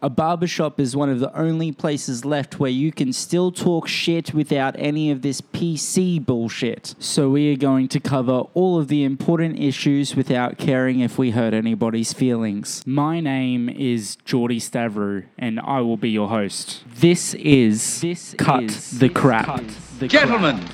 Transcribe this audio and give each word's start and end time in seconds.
A 0.00 0.08
barbershop 0.08 0.78
is 0.78 0.94
one 0.94 1.08
of 1.08 1.18
the 1.18 1.36
only 1.36 1.72
places 1.72 2.24
left 2.24 2.60
where 2.60 2.70
you 2.70 2.92
can 2.92 3.12
still 3.12 3.50
talk 3.50 3.88
shit 3.88 4.32
without 4.32 4.76
any 4.78 5.10
of 5.10 5.22
this 5.22 5.40
PC 5.40 6.24
bullshit. 6.24 6.94
So 7.00 7.30
we 7.30 7.52
are 7.52 7.56
going 7.56 7.88
to 7.88 7.98
cover 7.98 8.44
all 8.54 8.78
of 8.78 8.86
the 8.86 9.02
important 9.02 9.58
issues 9.58 10.14
without 10.14 10.56
caring 10.56 11.00
if 11.00 11.18
we 11.18 11.32
hurt 11.32 11.52
anybody's 11.52 12.12
feelings. 12.12 12.84
My 12.86 13.18
name 13.18 13.68
is 13.68 14.16
Geordie 14.24 14.60
Stavru, 14.60 15.24
and 15.36 15.58
I 15.58 15.80
will 15.80 15.96
be 15.96 16.10
your 16.10 16.28
host. 16.28 16.84
This 16.86 17.34
is 17.34 18.00
This 18.00 18.36
Cut 18.38 18.62
is 18.62 19.00
the 19.00 19.08
Crap. 19.08 19.46
Cut 19.46 19.64
the 19.98 20.06
Gentlemen, 20.06 20.64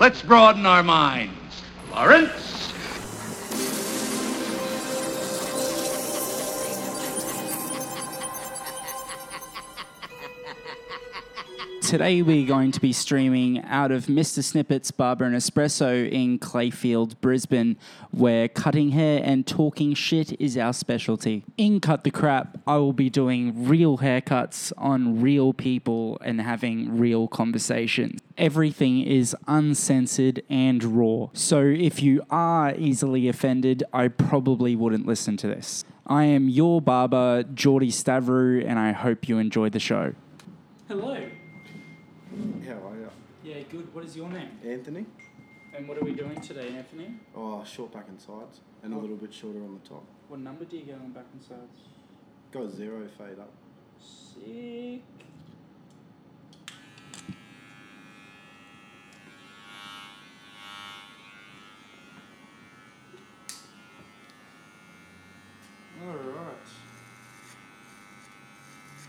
let's 0.00 0.20
broaden 0.22 0.66
our 0.66 0.82
minds. 0.82 1.32
Lawrence? 1.92 2.59
Today 11.90 12.22
we're 12.22 12.46
going 12.46 12.70
to 12.70 12.80
be 12.80 12.92
streaming 12.92 13.64
out 13.64 13.90
of 13.90 14.06
Mr. 14.06 14.44
Snippet's 14.44 14.92
Barber 14.92 15.24
and 15.24 15.34
Espresso 15.34 16.08
in 16.08 16.38
Clayfield, 16.38 17.20
Brisbane, 17.20 17.76
where 18.12 18.46
cutting 18.46 18.90
hair 18.90 19.20
and 19.24 19.44
talking 19.44 19.94
shit 19.94 20.40
is 20.40 20.56
our 20.56 20.72
specialty. 20.72 21.44
In 21.56 21.80
Cut 21.80 22.04
the 22.04 22.12
Crap, 22.12 22.58
I 22.64 22.76
will 22.76 22.92
be 22.92 23.10
doing 23.10 23.66
real 23.66 23.98
haircuts 23.98 24.72
on 24.78 25.20
real 25.20 25.52
people 25.52 26.16
and 26.20 26.40
having 26.40 26.96
real 26.96 27.26
conversations. 27.26 28.20
Everything 28.38 29.02
is 29.02 29.34
uncensored 29.48 30.44
and 30.48 30.84
raw, 30.84 31.26
so 31.32 31.60
if 31.60 32.00
you 32.00 32.22
are 32.30 32.72
easily 32.76 33.26
offended, 33.26 33.82
I 33.92 34.06
probably 34.06 34.76
wouldn't 34.76 35.06
listen 35.06 35.36
to 35.38 35.48
this. 35.48 35.84
I 36.06 36.22
am 36.26 36.48
your 36.48 36.80
barber, 36.80 37.42
Geordie 37.52 37.90
Stavru, 37.90 38.64
and 38.64 38.78
I 38.78 38.92
hope 38.92 39.28
you 39.28 39.38
enjoy 39.38 39.70
the 39.70 39.80
show. 39.80 40.14
Hello. 40.86 41.26
How 42.66 42.88
are 42.88 42.96
you? 42.96 43.10
Yeah, 43.44 43.62
good. 43.70 43.92
What 43.94 44.04
is 44.04 44.16
your 44.16 44.28
name? 44.28 44.50
Anthony? 44.64 45.04
And 45.76 45.86
what 45.88 45.98
are 45.98 46.04
we 46.04 46.12
doing 46.12 46.40
today, 46.40 46.68
Anthony? 46.76 47.14
Oh, 47.36 47.62
short 47.64 47.92
back 47.92 48.06
and 48.08 48.20
sides, 48.20 48.60
and 48.82 48.92
a 48.92 48.96
Oh. 48.96 49.00
little 49.00 49.16
bit 49.16 49.32
shorter 49.32 49.62
on 49.62 49.78
the 49.80 49.88
top. 49.88 50.04
What 50.28 50.40
number 50.40 50.64
do 50.64 50.76
you 50.76 50.84
go 50.84 50.94
on 50.94 51.12
back 51.12 51.26
and 51.32 51.42
sides? 51.42 51.78
Go 52.50 52.68
zero, 52.68 53.06
fade 53.18 53.38
up. 53.38 53.50
Sick. 53.98 55.02
Alright. 66.06 66.68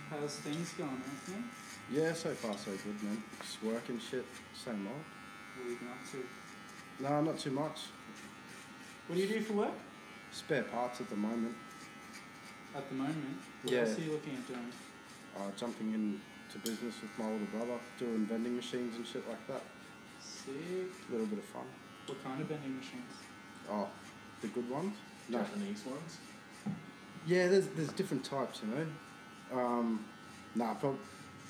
How's 0.09 0.35
things 0.37 0.73
going, 0.73 0.89
Anthony? 0.89 1.43
Yeah, 1.91 2.13
so 2.13 2.29
far 2.31 2.53
so 2.57 2.71
good, 2.71 3.03
man. 3.03 3.21
Just 3.41 3.61
working 3.63 3.99
shit, 3.99 4.25
same 4.53 4.87
old. 4.87 4.95
What 5.57 5.67
are 5.67 5.69
you 5.69 5.77
been 5.77 5.87
up 5.89 6.11
to? 6.11 7.03
No, 7.03 7.21
not 7.31 7.39
too 7.39 7.51
much. 7.51 7.79
What 9.07 9.15
do 9.17 9.21
you 9.21 9.27
do 9.27 9.41
for 9.41 9.53
work? 9.53 9.73
Spare 10.31 10.63
parts 10.63 11.01
at 11.01 11.09
the 11.09 11.15
moment. 11.17 11.55
At 12.75 12.87
the 12.87 12.95
moment. 12.95 13.37
What 13.63 13.73
Yeah. 13.73 13.81
else 13.81 13.97
are 13.97 14.01
you 14.01 14.11
looking 14.13 14.35
at 14.35 14.47
doing? 14.47 14.71
Uh, 15.35 15.51
jumping 15.57 15.93
into 15.93 16.59
business 16.59 16.95
with 17.01 17.11
my 17.17 17.25
older 17.25 17.45
brother, 17.45 17.79
doing 17.97 18.25
vending 18.25 18.55
machines 18.55 18.95
and 18.95 19.05
shit 19.05 19.27
like 19.27 19.45
that. 19.47 19.61
Sick. 20.21 20.53
A 21.09 21.11
little 21.11 21.27
bit 21.27 21.39
of 21.39 21.45
fun. 21.45 21.65
What 22.05 22.23
kind 22.23 22.39
of 22.41 22.47
vending 22.47 22.77
machines? 22.77 23.13
Oh, 23.69 23.89
the 24.41 24.47
good 24.47 24.69
ones? 24.69 24.95
No. 25.27 25.39
Japanese 25.39 25.83
ones. 25.85 26.17
Yeah, 27.25 27.47
there's 27.47 27.67
there's 27.75 27.91
different 27.93 28.23
types, 28.23 28.61
you 28.63 28.69
know. 28.73 28.87
Um, 29.59 30.05
nah, 30.55 30.73
prob- 30.75 30.97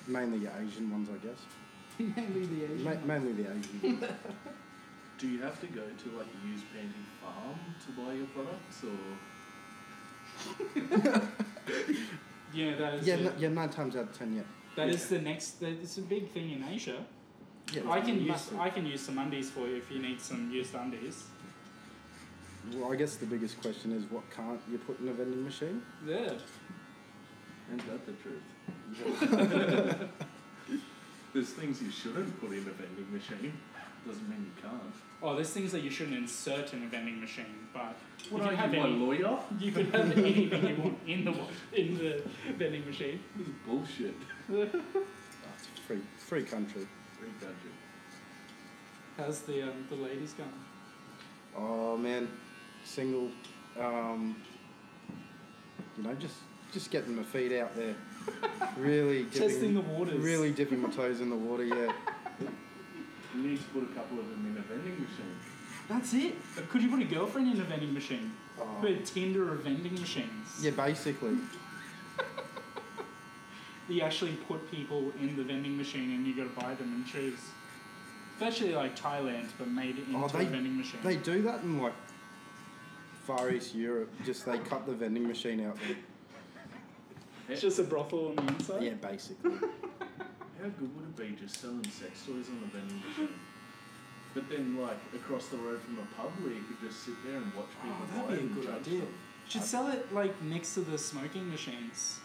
mainly 0.08 0.40
the 0.40 0.52
Asian 0.60 0.92
ones, 0.92 1.10
I 1.10 1.18
guess. 1.26 1.40
Mainly 2.00 2.46
the 2.48 2.64
Asian. 2.74 2.84
Ma- 2.84 3.06
mainly 3.06 3.34
the 3.34 3.50
Asian. 3.52 4.00
ones. 4.02 4.04
Do 5.20 5.28
you 5.28 5.40
have 5.42 5.60
to 5.62 5.68
go 5.68 5.82
to 5.82 6.18
like 6.18 6.28
a 6.28 6.48
used 6.48 6.66
painting 6.74 7.06
farm 7.22 7.60
to 7.86 7.92
buy 8.02 8.14
your 8.14 8.26
products, 8.28 8.84
or 8.84 8.98
Yeah, 12.54 12.76
that 12.76 12.94
is. 12.96 13.08
yeah, 13.08 13.16
the- 13.18 13.24
no, 13.24 13.32
yeah, 13.38 13.48
nine 13.50 13.70
times 13.70 13.96
out 13.96 14.04
of 14.10 14.18
ten, 14.18 14.34
yeah. 14.36 14.42
That 14.76 14.90
is 14.90 15.08
the 15.10 15.20
next. 15.20 15.60
That, 15.60 15.70
it's 15.82 15.98
a 15.98 16.02
big 16.02 16.30
thing 16.32 16.52
in 16.52 16.64
Asia. 16.64 17.06
yeah 17.74 17.82
I 17.90 18.02
can 18.02 18.16
use. 18.20 18.28
massive. 18.28 18.60
I 18.60 18.70
can 18.70 18.86
use 18.86 19.02
some 19.02 19.18
undies 19.20 19.50
for 19.50 19.68
you 19.68 19.76
if 19.78 19.92
you 19.92 20.00
need 20.00 20.20
some 20.20 20.50
used 20.52 20.74
undies. 20.76 21.24
Well, 22.74 22.92
I 22.92 22.96
guess 22.96 23.16
the 23.18 23.26
biggest 23.26 23.62
question 23.62 23.92
is 23.92 24.04
what 24.12 24.24
can't 24.32 24.60
you 24.72 24.78
put 24.80 25.00
in 25.00 25.08
a 25.10 25.14
vending 25.14 25.44
machine? 25.44 25.82
Yeah. 26.08 26.34
Ain't 27.72 27.84
that 27.90 28.06
the 28.06 28.14
truth? 28.14 30.10
There's 31.34 31.50
things 31.52 31.82
you 31.82 31.90
shouldn't 31.92 32.40
put 32.42 32.52
in 32.52 32.58
a 32.60 32.72
vending 32.72 33.12
machine. 33.12 33.54
Doesn't 34.06 34.28
mean 34.30 34.52
you 34.56 34.62
can't. 34.62 34.82
Oh, 35.24 35.36
there's 35.36 35.52
things 35.52 35.72
that 35.72 35.82
you 35.84 35.92
shouldn't 35.92 36.18
insert 36.18 36.74
in 36.74 36.84
a 36.84 36.88
vending 36.88 37.22
machine, 37.22 37.68
but 37.72 37.96
What 38.32 38.42
you 38.42 38.48
are 38.48 38.50
can 38.50 38.58
have 38.58 38.74
you, 38.74 38.80
my 38.82 38.88
any. 38.88 38.98
lawyer? 38.98 39.40
You 39.60 39.72
can 39.72 39.92
have 39.92 40.12
anything 40.18 40.68
you 40.68 40.82
want 40.82 40.98
in 41.08 41.24
the 41.24 41.34
in 41.80 41.98
the 42.00 42.24
vending 42.58 42.84
machine. 42.86 43.20
This 43.38 43.48
is 43.48 43.54
bullshit. 43.66 44.16
Oh, 44.52 44.62
it's 44.64 44.74
a 44.74 45.82
free, 45.88 46.02
free 46.18 46.44
country. 46.44 46.88
Free 47.20 47.30
country. 47.40 47.72
How's 49.18 49.42
the 49.42 49.62
um, 49.70 49.86
the 49.90 49.96
ladies 49.96 50.34
going? 50.34 50.50
Oh 51.56 51.96
man, 51.96 52.28
single. 52.84 53.30
Um, 53.80 54.36
you 55.96 56.04
know, 56.04 56.14
just 56.16 56.38
just 56.72 56.92
getting 56.92 57.16
my 57.16 57.24
feet 57.24 57.52
out 57.54 57.76
there. 57.76 57.96
Really 58.78 59.24
dipping, 59.32 59.50
Testing 59.50 59.74
the 59.76 59.82
waters. 59.82 60.20
Really 60.22 60.52
dipping 60.52 60.82
my 60.82 60.90
toes 60.90 61.20
in 61.22 61.30
the 61.30 61.36
water. 61.36 61.64
Yeah. 61.66 61.92
You 63.36 63.42
need 63.44 63.58
to 63.58 63.64
put 63.66 63.84
a 63.84 63.94
couple 63.94 64.20
of 64.20 64.30
them 64.30 64.46
in 64.46 64.58
a 64.58 64.62
vending 64.62 64.94
machine. 65.02 65.36
That's 65.90 66.14
it. 66.14 66.36
But 66.56 66.70
could 66.70 66.82
you 66.82 66.90
put 66.90 67.02
a 67.02 67.06
girlfriend 67.06 67.54
in 67.54 67.60
a 67.60 67.64
vending 67.64 67.94
machine? 67.94 68.32
Oh, 68.60 68.66
Put 68.82 69.06
Tinder 69.06 69.52
of 69.54 69.62
vending 69.64 69.94
machines. 69.96 70.48
yeah, 70.62 70.72
basically. 70.72 71.38
You 73.90 74.02
actually 74.04 74.34
put 74.48 74.72
people 74.72 75.12
in 75.20 75.36
the 75.36 75.44
vending 75.44 75.76
machine 75.76 76.12
and 76.12 76.26
you 76.26 76.34
got 76.34 76.44
to 76.56 76.62
buy 76.62 76.76
them 76.76 76.94
and 76.94 77.06
choose. 77.06 77.40
It's 78.36 78.42
actually 78.42 78.74
like 78.74 78.98
Thailand, 78.98 79.48
but 79.58 79.68
made 79.68 79.98
into 79.98 80.16
Oh, 80.18 80.24
a 80.24 80.30
vending 80.30 80.78
machine. 80.78 81.02
They 81.04 81.18
do 81.18 81.42
that 81.42 81.62
in 81.64 81.82
like 81.82 81.92
Far 83.26 83.52
East 83.52 83.76
Europe. 83.76 84.10
Just 84.26 84.46
they 84.46 84.60
cut 84.60 84.86
the 84.86 84.94
vending 84.94 85.28
machine 85.28 85.66
out 85.66 85.78
there. 85.88 85.98
It's 87.52 87.62
just 87.62 87.80
a 87.80 87.84
brothel 87.84 88.30
on 88.30 88.36
the 88.38 88.54
inside. 88.54 88.84
Yeah, 88.84 88.94
basically. 88.94 89.52
How 90.62 90.68
good 90.70 90.96
would 90.96 91.06
it 91.06 91.16
be 91.18 91.36
just 91.42 91.60
selling 91.60 91.84
sex 91.86 92.24
toys 92.26 92.48
on 92.50 92.62
the 92.62 92.78
vending 92.78 93.02
machine? 93.08 93.30
But 94.34 94.48
then, 94.50 94.78
like 94.80 94.98
across 95.14 95.48
the 95.48 95.58
road 95.58 95.82
from 95.82 96.00
a 96.00 96.06
pub 96.16 96.32
where 96.42 96.54
you 96.54 96.62
could 96.64 96.80
just 96.88 97.04
sit 97.04 97.16
there 97.26 97.38
and 97.38 97.54
watch 97.54 97.68
oh, 97.80 97.84
people 97.84 98.06
Oh, 98.16 98.22
buy 98.28 98.36
that'd 98.36 98.40
be 98.40 98.46
a 98.46 98.48
and 98.48 98.56
good 98.56 98.64
judge 98.66 98.88
idea. 98.88 99.00
them. 99.02 99.14
Should 99.50 99.64
sell 99.64 99.88
it 99.90 100.14
like 100.14 100.42
next 100.44 100.76
to 100.76 100.82
the 100.82 100.98
smoking 100.98 101.50
machines. 101.50 102.20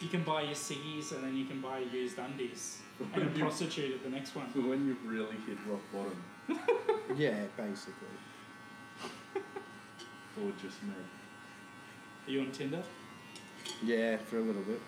You 0.00 0.08
can 0.08 0.22
buy 0.22 0.42
your 0.42 0.54
ciggies 0.54 1.12
and 1.12 1.24
then 1.24 1.36
you 1.36 1.46
can 1.46 1.60
buy 1.60 1.78
used 1.78 2.18
undies 2.18 2.78
and 3.14 3.22
a 3.22 3.38
prostitute 3.38 3.94
at 3.94 4.02
the 4.04 4.10
next 4.10 4.34
one. 4.36 4.48
For 4.50 4.60
when 4.70 4.86
you've 4.86 5.04
really 5.06 5.36
hit 5.46 5.56
rock 5.66 5.80
bottom, 5.92 6.22
yeah, 7.16 7.44
basically. 7.56 7.94
or 9.34 10.52
just 10.62 10.82
me. 10.82 10.92
Are 12.26 12.30
you 12.30 12.40
on 12.42 12.50
Tinder 12.52 12.82
Yeah, 13.84 14.16
for 14.18 14.38
a 14.38 14.42
little 14.42 14.62
bit. 14.62 14.80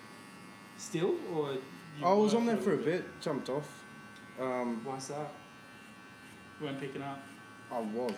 still, 0.77 1.15
or? 1.35 1.53
you 1.53 2.05
I 2.05 2.13
was 2.13 2.35
on 2.35 2.47
there 2.47 2.57
for 2.57 2.75
a 2.75 2.79
bit. 2.79 3.05
Jumped 3.21 3.49
off. 3.51 3.85
Um, 4.41 4.83
Why's 4.85 5.09
that? 5.09 5.33
You 6.61 6.67
weren't 6.67 6.81
picking 6.81 7.03
up. 7.03 7.21
I 7.71 7.81
was. 7.81 8.13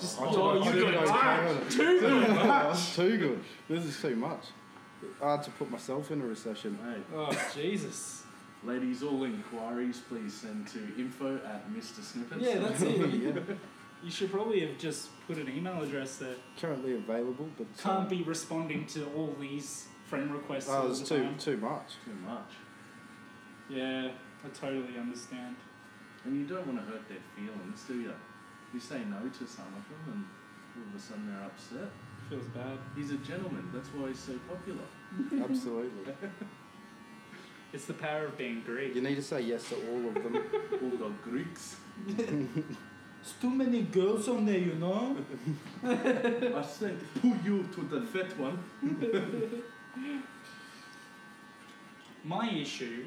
Just 0.00 0.20
I 0.20 0.24
oh, 0.26 0.54
didn't- 0.54 0.62
I 0.62 0.66
you 0.66 0.80
didn't 0.86 0.94
got 0.94 1.04
go 1.06 1.12
hard. 1.12 1.70
too 1.70 1.76
Too 1.78 2.00
good. 2.00 2.26
That's 2.30 2.96
too 2.96 3.18
good. 3.18 3.44
This 3.68 3.84
is 3.84 4.00
too 4.00 4.16
much. 4.16 4.44
I 5.22 5.32
had 5.32 5.42
to 5.44 5.50
put 5.52 5.70
myself 5.70 6.10
in 6.10 6.20
a 6.20 6.26
recession. 6.26 6.78
Hey, 6.84 7.00
Oh 7.16 7.32
Jesus. 7.54 8.22
ladies, 8.62 9.02
all 9.02 9.24
inquiries 9.24 10.00
please 10.08 10.32
send 10.34 10.68
to 10.68 10.78
info 10.98 11.36
at 11.36 11.68
Mr. 11.72 12.02
Snippets. 12.02 12.40
Yeah, 12.42 12.58
that's 12.58 12.82
it. 12.82 13.10
yeah. 13.14 13.32
You 14.04 14.10
should 14.10 14.30
probably 14.30 14.60
have 14.60 14.78
just 14.78 15.08
put 15.30 15.38
an 15.46 15.56
email 15.56 15.80
address 15.82 16.16
there. 16.16 16.34
Currently 16.60 16.94
available, 16.94 17.48
but 17.56 17.66
Can't 17.78 18.06
uh, 18.06 18.10
be 18.10 18.22
responding 18.22 18.84
to 18.86 19.06
all 19.16 19.34
these 19.40 19.86
friend 20.06 20.32
requests 20.32 20.68
Oh, 20.68 20.82
all 20.82 20.90
it's 20.90 21.00
the 21.00 21.06
too 21.06 21.22
time. 21.22 21.38
too 21.38 21.56
much. 21.58 21.92
Too 22.04 22.14
much. 22.26 22.52
Yeah, 23.68 24.10
I 24.44 24.48
totally 24.48 24.98
understand. 24.98 25.54
And 26.24 26.36
you 26.36 26.46
don't 26.46 26.66
want 26.66 26.80
to 26.80 26.84
hurt 26.92 27.08
their 27.08 27.18
feelings, 27.36 27.84
do 27.86 28.00
you? 28.00 28.12
You 28.74 28.80
say 28.80 28.98
no 29.04 29.28
to 29.28 29.46
some 29.46 29.66
of 29.66 29.84
them 29.88 30.02
and 30.12 30.24
all 30.76 30.88
of 30.90 31.00
a 31.00 31.02
sudden 31.02 31.26
they're 31.28 31.44
upset. 31.46 31.90
Feels 32.28 32.46
bad. 32.48 32.78
He's 32.96 33.12
a 33.12 33.16
gentleman, 33.18 33.70
that's 33.72 33.88
why 33.90 34.08
he's 34.08 34.18
so 34.18 34.34
popular. 34.48 35.44
Absolutely. 35.48 36.12
It's 37.72 37.84
the 37.84 37.94
power 37.94 38.24
of 38.24 38.36
being 38.36 38.62
Greek. 38.66 38.96
You 38.96 39.00
need 39.00 39.14
to 39.14 39.22
say 39.22 39.42
yes 39.42 39.68
to 39.68 39.76
all 39.76 40.08
of 40.08 40.14
them. 40.14 40.36
All 40.82 40.90
the 40.90 41.12
Greeks. 41.22 41.76
There's 43.22 43.34
too 43.40 43.50
many 43.50 43.82
girls 43.82 44.28
on 44.28 44.46
there, 44.46 44.58
you 44.58 44.74
know. 44.74 45.16
I 45.84 46.62
sent 46.62 47.00
who 47.20 47.36
you 47.44 47.68
to 47.74 47.82
the 47.82 48.00
fat 48.00 48.38
one. 48.38 48.58
my 52.24 52.48
issue 52.50 53.04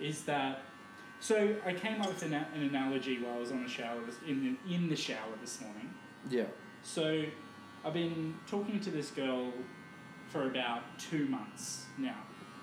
is 0.00 0.24
that. 0.24 0.62
So 1.20 1.54
I 1.64 1.74
came 1.74 2.00
up 2.00 2.08
with 2.08 2.22
an, 2.22 2.34
an 2.34 2.62
analogy 2.62 3.22
while 3.22 3.34
I 3.34 3.38
was 3.38 3.52
on 3.52 3.62
the 3.62 3.68
shower 3.68 4.00
this, 4.04 4.16
in 4.26 4.58
the, 4.66 4.74
in 4.74 4.88
the 4.88 4.96
shower 4.96 5.34
this 5.40 5.60
morning. 5.60 5.92
Yeah. 6.30 6.44
So 6.82 7.24
I've 7.84 7.94
been 7.94 8.34
talking 8.46 8.80
to 8.80 8.90
this 8.90 9.10
girl 9.10 9.52
for 10.30 10.46
about 10.46 10.82
two 10.98 11.26
months 11.26 11.84
now, 11.98 12.16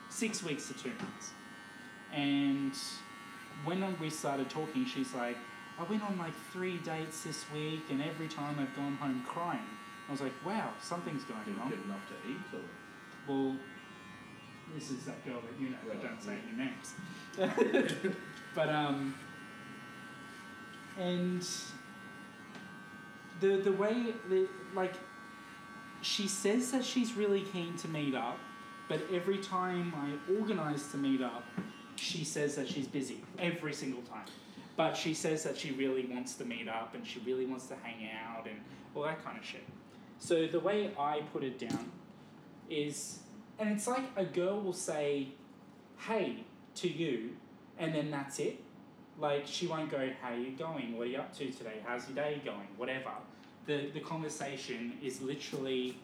six 0.09 0.43
weeks 0.43 0.67
to 0.67 0.73
two 0.73 0.89
months, 0.89 1.31
and 2.11 2.73
when 3.63 3.97
we 3.99 4.09
started 4.09 4.49
talking, 4.49 4.85
she's 4.85 5.13
like, 5.13 5.37
"I 5.79 5.83
went 5.83 6.03
on 6.03 6.17
like 6.17 6.33
three 6.51 6.77
dates 6.77 7.23
this 7.23 7.45
week, 7.53 7.83
and 7.89 8.01
every 8.01 8.27
time 8.27 8.57
I've 8.59 8.75
gone 8.75 8.95
home 8.95 9.23
crying." 9.27 9.65
I 10.07 10.11
was 10.11 10.21
like, 10.21 10.33
"Wow, 10.45 10.73
something's 10.81 11.23
going 11.23 11.39
wrong. 11.39 11.45
Didn't 11.45 11.61
on." 11.61 11.69
get 11.69 11.79
enough 11.85 12.07
to 12.09 12.29
eat, 12.29 12.59
or 12.59 12.61
Well, 13.27 13.55
this 14.73 14.91
is 14.91 15.05
that 15.05 15.23
girl 15.25 15.41
that 15.41 15.61
you 15.61 15.69
know, 15.69 15.77
but 15.87 15.95
Right, 15.95 16.03
don't 16.03 16.21
say 16.21 16.37
any 16.47 16.57
names. 16.57 18.15
but 18.55 18.69
um, 18.69 19.15
and 20.97 21.47
the 23.39 23.57
the 23.57 23.71
way 23.71 24.13
the 24.29 24.47
like, 24.73 24.93
she 26.01 26.27
says 26.27 26.71
that 26.71 26.83
she's 26.83 27.13
really 27.13 27.41
keen 27.41 27.75
to 27.77 27.87
meet 27.87 28.15
up, 28.15 28.37
but 28.87 29.01
every 29.11 29.37
time 29.37 29.93
I 29.95 30.33
organise 30.33 30.91
to 30.91 30.97
meet 30.97 31.21
up, 31.21 31.43
she 31.95 32.23
says 32.23 32.55
that 32.55 32.67
she's 32.67 32.87
busy 32.87 33.23
every 33.37 33.73
single 33.73 34.01
time. 34.03 34.25
But 34.79 34.95
she 34.95 35.13
says 35.13 35.43
that 35.43 35.57
she 35.57 35.71
really 35.71 36.05
wants 36.05 36.35
to 36.35 36.45
meet 36.45 36.69
up 36.69 36.95
and 36.95 37.05
she 37.05 37.19
really 37.25 37.45
wants 37.45 37.65
to 37.65 37.75
hang 37.83 38.09
out 38.25 38.47
and 38.47 38.61
all 38.95 39.03
that 39.03 39.21
kind 39.25 39.37
of 39.37 39.43
shit. 39.43 39.65
So 40.19 40.47
the 40.47 40.61
way 40.61 40.91
I 40.97 41.19
put 41.33 41.43
it 41.43 41.59
down 41.59 41.91
is, 42.69 43.19
and 43.59 43.71
it's 43.73 43.87
like 43.87 44.05
a 44.15 44.23
girl 44.23 44.61
will 44.61 44.71
say, 44.71 45.33
"Hey" 45.97 46.45
to 46.75 46.87
you, 46.87 47.31
and 47.77 47.93
then 47.93 48.09
that's 48.09 48.39
it. 48.39 48.63
Like 49.19 49.45
she 49.45 49.67
won't 49.67 49.91
go, 49.91 50.09
"How 50.21 50.31
are 50.31 50.37
you 50.37 50.51
going? 50.51 50.97
What 50.97 51.07
are 51.07 51.09
you 51.09 51.17
up 51.17 51.35
to 51.39 51.51
today? 51.51 51.81
How's 51.85 52.07
your 52.07 52.15
day 52.15 52.41
going? 52.45 52.69
Whatever." 52.77 53.11
The 53.65 53.89
the 53.93 53.99
conversation 53.99 54.97
is 55.03 55.21
literally, 55.21 55.97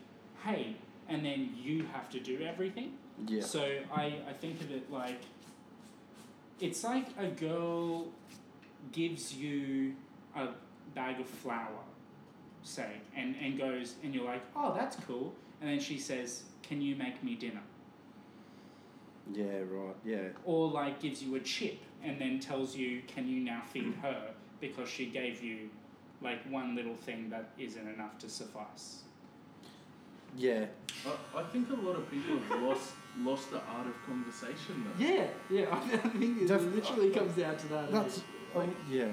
"Hey," 0.44 0.76
and 1.08 1.24
then 1.24 1.56
you 1.56 1.86
have 1.94 2.10
to 2.10 2.20
do 2.20 2.42
everything. 2.42 2.98
Yeah. 3.26 3.42
So 3.42 3.62
I, 3.94 4.18
I 4.32 4.34
think 4.42 4.60
of 4.60 4.70
it 4.72 4.92
like 4.92 5.22
it's 6.60 6.84
like 6.84 7.08
a 7.18 7.28
girl 7.28 8.08
gives 8.92 9.34
you 9.34 9.96
a 10.36 10.50
bag 10.94 11.20
of 11.20 11.28
flour, 11.28 11.84
say, 12.64 12.90
and, 13.16 13.36
and 13.42 13.58
goes, 13.58 13.96
and 14.04 14.14
you're 14.14 14.26
like, 14.26 14.42
oh, 14.56 14.74
that's 14.76 14.96
cool. 15.08 15.34
And 15.62 15.70
then 15.70 15.80
she 15.80 15.98
says, 15.98 16.44
can 16.64 16.82
you 16.82 16.96
make 16.96 17.24
me 17.24 17.36
dinner? 17.36 17.62
Yeah. 19.34 19.60
Right. 19.70 19.96
Yeah. 20.06 20.28
Or 20.44 20.70
like 20.70 21.00
gives 21.00 21.24
you 21.24 21.36
a 21.36 21.40
chip 21.40 21.80
and 22.04 22.20
then 22.20 22.40
tells 22.40 22.76
you, 22.76 23.02
can 23.08 23.28
you 23.28 23.42
now 23.42 23.62
feed 23.72 23.94
her 24.02 24.32
because 24.62 24.90
she 24.90 25.08
gave 25.08 25.44
you 25.44 25.70
like 26.22 26.40
one 26.52 26.76
little 26.76 26.96
thing 26.96 27.30
that 27.30 27.50
isn't 27.58 27.88
enough 27.88 28.18
to 28.20 28.30
suffice. 28.30 29.02
Yeah. 30.38 30.66
I, 31.06 31.40
I 31.40 31.44
think 31.44 31.70
a 31.70 31.76
lot 31.76 31.96
of 31.96 32.10
people 32.10 32.38
have 32.50 32.62
lost 32.62 32.92
lost 33.20 33.52
the 33.52 33.62
art 33.62 33.88
of 33.88 34.06
conversation. 34.06 34.86
Though. 34.86 35.06
Yeah, 35.06 35.28
yeah, 35.50 35.66
I 35.72 35.80
think 35.80 36.42
it 36.42 36.48
Def- 36.48 36.74
literally 36.74 37.12
comes 37.12 37.34
down 37.36 37.56
to 37.58 37.68
that. 37.70 37.92
That's 37.92 38.22
like 38.56 38.70
yeah. 38.90 39.08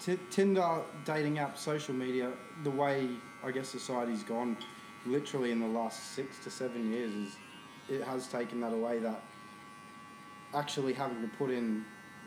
T- 0.00 0.18
Tinder, 0.30 0.80
dating 1.04 1.38
app, 1.38 1.58
social 1.58 1.94
media, 1.94 2.30
the 2.64 2.70
way 2.70 3.08
I 3.44 3.50
guess 3.50 3.68
society's 3.68 4.22
gone, 4.22 4.56
literally 5.04 5.50
in 5.50 5.60
the 5.60 5.66
last 5.66 6.14
six 6.14 6.38
to 6.44 6.50
seven 6.50 6.90
years, 6.90 7.12
is 7.12 7.36
it 7.88 8.02
has 8.04 8.26
taken 8.28 8.60
that 8.60 8.72
away. 8.72 8.98
That 9.00 9.20
actually 10.54 10.92
having 10.94 11.20
to 11.22 11.28
put 11.36 11.50
in 11.50 11.84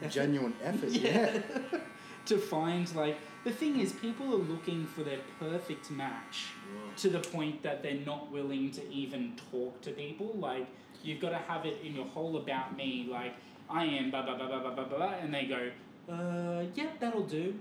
genuine 0.10 0.54
effort. 0.64 0.90
Yeah. 0.92 1.42
to 2.26 2.38
find 2.38 2.94
like 2.96 3.18
the 3.44 3.52
thing 3.52 3.80
is 3.82 3.92
people 3.92 4.28
are 4.34 4.38
looking 4.38 4.86
for 4.86 5.04
their 5.04 5.20
perfect 5.40 5.92
match 5.92 6.48
Right. 6.74 6.96
to 6.98 7.10
the 7.10 7.20
point 7.20 7.62
that 7.64 7.84
they're 7.84 8.06
not 8.06 8.32
willing 8.32 8.72
to 8.72 8.90
even 8.90 9.34
talk 9.52 9.82
to 9.82 9.92
people 9.92 10.34
like 10.40 10.66
you've 11.04 11.20
got 11.20 11.32
to 11.32 11.38
have 11.38 11.66
it 11.66 11.80
in 11.84 11.94
your 11.94 12.06
whole 12.06 12.38
about 12.38 12.78
me 12.78 13.10
like 13.12 13.34
i 13.70 13.84
am 13.84 14.10
blah 14.10 14.22
blah 14.24 14.38
blah 14.38 14.48
blah 14.48 14.60
blah 14.62 14.74
blah 14.74 14.86
blah 14.86 15.14
and 15.22 15.34
they 15.34 15.46
go 15.46 15.70
uh 16.10 16.64
yeah 16.76 16.88
that'll 17.00 17.24
do 17.26 17.54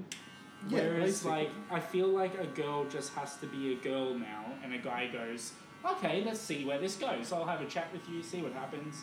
Yeah, 0.68 0.78
whereas 0.80 1.10
basically. 1.22 1.30
like 1.30 1.50
i 1.70 1.80
feel 1.80 2.08
like 2.08 2.38
a 2.38 2.46
girl 2.46 2.84
just 2.86 3.12
has 3.14 3.36
to 3.36 3.46
be 3.46 3.72
a 3.72 3.76
girl 3.76 4.14
now 4.14 4.44
and 4.62 4.72
a 4.74 4.78
guy 4.78 5.08
goes 5.12 5.52
okay 5.84 6.22
let's 6.24 6.40
see 6.40 6.64
where 6.64 6.78
this 6.78 6.96
goes 6.96 7.32
i'll 7.32 7.46
have 7.46 7.60
a 7.60 7.66
chat 7.66 7.88
with 7.92 8.08
you 8.08 8.22
see 8.22 8.42
what 8.42 8.52
happens 8.52 8.96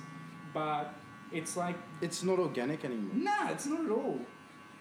but 0.53 0.93
it's 1.31 1.55
like 1.55 1.75
It's 2.01 2.23
not 2.23 2.39
organic 2.39 2.83
anymore. 2.83 3.13
Nah, 3.13 3.51
it's 3.51 3.67
not 3.67 3.85
at 3.85 3.91
all. 3.91 4.17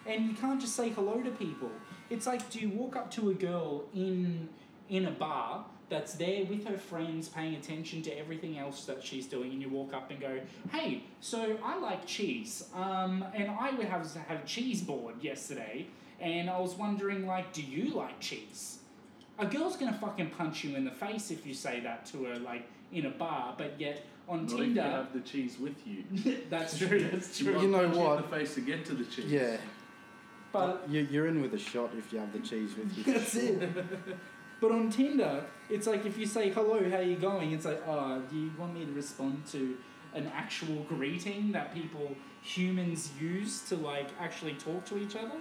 And 0.06 0.24
you 0.26 0.32
can't 0.34 0.58
just 0.58 0.74
say 0.74 0.88
hello 0.88 1.20
to 1.22 1.30
people. 1.32 1.70
It's 2.08 2.26
like, 2.26 2.48
do 2.48 2.58
you 2.58 2.70
walk 2.70 2.96
up 2.96 3.10
to 3.16 3.28
a 3.28 3.34
girl 3.34 3.84
in 3.94 4.48
in 4.88 5.04
a 5.04 5.10
bar 5.10 5.66
that's 5.88 6.14
there 6.14 6.44
with 6.44 6.66
her 6.66 6.78
friends, 6.78 7.28
paying 7.28 7.54
attention 7.54 8.02
to 8.02 8.18
everything 8.18 8.58
else 8.58 8.84
that 8.86 9.02
she's 9.02 9.26
doing, 9.26 9.52
and 9.52 9.62
you 9.62 9.68
walk 9.68 9.94
up 9.94 10.10
and 10.10 10.20
go, 10.20 10.40
"Hey, 10.70 11.04
so 11.20 11.58
I 11.64 11.78
like 11.78 12.06
cheese, 12.06 12.68
um, 12.74 13.24
and 13.34 13.50
I 13.50 13.70
would 13.70 13.86
have 13.86 14.12
had 14.14 14.40
a 14.42 14.46
cheese 14.46 14.82
board 14.82 15.22
yesterday, 15.22 15.86
and 16.20 16.50
I 16.50 16.58
was 16.60 16.74
wondering, 16.74 17.26
like, 17.26 17.52
do 17.52 17.62
you 17.62 17.90
like 17.94 18.20
cheese?" 18.20 18.78
A 19.38 19.46
girl's 19.46 19.76
gonna 19.76 19.92
fucking 19.92 20.30
punch 20.30 20.64
you 20.64 20.76
in 20.76 20.84
the 20.84 20.90
face 20.90 21.30
if 21.30 21.46
you 21.46 21.54
say 21.54 21.80
that 21.80 22.06
to 22.06 22.24
her, 22.24 22.38
like 22.38 22.66
in 22.92 23.06
a 23.06 23.10
bar. 23.10 23.54
But 23.56 23.80
yet 23.80 24.04
on 24.28 24.42
Not 24.42 24.52
if 24.52 24.58
you 24.58 24.64
Tinder, 24.64 24.82
have 24.82 25.12
the 25.12 25.20
cheese 25.20 25.58
with 25.58 25.76
you. 25.86 26.04
that's 26.50 26.78
true. 26.78 27.08
That's 27.10 27.38
true. 27.38 27.54
might 27.54 27.62
You 27.62 27.68
know 27.68 27.88
punch 27.88 27.96
what? 27.96 28.16
In 28.16 28.22
the 28.22 28.36
face 28.36 28.54
to 28.56 28.60
get 28.60 28.84
to 28.86 28.94
the 28.94 29.04
cheese. 29.04 29.26
Yeah. 29.26 29.56
But 30.52 30.84
you, 30.88 31.06
you're 31.10 31.26
in 31.26 31.42
with 31.42 31.54
a 31.54 31.58
shot 31.58 31.90
if 31.96 32.12
you 32.12 32.18
have 32.18 32.32
the 32.32 32.40
cheese 32.40 32.74
with 32.76 32.96
you. 32.96 33.04
That's 33.12 33.34
it. 33.36 33.68
But 34.60 34.72
on 34.72 34.90
Tinder, 34.90 35.44
it's 35.70 35.86
like 35.86 36.04
if 36.04 36.18
you 36.18 36.26
say 36.26 36.50
hello, 36.50 36.88
how 36.90 36.98
you 36.98 37.16
going? 37.16 37.52
It's 37.52 37.64
like, 37.64 37.82
oh, 37.86 38.20
do 38.30 38.36
you 38.36 38.50
want 38.58 38.74
me 38.74 38.84
to 38.84 38.92
respond 38.92 39.46
to 39.52 39.76
an 40.14 40.30
actual 40.34 40.84
greeting 40.88 41.52
that 41.52 41.74
people 41.74 42.16
humans 42.42 43.10
use 43.20 43.62
to 43.68 43.76
like 43.76 44.08
actually 44.20 44.54
talk 44.54 44.84
to 44.86 44.98
each 44.98 45.16
other? 45.16 45.38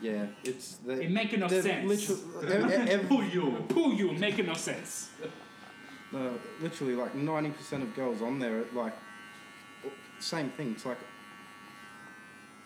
Yeah, 0.00 0.26
it's 0.42 0.76
the. 0.76 1.00
It 1.00 1.10
make 1.10 1.36
no 1.38 1.48
they're 1.48 1.62
sense. 1.62 1.88
Literally, 1.88 2.98
Pull 3.08 3.24
you. 3.24 3.64
Pull 3.68 3.94
you, 3.94 4.12
make 4.12 4.44
no 4.44 4.54
sense. 4.54 5.10
literally, 6.60 6.94
like 6.94 7.14
ninety 7.14 7.50
percent 7.50 7.82
of 7.82 7.94
girls 7.94 8.20
on 8.22 8.38
there, 8.38 8.60
are 8.60 8.64
like, 8.74 8.92
same 10.20 10.50
thing. 10.50 10.72
It's 10.72 10.86
like, 10.86 10.98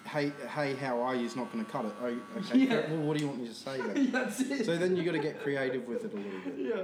hey, 0.09 0.33
hey, 0.55 0.75
how 0.75 1.01
are 1.03 1.15
you? 1.15 1.27
Is 1.27 1.37
not 1.37 1.53
going 1.53 1.65
to 1.65 1.71
cut 1.71 1.85
it. 1.85 1.93
Oh, 2.03 2.17
okay. 2.39 2.59
Yeah. 2.59 2.91
Well, 2.91 3.03
what 3.03 3.17
do 3.17 3.23
you 3.23 3.29
want 3.29 3.43
me 3.43 3.49
to 3.49 3.55
say 3.55 3.81
then? 3.81 4.11
That's 4.13 4.41
it. 4.41 4.67
so 4.67 4.77
then 4.77 4.97
you've 4.97 5.07
got 5.07 5.13
to 5.13 5.19
get 5.19 5.43
creative 5.43 5.87
with 5.87 6.05
it 6.05 6.13
a 6.13 6.17
little 6.17 6.41
bit. 6.41 6.55
yeah. 6.59 6.83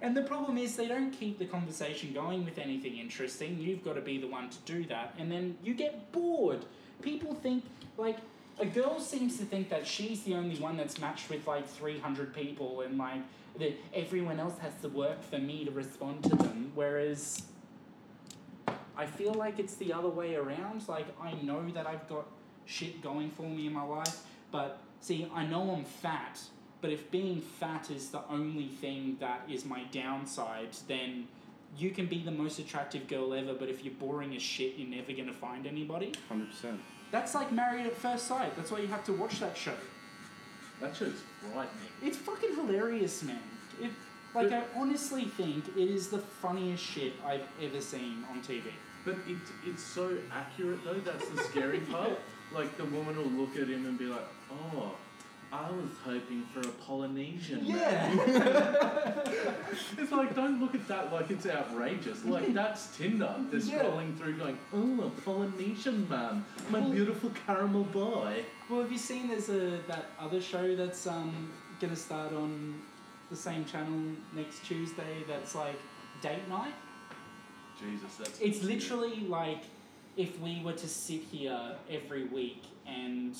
And 0.00 0.16
the 0.16 0.22
problem 0.22 0.58
is 0.58 0.74
they 0.76 0.88
don't 0.88 1.12
keep 1.12 1.38
the 1.38 1.44
conversation 1.44 2.12
going 2.12 2.44
with 2.44 2.58
anything 2.58 2.98
interesting. 2.98 3.58
You've 3.60 3.84
got 3.84 3.94
to 3.94 4.00
be 4.00 4.18
the 4.18 4.26
one 4.26 4.50
to 4.50 4.58
do 4.64 4.84
that, 4.86 5.14
and 5.18 5.30
then 5.30 5.56
you 5.62 5.74
get 5.74 6.10
bored. 6.10 6.64
People 7.02 7.34
think 7.34 7.64
like 7.96 8.18
a 8.58 8.66
girl 8.66 8.98
seems 9.00 9.38
to 9.38 9.44
think 9.44 9.68
that 9.70 9.86
she's 9.86 10.22
the 10.24 10.34
only 10.34 10.56
one 10.56 10.76
that's 10.76 11.00
matched 11.00 11.30
with 11.30 11.46
like 11.46 11.68
three 11.68 12.00
hundred 12.00 12.34
people, 12.34 12.80
and 12.80 12.98
like 12.98 13.20
that 13.60 13.78
everyone 13.94 14.40
else 14.40 14.58
has 14.58 14.72
to 14.82 14.88
work 14.88 15.22
for 15.22 15.38
me 15.38 15.64
to 15.64 15.70
respond 15.70 16.24
to 16.24 16.34
them. 16.34 16.72
Whereas 16.74 17.42
I 18.96 19.06
feel 19.06 19.34
like 19.34 19.60
it's 19.60 19.76
the 19.76 19.92
other 19.92 20.08
way 20.08 20.34
around. 20.34 20.88
Like 20.88 21.06
I 21.20 21.34
know 21.42 21.70
that 21.74 21.86
I've 21.86 22.08
got 22.08 22.26
shit 22.66 23.02
going 23.02 23.30
for 23.30 23.42
me 23.42 23.66
in 23.66 23.72
my 23.72 23.82
life, 23.82 24.22
but 24.50 24.78
see, 25.00 25.28
I 25.34 25.44
know 25.46 25.70
I'm 25.70 25.84
fat. 25.84 26.40
But 26.80 26.90
if 26.90 27.10
being 27.12 27.40
fat 27.40 27.90
is 27.90 28.10
the 28.10 28.22
only 28.28 28.66
thing 28.66 29.16
that 29.20 29.42
is 29.48 29.64
my 29.64 29.84
downside, 29.92 30.70
then 30.88 31.28
you 31.78 31.90
can 31.90 32.06
be 32.06 32.22
the 32.22 32.30
most 32.30 32.58
attractive 32.58 33.06
girl 33.06 33.32
ever. 33.34 33.54
But 33.54 33.68
if 33.68 33.84
you're 33.84 33.94
boring 33.94 34.34
as 34.34 34.42
shit, 34.42 34.74
you're 34.76 34.88
never 34.88 35.12
gonna 35.12 35.32
find 35.32 35.66
anybody. 35.66 36.12
Hundred 36.28 36.50
percent. 36.50 36.80
That's 37.12 37.34
like 37.34 37.52
Married 37.52 37.86
at 37.86 37.94
First 37.94 38.26
Sight. 38.26 38.56
That's 38.56 38.70
why 38.70 38.80
you 38.80 38.88
have 38.88 39.04
to 39.04 39.12
watch 39.12 39.38
that 39.40 39.56
show. 39.56 39.74
That 40.80 40.96
show's 40.96 41.22
frightening. 41.40 41.68
It's 42.02 42.16
fucking 42.16 42.56
hilarious, 42.56 43.22
man. 43.22 43.38
It, 43.80 43.92
like 44.34 44.50
I 44.50 44.62
honestly 44.74 45.26
think 45.26 45.68
it 45.76 45.88
is 45.88 46.08
the 46.08 46.18
funniest 46.18 46.82
shit 46.82 47.12
I've 47.24 47.46
ever 47.62 47.80
seen 47.80 48.24
on 48.30 48.40
TV. 48.40 48.64
But 49.04 49.16
it, 49.28 49.36
it's 49.66 49.82
so 49.82 50.16
accurate 50.32 50.82
though, 50.84 50.94
that's 50.94 51.28
the 51.28 51.42
scary 51.44 51.80
part. 51.80 52.18
Like 52.54 52.76
the 52.76 52.84
woman 52.84 53.16
will 53.16 53.42
look 53.44 53.56
at 53.56 53.68
him 53.68 53.86
and 53.86 53.98
be 53.98 54.04
like, 54.06 54.26
oh, 54.50 54.92
I 55.52 55.70
was 55.70 55.90
hoping 56.04 56.44
for 56.52 56.60
a 56.60 56.72
Polynesian 56.72 57.66
man. 57.68 58.18
It's 59.98 60.12
like, 60.12 60.34
don't 60.34 60.60
look 60.60 60.74
at 60.74 60.86
that 60.88 61.12
like 61.12 61.30
it's 61.30 61.46
outrageous. 61.46 62.24
Like, 62.24 62.52
that's 62.54 62.94
Tinder. 62.96 63.34
They're 63.50 63.60
Yeah. 63.60 63.82
scrolling 63.82 64.16
through 64.18 64.34
going, 64.38 64.58
oh, 64.72 65.02
a 65.06 65.10
Polynesian 65.22 66.08
man, 66.08 66.44
my 66.70 66.80
beautiful 66.80 67.30
caramel 67.46 67.84
boy. 67.84 68.44
Well, 68.68 68.82
have 68.82 68.92
you 68.92 68.98
seen 68.98 69.28
there's 69.28 69.48
a 69.48 69.78
that 69.88 70.06
other 70.18 70.40
show 70.40 70.74
that's 70.76 71.06
um 71.06 71.50
gonna 71.80 71.96
start 71.96 72.32
on 72.32 72.80
the 73.30 73.36
same 73.36 73.64
channel 73.64 74.12
next 74.34 74.64
Tuesday? 74.64 75.24
That's 75.28 75.54
like 75.54 75.78
date 76.22 76.46
night. 76.48 76.74
Jesus, 77.80 78.14
that's. 78.16 78.40
It's 78.40 78.62
literally 78.62 79.20
like 79.20 79.64
if 80.16 80.38
we 80.40 80.60
were 80.62 80.72
to 80.74 80.88
sit 80.88 81.22
here 81.22 81.76
every 81.90 82.24
week 82.24 82.62
and 82.86 83.36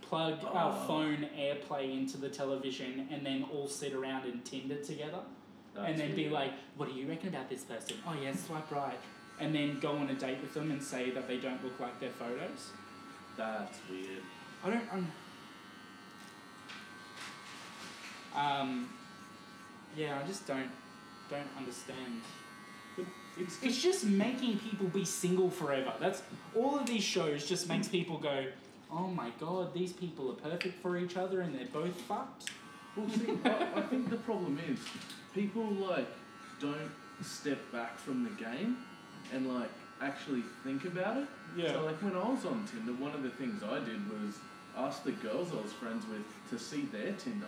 plug 0.00 0.42
our 0.44 0.72
Oh. 0.72 0.86
phone 0.86 1.28
AirPlay 1.36 1.92
into 1.96 2.16
the 2.16 2.28
television 2.28 3.08
and 3.10 3.24
then 3.26 3.44
all 3.52 3.66
sit 3.68 3.92
around 3.92 4.24
and 4.24 4.44
Tinder 4.44 4.76
together 4.82 5.20
and 5.74 5.86
That's 5.88 5.98
then 5.98 6.14
be 6.16 6.28
like, 6.30 6.52
what 6.76 6.88
do 6.88 6.94
you 6.94 7.06
reckon 7.08 7.28
about 7.28 7.50
this 7.50 7.64
person? 7.64 7.96
Oh, 8.06 8.14
yeah, 8.22 8.34
swipe 8.34 8.70
right. 8.70 8.98
And 9.40 9.54
then 9.54 9.78
go 9.80 9.90
on 9.92 10.08
a 10.08 10.14
date 10.14 10.40
with 10.40 10.54
them 10.54 10.70
and 10.70 10.82
say 10.82 11.10
that 11.10 11.28
they 11.28 11.36
don't 11.36 11.62
look 11.62 11.78
like 11.78 12.00
their 12.00 12.10
photos. 12.10 12.70
That's 13.36 13.78
weird. 13.90 14.22
I 14.64 14.70
don't. 14.70 14.92
Um, 14.94 15.12
um, 18.34 18.88
yeah, 19.94 20.18
I 20.22 20.26
just 20.26 20.46
don't 20.46 20.70
don't 21.28 21.48
understand. 21.58 22.22
It's 23.38 23.62
It's 23.62 23.82
just 23.82 24.04
making 24.04 24.58
people 24.60 24.86
be 24.86 25.04
single 25.04 25.50
forever. 25.50 25.92
That's 26.00 26.22
all 26.54 26.78
of 26.78 26.86
these 26.86 27.02
shows 27.04 27.46
just 27.46 27.68
makes 27.68 27.88
people 27.88 28.18
go, 28.18 28.46
oh 28.90 29.08
my 29.08 29.30
god, 29.38 29.74
these 29.74 29.92
people 29.92 30.30
are 30.30 30.50
perfect 30.50 30.80
for 30.82 30.96
each 30.96 31.16
other 31.16 31.40
and 31.40 31.54
they're 31.54 31.66
both 31.72 31.94
fucked. 32.02 32.50
Well, 32.96 33.08
see, 33.10 33.38
I, 33.44 33.68
I 33.76 33.82
think 33.82 34.08
the 34.08 34.16
problem 34.16 34.58
is 34.68 34.78
people 35.34 35.64
like 35.64 36.08
don't 36.60 36.90
step 37.22 37.58
back 37.72 37.98
from 37.98 38.24
the 38.24 38.30
game 38.42 38.78
and 39.34 39.52
like 39.52 39.70
actually 40.00 40.42
think 40.64 40.84
about 40.84 41.18
it. 41.18 41.28
Yeah. 41.56 41.72
So 41.72 41.84
like 41.84 42.02
when 42.02 42.16
I 42.16 42.28
was 42.28 42.44
on 42.44 42.66
Tinder, 42.70 42.92
one 42.92 43.12
of 43.12 43.22
the 43.22 43.30
things 43.30 43.62
I 43.62 43.78
did 43.80 44.10
was 44.10 44.36
ask 44.76 45.04
the 45.04 45.12
girls 45.12 45.48
I 45.52 45.62
was 45.62 45.72
friends 45.72 46.04
with 46.06 46.22
to 46.50 46.58
see 46.58 46.82
their 46.92 47.12
Tinder. 47.12 47.46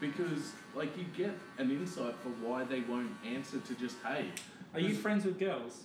Because 0.00 0.52
like 0.74 0.96
you 0.96 1.04
get 1.16 1.36
an 1.58 1.70
insight 1.70 2.14
for 2.22 2.30
why 2.44 2.64
they 2.64 2.80
won't 2.80 3.10
answer 3.26 3.58
to 3.58 3.74
just 3.74 3.96
hey. 4.04 4.26
Are 4.74 4.80
you 4.80 4.94
friends 4.94 5.24
with 5.24 5.38
girls? 5.38 5.84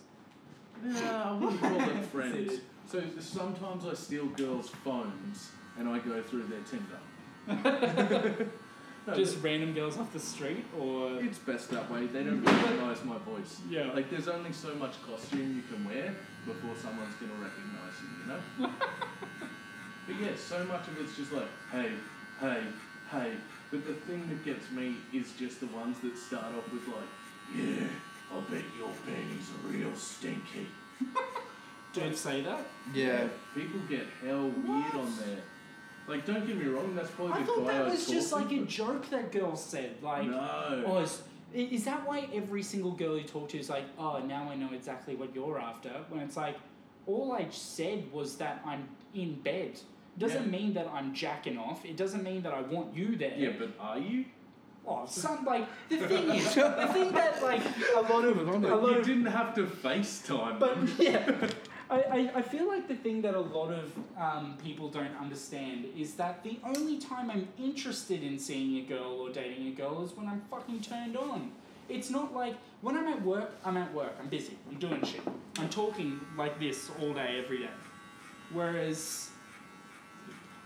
Yeah, 0.86 1.24
I 1.26 1.34
wouldn't 1.34 1.62
call 1.62 1.78
them 1.78 2.04
friends. 2.04 2.54
So 2.88 3.02
sometimes 3.20 3.84
I 3.88 3.96
steal 3.96 4.28
girls' 4.28 4.70
phones 4.70 5.50
and 5.80 5.90
I 5.90 5.98
go 5.98 6.22
through 6.22 6.44
their 6.44 6.62
Tinder. 6.62 8.46
No, 9.08 9.14
Just 9.14 9.44
random 9.44 9.74
girls 9.74 10.00
off 10.00 10.12
the 10.14 10.20
street 10.20 10.66
or. 10.80 11.22
It's 11.22 11.38
best 11.38 11.70
that 11.70 11.92
way. 11.92 12.08
They 12.08 12.24
don't 12.24 12.44
recognise 12.44 13.04
my 13.06 13.18
voice. 13.20 13.62
Yeah. 13.70 13.92
Like 13.92 14.10
there's 14.10 14.28
only 14.28 14.52
so 14.52 14.74
much 14.76 14.94
costume 15.08 15.56
you 15.56 15.62
can 15.76 15.86
wear 15.86 16.16
before 16.46 16.76
someone's 16.76 17.14
gonna 17.16 17.34
recognise 17.34 17.94
you. 18.02 18.10
You 18.22 18.68
know. 18.68 18.74
but 20.08 20.16
yeah, 20.20 20.36
so 20.36 20.64
much 20.66 20.88
of 20.88 21.00
it's 21.00 21.16
just 21.16 21.32
like, 21.34 21.48
hey, 21.72 21.92
hey, 22.42 22.64
hey. 23.12 23.34
But 23.70 23.86
the 23.86 23.94
thing 23.94 24.28
that 24.30 24.44
gets 24.44 24.72
me 24.72 24.96
is 25.14 25.34
just 25.34 25.60
the 25.60 25.68
ones 25.68 25.98
that 26.00 26.18
start 26.18 26.56
off 26.56 26.72
with 26.74 26.88
like, 26.88 27.10
yeah, 27.56 27.86
I 28.36 28.40
bet 28.52 28.64
your 28.78 28.90
panties 29.06 29.50
are 29.54 29.72
real 29.72 29.96
stinky. 29.96 30.68
Don't 31.94 32.16
say 32.18 32.42
that. 32.42 32.60
Yeah. 32.94 33.28
People 33.54 33.80
get 33.90 34.06
hell 34.24 34.50
weird 34.50 34.94
on 34.96 35.14
there. 35.20 35.40
Like, 36.08 36.24
don't 36.26 36.46
get 36.46 36.56
me 36.58 36.66
wrong, 36.68 36.94
that's 36.96 37.10
probably 37.12 37.34
I 37.34 37.40
the 37.40 37.46
thought 37.48 37.66
guy 37.68 37.74
that 37.80 37.86
I 37.88 37.90
was 37.90 38.08
just 38.08 38.30
talked 38.30 38.44
like 38.52 38.52
a 38.52 38.60
to, 38.60 38.66
joke 38.68 39.10
that 39.10 39.32
girl 39.32 39.56
said. 39.56 39.96
Like, 40.04 40.28
no. 40.28 40.84
oh, 40.86 41.00
is, 41.00 41.24
i- 41.52 41.58
is 41.58 41.84
that 41.86 42.06
why 42.08 42.28
every 42.32 42.62
single 42.62 42.92
girl 42.92 43.18
you 43.18 43.24
talk 43.24 43.50
to 43.50 43.58
is 43.58 43.70
like, 43.72 43.86
oh, 43.98 44.20
now 44.20 44.48
I 44.52 44.56
know 44.56 44.70
exactly 44.72 45.16
what 45.16 45.34
you're 45.34 45.58
after? 45.58 45.90
When 46.10 46.22
it's 46.22 46.38
like, 46.38 46.58
all 47.08 47.32
I 47.34 47.48
said 47.50 48.12
was 48.12 48.36
that 48.38 48.62
I'm 48.66 48.88
in 49.16 49.34
bed. 49.42 49.80
Doesn't 50.20 50.44
Yeah. 50.46 50.60
mean 50.60 50.74
that 50.76 50.88
I'm 50.94 51.12
jacking 51.14 51.58
off. 51.58 51.84
It 51.86 51.98
doesn't 51.98 52.22
mean 52.24 52.44
that 52.44 52.54
I 52.54 52.62
want 52.62 52.96
you 52.96 53.16
there. 53.16 53.34
yeah, 53.36 53.54
but 53.58 53.70
are 53.80 53.98
you? 53.98 54.26
Oh, 54.88 55.06
some 55.08 55.46
like 55.46 55.68
the 55.90 55.98
thing 56.10 56.30
is, 56.30 56.54
the 56.56 56.90
thing 56.94 57.12
that 57.14 57.42
like 57.42 57.62
a 57.96 58.02
lot 58.02 58.24
of 58.26 58.38
a 58.38 58.44
lot 58.44 58.62
You 58.92 58.98
of 59.00 59.06
didn't 59.06 59.26
have 59.26 59.54
to 59.56 59.66
FaceTime. 59.66 60.60
But 60.60 60.76
them. 60.76 60.92
yeah, 61.00 61.48
I, 61.90 62.02
I, 62.02 62.32
I 62.36 62.42
feel 62.42 62.68
like 62.68 62.88
the 62.88 62.96
thing 62.96 63.22
that 63.24 63.34
a 63.36 63.40
lot 63.40 63.72
of 63.72 63.92
um, 64.18 64.58
people 64.64 64.90
don't 64.90 65.16
understand 65.20 65.86
is 65.98 66.14
that 66.16 66.44
the 66.44 66.60
only 66.64 66.98
time 66.98 67.30
I'm 67.32 67.48
interested 67.60 68.24
in 68.24 68.38
seeing 68.40 68.78
a 68.78 68.82
girl 68.88 69.22
or 69.22 69.30
dating 69.30 69.68
a 69.68 69.72
girl 69.72 70.04
is 70.04 70.12
when 70.16 70.28
I'm 70.28 70.42
fucking 70.52 70.82
turned 70.82 71.18
on. 71.18 71.52
It's 71.90 72.10
not 72.10 72.34
like 72.34 72.56
when 72.82 72.96
I'm 72.98 73.08
at 73.08 73.22
work, 73.22 73.52
I'm 73.64 73.78
at 73.78 73.94
work, 73.94 74.16
I'm 74.20 74.28
busy, 74.28 74.58
I'm 74.70 74.78
doing 74.80 75.04
shit. 75.04 75.22
I'm 75.60 75.70
talking 75.70 76.20
like 76.38 76.60
this 76.60 76.90
all 77.00 77.14
day, 77.14 77.42
every 77.44 77.60
day. 77.60 77.70
Whereas 78.52 79.30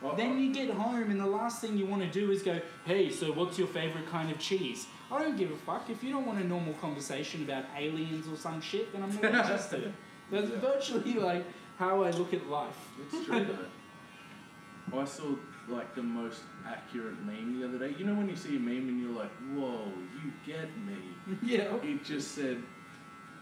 I- 0.04 0.16
then 0.16 0.40
you 0.40 0.54
get 0.54 0.70
home 0.70 1.10
and 1.12 1.20
the 1.20 1.26
last 1.26 1.62
thing 1.62 1.78
you 1.78 1.86
want 1.86 2.02
to 2.02 2.10
do 2.10 2.32
is 2.32 2.42
go, 2.42 2.60
hey, 2.86 3.10
so 3.10 3.32
what's 3.34 3.58
your 3.58 3.68
favorite 3.68 4.08
kind 4.10 4.32
of 4.32 4.40
cheese? 4.40 4.88
I 5.12 5.20
don't 5.22 5.36
give 5.38 5.52
a 5.52 5.58
fuck. 5.58 5.90
If 5.90 6.04
you 6.04 6.12
don't 6.12 6.26
want 6.26 6.40
a 6.40 6.44
normal 6.44 6.74
conversation 6.76 7.44
about 7.44 7.66
aliens 7.78 8.28
or 8.28 8.36
some 8.38 8.62
shit, 8.62 8.94
then 8.94 9.04
I'm 9.04 9.14
not 9.16 9.24
interested. 9.42 9.94
That's 10.32 10.50
Yeah. 10.50 10.60
virtually 10.60 11.14
like 11.16 11.44
how 11.78 12.04
I 12.04 12.12
look 12.12 12.34
at 12.34 12.48
life. 12.48 12.78
It's 13.02 13.26
true 13.26 13.46
though. 13.46 15.00
I 15.00 15.06
saw 15.06 15.36
like 15.68 15.94
the 15.96 16.02
most 16.04 16.42
accurate 16.66 17.20
meme 17.26 17.60
the 17.60 17.68
other 17.68 17.78
day. 17.78 17.96
You 17.98 18.06
know 18.06 18.16
when 18.16 18.28
you 18.30 18.36
see 18.36 18.56
a 18.56 18.60
meme 18.60 18.88
and 18.90 19.00
you're 19.02 19.12
like, 19.12 19.32
"Whoa, 19.56 19.92
you 20.24 20.32
get 20.46 20.70
me." 20.78 20.98
yeah. 21.44 21.76
It 21.84 22.04
just 22.04 22.32
said, 22.32 22.58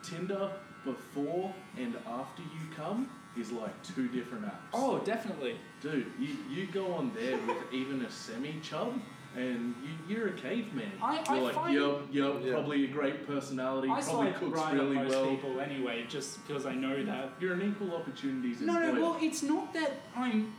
"Tinder 0.03 0.51
before 0.83 1.53
and 1.77 1.95
after 2.07 2.41
you 2.41 2.75
come 2.75 3.09
is 3.39 3.51
like 3.51 3.73
two 3.83 4.07
different 4.09 4.45
apps." 4.45 4.53
Oh, 4.73 4.99
definitely. 4.99 5.55
dude, 5.81 6.11
you, 6.19 6.35
you 6.49 6.67
go 6.67 6.93
on 6.93 7.11
there 7.15 7.37
with 7.37 7.57
even 7.73 8.01
a 8.03 8.11
semi 8.11 8.59
chub. 8.61 8.99
And 9.35 9.75
you, 10.07 10.15
you're 10.15 10.27
a 10.29 10.31
caveman. 10.31 10.91
I- 10.99 11.17
you're 11.17 11.23
I 11.29 11.39
like, 11.39 11.53
find- 11.53 11.75
yup, 11.75 12.07
yup, 12.11 12.41
Yeah. 12.43 12.53
probably 12.53 12.85
a 12.85 12.87
great 12.87 13.27
personality, 13.27 13.87
I 13.87 14.01
probably 14.01 14.31
swipe 14.31 14.39
cooks 14.39 14.57
right 14.57 14.73
really 14.73 14.97
on 14.97 15.03
most 15.03 15.09
well. 15.15 15.27
people 15.29 15.59
anyway, 15.59 16.05
just 16.09 16.47
because 16.47 16.65
I 16.65 16.73
know 16.73 17.05
that. 17.05 17.33
You're 17.39 17.53
an 17.53 17.61
equal 17.61 17.95
opportunities 17.95 18.61
No, 18.61 18.73
employer. 18.77 18.93
no, 18.93 19.01
well, 19.11 19.17
it's 19.21 19.43
not 19.43 19.73
that 19.73 19.91
I'm 20.15 20.53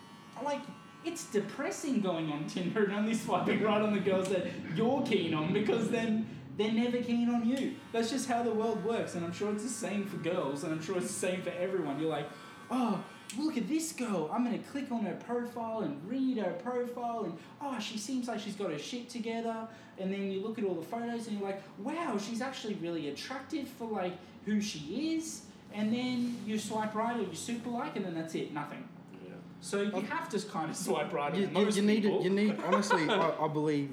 like. 0.44 0.61
It's 1.04 1.25
depressing 1.25 2.02
going 2.02 2.30
on 2.30 2.44
Tinder 2.47 2.85
and 2.85 2.92
only 2.92 3.14
swiping 3.14 3.62
right 3.62 3.80
on 3.80 3.94
the 3.94 4.00
girls 4.00 4.28
that 4.28 4.47
you're 4.76 5.02
keen 5.02 5.35
on 5.35 5.52
because 5.52 5.88
then 5.90 6.28
they're 6.56 6.70
never 6.73 6.99
keen 6.99 7.30
on 7.30 7.49
you. 7.49 7.75
That's 7.92 8.11
just 8.11 8.28
how 8.28 8.42
the 8.44 8.52
world 8.52 8.85
works, 8.85 9.14
and 9.16 9.25
I'm 9.25 9.32
sure 9.32 9.50
it's 9.52 9.62
the 9.64 9.68
same 9.68 10.04
for 10.06 10.18
girls, 10.18 10.62
and 10.62 10.73
I'm 10.73 10.82
sure 10.82 10.99
it's 10.99 11.06
the 11.08 11.12
same 11.14 11.42
for 11.42 11.50
everyone. 11.50 11.99
You're 11.99 12.11
like, 12.11 12.28
oh, 12.70 13.02
look 13.37 13.56
at 13.56 13.68
this 13.68 13.92
girl. 13.92 14.30
I'm 14.32 14.44
gonna 14.44 14.58
click 14.58 14.90
on 14.90 15.04
her 15.04 15.14
profile 15.14 15.80
and 15.80 16.00
read 16.08 16.38
her 16.38 16.52
profile, 16.62 17.25
and 17.25 17.38
oh, 17.60 17.78
she 17.78 17.98
seems 17.98 18.28
like 18.28 18.40
she's 18.40 18.54
got 18.54 18.70
her 18.70 18.78
shit 18.78 19.08
together. 19.08 19.68
And 19.98 20.12
then 20.12 20.30
you 20.30 20.40
look 20.40 20.58
at 20.58 20.64
all 20.64 20.75
the 20.75 20.87
photos, 20.87 21.26
and 21.26 21.38
you're 21.38 21.48
like, 21.48 21.62
wow, 21.78 22.18
she's 22.18 22.40
actually 22.40 22.75
really 22.75 23.08
attractive 23.08 23.68
for 23.68 23.88
like 23.88 24.12
who 24.44 24.60
she 24.60 25.14
is. 25.16 25.42
And 25.75 25.92
then 25.92 26.37
you 26.46 26.58
swipe 26.58 26.94
right 26.94 27.16
or 27.16 27.22
you 27.22 27.34
super 27.34 27.70
like, 27.70 27.96
and 27.96 28.04
then 28.04 28.14
that's 28.14 28.34
it, 28.34 28.54
nothing. 28.54 28.88
Yeah. 29.26 29.32
So 29.60 29.82
you 29.82 30.00
have 30.02 30.28
to 30.30 30.40
kind 30.40 30.70
of 30.70 30.76
swipe 30.76 31.12
right 31.12 31.34
You, 31.34 31.50
you, 31.54 31.68
you 31.68 31.82
need 31.82 32.04
it. 32.06 32.22
You 32.22 32.30
need 32.30 32.58
honestly. 32.64 33.02
I, 33.08 33.32
I 33.38 33.48
believe 33.48 33.90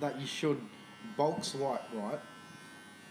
that 0.00 0.18
you 0.20 0.26
should 0.26 0.60
bulk 1.16 1.44
swipe 1.44 1.82
right. 1.94 2.18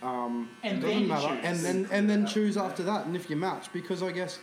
Um, 0.03 0.49
And 0.63 0.81
doesn't 0.81 0.99
then 0.99 1.07
matter, 1.07 1.27
choose. 1.35 1.45
and 1.45 1.59
then 1.59 1.87
and 1.91 2.09
then 2.09 2.25
choose 2.27 2.57
after 2.57 2.83
that. 2.83 3.05
And 3.05 3.15
if 3.15 3.29
you 3.29 3.35
match, 3.37 3.71
because 3.71 4.03
I 4.03 4.11
guess 4.11 4.37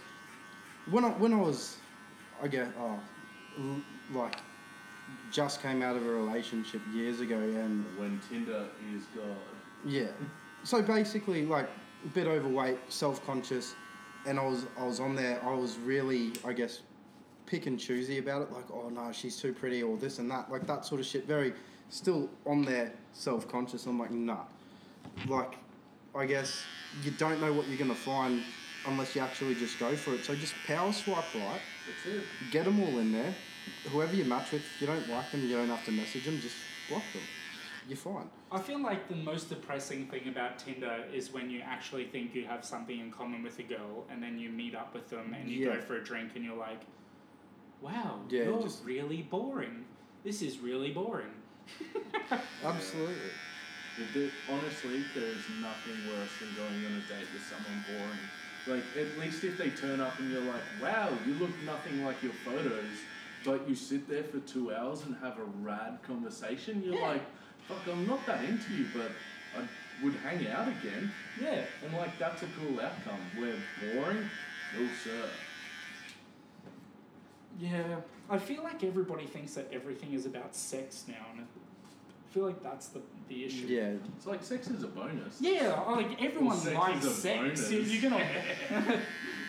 when 0.91 1.05
I 1.05 1.11
when 1.11 1.33
I 1.35 1.37
was, 1.41 1.77
I 2.43 2.49
guess, 2.49 2.69
oh, 2.81 2.99
like 4.15 4.37
just 5.31 5.61
came 5.63 5.83
out 5.83 5.97
of 5.97 6.05
a 6.07 6.11
relationship 6.11 6.81
years 6.95 7.21
ago, 7.21 7.39
and 7.39 7.85
When 7.99 8.21
Tinder 8.29 8.67
is 8.95 9.03
God. 9.15 9.37
yeah. 9.85 10.07
So 10.65 10.83
basically, 10.83 11.45
like 11.47 11.69
a 12.05 12.09
bit 12.09 12.27
overweight, 12.27 12.79
self-conscious, 12.89 13.75
and 14.27 14.39
I 14.39 14.47
was 14.47 14.65
I 14.79 14.85
was 14.87 14.99
on 15.01 15.15
there. 15.15 15.41
I 15.45 15.53
was 15.55 15.77
really, 15.79 16.33
I 16.45 16.53
guess, 16.55 16.81
pick 17.47 17.67
and 17.67 17.79
choosy 17.79 18.19
about 18.19 18.43
it. 18.43 18.53
Like, 18.53 18.71
oh 18.73 18.89
no, 18.89 19.13
she's 19.13 19.37
too 19.37 19.53
pretty, 19.53 19.83
or 19.83 19.97
this 19.99 20.19
and 20.19 20.31
that, 20.31 20.51
like 20.51 20.67
that 20.67 20.85
sort 20.87 21.01
of 21.03 21.07
shit. 21.07 21.27
Very 21.27 21.53
still 21.91 22.31
on 22.47 22.63
there, 22.63 22.93
self-conscious. 23.13 23.85
I'm 23.87 23.99
like, 23.99 24.11
nah. 24.11 24.45
Like, 25.27 25.55
I 26.15 26.27
guess 26.27 26.63
you 27.03 27.11
don't 27.13 27.41
know 27.41 27.53
what 27.53 27.69
you're 27.69 27.79
gonna 27.79 27.95
find 27.95 28.43
unless 28.87 29.15
you 29.15 29.21
actually 29.21 29.55
just 29.55 29.79
go 29.79 29.95
for 29.97 30.15
it. 30.15 30.25
So 30.25 30.35
just 30.35 30.55
power 30.67 30.93
swipe 30.93 31.25
right. 31.35 31.61
That's 31.87 32.17
it. 32.17 32.25
Get 32.51 32.65
them 32.65 32.81
all 32.83 32.99
in 32.99 33.13
there. 33.13 33.35
Whoever 33.91 34.15
you 34.15 34.25
match 34.25 34.53
with, 34.53 34.63
if 34.63 34.81
you 34.81 34.87
don't 34.87 35.09
like 35.09 35.31
them, 35.31 35.43
you 35.47 35.55
don't 35.57 35.69
have 35.69 35.85
to 35.85 35.93
message 35.93 36.25
them. 36.25 36.39
Just 36.41 36.57
block 36.89 37.03
them. 37.13 37.23
You're 37.89 37.97
fine. 37.97 38.29
I 38.53 38.59
feel 38.61 38.81
like 38.83 39.09
the 39.09 39.17
most 39.17 39.49
depressing 39.49 40.07
thing 40.07 40.29
about 40.29 40.59
Tinder 40.59 41.05
is 41.13 41.33
when 41.33 41.51
you 41.51 41.61
actually 41.61 42.05
think 42.07 42.35
you 42.35 42.45
have 42.47 42.65
something 42.65 42.99
in 42.99 43.11
common 43.11 43.43
with 43.43 43.59
a 43.59 43.63
girl 43.63 44.05
and 44.11 44.23
then 44.23 44.39
you 44.39 44.49
meet 44.51 44.75
up 44.75 44.95
with 44.95 45.09
them 45.11 45.35
and 45.39 45.49
you 45.51 45.67
Yeah. 45.67 45.75
go 45.77 45.81
for 45.83 45.97
a 45.97 46.05
drink 46.05 46.33
and 46.37 46.45
you're 46.45 46.57
like, 46.57 46.81
wow, 47.81 48.21
Yeah, 48.29 48.45
you're 48.45 48.63
just- 48.63 48.85
really 48.85 49.23
boring. 49.23 49.85
This 50.25 50.43
is 50.43 50.59
really 50.59 50.91
boring. 50.93 51.33
Absolutely. 52.65 53.15
But 53.99 54.07
there- 54.15 54.31
honestly, 54.51 55.05
there's 55.15 55.49
nothing 55.61 55.97
worse 56.09 56.31
than 56.41 56.55
going 56.55 56.87
on 56.87 56.93
a 56.93 57.01
date 57.13 57.27
with 57.33 57.45
someone 57.47 57.85
boring. 57.87 58.19
Like, 58.67 58.85
at 58.97 59.19
least 59.19 59.43
if 59.45 59.57
they 59.59 59.71
turn 59.71 60.01
up 60.01 60.19
and 60.19 60.31
you're 60.31 60.43
like, 60.43 60.63
wow, 60.81 61.11
you 61.27 61.35
look 61.35 61.51
nothing 61.65 62.05
like 62.05 62.23
your 62.23 62.33
photos, 62.45 62.87
but 63.45 63.69
you 63.69 63.75
sit 63.75 64.09
there 64.09 64.23
for 64.25 64.39
two 64.41 64.73
hours 64.75 65.03
and 65.03 65.17
have 65.17 65.39
a 65.39 65.45
rad 65.45 65.99
conversation, 66.03 66.83
you're 66.83 66.95
Yeah. 66.95 67.09
like, 67.09 67.23
fuck, 67.67 67.87
I'm 67.89 68.07
not 68.07 68.25
that 68.27 68.45
into 68.45 68.73
you, 68.75 68.87
but 68.95 69.11
I 69.57 69.67
would 70.05 70.15
hang 70.17 70.47
out 70.49 70.69
again. 70.69 71.11
Yeah. 71.41 71.65
And 71.85 71.93
like 71.95 72.19
that's 72.19 72.43
a 72.43 72.47
cool 72.59 72.81
outcome. 72.81 73.21
We're 73.39 73.57
boring, 73.81 74.29
no 74.79 74.89
sir. 75.03 75.29
Yeah, 77.59 77.97
I 78.31 78.39
feel 78.39 78.63
like 78.63 78.85
everybody 78.85 79.27
thinks 79.27 79.55
that 79.55 79.71
everything 79.73 80.13
is 80.15 80.25
about 80.27 80.55
sex 80.55 81.05
now, 81.09 81.27
and 81.37 81.47
I 82.31 82.33
feel 82.33 82.47
like 82.47 82.63
that's 82.63 82.89
the, 82.89 83.01
the 83.29 83.45
issue. 83.45 83.67
Yeah, 83.67 83.91
It's 84.17 84.25
like 84.27 84.43
sex 84.45 84.69
is 84.69 84.85
a 84.85 84.87
bonus. 84.87 85.39
Yeah, 85.41 85.81
like 85.89 86.23
everyone 86.23 86.57
sex 86.57 86.77
likes 86.77 87.05
is 87.05 87.11
a 87.11 87.15
sex. 87.15 87.39
bonus. 87.41 87.71
You- 87.73 87.81
You're 87.81 88.11
gonna 88.11 88.25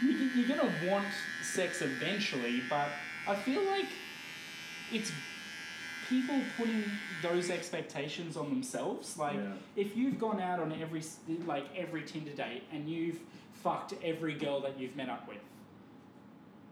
you- 0.04 0.10
you're 0.36 0.48
gonna 0.58 0.74
want 0.90 1.06
sex 1.44 1.82
eventually, 1.84 2.64
but 2.70 2.88
I 3.28 3.36
feel 3.36 3.62
like 3.66 3.86
it's 4.92 5.12
people 6.10 6.40
putting 6.58 6.84
those 7.22 7.52
expectations 7.52 8.36
on 8.36 8.50
themselves. 8.50 9.16
Like 9.16 9.36
Yeah. 9.36 9.54
if 9.76 9.96
you've 9.96 10.18
gone 10.20 10.42
out 10.42 10.60
on 10.60 10.72
every 10.82 11.00
s- 11.02 11.20
like 11.46 11.66
every 11.78 12.02
Tinder 12.02 12.32
date 12.32 12.64
and 12.74 12.90
you've 12.90 13.20
fucked 13.54 13.94
every 14.04 14.34
girl 14.34 14.60
that 14.62 14.80
you've 14.80 14.96
met 14.96 15.08
up 15.08 15.28
with, 15.28 15.38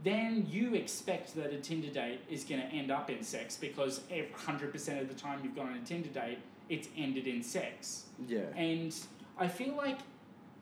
then 0.04 0.48
you 0.50 0.76
expect 0.76 1.36
that 1.36 1.52
a 1.52 1.58
Tinder 1.58 1.90
date 1.90 2.22
is 2.30 2.44
going 2.44 2.62
to 2.62 2.68
end 2.68 2.92
up 2.92 3.10
in 3.10 3.24
sex 3.24 3.58
because 3.58 4.02
hundred 4.34 4.72
percent 4.72 5.02
of 5.02 5.08
the 5.08 5.14
time 5.14 5.40
you've 5.44 5.56
gone 5.56 5.70
on 5.70 5.78
a 5.78 5.86
Tinder 5.86 6.10
date, 6.10 6.40
it's 6.70 6.88
ended 6.98 7.28
in 7.28 7.44
sex. 7.44 8.06
yeah. 8.28 8.42
And 8.56 8.96
I 9.38 9.48
feel 9.48 9.76
like 9.76 10.00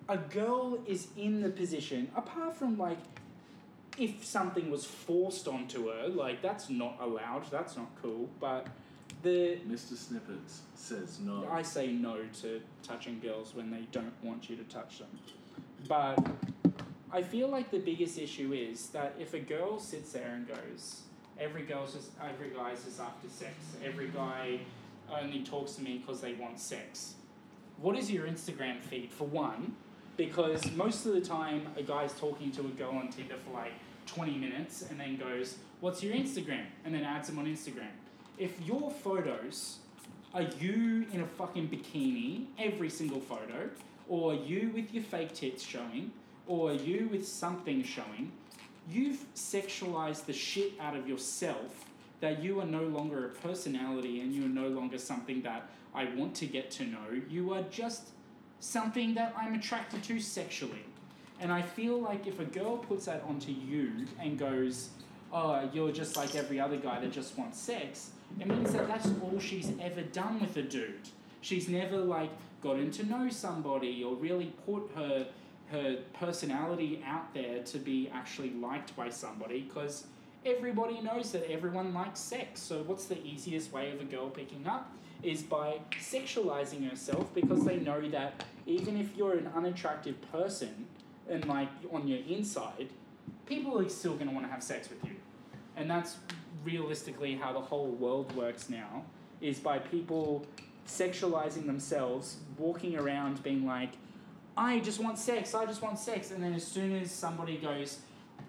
a 0.10 0.18
girl 0.18 0.80
is 0.88 1.08
in 1.18 1.42
the 1.42 1.50
position, 1.50 2.10
apart 2.16 2.56
from 2.56 2.78
like 2.78 2.98
if 3.98 4.24
something 4.24 4.70
was 4.70 4.86
forced 4.86 5.48
onto 5.48 5.90
her, 5.90 6.08
like 6.08 6.42
that's 6.42 6.70
not 6.70 6.98
allowed, 7.02 7.50
that's 7.52 7.76
not 7.78 7.90
cool. 8.02 8.30
But 8.40 8.68
the 9.24 9.58
Mr. 9.68 9.96
Snippets 9.98 10.62
says 10.76 11.20
no. 11.20 11.48
I 11.52 11.62
say 11.62 11.88
no 11.88 12.18
to 12.42 12.62
touching 12.84 13.20
girls 13.20 13.54
when 13.56 13.72
they 13.72 13.88
don't 13.92 14.14
want 14.24 14.50
you 14.50 14.56
to 14.56 14.64
touch 14.64 15.00
them. 15.00 15.08
But 15.88 16.20
I 17.12 17.22
feel 17.22 17.48
like 17.48 17.72
the 17.72 17.80
biggest 17.80 18.18
issue 18.18 18.54
is 18.54 18.88
that 18.90 19.16
if 19.20 19.34
a 19.34 19.40
girl 19.40 19.80
sits 19.80 20.12
there 20.12 20.34
and 20.34 20.48
goes, 20.48 21.02
every 21.40 21.64
girl's 21.64 21.94
just 21.94 22.10
every 22.22 22.50
guy's 22.50 22.84
just 22.84 23.00
after 23.00 23.30
sex. 23.30 23.54
Every 23.84 24.10
guy 24.10 24.60
only 25.10 25.44
talks 25.44 25.74
to 25.74 25.82
me 25.82 26.00
because 26.00 26.20
they 26.22 26.34
want 26.34 26.60
sex. 26.60 27.16
What 27.78 27.98
is 27.98 28.12
your 28.12 28.28
Instagram 28.28 28.82
feed 28.82 29.12
for 29.12 29.26
one? 29.26 29.76
Because 30.18 30.70
most 30.72 31.06
of 31.06 31.14
the 31.14 31.22
time 31.22 31.68
a 31.78 31.84
guy's 31.84 32.14
talking 32.14 32.52
to 32.54 32.62
a 32.62 32.70
girl 32.70 32.92
on 32.92 33.10
Tinder 33.10 33.36
for 33.46 33.54
like 33.54 33.74
20 34.08 34.36
minutes 34.38 34.84
and 34.90 35.00
then 35.00 35.16
goes, 35.18 35.58
What's 35.80 36.02
your 36.04 36.14
Instagram? 36.14 36.66
and 36.86 36.94
then 36.94 37.04
adds 37.04 37.30
them 37.30 37.40
on 37.40 37.46
Instagram. 37.46 37.92
If 38.38 38.60
your 38.66 38.92
photos 38.92 39.78
are 40.34 40.42
you 40.60 41.06
in 41.14 41.22
a 41.22 41.26
fucking 41.26 41.70
bikini, 41.70 42.48
every 42.60 42.90
single 42.90 43.22
photo, 43.22 43.70
or 44.10 44.34
you 44.34 44.72
with 44.74 44.94
your 44.94 45.04
fake 45.04 45.34
tits 45.34 45.64
showing, 45.64 46.12
or 46.48 46.74
you 46.74 47.10
with 47.12 47.28
something 47.28 47.84
showing, 47.84 48.32
you've 48.90 49.26
sexualized 49.36 50.26
the 50.26 50.34
shit 50.34 50.74
out 50.80 50.96
of 50.96 51.08
yourself 51.08 51.86
that 52.20 52.42
you 52.42 52.60
are 52.60 52.66
no 52.66 52.84
longer 52.84 53.26
a 53.26 53.30
personality 53.30 54.22
and 54.22 54.34
you 54.34 54.46
are 54.46 54.50
no 54.50 54.68
longer 54.68 54.98
something 54.98 55.42
that 55.42 55.70
I 55.94 56.06
want 56.16 56.36
to 56.36 56.46
get 56.46 56.72
to 56.72 56.86
know. 56.86 57.22
You 57.30 57.54
are 57.54 57.64
just 57.64 58.10
something 58.60 59.14
that 59.16 59.36
I'm 59.38 59.54
attracted 59.54 60.04
to 60.04 60.20
sexually. 60.20 60.84
And 61.40 61.52
I 61.52 61.62
feel 61.62 62.00
like 62.02 62.26
if 62.26 62.40
a 62.40 62.46
girl 62.46 62.78
puts 62.78 63.06
that 63.06 63.24
onto 63.28 63.52
you 63.52 64.08
and 64.20 64.40
goes, 64.40 64.90
oh, 65.32 65.70
you're 65.74 65.92
just 65.92 66.16
like 66.16 66.36
every 66.36 66.60
other 66.60 66.78
guy 66.78 67.00
that 67.00 67.12
just 67.12 67.38
wants 67.38 67.60
sex, 67.60 68.12
it 68.40 68.48
means 68.48 68.74
that 68.74 68.88
that's 68.88 69.10
all 69.22 69.40
she's 69.40 69.72
ever 69.80 70.02
done 70.02 70.40
with 70.40 70.58
a 70.58 70.64
dude. 70.64 71.10
She's 71.42 71.70
never 71.70 71.98
like 71.98 72.32
gotten 72.62 72.90
to 72.92 73.06
know 73.06 73.30
somebody 73.30 74.04
or 74.04 74.16
really 74.16 74.52
put 74.66 74.90
her 74.96 75.28
her 75.72 75.98
personality 76.14 77.04
out 77.06 77.34
there 77.34 77.62
to 77.64 77.78
be 77.78 78.10
actually 78.14 78.52
liked 78.52 78.96
by 78.96 79.10
somebody 79.10 79.62
because 79.62 80.06
everybody 80.46 81.02
knows 81.02 81.32
that 81.32 81.50
everyone 81.52 81.94
likes 81.94 82.20
sex. 82.20 82.62
So 82.62 82.84
what's 82.84 83.06
the 83.06 83.22
easiest 83.26 83.72
way 83.72 83.92
of 83.92 84.00
a 84.00 84.06
girl 84.06 84.30
picking 84.30 84.66
up 84.66 84.92
is 85.24 85.42
by 85.42 85.80
sexualizing 86.00 86.90
herself 86.90 87.34
because 87.34 87.66
they 87.66 87.78
know 87.78 88.08
that 88.10 88.44
even 88.66 88.98
if 88.98 89.16
you're 89.18 89.34
an 89.34 89.50
unattractive 89.56 90.16
person 90.32 90.86
and 91.30 91.46
like 91.46 91.70
on 91.92 92.08
your 92.08 92.20
inside, 92.30 92.90
people 93.46 93.80
are 93.80 93.90
still 93.90 94.14
going 94.14 94.28
to 94.28 94.34
want 94.34 94.46
to 94.46 94.52
have 94.52 94.64
sex 94.64 94.90
with 94.90 95.04
you. 95.04 95.16
And 95.76 95.90
that's 95.90 96.18
realistically 96.64 97.36
how 97.36 97.54
the 97.54 97.60
whole 97.60 97.88
world 97.88 98.36
works 98.36 98.70
now 98.70 99.04
is 99.42 99.60
by 99.60 99.80
people 99.80 100.46
sexualizing 100.88 101.66
themselves, 101.66 102.38
walking 102.58 102.96
around 102.98 103.44
being 103.44 103.66
like, 103.66 103.92
I 104.58 104.80
just 104.80 105.00
want 105.00 105.18
sex, 105.20 105.54
I 105.54 105.66
just 105.66 105.82
want 105.82 106.00
sex. 106.00 106.32
And 106.32 106.44
then 106.44 106.54
as 106.54 106.66
soon 106.66 106.96
as 106.96 107.12
somebody 107.12 107.58
goes, 107.58 108.00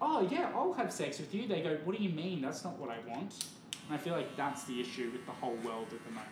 Oh, 0.01 0.27
yeah, 0.31 0.51
I'll 0.55 0.73
have 0.75 0.93
sex 0.93 1.19
with 1.19 1.35
you, 1.35 1.49
they 1.49 1.61
go, 1.61 1.77
What 1.85 1.97
do 1.97 2.03
you 2.03 2.11
mean? 2.11 2.41
That's 2.41 2.65
not 2.65 2.79
what 2.79 2.91
I 2.91 2.99
want. 3.09 3.45
And 3.89 3.95
I 3.95 3.99
feel 3.99 4.15
like 4.15 4.37
that's 4.37 4.65
the 4.65 4.81
issue 4.81 5.11
with 5.13 5.25
the 5.27 5.33
whole 5.33 5.57
world 5.65 5.87
at 5.93 6.05
the 6.05 6.11
moment. 6.11 6.29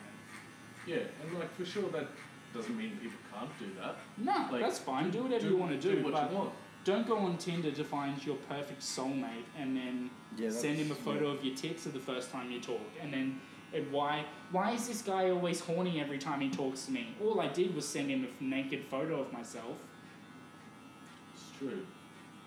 Yeah, 0.86 0.98
and 1.22 1.38
like 1.38 1.52
for 1.56 1.64
sure 1.64 1.88
that 1.90 2.06
doesn't 2.54 2.76
mean 2.76 2.96
people 3.02 3.18
can't 3.34 3.50
do 3.58 3.66
that. 3.80 3.96
No, 4.18 4.48
Like, 4.52 4.62
that's 4.62 4.78
fine. 4.78 5.10
Do 5.10 5.22
whatever 5.24 5.46
you 5.46 5.56
want 5.56 5.72
to 5.72 5.94
do, 5.94 6.02
what 6.02 6.12
but 6.12 6.30
you 6.30 6.36
want. 6.38 6.52
don't 6.84 7.06
go 7.06 7.18
on 7.18 7.36
Tinder 7.38 7.70
to 7.72 7.84
find 7.84 8.24
your 8.24 8.36
perfect 8.48 8.80
soulmate 8.82 9.44
and 9.58 9.76
then 9.76 10.10
Yeah, 10.38 10.50
send 10.50 10.76
him 10.76 10.90
a 10.92 10.94
photo 10.94 11.28
of 11.28 11.44
your 11.44 11.54
tits 11.56 11.82
for 11.82 11.88
the 11.90 11.98
first 11.98 12.30
time 12.30 12.50
you 12.50 12.60
talk, 12.60 12.80
and 13.02 13.12
then 13.12 13.40
and 13.76 13.92
why 13.92 14.24
why 14.50 14.72
is 14.72 14.86
this 14.88 15.02
guy 15.02 15.30
always 15.30 15.60
horny 15.60 16.00
every 16.00 16.18
time 16.18 16.40
he 16.40 16.48
talks 16.50 16.86
to 16.86 16.92
me? 16.92 17.08
All 17.22 17.40
I 17.40 17.48
did 17.48 17.74
was 17.74 17.86
send 17.86 18.10
him 18.10 18.26
a 18.40 18.44
naked 18.44 18.84
photo 18.90 19.20
of 19.20 19.32
myself, 19.32 19.76
It's 21.34 21.44
true. 21.58 21.84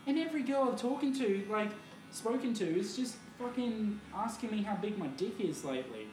and 0.07 0.17
every 0.17 0.43
girl 0.43 0.69
I've 0.71 0.79
talking 0.79 1.13
to, 1.15 1.45
like 1.49 1.69
spoken 2.11 2.53
to, 2.55 2.65
is 2.79 2.95
just 2.95 3.15
fucking 3.37 3.99
asking 4.15 4.51
me 4.51 4.61
how 4.63 4.75
big 4.75 4.97
my 4.97 5.07
dick 5.07 5.39
is 5.39 5.63
lately. 5.63 6.07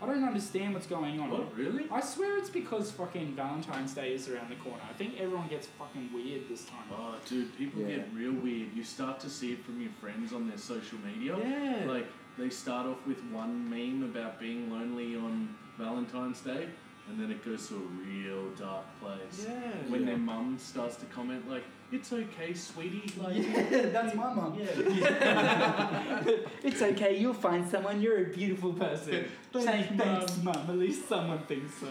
I 0.00 0.06
don't 0.06 0.22
understand 0.22 0.74
what's 0.74 0.86
going 0.86 1.18
on. 1.18 1.28
What 1.30 1.56
really? 1.56 1.86
I 1.90 2.00
swear 2.00 2.38
it's 2.38 2.50
because 2.50 2.92
fucking 2.92 3.34
Valentine's 3.34 3.94
Day 3.94 4.12
is 4.14 4.28
around 4.28 4.48
the 4.48 4.54
corner. 4.56 4.80
I 4.88 4.92
think 4.92 5.14
everyone 5.18 5.48
gets 5.48 5.66
fucking 5.66 6.10
weird 6.14 6.48
this 6.48 6.64
time. 6.66 6.84
Oh, 6.92 7.16
dude, 7.26 7.56
people 7.58 7.82
Yeah. 7.82 7.96
get 7.96 8.08
real 8.14 8.32
weird. 8.32 8.68
You 8.76 8.84
start 8.84 9.18
to 9.20 9.28
see 9.28 9.52
it 9.54 9.64
from 9.64 9.80
your 9.80 9.90
friends 10.00 10.32
on 10.32 10.46
their 10.48 10.56
social 10.58 10.98
media. 11.04 11.36
Yeah. 11.36 11.90
Like, 11.90 12.06
they 12.38 12.48
start 12.50 12.86
off 12.86 13.04
with 13.06 13.22
one 13.32 13.68
meme 13.68 14.02
about 14.10 14.38
being 14.38 14.70
lonely 14.70 15.16
on 15.16 15.54
Valentine's 15.78 16.40
Day, 16.40 16.68
and 17.08 17.18
then 17.20 17.30
it 17.30 17.44
goes 17.44 17.68
to 17.68 17.74
a 17.74 17.78
real 17.78 18.48
dark 18.50 18.84
place. 19.00 19.46
Yeah. 19.46 19.72
When 19.88 20.00
Yeah. 20.02 20.06
their 20.10 20.18
mum 20.18 20.56
starts 20.58 20.96
to 20.96 21.06
comment, 21.06 21.48
like, 21.50 21.64
it's 21.90 22.12
okay, 22.12 22.52
sweetie. 22.54 23.10
Like, 23.22 23.36
Yeah, 23.36 23.86
that's 23.86 24.14
my 24.14 24.32
mum. 24.34 24.58
yeah. 24.58 26.24
it's 26.62 26.82
okay, 26.82 27.18
you'll 27.18 27.32
find 27.34 27.68
someone. 27.68 28.00
You're 28.00 28.26
a 28.26 28.30
beautiful 28.32 28.72
person. 28.74 29.24
Thanks, 29.52 29.66
Say 29.66 29.88
thanks, 29.96 30.36
Mum. 30.42 30.54
mum. 30.54 30.70
At 30.70 30.76
least 30.78 31.08
someone 31.08 31.40
thinks 31.46 31.74
so. 31.80 31.88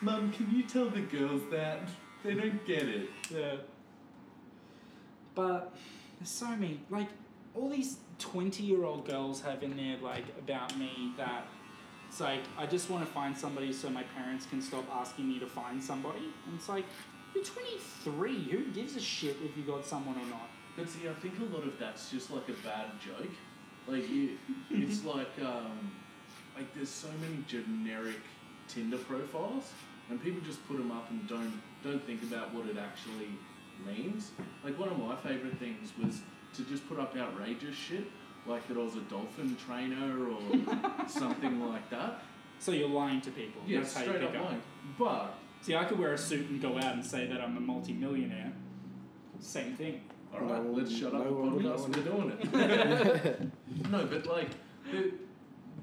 Mum, 0.00 0.32
can 0.32 0.50
you 0.54 0.62
tell 0.62 0.88
the 0.88 1.00
girls 1.02 1.42
that? 1.50 1.80
They 2.24 2.34
don't 2.34 2.64
get 2.66 2.84
it. 2.84 3.08
Yeah. 3.30 3.56
But 5.34 5.74
there's 6.18 6.30
so 6.30 6.48
many, 6.48 6.80
like, 6.90 7.08
all 7.54 7.68
these 7.68 7.98
20 8.18 8.62
year 8.62 8.84
old 8.84 9.06
girls 9.06 9.40
have 9.42 9.62
in 9.62 9.76
there, 9.76 9.96
like, 10.02 10.24
about 10.38 10.76
me 10.78 11.12
that 11.16 11.46
it's 12.08 12.20
like, 12.20 12.40
I 12.58 12.66
just 12.66 12.90
want 12.90 13.06
to 13.06 13.12
find 13.12 13.36
somebody 13.36 13.72
so 13.72 13.88
my 13.88 14.02
parents 14.02 14.44
can 14.46 14.60
stop 14.60 14.84
asking 14.92 15.28
me 15.28 15.38
to 15.38 15.46
find 15.46 15.82
somebody. 15.82 16.24
And 16.46 16.56
it's 16.56 16.68
like, 16.68 16.84
you're 17.34 17.44
23. 17.44 18.34
Who 18.50 18.64
gives 18.72 18.96
a 18.96 19.00
shit 19.00 19.36
if 19.44 19.56
you 19.56 19.62
got 19.62 19.86
someone 19.86 20.16
or 20.16 20.26
not? 20.26 20.50
But 20.76 20.88
see, 20.88 21.08
I 21.08 21.12
think 21.14 21.34
a 21.38 21.44
lot 21.54 21.64
of 21.64 21.78
that's 21.78 22.10
just 22.10 22.30
like 22.30 22.48
a 22.48 22.66
bad 22.66 22.86
joke. 23.04 23.30
Like 23.86 24.04
it, 24.10 24.38
it's 24.70 25.04
like 25.14 25.30
um, 25.40 25.92
like 26.56 26.72
there's 26.74 26.88
so 26.88 27.08
many 27.20 27.44
generic 27.46 28.20
Tinder 28.68 28.98
profiles, 28.98 29.72
and 30.08 30.22
people 30.22 30.40
just 30.40 30.66
put 30.68 30.78
them 30.78 30.90
up 30.90 31.10
and 31.10 31.28
don't 31.28 31.60
don't 31.82 32.04
think 32.04 32.22
about 32.22 32.54
what 32.54 32.66
it 32.66 32.76
actually 32.76 33.30
means. 33.86 34.30
Like 34.64 34.78
one 34.78 34.88
of 34.88 34.98
my 34.98 35.16
favorite 35.16 35.58
things 35.58 35.92
was 36.02 36.20
to 36.54 36.62
just 36.64 36.88
put 36.88 36.98
up 36.98 37.16
outrageous 37.16 37.74
shit, 37.76 38.04
like 38.46 38.66
that 38.68 38.76
I 38.76 38.80
was 38.80 38.96
a 38.96 39.00
dolphin 39.02 39.56
trainer 39.66 40.28
or 40.28 40.38
something 41.08 41.60
like 41.68 41.88
that. 41.90 42.22
So 42.58 42.72
you're 42.72 42.88
lying 42.88 43.20
to 43.22 43.30
people. 43.30 43.62
Yeah, 43.66 43.80
That's 43.80 43.94
how 43.94 44.00
you 44.02 44.06
straight 44.08 44.20
pick 44.20 44.30
up 44.30 44.36
up. 44.36 44.44
lying. 44.50 44.62
But 44.98 45.34
See, 45.62 45.74
I 45.74 45.84
could 45.84 45.98
wear 45.98 46.14
a 46.14 46.18
suit 46.18 46.48
and 46.48 46.60
go 46.60 46.76
out 46.78 46.94
and 46.94 47.04
say 47.04 47.26
that 47.26 47.40
I'm 47.40 47.56
a 47.56 47.60
multi-millionaire. 47.60 48.52
Same 49.40 49.74
thing. 49.76 50.00
All 50.32 50.40
right, 50.40 50.64
No, 50.64 50.70
let's 50.70 50.90
shut 50.96 51.14
up 51.14 51.24
no 51.24 51.24
the 51.24 51.32
one- 51.34 51.58
podcast. 51.60 51.96
We're 51.96 52.02
doing 52.04 52.38
it. 52.40 53.90
no, 53.90 54.06
but 54.06 54.26
like, 54.26 54.48
the, 54.90 55.12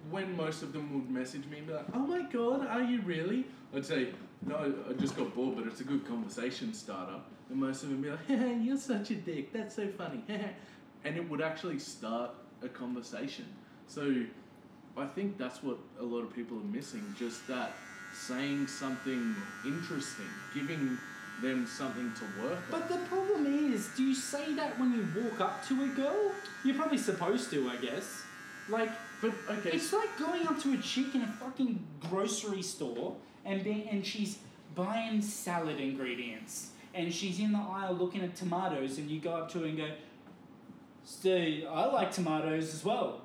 when 0.10 0.36
most 0.38 0.64
of 0.64 0.74
them 0.74 0.94
would 0.94 1.10
message 1.12 1.46
me 1.48 1.60
and 1.60 1.68
be 1.68 1.74
like, 1.74 1.86
"Oh 1.94 2.00
my 2.00 2.22
god, 2.24 2.66
are 2.68 2.82
you 2.82 3.02
really?" 3.02 3.46
I'd 3.76 3.86
say, 3.86 4.10
"No, 4.46 4.74
I 4.90 4.94
just 4.94 5.16
got 5.16 5.34
bored, 5.34 5.56
but 5.56 5.68
it's 5.68 5.82
a 5.82 5.84
good 5.84 6.08
conversation 6.08 6.74
starter." 6.74 7.20
And 7.50 7.60
most 7.60 7.84
of 7.84 7.90
them 7.90 8.02
be 8.02 8.10
like, 8.10 8.26
hey, 8.28 8.58
"You're 8.62 8.78
such 8.78 9.12
a 9.12 9.16
dick. 9.16 9.54
That's 9.54 9.76
so 9.76 9.88
funny." 9.88 10.24
and 11.04 11.18
it 11.18 11.30
would 11.30 11.42
actually 11.42 11.80
start 11.80 12.32
a 12.62 12.70
conversation. 12.70 13.46
So, 13.88 14.24
I 14.98 15.06
think 15.06 15.38
that's 15.38 15.64
what 15.64 15.78
a 16.00 16.04
lot 16.04 16.22
of 16.22 16.34
people 16.36 16.58
are 16.58 16.72
missing. 16.76 17.04
Just 17.18 17.48
that 17.48 17.74
saying 18.14 18.68
something 18.68 19.36
interesting, 19.66 20.26
giving 20.54 20.98
them 21.42 21.68
something 21.68 22.12
to 22.16 22.44
work 22.44 22.58
on. 22.58 22.80
But 22.80 22.90
the 22.90 22.98
problem 23.06 23.72
is, 23.74 23.90
do 23.96 24.04
you 24.04 24.16
say 24.16 24.54
that 24.56 24.80
when 24.80 24.92
you 24.94 25.24
walk 25.24 25.40
up 25.40 25.68
to 25.68 25.84
a 25.84 25.88
girl? 25.88 26.32
You're 26.64 26.76
probably 26.76 26.98
supposed 26.98 27.52
to, 27.52 27.70
I 27.70 27.78
guess. 27.78 28.24
Like, 28.70 28.90
But 29.22 29.34
okay, 29.50 29.72
it's 29.74 29.94
like 29.94 30.18
going 30.18 30.48
up 30.48 30.60
to 30.64 30.74
a 30.74 30.78
chick 30.78 31.16
in 31.16 31.22
a 31.22 31.28
fucking 31.28 31.86
grocery 32.10 32.62
store 32.62 33.16
and 33.48 33.64
being 33.64 33.88
and 33.90 34.06
she's 34.06 34.40
buying 34.76 35.22
salad 35.22 35.80
ingredients 35.80 36.72
and 36.94 37.14
she's 37.14 37.40
in 37.40 37.52
the 37.52 37.60
aisle 37.60 37.94
looking 37.94 38.22
at 38.22 38.36
tomatoes 38.36 38.98
and 38.98 39.10
you 39.10 39.20
go 39.20 39.32
up 39.32 39.52
to 39.52 39.60
her 39.60 39.66
and 39.66 39.78
go, 39.78 39.90
"Steve, 41.06 41.66
I 41.70 41.86
like 41.86 42.12
tomatoes 42.12 42.74
as 42.74 42.84
well." 42.84 43.22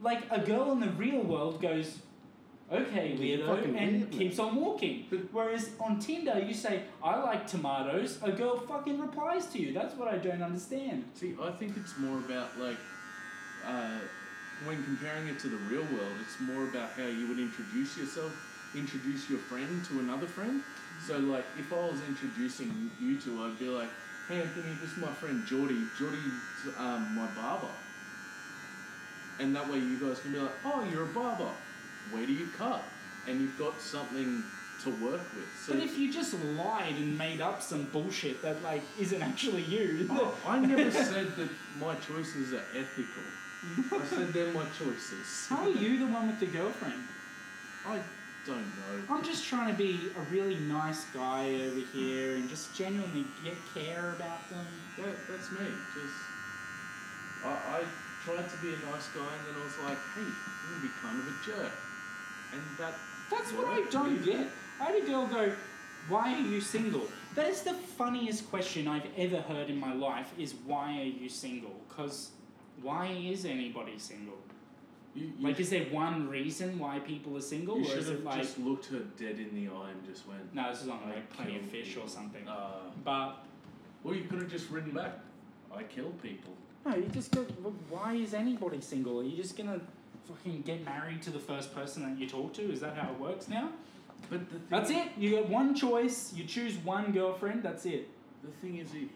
Like 0.00 0.22
a 0.30 0.40
girl 0.40 0.72
in 0.72 0.80
the 0.80 0.90
real 0.90 1.20
world 1.20 1.60
goes, 1.60 1.98
"Okay, 2.72 3.16
weirdo," 3.18 3.64
and 3.76 3.92
weird, 4.00 4.10
keeps 4.10 4.38
on 4.38 4.56
walking. 4.56 5.06
Whereas 5.32 5.70
on 5.80 5.98
Tinder, 5.98 6.40
you 6.40 6.54
say, 6.54 6.84
"I 7.02 7.16
like 7.22 7.46
tomatoes," 7.46 8.18
a 8.22 8.32
girl 8.32 8.58
fucking 8.58 8.98
replies 9.00 9.46
to 9.46 9.58
you. 9.60 9.72
That's 9.72 9.94
what 9.94 10.08
I 10.08 10.18
don't 10.18 10.42
understand. 10.42 11.04
See, 11.14 11.34
I 11.40 11.50
think 11.50 11.76
it's 11.76 11.96
more 11.98 12.18
about 12.18 12.58
like 12.58 12.78
uh, 13.66 13.98
when 14.64 14.82
comparing 14.84 15.28
it 15.28 15.38
to 15.40 15.48
the 15.48 15.56
real 15.56 15.84
world, 15.84 16.16
it's 16.20 16.40
more 16.40 16.64
about 16.68 16.90
how 16.90 17.06
you 17.06 17.28
would 17.28 17.38
introduce 17.38 17.96
yourself, 17.96 18.32
introduce 18.74 19.28
your 19.30 19.38
friend 19.38 19.84
to 19.86 20.00
another 20.00 20.26
friend. 20.26 20.62
So, 21.06 21.18
like, 21.18 21.44
if 21.58 21.72
I 21.72 21.76
was 21.76 22.00
introducing 22.08 22.90
you 23.00 23.18
two, 23.20 23.42
I'd 23.42 23.58
be 23.58 23.68
like, 23.68 23.90
"Hey, 24.28 24.42
Anthony, 24.42 24.74
this 24.80 24.92
is 24.92 24.98
my 24.98 25.12
friend 25.12 25.44
Geordie. 25.46 25.84
Geordie's 25.98 26.32
um, 26.78 27.14
my 27.14 27.26
barber." 27.40 27.72
And 29.40 29.54
that 29.54 29.70
way, 29.70 29.78
you 29.78 29.98
guys 29.98 30.20
can 30.20 30.32
be 30.32 30.38
like, 30.38 30.52
"Oh, 30.64 30.84
you're 30.90 31.04
a 31.04 31.06
barber. 31.06 31.50
Where 32.10 32.26
do 32.26 32.32
you 32.32 32.48
cut?" 32.56 32.82
And 33.26 33.40
you've 33.40 33.58
got 33.58 33.80
something 33.80 34.42
to 34.82 34.90
work 34.90 35.20
with. 35.34 35.48
So 35.64 35.74
But 35.74 35.82
if 35.82 35.98
you 35.98 36.12
just 36.12 36.34
lied 36.44 36.94
and 36.96 37.16
made 37.18 37.40
up 37.40 37.60
some 37.62 37.84
bullshit 37.86 38.42
that 38.42 38.62
like 38.62 38.82
isn't 38.98 39.22
actually 39.22 39.62
you, 39.62 40.06
Oh, 40.12 40.34
I 40.46 40.58
never 40.60 40.90
said 40.90 41.36
that 41.36 41.48
my 41.80 41.94
choices 41.96 42.54
are 42.54 42.64
ethical. 42.74 43.22
I 44.00 44.04
said 44.06 44.32
they're 44.32 44.52
my 44.52 44.64
choices. 44.78 45.46
how 45.48 45.64
are 45.64 45.70
you 45.70 45.98
the 45.98 46.06
one 46.06 46.28
with 46.28 46.38
the 46.40 46.46
girlfriend? 46.46 47.02
I 47.86 47.98
don't 48.48 48.64
know. 48.64 49.14
I'm 49.14 49.24
just 49.24 49.44
trying 49.44 49.70
to 49.70 49.76
be 49.76 50.00
a 50.16 50.32
really 50.32 50.56
nice 50.56 51.04
guy 51.06 51.54
over 51.66 51.80
here 51.92 52.36
and 52.36 52.48
just 52.48 52.74
genuinely 52.74 53.24
get 53.44 53.54
care 53.74 54.14
about 54.16 54.48
them. 54.48 54.66
That, 54.96 55.14
that's 55.28 55.52
me. 55.52 55.66
Just 55.94 56.14
I, 57.44 57.50
I 57.50 57.82
tried 58.24 58.48
to 58.48 58.56
be 58.62 58.68
a 58.68 58.90
nice 58.90 59.08
guy, 59.08 59.20
and 59.20 59.42
then 59.46 59.60
I 59.60 59.64
was 59.64 59.78
like, 59.84 59.98
hey, 60.14 60.22
I'm 60.22 60.68
gonna 60.70 60.82
be 60.82 60.92
kind 61.00 61.18
of 61.20 61.26
a 61.28 61.36
jerk, 61.44 61.72
and 62.52 62.62
that. 62.78 62.94
That's 63.30 63.52
what 63.52 63.66
I 63.68 63.84
don't 63.90 64.24
get. 64.24 64.46
I 64.80 64.84
had 64.84 65.02
a 65.02 65.06
girl 65.06 65.26
go, 65.26 65.52
"Why 66.08 66.34
are 66.34 66.40
you 66.40 66.60
single?" 66.60 67.06
That 67.34 67.46
is 67.48 67.60
the 67.62 67.74
funniest 67.74 68.48
question 68.48 68.88
I've 68.88 69.06
ever 69.16 69.42
heard 69.42 69.68
in 69.68 69.78
my 69.78 69.92
life. 69.92 70.32
Is 70.38 70.54
why 70.64 70.98
are 70.98 71.04
you 71.22 71.28
single? 71.28 71.76
Because 71.88 72.30
why 72.80 73.08
is 73.08 73.44
anybody 73.44 73.98
single? 73.98 74.38
You, 75.14 75.32
you, 75.38 75.46
Like, 75.46 75.58
is 75.58 75.70
there 75.70 75.84
one 75.86 76.28
reason 76.28 76.78
why 76.78 76.98
people 77.00 77.36
are 77.36 77.40
single, 77.40 77.78
you 77.78 77.84
or 77.84 77.88
should 77.88 77.98
is 77.98 78.08
have 78.08 78.16
it 78.18 78.24
like? 78.24 78.40
just 78.42 78.58
looked 78.58 78.86
her 78.86 79.00
dead 79.18 79.38
in 79.38 79.54
the 79.54 79.72
eye 79.72 79.90
and 79.90 80.04
just 80.06 80.26
went. 80.28 80.54
No, 80.54 80.70
this 80.70 80.82
is 80.82 80.88
on 80.88 81.00
I 81.06 81.14
like 81.14 81.30
Plenty 81.30 81.56
of 81.56 81.62
Fish 81.64 81.96
or 81.96 82.08
something. 82.08 82.46
Uh, 82.46 82.70
But 83.04 83.36
or 84.04 84.14
you 84.14 84.24
could 84.24 84.40
have 84.42 84.50
just 84.50 84.70
written 84.70 84.92
back. 84.92 85.18
I 85.74 85.82
kill 85.82 86.10
people. 86.22 86.54
no, 86.86 86.94
you 86.96 87.06
just 87.06 87.30
go. 87.32 87.44
well, 87.62 87.74
Why 87.90 88.14
is 88.14 88.32
anybody 88.34 88.80
single? 88.80 89.20
Are 89.20 89.24
you 89.24 89.36
just 89.36 89.56
gonna 89.56 89.80
fucking 90.26 90.62
get 90.62 90.84
married 90.84 91.20
to 91.22 91.30
the 91.30 91.38
first 91.38 91.74
person 91.74 92.02
that 92.04 92.18
you 92.20 92.28
talk 92.28 92.52
to? 92.54 92.62
Is 92.72 92.80
that 92.80 92.94
how 92.96 93.10
it 93.10 93.18
works 93.18 93.48
now? 93.48 93.70
But 94.30 94.40
That's 94.70 94.90
it. 94.90 95.08
You 95.16 95.36
got 95.36 95.48
one 95.48 95.74
choice. 95.74 96.32
You 96.34 96.44
choose 96.44 96.76
one 96.78 97.12
girlfriend. 97.12 97.62
That's 97.62 97.86
it. 97.86 98.08
The 98.42 98.50
thing 98.60 98.76
is, 98.78 98.92
it, 98.94 99.08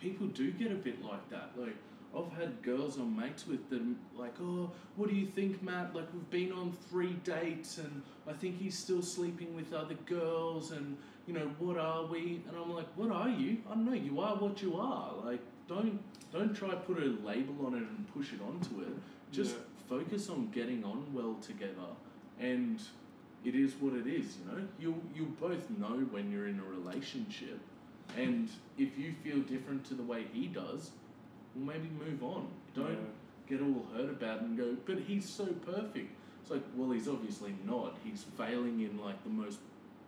people 0.00 0.26
do 0.28 0.50
get 0.52 0.70
a 0.72 0.74
bit 0.76 1.02
like 1.04 1.28
that. 1.30 1.50
Like, 1.56 1.76
I've 2.16 2.32
had 2.32 2.62
girls 2.62 2.96
I'm 2.96 3.16
mates 3.16 3.46
with 3.46 3.68
that 3.70 3.80
are 3.80 4.20
like, 4.20 4.34
oh, 4.40 4.70
what 4.96 5.08
do 5.10 5.16
you 5.16 5.26
think, 5.26 5.62
Matt? 5.62 5.94
Like, 5.94 6.06
we've 6.12 6.30
been 6.30 6.52
on 6.52 6.72
three 6.88 7.14
dates 7.24 7.78
and 7.78 8.02
I 8.28 8.32
think 8.32 8.60
he's 8.60 8.78
still 8.78 9.02
sleeping 9.02 9.54
with 9.54 9.72
other 9.72 9.94
girls 10.06 10.70
and, 10.70 10.96
you 11.26 11.34
know, 11.34 11.50
what 11.58 11.76
are 11.76 12.06
we? 12.06 12.42
And 12.48 12.56
I'm 12.56 12.72
like, 12.72 12.86
what 12.96 13.10
are 13.10 13.28
you? 13.28 13.58
I 13.68 13.74
don't 13.74 13.86
know, 13.86 13.92
you 13.94 14.20
are 14.20 14.36
what 14.36 14.62
you 14.62 14.76
are. 14.78 15.12
Like, 15.24 15.40
don't 15.68 16.00
don't 16.32 16.54
try 16.54 16.70
to 16.70 16.76
put 16.76 16.98
a 16.98 17.14
label 17.24 17.66
on 17.66 17.74
it 17.74 17.78
and 17.82 18.12
push 18.12 18.32
it 18.32 18.40
onto 18.42 18.80
it. 18.80 18.88
Just 19.32 19.52
Yeah. 19.54 19.62
focus 19.88 20.28
on 20.28 20.50
getting 20.50 20.84
on 20.84 21.12
well 21.12 21.34
together 21.40 21.90
and 22.40 22.80
it 23.44 23.54
is 23.54 23.74
what 23.80 23.94
it 23.94 24.06
is, 24.06 24.36
you 24.38 24.44
know? 24.52 24.66
You 24.78 25.00
you 25.14 25.26
both 25.40 25.70
know 25.70 25.96
when 26.10 26.30
you're 26.30 26.48
in 26.48 26.58
a 26.60 26.64
relationship 26.64 27.60
and 28.16 28.48
if 28.78 28.98
you 28.98 29.12
feel 29.22 29.40
different 29.40 29.84
to 29.86 29.94
the 29.94 30.02
way 30.02 30.24
he 30.32 30.46
does, 30.48 30.90
maybe 31.54 31.88
move 31.98 32.22
on. 32.22 32.48
Don't 32.74 32.98
get 33.48 33.60
all 33.60 33.86
hurt 33.94 34.10
about 34.10 34.38
it 34.38 34.42
and 34.42 34.56
go, 34.58 34.76
but 34.86 34.98
he's 34.98 35.28
so 35.28 35.46
perfect. 35.46 36.10
It's 36.42 36.50
like, 36.50 36.62
well 36.76 36.90
he's 36.90 37.08
obviously 37.08 37.54
not. 37.64 37.96
He's 38.04 38.24
failing 38.36 38.80
in 38.80 38.98
like 38.98 39.22
the 39.24 39.30
most 39.30 39.58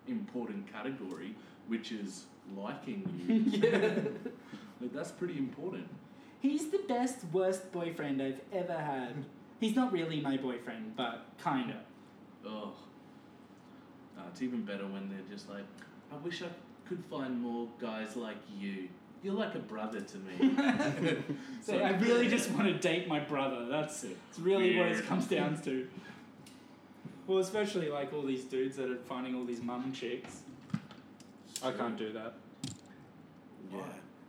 important 0.08 0.70
category, 0.72 1.34
which 1.68 1.92
is 1.92 2.24
liking 2.56 3.04
you. 3.26 3.34
yeah. 3.60 3.94
But 4.80 4.92
that's 4.92 5.10
pretty 5.10 5.38
important. 5.38 5.88
He's 6.40 6.70
the 6.70 6.78
best 6.86 7.18
worst 7.32 7.72
boyfriend 7.72 8.22
I've 8.22 8.40
ever 8.52 8.74
had. 8.78 9.24
He's 9.58 9.74
not 9.74 9.92
really 9.92 10.20
my 10.20 10.36
boyfriend, 10.36 10.96
but 10.96 11.26
kinda. 11.42 11.80
Oh. 12.46 12.72
No, 14.16 14.22
it's 14.30 14.42
even 14.42 14.64
better 14.64 14.86
when 14.86 15.08
they're 15.08 15.34
just 15.34 15.48
like, 15.48 15.64
I 16.12 16.16
wish 16.16 16.42
I 16.42 16.48
could 16.88 17.02
find 17.10 17.40
more 17.40 17.68
guys 17.80 18.16
like 18.16 18.36
you. 18.58 18.88
You're 19.22 19.34
like 19.34 19.54
a 19.54 19.58
brother 19.60 20.00
to 20.00 20.18
me. 20.18 21.16
So 21.62 21.76
I 21.78 21.90
really 21.96 22.28
just 22.28 22.50
want 22.52 22.66
to 22.66 22.74
date 22.74 23.08
my 23.08 23.18
brother. 23.18 23.66
That's 23.66 24.04
it. 24.04 24.16
It's 24.30 24.38
really 24.38 24.78
what 24.78 24.86
it 24.86 25.04
comes 25.04 25.26
down 25.26 25.60
to. 25.62 25.88
Well, 27.26 27.38
especially 27.38 27.88
like 27.88 28.12
all 28.12 28.22
these 28.22 28.44
dudes 28.44 28.76
that 28.76 28.88
are 28.88 28.96
finding 28.96 29.34
all 29.34 29.44
these 29.44 29.60
mum 29.60 29.92
chicks. 29.92 30.42
I 31.64 31.72
can't 31.72 31.96
do 31.98 32.12
that. 32.12 32.34
yeah. 33.72 33.80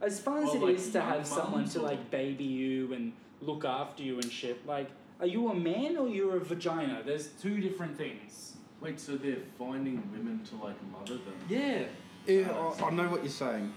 As 0.01 0.19
fun 0.19 0.39
as 0.39 0.45
Well, 0.45 0.55
it 0.55 0.61
like 0.61 0.75
is 0.77 0.89
to 0.91 1.01
have 1.01 1.27
someone 1.27 1.65
to 1.69 1.81
like 1.81 2.09
baby 2.09 2.43
you 2.43 2.91
and 2.93 3.13
look 3.41 3.65
after 3.65 4.01
you 4.01 4.15
and 4.15 4.31
shit, 4.31 4.65
like, 4.65 4.89
are 5.19 5.27
you 5.27 5.49
a 5.49 5.53
man 5.53 5.95
or 5.97 6.07
you're 6.07 6.37
a 6.37 6.39
vagina? 6.39 7.03
There's 7.05 7.27
two 7.27 7.59
different 7.61 7.95
things. 7.97 8.55
Wait, 8.81 8.99
so 8.99 9.15
they're 9.15 9.37
finding 9.59 10.01
women 10.11 10.43
to 10.45 10.55
like 10.55 10.75
mother 10.91 11.15
them? 11.15 11.35
Yeah. 11.49 11.83
Yeah, 12.25 12.51
I, 12.81 12.85
I 12.85 12.89
know 12.91 13.09
what 13.09 13.21
you're 13.23 13.31
saying. 13.31 13.71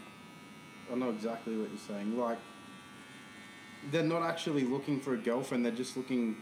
I 0.91 0.95
know 0.97 1.11
exactly 1.11 1.57
what 1.57 1.69
you're 1.71 1.79
saying. 1.79 2.19
Like, 2.19 2.39
they're 3.91 4.03
not 4.03 4.23
actually 4.23 4.65
looking 4.65 5.01
for 5.01 5.15
a 5.15 5.17
girlfriend. 5.17 5.65
They're 5.65 5.73
just 5.73 5.97
looking 5.97 6.37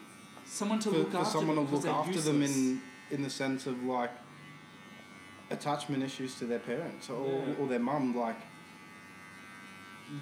Someone 0.44 0.78
to 0.80 0.90
for, 0.90 0.96
look 0.98 1.12
for 1.12 1.18
after 1.18 1.30
someone 1.38 1.56
them 1.56 1.66
to 1.66 1.70
'cause 1.72 1.84
look 1.84 1.92
they're 1.92 1.92
after 1.92 2.20
them 2.20 2.40
useless. 2.42 2.56
in 2.58 2.80
in 3.11 3.22
the 3.22 3.30
sense 3.30 3.66
of 3.66 3.82
like 3.84 4.11
attachment 5.50 6.02
issues 6.02 6.34
to 6.37 6.44
their 6.44 6.58
parents 6.58 7.08
or, 7.08 7.26
Yeah. 7.46 7.54
or 7.58 7.66
their 7.68 7.78
mum. 7.78 8.14
Like, 8.16 8.37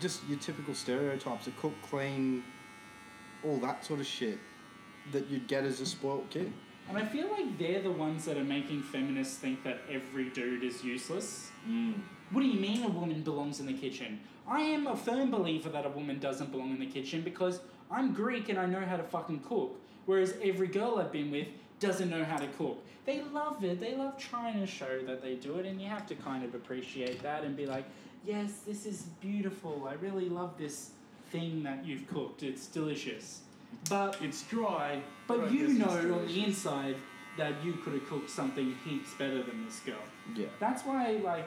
just 0.01 0.25
your 0.29 0.39
typical 0.39 0.75
stereotypes: 0.75 1.47
a 1.47 1.51
cook, 1.53 1.75
clean, 1.83 2.43
all 3.45 3.59
that 3.59 3.85
sort 3.85 4.01
of 4.01 4.07
shit 4.07 4.39
that 5.13 5.27
you'd 5.29 5.47
get 5.47 5.65
as 5.65 5.81
a 5.81 5.87
spoilt 5.87 6.29
kid. 6.31 6.53
And 6.89 6.97
I 6.99 7.05
feel 7.05 7.29
like 7.31 7.59
they're 7.59 7.83
the 7.83 7.91
ones 7.91 8.25
that 8.27 8.37
are 8.37 8.45
making 8.45 8.83
feminists 8.83 9.39
think 9.39 9.63
that 9.65 9.81
every 9.91 10.31
dude 10.31 10.63
is 10.63 10.85
useless. 10.85 11.51
Mm. 11.69 11.95
What 12.31 12.41
do 12.41 12.47
you 12.47 12.59
mean 12.61 12.83
a 12.83 12.89
woman 12.89 13.23
belongs 13.23 13.61
in 13.61 13.67
the 13.67 13.73
kitchen? 13.73 14.21
I 14.49 14.61
am 14.61 14.87
a 14.87 14.97
firm 14.97 15.31
believer 15.31 15.69
that 15.71 15.87
a 15.87 15.91
woman 15.91 16.19
doesn't 16.19 16.51
belong 16.51 16.71
in 16.71 16.81
the 16.81 16.87
kitchen 16.87 17.23
because 17.23 17.61
I'm 17.91 18.13
Greek 18.13 18.49
and 18.49 18.59
I 18.59 18.67
know 18.67 18.81
how 18.81 18.97
to 18.97 19.03
fucking 19.03 19.41
cook. 19.41 19.79
Whereas 20.07 20.35
every 20.43 20.69
girl 20.69 20.99
I've 20.99 21.13
been 21.13 21.31
with 21.31 21.49
doesn't 21.81 22.11
know 22.11 22.25
how 22.25 22.37
to 22.39 22.47
cook. 22.49 22.83
They 23.05 23.23
love 23.33 23.63
it. 23.63 23.79
They 23.79 23.95
love 23.95 24.19
trying 24.19 24.59
to 24.61 24.67
show 24.67 25.01
that 25.07 25.23
they 25.23 25.35
do 25.35 25.57
it, 25.59 25.67
and 25.67 25.81
you 25.81 25.89
have 25.89 26.07
to 26.09 26.15
kind 26.17 26.45
of 26.45 26.55
appreciate 26.55 27.23
that 27.23 27.45
and 27.45 27.57
be 27.57 27.67
like, 27.67 27.85
yes, 28.25 28.61
this 28.67 28.87
is 28.87 29.03
beautiful. 29.21 29.87
I 29.89 29.95
really 29.95 30.29
love 30.29 30.59
this 30.59 30.91
thing 31.31 31.63
that 31.63 31.85
you've 31.85 32.09
cooked. 32.09 32.43
It's 32.43 32.67
delicious. 32.67 33.43
But 33.89 34.17
It's 34.21 34.43
dry. 34.45 35.01
but 35.29 35.41
I 35.41 35.49
you 35.49 35.69
know 35.69 35.89
on 35.89 36.27
the 36.27 36.45
inside 36.45 36.97
that 37.37 37.53
you 37.65 37.75
could 37.75 37.93
have 37.93 38.09
cooked 38.09 38.31
something 38.31 38.75
heaps 38.85 39.13
better 39.15 39.43
than 39.43 39.65
this 39.65 39.81
girl. 39.81 40.03
Yeah. 40.35 40.47
That's 40.59 40.83
why, 40.85 41.21
like, 41.23 41.47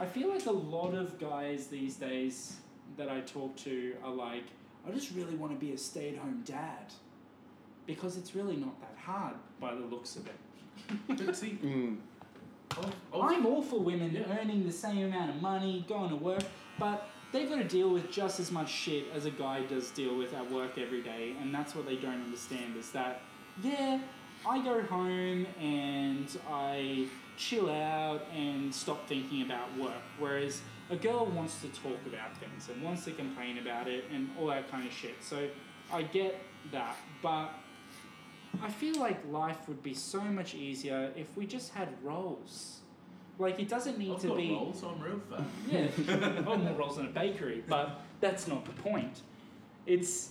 I 0.00 0.06
feel 0.06 0.28
like 0.28 0.46
a 0.46 0.50
lot 0.52 0.94
of 0.94 1.18
guys 1.18 1.66
these 1.66 1.96
days 1.96 2.56
that 2.96 3.08
I 3.08 3.20
talk 3.20 3.56
to 3.58 3.94
are 4.04 4.12
like, 4.12 4.44
I 4.86 4.92
just 4.92 5.12
really 5.14 5.34
want 5.34 5.52
to 5.52 5.58
be 5.58 5.72
a 5.72 5.78
stay 5.78 6.10
at 6.10 6.16
home 6.18 6.42
dad. 6.44 6.92
Because 7.86 8.16
it's 8.16 8.34
really 8.34 8.56
not 8.56 8.78
that 8.80 8.94
hard 9.00 9.34
by 9.60 9.74
the 9.74 9.80
looks 9.80 10.16
of 10.16 10.26
it. 10.26 11.26
But 11.26 11.36
see, 11.36 11.58
Mm. 11.64 11.96
I've, 12.72 12.84
I've, 12.86 12.92
I'm 13.14 13.46
all 13.46 13.62
for 13.62 13.80
women 13.80 14.12
Yeah. 14.12 14.38
earning 14.38 14.64
the 14.66 14.72
same 14.72 15.06
amount 15.06 15.30
of 15.30 15.42
money, 15.42 15.84
going 15.88 16.10
to 16.10 16.16
work, 16.16 16.44
but 16.78 17.08
they've 17.32 17.48
got 17.48 17.56
to 17.56 17.64
deal 17.64 17.88
with 17.90 18.10
just 18.12 18.38
as 18.40 18.52
much 18.52 18.68
shit 18.70 19.06
as 19.14 19.24
a 19.24 19.30
guy 19.30 19.62
does 19.64 19.90
deal 19.90 20.16
with 20.16 20.34
at 20.34 20.50
work 20.52 20.76
every 20.78 21.02
day, 21.02 21.34
and 21.40 21.52
that's 21.52 21.74
what 21.74 21.86
they 21.86 21.96
don't 21.96 22.22
understand 22.22 22.76
is 22.76 22.90
that, 22.92 23.22
yeah, 23.62 23.98
I 24.46 24.62
go 24.62 24.82
home 24.82 25.46
and 25.58 26.28
I 26.50 27.06
chill 27.38 27.70
out 27.70 28.26
and 28.34 28.74
stop 28.74 29.08
thinking 29.08 29.42
about 29.42 29.74
work. 29.78 30.02
Whereas 30.18 30.60
a 30.90 30.96
girl 30.96 31.24
wants 31.24 31.60
to 31.60 31.68
talk 31.68 31.98
about 32.06 32.36
things 32.36 32.68
and 32.68 32.82
wants 32.82 33.04
to 33.04 33.12
complain 33.12 33.58
about 33.58 33.86
it 33.86 34.04
and 34.12 34.28
all 34.38 34.48
that 34.48 34.70
kind 34.70 34.86
of 34.86 34.92
shit. 34.92 35.22
So 35.22 35.48
I 35.92 36.02
get 36.02 36.42
that, 36.72 36.96
but 37.22 37.50
I 38.60 38.68
feel 38.68 38.98
like 38.98 39.20
life 39.30 39.68
would 39.68 39.82
be 39.82 39.94
so 39.94 40.20
much 40.20 40.54
easier 40.54 41.12
if 41.16 41.36
we 41.36 41.46
just 41.46 41.72
had 41.72 41.88
roles. 42.02 42.80
Like 43.38 43.60
it 43.60 43.68
doesn't 43.68 43.98
need 43.98 44.12
I've 44.12 44.20
to 44.22 44.28
got 44.28 44.36
be. 44.36 44.50
rolls, 44.50 44.82
I'm 44.82 45.00
real 45.00 45.20
fat. 45.30 45.44
Yeah, 45.70 46.42
oh, 46.44 46.56
more 46.56 46.74
rolls 46.74 46.98
in 46.98 47.06
a 47.06 47.10
bakery, 47.10 47.62
but 47.68 48.00
that's 48.20 48.48
not 48.48 48.64
the 48.64 48.72
point. 48.82 49.20
It's 49.86 50.30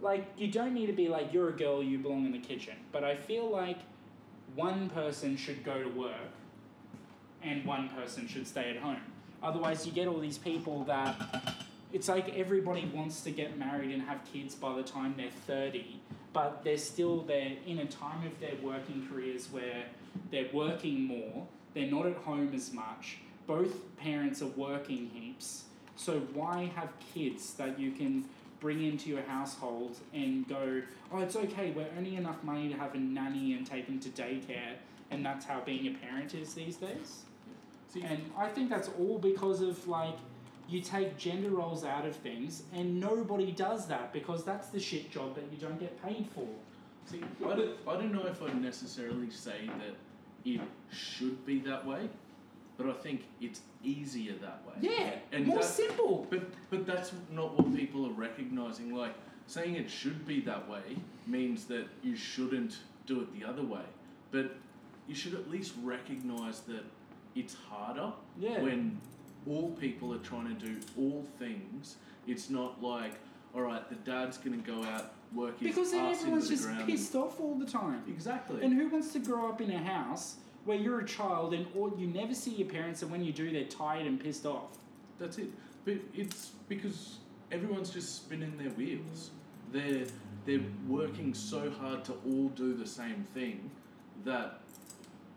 like 0.00 0.32
you 0.38 0.46
don't 0.46 0.72
need 0.72 0.86
to 0.86 0.92
be 0.92 1.08
like 1.08 1.32
you're 1.32 1.48
a 1.48 1.56
girl, 1.56 1.82
you 1.82 1.98
belong 1.98 2.26
in 2.26 2.32
the 2.32 2.38
kitchen. 2.38 2.74
But 2.92 3.02
I 3.02 3.16
feel 3.16 3.50
like 3.50 3.78
one 4.54 4.90
person 4.90 5.36
should 5.36 5.64
go 5.64 5.82
to 5.82 5.88
work, 5.88 6.32
and 7.42 7.64
one 7.64 7.88
person 7.88 8.28
should 8.28 8.46
stay 8.46 8.70
at 8.70 8.76
home. 8.76 9.00
Otherwise, 9.42 9.86
you 9.86 9.92
get 9.92 10.06
all 10.06 10.20
these 10.20 10.38
people 10.38 10.84
that 10.84 11.16
it's 11.92 12.08
like 12.08 12.36
everybody 12.36 12.90
wants 12.94 13.22
to 13.22 13.30
get 13.30 13.58
married 13.58 13.90
and 13.90 14.02
have 14.02 14.20
kids 14.32 14.54
by 14.54 14.74
the 14.76 14.82
time 14.82 15.14
they're 15.16 15.30
thirty, 15.46 16.00
but 16.32 16.62
they're 16.64 16.78
still 16.78 17.22
they're 17.22 17.56
in 17.66 17.78
a 17.80 17.86
time 17.86 18.26
of 18.26 18.38
their 18.40 18.54
working 18.62 19.06
careers 19.10 19.48
where 19.50 19.84
they're 20.30 20.50
working 20.52 21.02
more, 21.02 21.46
they're 21.74 21.90
not 21.90 22.06
at 22.06 22.16
home 22.16 22.52
as 22.54 22.72
much, 22.72 23.18
both 23.46 23.96
parents 23.96 24.42
are 24.42 24.46
working 24.46 25.10
heaps. 25.12 25.64
So 25.96 26.20
why 26.34 26.70
have 26.76 26.90
kids 27.14 27.54
that 27.54 27.78
you 27.78 27.92
can 27.92 28.24
bring 28.62 28.84
into 28.84 29.10
your 29.10 29.22
household 29.22 29.98
and 30.14 30.48
go, 30.48 30.80
oh, 31.12 31.18
it's 31.18 31.34
okay, 31.34 31.72
we're 31.72 31.88
earning 31.98 32.14
enough 32.14 32.42
money 32.44 32.68
to 32.68 32.74
have 32.78 32.94
a 32.94 32.98
nanny 32.98 33.54
and 33.54 33.66
take 33.66 33.86
them 33.86 33.98
to 33.98 34.08
daycare, 34.10 34.76
and 35.10 35.26
that's 35.26 35.44
how 35.44 35.60
being 35.60 35.88
a 35.88 35.98
parent 35.98 36.32
is 36.34 36.54
these 36.54 36.76
days? 36.76 37.24
And 38.02 38.22
I 38.38 38.48
think 38.48 38.70
that's 38.70 38.88
all 38.98 39.18
because 39.18 39.60
of 39.60 39.86
like 39.86 40.16
you 40.68 40.80
take 40.80 41.18
gender 41.18 41.50
roles 41.50 41.84
out 41.84 42.06
of 42.06 42.16
things 42.16 42.62
and 42.72 42.98
nobody 42.98 43.52
does 43.52 43.86
that 43.88 44.14
because 44.14 44.44
that's 44.44 44.68
the 44.68 44.80
shit 44.80 45.10
job 45.10 45.34
that 45.34 45.44
you 45.52 45.58
don't 45.58 45.78
get 45.78 46.02
paid 46.02 46.26
for. 46.34 46.46
See, 47.04 47.20
I 47.44 47.56
don't, 47.56 47.76
I 47.86 47.94
don't 47.94 48.12
know 48.12 48.26
if 48.26 48.42
I'd 48.42 48.62
necessarily 48.62 49.28
say 49.28 49.66
that 49.66 50.50
it 50.50 50.60
should 50.90 51.44
be 51.44 51.58
that 51.60 51.84
way, 51.84 52.08
but 52.82 52.90
I 52.90 52.94
think 52.94 53.24
it's 53.40 53.60
easier 53.84 54.34
that 54.40 54.62
way. 54.66 54.74
Yeah, 54.80 55.14
And 55.32 55.46
more 55.46 55.58
that- 55.58 55.64
simple. 55.64 56.26
But 56.30 56.42
but 56.70 56.86
that's 56.86 57.12
not 57.30 57.56
what 57.58 57.74
people 57.76 58.06
are 58.06 58.12
recognizing. 58.12 58.94
Like 58.94 59.14
saying 59.46 59.74
it 59.76 59.90
should 59.90 60.26
be 60.26 60.40
that 60.42 60.68
way 60.68 60.96
means 61.26 61.64
that 61.66 61.86
you 62.02 62.16
shouldn't 62.16 62.78
do 63.06 63.20
it 63.20 63.32
the 63.38 63.44
other 63.48 63.62
way. 63.62 63.84
But 64.30 64.56
you 65.08 65.14
should 65.14 65.34
at 65.34 65.50
least 65.50 65.74
recognize 65.82 66.60
that 66.62 66.84
it's 67.34 67.54
harder 67.54 68.12
Yeah. 68.38 68.62
when 68.62 68.98
all 69.48 69.70
people 69.80 70.12
are 70.14 70.18
trying 70.18 70.48
to 70.56 70.66
do 70.66 70.76
all 70.98 71.26
things. 71.38 71.96
It's 72.26 72.50
not 72.50 72.80
like, 72.82 73.14
all 73.54 73.62
right, 73.62 73.86
the 73.88 73.96
dad's 73.96 74.38
gonna 74.38 74.58
go 74.58 74.82
out 74.84 75.12
work 75.34 75.58
his 75.58 75.68
Because 75.74 75.90
then 75.92 76.12
everyone's 76.12 76.48
the 76.48 76.54
just 76.56 76.66
ground. 76.66 76.86
pissed 76.86 77.14
off 77.16 77.40
all 77.40 77.54
the 77.54 77.64
time. 77.66 78.02
Exactly. 78.06 78.62
And 78.62 78.74
who 78.74 78.88
wants 78.88 79.12
to 79.14 79.18
grow 79.18 79.48
up 79.48 79.60
in 79.62 79.70
a 79.70 79.78
house 79.78 80.36
where 80.64 80.76
you're 80.76 81.00
a 81.00 81.06
child 81.06 81.54
and 81.54 81.66
all, 81.76 81.92
you 81.98 82.06
never 82.06 82.34
see 82.34 82.52
your 82.52 82.68
parents 82.68 83.02
and 83.02 83.10
when 83.10 83.24
you 83.24 83.32
do 83.32 83.50
they're 83.52 83.64
tired 83.64 84.06
and 84.06 84.20
pissed 84.20 84.46
off? 84.46 84.78
That's 85.18 85.38
it. 85.38 85.50
But 85.84 85.96
it's 86.14 86.52
because 86.68 87.16
everyone's 87.50 87.90
just 87.90 88.14
spinning 88.16 88.56
their 88.56 88.70
wheels. 88.70 89.30
They're 89.72 90.06
they're 90.44 90.60
working 90.88 91.34
so 91.34 91.70
hard 91.70 92.04
to 92.06 92.14
all 92.26 92.48
do 92.48 92.74
the 92.74 92.86
same 92.86 93.24
thing 93.32 93.70
that 94.24 94.60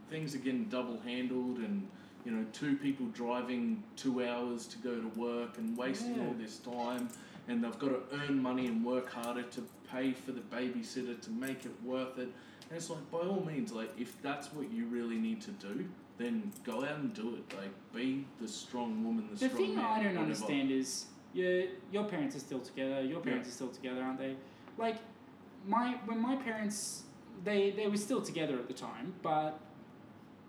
things 0.10 0.34
are 0.34 0.40
getting 0.40 0.66
double 0.66 1.00
handled 1.06 1.58
and 1.58 1.88
you 2.26 2.32
know, 2.32 2.44
two 2.54 2.76
people 2.78 3.06
driving 3.08 3.84
two 3.96 4.26
hours 4.26 4.66
to 4.66 4.80
go 4.80 5.00
to 5.00 5.08
work 5.20 5.60
and 5.60 5.78
wasting 5.78 6.16
Yeah. 6.16 6.26
all 6.26 6.34
this 6.40 6.58
time 6.58 7.08
and 7.48 7.64
they've 7.64 7.78
got 7.78 7.90
to 7.90 8.02
earn 8.18 8.42
money 8.42 8.66
and 8.66 8.84
work 8.84 9.12
harder 9.12 9.44
to 9.44 9.62
pay 9.92 10.12
for 10.14 10.32
the 10.32 10.42
babysitter 10.42 11.20
to 11.22 11.30
make 11.32 11.66
it 11.66 11.72
worth 11.84 12.18
it. 12.18 12.30
And 12.70 12.78
it's 12.78 12.90
like 12.90 13.10
by 13.12 13.20
all 13.20 13.44
means, 13.46 13.72
like 13.72 13.92
if 14.00 14.22
that's 14.22 14.52
what 14.54 14.72
you 14.72 14.86
really 14.86 15.18
need 15.18 15.42
to 15.42 15.52
do, 15.52 15.86
then 16.18 16.52
go 16.64 16.84
out 16.84 16.98
and 16.98 17.14
do 17.14 17.36
it. 17.36 17.56
Like 17.58 17.72
be 17.94 18.26
the 18.42 18.48
strong 18.48 19.04
woman, 19.04 19.28
the, 19.32 19.38
The 19.40 19.50
strong 19.50 19.58
thing 19.58 19.76
man, 19.76 19.86
I 19.86 19.88
don't 19.98 20.06
whatever. 20.06 20.20
understand 20.20 20.72
is, 20.72 21.06
yeah, 21.34 21.64
your 21.92 22.06
parents 22.06 22.36
are 22.36 22.40
still 22.40 22.60
together. 22.60 23.02
Your 23.04 23.20
parents 23.20 23.48
Yeah. 23.48 23.52
are 23.52 23.56
still 23.56 23.68
together, 23.70 24.02
aren't 24.02 24.20
they? 24.20 24.36
Like, 24.78 24.98
my 25.68 25.98
when 26.06 26.20
my 26.20 26.36
parents, 26.38 27.04
they 27.44 27.72
they 27.72 27.88
were 27.88 27.98
still 27.98 28.22
together 28.22 28.56
at 28.58 28.68
the 28.68 28.74
time, 28.74 29.14
but 29.22 29.60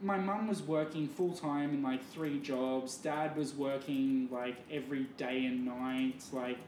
my 0.02 0.18
mum 0.18 0.46
was 0.46 0.62
working 0.62 1.08
full 1.08 1.32
time 1.32 1.70
in 1.72 1.82
like 1.82 2.04
three 2.12 2.38
jobs. 2.40 2.96
Dad 2.98 3.34
was 3.36 3.54
working 3.54 4.28
like 4.30 4.56
every 4.70 5.04
day 5.16 5.46
and 5.46 5.64
night, 5.64 6.22
like, 6.32 6.58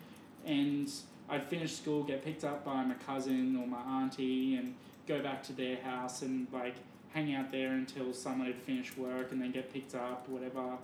and 0.46 0.90
I'd 1.28 1.44
finish 1.44 1.74
school, 1.76 2.04
get 2.04 2.24
picked 2.24 2.42
up 2.44 2.64
by 2.64 2.82
my 2.84 2.94
cousin 2.94 3.56
or 3.56 3.66
my 3.66 3.80
auntie, 4.02 4.56
and 4.56 4.74
go 5.08 5.20
back 5.22 5.42
to 5.44 5.52
their 5.52 5.76
house 5.78 6.22
and 6.22 6.46
like 6.52 6.76
hang 7.14 7.34
out 7.34 7.50
there 7.50 7.72
until 7.72 8.12
someone 8.12 8.46
had 8.46 8.56
finished 8.56 8.96
work 8.98 9.32
and 9.32 9.40
then 9.40 9.50
get 9.50 9.72
picked 9.72 9.94
up, 9.94 10.28
whatever. 10.28 10.76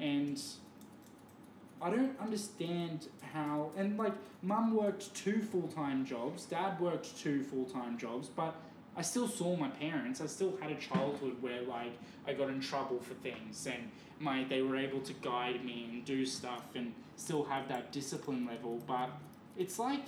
And 0.00 0.40
I 1.80 1.90
don't 1.90 2.18
understand 2.18 3.06
how 3.32 3.70
and 3.76 3.98
like 3.98 4.14
mum 4.42 4.74
worked 4.74 5.14
two 5.14 5.42
full 5.42 5.68
time 5.68 6.04
jobs, 6.04 6.44
dad 6.46 6.80
worked 6.80 7.18
two 7.18 7.44
full 7.44 7.66
time 7.66 7.98
jobs, 7.98 8.28
but 8.28 8.54
I 8.96 9.02
still 9.02 9.28
saw 9.28 9.54
my 9.54 9.68
parents. 9.68 10.20
I 10.20 10.26
still 10.26 10.56
had 10.60 10.72
a 10.72 10.76
childhood 10.76 11.36
where 11.40 11.62
like 11.62 11.92
I 12.26 12.32
got 12.32 12.48
in 12.48 12.60
trouble 12.60 12.98
for 12.98 13.14
things 13.14 13.66
and 13.66 13.90
my 14.18 14.44
they 14.48 14.62
were 14.62 14.76
able 14.76 15.00
to 15.00 15.12
guide 15.14 15.64
me 15.64 15.88
and 15.90 16.04
do 16.04 16.24
stuff 16.24 16.64
and 16.74 16.92
still 17.16 17.44
have 17.44 17.68
that 17.68 17.92
discipline 17.92 18.46
level. 18.46 18.80
But 18.86 19.10
it's 19.56 19.78
like 19.78 20.02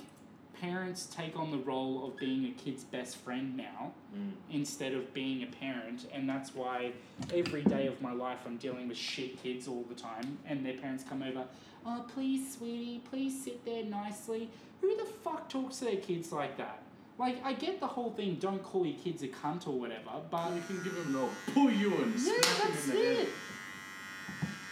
parents 0.59 1.05
take 1.07 1.37
on 1.37 1.51
the 1.51 1.57
role 1.57 2.05
of 2.05 2.17
being 2.17 2.45
a 2.45 2.51
kid's 2.51 2.83
best 2.83 3.17
friend 3.17 3.55
now 3.57 3.91
Mm. 4.15 4.31
instead 4.51 4.93
of 4.93 5.13
being 5.13 5.41
a 5.43 5.45
parent 5.47 6.05
and 6.13 6.27
that's 6.27 6.53
why 6.53 6.91
every 7.33 7.63
day 7.63 7.87
of 7.87 8.01
my 8.01 8.11
life 8.11 8.39
I'm 8.45 8.57
dealing 8.57 8.89
with 8.89 8.97
shit 8.97 9.41
kids 9.41 9.69
all 9.69 9.85
the 9.87 9.95
time 9.95 10.37
and 10.45 10.65
their 10.65 10.73
parents 10.73 11.05
come 11.07 11.23
over 11.23 11.45
oh 11.85 12.05
please 12.13 12.53
sweetie 12.57 13.01
please 13.09 13.41
sit 13.41 13.63
there 13.63 13.85
nicely 13.85 14.49
who 14.81 14.97
the 14.97 15.05
fuck 15.05 15.47
talks 15.47 15.77
to 15.77 15.85
their 15.85 15.95
kids 15.95 16.33
like 16.33 16.57
that 16.57 16.81
like 17.17 17.37
I 17.45 17.53
get 17.53 17.79
the 17.79 17.87
whole 17.87 18.11
thing 18.11 18.35
don't 18.35 18.61
call 18.61 18.85
your 18.85 18.99
kids 18.99 19.23
a 19.23 19.29
cunt 19.29 19.65
or 19.65 19.79
whatever 19.79 20.11
but 20.29 20.51
You 20.55 20.61
can 20.67 20.83
give 20.83 20.95
them 20.95 21.13
no 21.13 21.29
pull 21.53 21.71
you 21.71 21.93
and 21.95 22.13
yeah 22.15 22.19
smack 22.19 22.41
them 22.41 22.71
that's 22.73 22.87
it 22.89 23.17
head. 23.17 23.27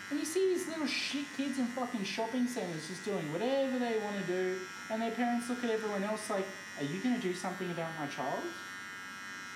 And 0.10 0.19
you 0.19 0.26
see 0.26 0.54
these 0.54 0.67
little 0.67 0.88
shit 0.88 1.26
kids 1.38 1.60
in 1.60 1.65
fucking 1.67 2.04
shopping 2.04 2.48
centres 2.48 2.88
just 2.88 3.06
doing 3.06 3.32
whatever 3.32 3.78
they 3.80 3.98
want 4.04 4.15
to 4.17 4.26
do 4.28 4.58
and 4.91 5.02
their 5.02 5.12
parents 5.12 5.50
look 5.50 5.63
at 5.63 5.69
everyone 5.69 6.04
else 6.04 6.30
like 6.30 6.45
are 6.80 6.84
you 6.86 7.00
going 7.02 7.15
to 7.15 7.22
do 7.22 7.34
something 7.34 7.69
about 7.72 7.89
my 8.00 8.08
child 8.08 8.43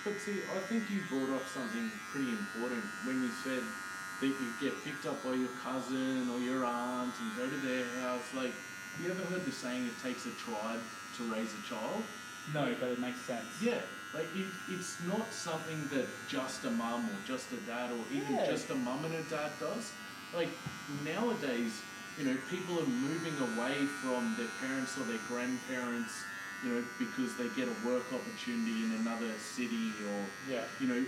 But 0.04 0.20
see, 0.20 0.36
I 0.54 0.60
think 0.68 0.84
you 0.90 1.00
brought 1.08 1.34
up 1.36 1.46
something 1.48 1.90
pretty 2.12 2.28
important 2.30 2.84
when 3.06 3.22
you 3.22 3.30
said 3.42 3.62
that 4.20 4.26
you 4.26 4.48
get 4.60 4.74
picked 4.84 5.06
up 5.06 5.24
by 5.24 5.32
your 5.32 5.48
cousin 5.64 6.28
or 6.28 6.38
your 6.38 6.62
aunt 6.64 7.14
and 7.20 7.28
go 7.36 7.48
to 7.48 7.56
their 7.66 7.84
house. 8.04 8.22
Like, 8.36 8.52
you 9.02 9.10
ever 9.10 9.24
heard 9.32 9.44
the 9.46 9.50
saying, 9.50 9.86
it 9.86 9.96
takes 10.02 10.26
a 10.26 10.30
tribe 10.36 10.80
to 11.16 11.22
raise 11.32 11.48
a 11.56 11.62
child? 11.68 12.02
no 12.52 12.68
but 12.78 12.90
it 12.90 13.00
makes 13.00 13.20
sense 13.24 13.48
Yeah, 13.62 13.80
like 14.12 14.28
it, 14.36 14.44
it's 14.68 15.00
not 15.08 15.32
something 15.32 15.80
that 15.94 16.04
just 16.28 16.62
a 16.66 16.70
mum 16.70 17.08
or 17.08 17.16
just 17.26 17.50
a 17.52 17.56
dad 17.64 17.88
or 17.90 18.04
even 18.12 18.34
Yeah. 18.36 18.44
just 18.44 18.68
a 18.68 18.74
mum 18.74 19.02
and 19.06 19.14
a 19.14 19.22
dad 19.22 19.52
does. 19.58 19.92
Like 20.36 20.48
nowadays, 21.04 21.82
you 22.18 22.24
know, 22.26 22.36
people 22.50 22.78
are 22.78 22.86
moving 22.86 23.34
away 23.54 23.74
from 24.02 24.34
their 24.36 24.50
parents 24.60 24.96
or 24.98 25.04
their 25.04 25.20
grandparents, 25.28 26.12
you 26.64 26.70
know, 26.70 26.84
because 26.98 27.36
they 27.36 27.48
get 27.56 27.68
a 27.68 27.86
work 27.86 28.04
opportunity 28.12 28.84
in 28.84 28.92
another 29.00 29.30
city 29.38 29.92
or 30.08 30.20
yeah 30.50 30.62
you 30.80 30.88
know, 30.88 31.04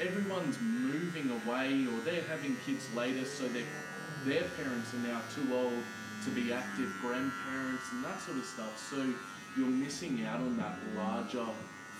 everyone's 0.00 0.58
moving 0.60 1.30
away 1.30 1.86
or 1.86 2.00
they're 2.04 2.22
having 2.28 2.56
kids 2.66 2.86
later, 2.94 3.24
so 3.24 3.48
their 3.48 3.66
their 4.24 4.44
parents 4.56 4.94
are 4.94 5.04
now 5.08 5.20
too 5.34 5.54
old 5.54 5.82
to 6.24 6.30
be 6.30 6.52
active 6.52 6.90
grandparents 7.02 7.84
and 7.92 8.04
that 8.04 8.20
sort 8.20 8.38
of 8.38 8.44
stuff. 8.44 8.78
So 8.90 8.96
you're 9.56 9.66
missing 9.66 10.24
out 10.24 10.40
on 10.40 10.56
that 10.56 10.76
larger 10.96 11.46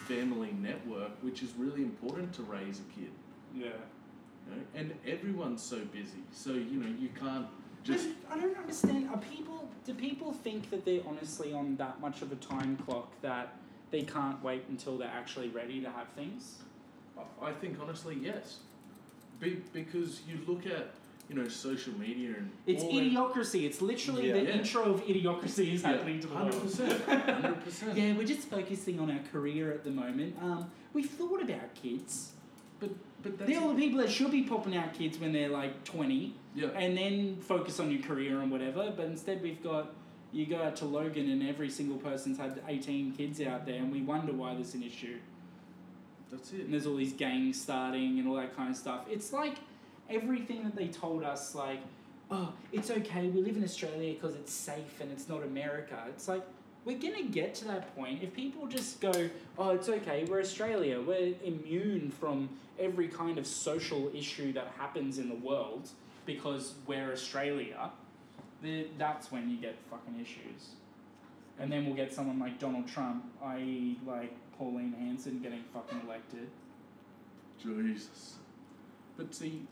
family 0.06 0.52
network, 0.60 1.12
which 1.22 1.42
is 1.42 1.52
really 1.58 1.82
important 1.82 2.32
to 2.34 2.42
raise 2.42 2.80
a 2.80 3.00
kid. 3.00 3.10
yeah 3.54 3.70
You 4.48 4.56
know? 4.56 4.62
And 4.74 4.94
everyone's 5.06 5.62
so 5.62 5.78
busy, 5.86 6.22
so 6.32 6.52
you 6.52 6.80
know 6.80 6.88
you 6.98 7.08
can't 7.18 7.46
just. 7.82 8.08
I 8.30 8.38
don't 8.38 8.56
understand. 8.56 9.08
Are 9.10 9.18
people? 9.18 9.68
Do 9.86 9.94
people 9.94 10.32
think 10.32 10.70
that 10.70 10.84
they're 10.84 11.02
honestly 11.06 11.52
on 11.52 11.76
that 11.76 12.00
much 12.00 12.22
of 12.22 12.32
a 12.32 12.36
time 12.36 12.76
clock 12.76 13.10
that 13.22 13.54
they 13.90 14.02
can't 14.02 14.42
wait 14.42 14.64
until 14.68 14.96
they're 14.96 15.08
actually 15.14 15.48
ready 15.48 15.80
to 15.82 15.90
have 15.90 16.08
things? 16.16 16.56
I- 17.40 17.52
think 17.52 17.78
honestly, 17.80 18.18
yes, 18.20 18.58
Be, 19.38 19.62
because 19.72 20.22
you 20.26 20.38
look 20.48 20.66
at 20.66 20.90
you 21.28 21.36
know 21.36 21.46
social 21.48 21.92
media 21.98 22.34
and 22.38 22.50
It's 22.66 22.82
that- 22.82 22.90
idiocracy. 22.92 23.64
It's 23.64 23.80
literally 23.80 24.28
Yeah. 24.28 24.34
the 24.34 24.42
Yeah. 24.44 24.56
intro 24.58 24.82
of 24.94 25.02
idiocracy 25.06 25.72
is 25.74 25.82
happening 25.82 26.20
to 26.20 26.26
the 26.26 26.34
Hundred 26.34 26.54
world. 26.54 26.62
percent, 26.64 27.02
hundred 27.06 27.64
percent. 27.64 27.96
Yeah, 27.96 28.16
we're 28.16 28.26
just 28.26 28.48
focusing 28.48 28.98
on 28.98 29.10
our 29.10 29.20
career 29.30 29.70
at 29.72 29.84
the 29.84 29.90
moment. 29.90 30.36
Um, 30.42 30.70
we've 30.92 31.08
thought 31.10 31.42
about 31.42 31.74
kids. 31.74 32.32
But 32.80 32.90
But 33.24 33.46
They're 33.46 33.60
all 33.60 33.74
the 33.74 33.82
people 33.82 33.98
that 34.00 34.10
should 34.10 34.30
be 34.30 34.42
popping 34.42 34.76
out 34.76 34.94
kids 34.94 35.18
when 35.18 35.32
they're 35.32 35.48
like 35.48 35.82
20 35.84 36.34
yeah. 36.54 36.68
and 36.76 36.96
then 36.96 37.36
focus 37.36 37.80
on 37.80 37.90
your 37.90 38.02
career 38.02 38.40
and 38.40 38.52
whatever. 38.52 38.92
But 38.94 39.06
instead, 39.06 39.42
we've 39.42 39.62
got 39.62 39.92
you 40.34 40.46
go 40.46 40.60
out 40.60 40.76
to 40.76 40.84
Logan 40.84 41.30
and 41.30 41.48
every 41.48 41.70
single 41.70 41.96
person's 41.96 42.38
had 42.38 42.60
18 42.66 43.12
kids 43.12 43.40
out 43.40 43.66
there, 43.66 43.76
and 43.76 43.92
we 43.92 44.02
wonder 44.02 44.32
why 44.32 44.54
there's 44.54 44.74
an 44.74 44.82
issue. 44.82 45.18
that's 46.30 46.52
it. 46.52 46.62
And 46.62 46.72
there's 46.72 46.86
all 46.86 46.96
these 46.96 47.12
gangs 47.12 47.60
starting 47.60 48.18
and 48.18 48.28
all 48.28 48.34
that 48.34 48.56
kind 48.56 48.70
of 48.70 48.76
stuff. 48.76 49.04
It's 49.08 49.32
like 49.32 49.56
everything 50.10 50.64
that 50.64 50.74
they 50.74 50.88
told 50.88 51.22
us, 51.22 51.54
like, 51.54 51.80
oh, 52.30 52.52
it's 52.72 52.90
okay, 52.90 53.28
we 53.28 53.42
live 53.42 53.56
in 53.56 53.62
Australia 53.62 54.12
because 54.14 54.34
it's 54.34 54.52
safe 54.52 55.00
and 55.00 55.12
it's 55.12 55.28
not 55.28 55.44
America. 55.44 56.02
It's 56.08 56.26
like, 56.26 56.42
we're 56.84 56.98
going 56.98 57.14
to 57.14 57.22
get 57.22 57.54
to 57.56 57.64
that 57.66 57.94
point. 57.96 58.22
If 58.22 58.34
people 58.34 58.66
just 58.66 59.00
go, 59.00 59.30
oh, 59.58 59.70
it's 59.70 59.88
okay, 59.88 60.24
we're 60.24 60.40
Australia, 60.40 61.00
we're 61.00 61.34
immune 61.42 62.10
from 62.10 62.48
every 62.78 63.08
kind 63.08 63.38
of 63.38 63.46
social 63.46 64.10
issue 64.14 64.52
that 64.52 64.72
happens 64.78 65.18
in 65.18 65.28
the 65.28 65.34
world 65.34 65.88
because 66.26 66.74
we're 66.86 67.12
Australia, 67.12 67.90
then 68.62 68.86
that's 68.98 69.32
when 69.32 69.48
you 69.48 69.56
get 69.56 69.76
fucking 69.90 70.20
issues. 70.20 70.70
And 71.58 71.70
then 71.70 71.86
we'll 71.86 71.94
get 71.94 72.12
someone 72.12 72.38
like 72.38 72.58
Donald 72.58 72.88
Trump, 72.88 73.24
i.e., 73.44 73.98
like 74.06 74.34
Pauline 74.58 74.94
Hanson 74.98 75.40
getting 75.40 75.62
fucking 75.72 76.00
elected. 76.06 76.48
Jesus. 77.62 78.34
But 79.16 79.34
see, 79.34 79.62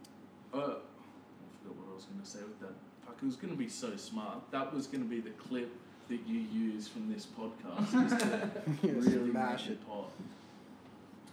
uh, 0.55 0.57
I 0.57 0.61
forgot 0.61 1.77
what 1.77 1.91
I 1.91 1.95
was 1.95 2.05
going 2.05 2.21
to 2.23 2.27
say 2.27 2.39
with 2.39 2.61
that. 2.61 2.75
Fuck, 3.05 3.17
it 3.21 3.27
was 3.27 3.37
going 3.37 3.53
to 3.53 3.59
be 3.59 3.69
so 3.69 3.97
smart. 3.97 4.51
That 4.53 4.73
was 4.73 4.87
going 4.87 5.03
to 5.03 5.09
be 5.09 5.21
the 5.21 5.31
clip 5.31 5.73
that 6.09 6.21
you 6.27 6.41
use 6.41 6.89
from 6.89 7.13
this 7.13 7.27
podcast. 7.27 8.07
is 8.07 8.23
to 8.23 8.51
Yes, 8.83 9.07
really 9.07 9.31
mash 9.31 9.63
make 9.69 9.73
it. 9.73 9.87
pot. 9.89 10.11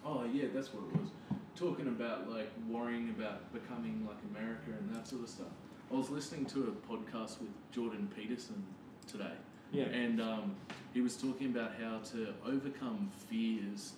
Oh 0.06 0.24
yeah, 0.32 0.46
that's 0.54 0.74
what 0.74 0.84
it 0.94 1.02
was. 1.02 1.10
Talking 1.56 1.88
about 1.88 2.30
like 2.30 2.50
worrying 2.70 3.10
about 3.10 3.52
becoming 3.54 4.08
like 4.08 4.18
America 4.36 4.72
and 4.80 4.96
that 4.96 5.08
sort 5.08 5.24
of 5.24 5.30
stuff. 5.30 5.48
I 5.92 5.96
was 5.96 6.10
listening 6.10 6.46
to 6.48 6.64
a 6.76 6.92
podcast 6.92 7.40
with 7.40 7.50
Jordan 7.72 8.10
Peterson 8.16 8.64
today, 9.08 9.34
Yeah. 9.72 9.86
and 9.86 10.22
um, 10.22 10.56
he 10.94 11.02
was 11.02 11.18
talking 11.18 11.48
about 11.48 11.72
how 11.82 11.98
to 12.12 12.28
overcome 12.46 13.12
fears. 13.28 13.94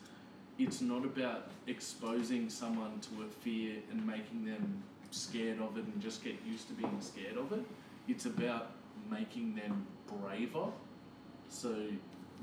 It's 0.57 0.79
not 0.81 1.03
about 1.05 1.49
exposing 1.67 2.49
someone 2.49 2.99
to 3.01 3.23
a 3.23 3.27
fear 3.27 3.75
and 3.91 4.05
making 4.07 4.45
them 4.45 4.83
scared 5.11 5.59
of 5.59 5.77
it 5.77 5.83
and 5.85 6.01
just 6.01 6.23
get 6.23 6.35
used 6.47 6.67
to 6.69 6.73
being 6.73 6.97
scared 7.01 7.37
of 7.37 7.51
it. 7.51 7.65
It's 8.07 8.25
about 8.25 8.71
making 9.11 9.55
them 9.55 9.85
braver. 10.07 10.67
So 11.49 11.75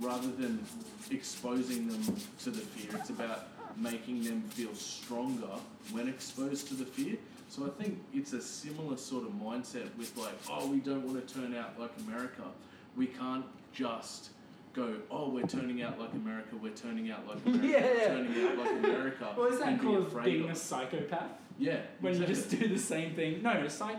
rather 0.01 0.29
than 0.29 0.65
exposing 1.11 1.89
them 1.89 2.17
to 2.43 2.51
the 2.51 2.61
fear, 2.61 3.01
it's 3.01 3.11
about 3.11 3.49
making 3.77 4.23
them 4.25 4.43
feel 4.51 4.75
stronger 4.75 5.59
when 5.93 6.09
exposed 6.09 6.69
to 6.69 6.75
the 6.75 6.85
fear. 6.85 7.17
So 7.49 7.65
I 7.65 7.83
think 7.83 7.99
it's 8.13 8.35
a 8.35 8.43
similar 8.43 8.97
sort 8.97 9.25
of 9.25 9.33
mindset 9.33 9.89
with 9.97 10.15
like, 10.17 10.35
oh, 10.51 10.69
we 10.69 10.79
don't 10.79 11.07
want 11.07 11.27
to 11.27 11.35
turn 11.35 11.55
out 11.57 11.81
like 11.81 11.91
America. 12.07 12.43
We 12.97 13.07
can't 13.07 13.47
just 13.73 14.31
go, 14.75 14.97
oh, 15.11 15.31
we're 15.31 15.47
turning 15.47 15.83
out 15.83 15.99
like 15.99 16.13
America. 16.13 16.57
We're 16.61 16.73
turning 16.73 17.11
out 17.11 17.27
like 17.27 17.39
America. 17.47 17.67
Yeah. 17.67 17.81
We're 17.81 18.07
turning 18.07 18.45
out 18.47 18.59
like 18.59 18.71
America. 18.71 19.29
Well, 19.37 19.47
is 19.47 19.59
that 19.61 19.69
and 19.69 19.81
be 19.81 19.87
called 19.87 20.25
being 20.25 20.45
of 20.45 20.51
a 20.51 20.55
psychopath? 20.55 21.31
Yeah. 21.59 21.81
When 22.01 22.13
exactly. 22.13 22.35
you 22.35 22.43
just 22.43 22.51
do 22.51 22.69
the 22.69 22.79
same 22.79 23.15
thing? 23.15 23.43
No, 23.43 23.53
a 23.53 23.71
psych. 23.71 23.97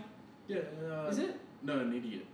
Yeah. 0.48 0.60
Uh, 0.90 1.08
Is 1.10 1.20
it? 1.20 1.40
No, 1.62 1.80
an 1.80 1.94
idiot. 1.94 2.26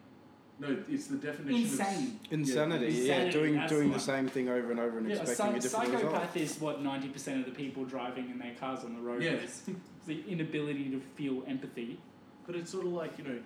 No, 0.58 0.78
it's 0.90 1.08
the 1.08 1.18
definition 1.18 1.64
Insane. 1.64 2.20
Insanity, 2.32 2.86
Insanity, 2.86 2.86
yeah, 2.94 3.02
Insanity, 3.16 3.32
doing 3.38 3.56
that's 3.56 3.72
doing 3.72 3.88
the 3.90 3.94
the 3.96 4.00
same 4.04 4.28
thing 4.30 4.48
over 4.48 4.72
and 4.72 4.80
over 4.80 4.98
and 5.00 5.10
Yeah, 5.10 5.18
a 5.18 5.22
expecting 5.22 5.36
psy- 5.46 5.58
a 5.58 5.60
different 5.62 5.94
result. 5.94 6.04
A 6.06 6.16
psychopath 6.16 6.38
is 6.38 6.60
what 6.62 6.82
90% 6.84 7.40
of 7.40 7.46
the 7.46 7.52
people 7.52 7.84
driving 7.84 8.30
in 8.30 8.40
their 8.40 8.54
cars 8.58 8.86
on 8.86 8.96
the 8.96 9.02
road 9.02 9.22
Yeah. 9.22 9.32
is. 9.32 9.64
It's 9.68 9.80
the 10.08 10.24
inability 10.30 10.90
to 10.92 11.00
feel 11.16 11.44
empathy. 11.48 12.00
But 12.48 12.56
it's 12.56 12.72
sort 12.72 12.86
of 12.86 12.94
like, 12.94 13.18
you 13.18 13.24
know, 13.26 13.40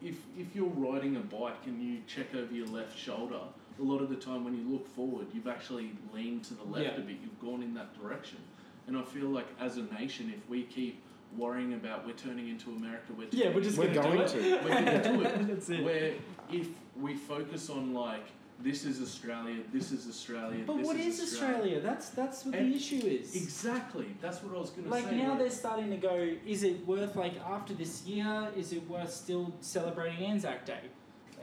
if 0.00 0.14
if 0.38 0.54
you're 0.54 0.66
riding 0.68 1.16
a 1.16 1.20
bike 1.20 1.66
and 1.66 1.82
you 1.82 1.98
check 2.06 2.34
over 2.36 2.54
your 2.54 2.66
left 2.68 2.96
shoulder, 2.96 3.40
a 3.78 3.82
lot 3.82 4.00
of 4.02 4.08
the 4.08 4.16
time 4.16 4.44
when 4.44 4.54
you 4.54 4.62
look 4.70 4.86
forward, 4.94 5.26
you've 5.32 5.48
actually 5.48 5.90
leaned 6.14 6.44
to 6.44 6.54
the 6.54 6.64
left 6.64 6.84
Yeah. 6.84 7.02
a 7.02 7.06
bit. 7.06 7.16
You've 7.22 7.40
gone 7.40 7.62
in 7.62 7.74
that 7.74 7.98
direction. 8.00 8.38
And 8.86 8.96
I 8.96 9.02
feel 9.02 9.28
like 9.28 9.46
as 9.58 9.76
a 9.76 9.82
nation, 9.94 10.32
if 10.36 10.48
we 10.48 10.64
keep 10.64 11.00
worrying 11.36 11.74
about 11.74 12.06
we're 12.06 12.12
turning 12.12 12.48
into 12.48 12.70
America, 12.70 13.12
we're 13.16 13.28
Yeah, 13.30 13.50
we're 13.54 13.62
just 13.62 13.78
We're 13.78 13.92
gonna 13.94 14.02
going 14.02 14.18
do 14.18 14.24
it. 14.24 14.28
to. 14.28 14.64
we're 14.64 14.68
going 14.70 14.84
to 14.84 15.02
do 15.02 15.20
it. 15.22 15.46
That's 15.48 15.68
it. 15.70 15.84
Where 15.84 16.12
if 16.50 16.68
we 17.00 17.14
focus 17.14 17.70
on 17.70 17.94
like 17.94 18.24
this 18.60 18.84
is 18.84 19.00
Australia, 19.02 19.56
this 19.72 19.90
is 19.90 20.06
Australia, 20.08 20.62
But 20.66 20.76
what 20.76 20.96
is 20.96 21.18
is 21.18 21.32
Australia? 21.32 21.80
That's 21.80 22.10
that's 22.10 22.44
what 22.44 22.54
And- 22.54 22.72
the 22.72 22.76
issue 22.76 22.96
is. 23.04 23.34
Exactly. 23.34 24.14
That's 24.20 24.42
what 24.42 24.56
I 24.56 24.60
was 24.60 24.70
going 24.70 24.84
to 24.84 24.90
Like 24.90 25.04
say. 25.04 25.16
now 25.16 25.18
like- 25.18 25.28
now 25.32 25.38
they're 25.38 25.50
starting 25.50 25.90
to 25.90 25.96
go, 25.96 26.34
is 26.46 26.62
it 26.62 26.86
worth 26.86 27.16
like 27.16 27.34
after 27.40 27.74
this 27.74 28.04
year, 28.06 28.48
is 28.56 28.72
it 28.72 28.88
worth 28.88 29.12
still 29.12 29.52
celebrating 29.60 30.24
Anzac 30.26 30.64
Day? 30.66 30.80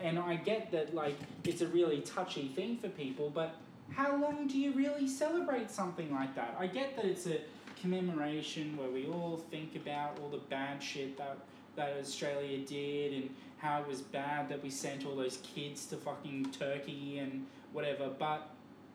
And 0.02 0.18
I 0.18 0.36
get 0.36 0.72
that 0.72 0.96
like 0.96 1.18
it's 1.44 1.62
a 1.62 1.68
really 1.68 2.02
touchy 2.02 2.48
thing 2.50 2.78
for 2.78 2.88
people, 2.90 3.30
but 3.32 3.56
how 3.92 4.16
long 4.16 4.48
do 4.48 4.58
you 4.58 4.72
really 4.72 5.08
celebrate 5.08 5.70
something 5.72 6.14
like 6.14 6.36
that? 6.36 6.56
I 6.60 6.68
get 6.68 6.96
that 6.96 7.06
it's 7.06 7.26
a 7.26 7.40
commemoration 7.82 8.78
where 8.78 8.90
we 8.90 9.08
all 9.08 9.38
think 9.52 9.76
about 9.76 10.18
all 10.20 10.30
the 10.30 10.38
bad 10.38 10.82
shit 10.82 11.18
that 11.18 11.38
that 11.76 11.96
Australia 12.00 12.58
did 12.60 13.14
and 13.14 13.30
how 13.58 13.82
it 13.82 13.88
was 13.88 14.02
bad 14.02 14.50
that 14.50 14.62
we 14.62 14.70
sent 14.70 15.06
all 15.06 15.16
those 15.16 15.40
kids 15.56 15.86
to 15.88 15.96
fucking 15.96 16.46
Turkey 16.58 17.20
and 17.20 17.46
whatever, 17.74 18.10
but 18.20 18.50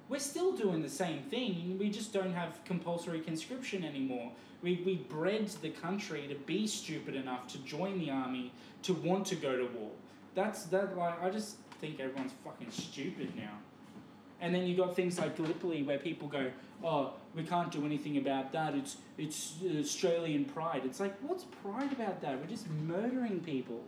we're 0.09 0.19
still 0.19 0.53
doing 0.53 0.83
the 0.83 0.89
same 0.89 1.23
thing. 1.23 1.79
We 1.79 1.89
just 1.89 2.13
don't 2.13 2.35
have 2.35 2.63
compulsory 2.65 3.21
conscription 3.21 3.85
anymore. 3.85 4.33
We, 4.63 4.83
we 4.85 4.97
bred 4.97 5.49
the 5.63 5.71
country 5.71 6.27
to 6.29 6.35
be 6.35 6.67
stupid 6.67 7.15
enough 7.15 7.47
to 7.49 7.59
join 7.59 7.99
the 7.99 8.11
army, 8.11 8.53
to 8.83 8.95
want 8.95 9.27
to 9.29 9.37
go 9.37 9.57
to 9.57 9.65
war. 9.65 9.91
That's 10.35 10.65
that. 10.65 10.97
Like 10.97 11.23
I 11.23 11.31
just 11.31 11.57
think 11.81 12.01
everyone's 12.01 12.33
fucking 12.45 12.71
stupid 12.71 13.35
now. 13.37 13.59
And 14.45 14.55
then 14.55 14.67
you 14.67 14.77
got 14.77 14.95
things 14.95 15.19
like 15.19 15.37
Gallipoli 15.39 15.83
where 15.85 15.97
people 15.99 16.29
go, 16.29 16.51
"Oh, 16.85 17.15
we 17.35 17.45
can't 17.45 17.73
do 17.73 17.87
anything 17.87 18.19
about 18.19 18.53
that. 18.53 18.75
It's 18.75 18.99
it's 19.17 19.55
uh, 19.65 19.79
Australian 19.81 20.45
pride." 20.45 20.83
It's 20.85 21.01
like, 21.01 21.17
what's 21.23 21.45
pride 21.63 21.91
about 21.93 22.21
that? 22.21 22.39
We're 22.39 22.47
just 22.57 22.69
murdering 22.69 23.41
people. 23.41 23.81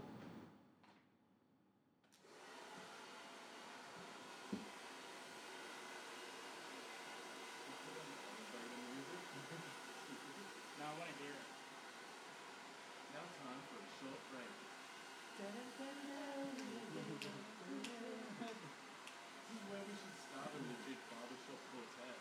No, 10.79 10.85
I 10.87 10.93
want 10.99 11.11
to 11.13 11.17
hear 11.23 11.37
it. 11.37 11.49
Now 13.13 13.25
time 13.45 13.61
for 13.69 13.77
a 13.77 13.89
short 14.01 14.21
break. 14.33 14.53
This 19.39 19.53
is 19.61 19.69
where 19.71 19.85
we 19.87 19.95
should 19.95 20.17
start 20.19 20.51
a 20.55 20.61
legit 20.65 21.01
barbershop 21.11 21.61
quartet. 21.71 22.19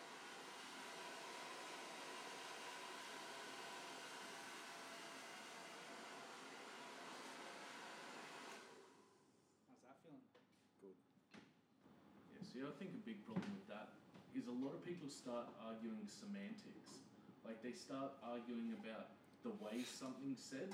How's 9.67 9.81
that 9.85 9.97
feeling? 10.03 10.21
Yeah, 12.33 12.41
see, 12.41 12.44
I 12.63 12.71
think 12.79 12.95
a 12.95 13.03
big 13.03 13.19
problem 13.27 13.51
with 13.51 13.67
that 13.67 13.91
is 14.31 14.47
a 14.47 14.57
lot 14.63 14.71
of 14.71 14.83
people 14.87 15.11
start 15.11 15.51
arguing 15.59 16.07
semantics. 16.07 17.03
Like 17.43 17.59
they 17.59 17.75
start 17.75 18.15
arguing 18.23 18.71
about 18.79 19.11
the 19.43 19.51
way 19.59 19.83
something's 19.83 20.39
said, 20.39 20.71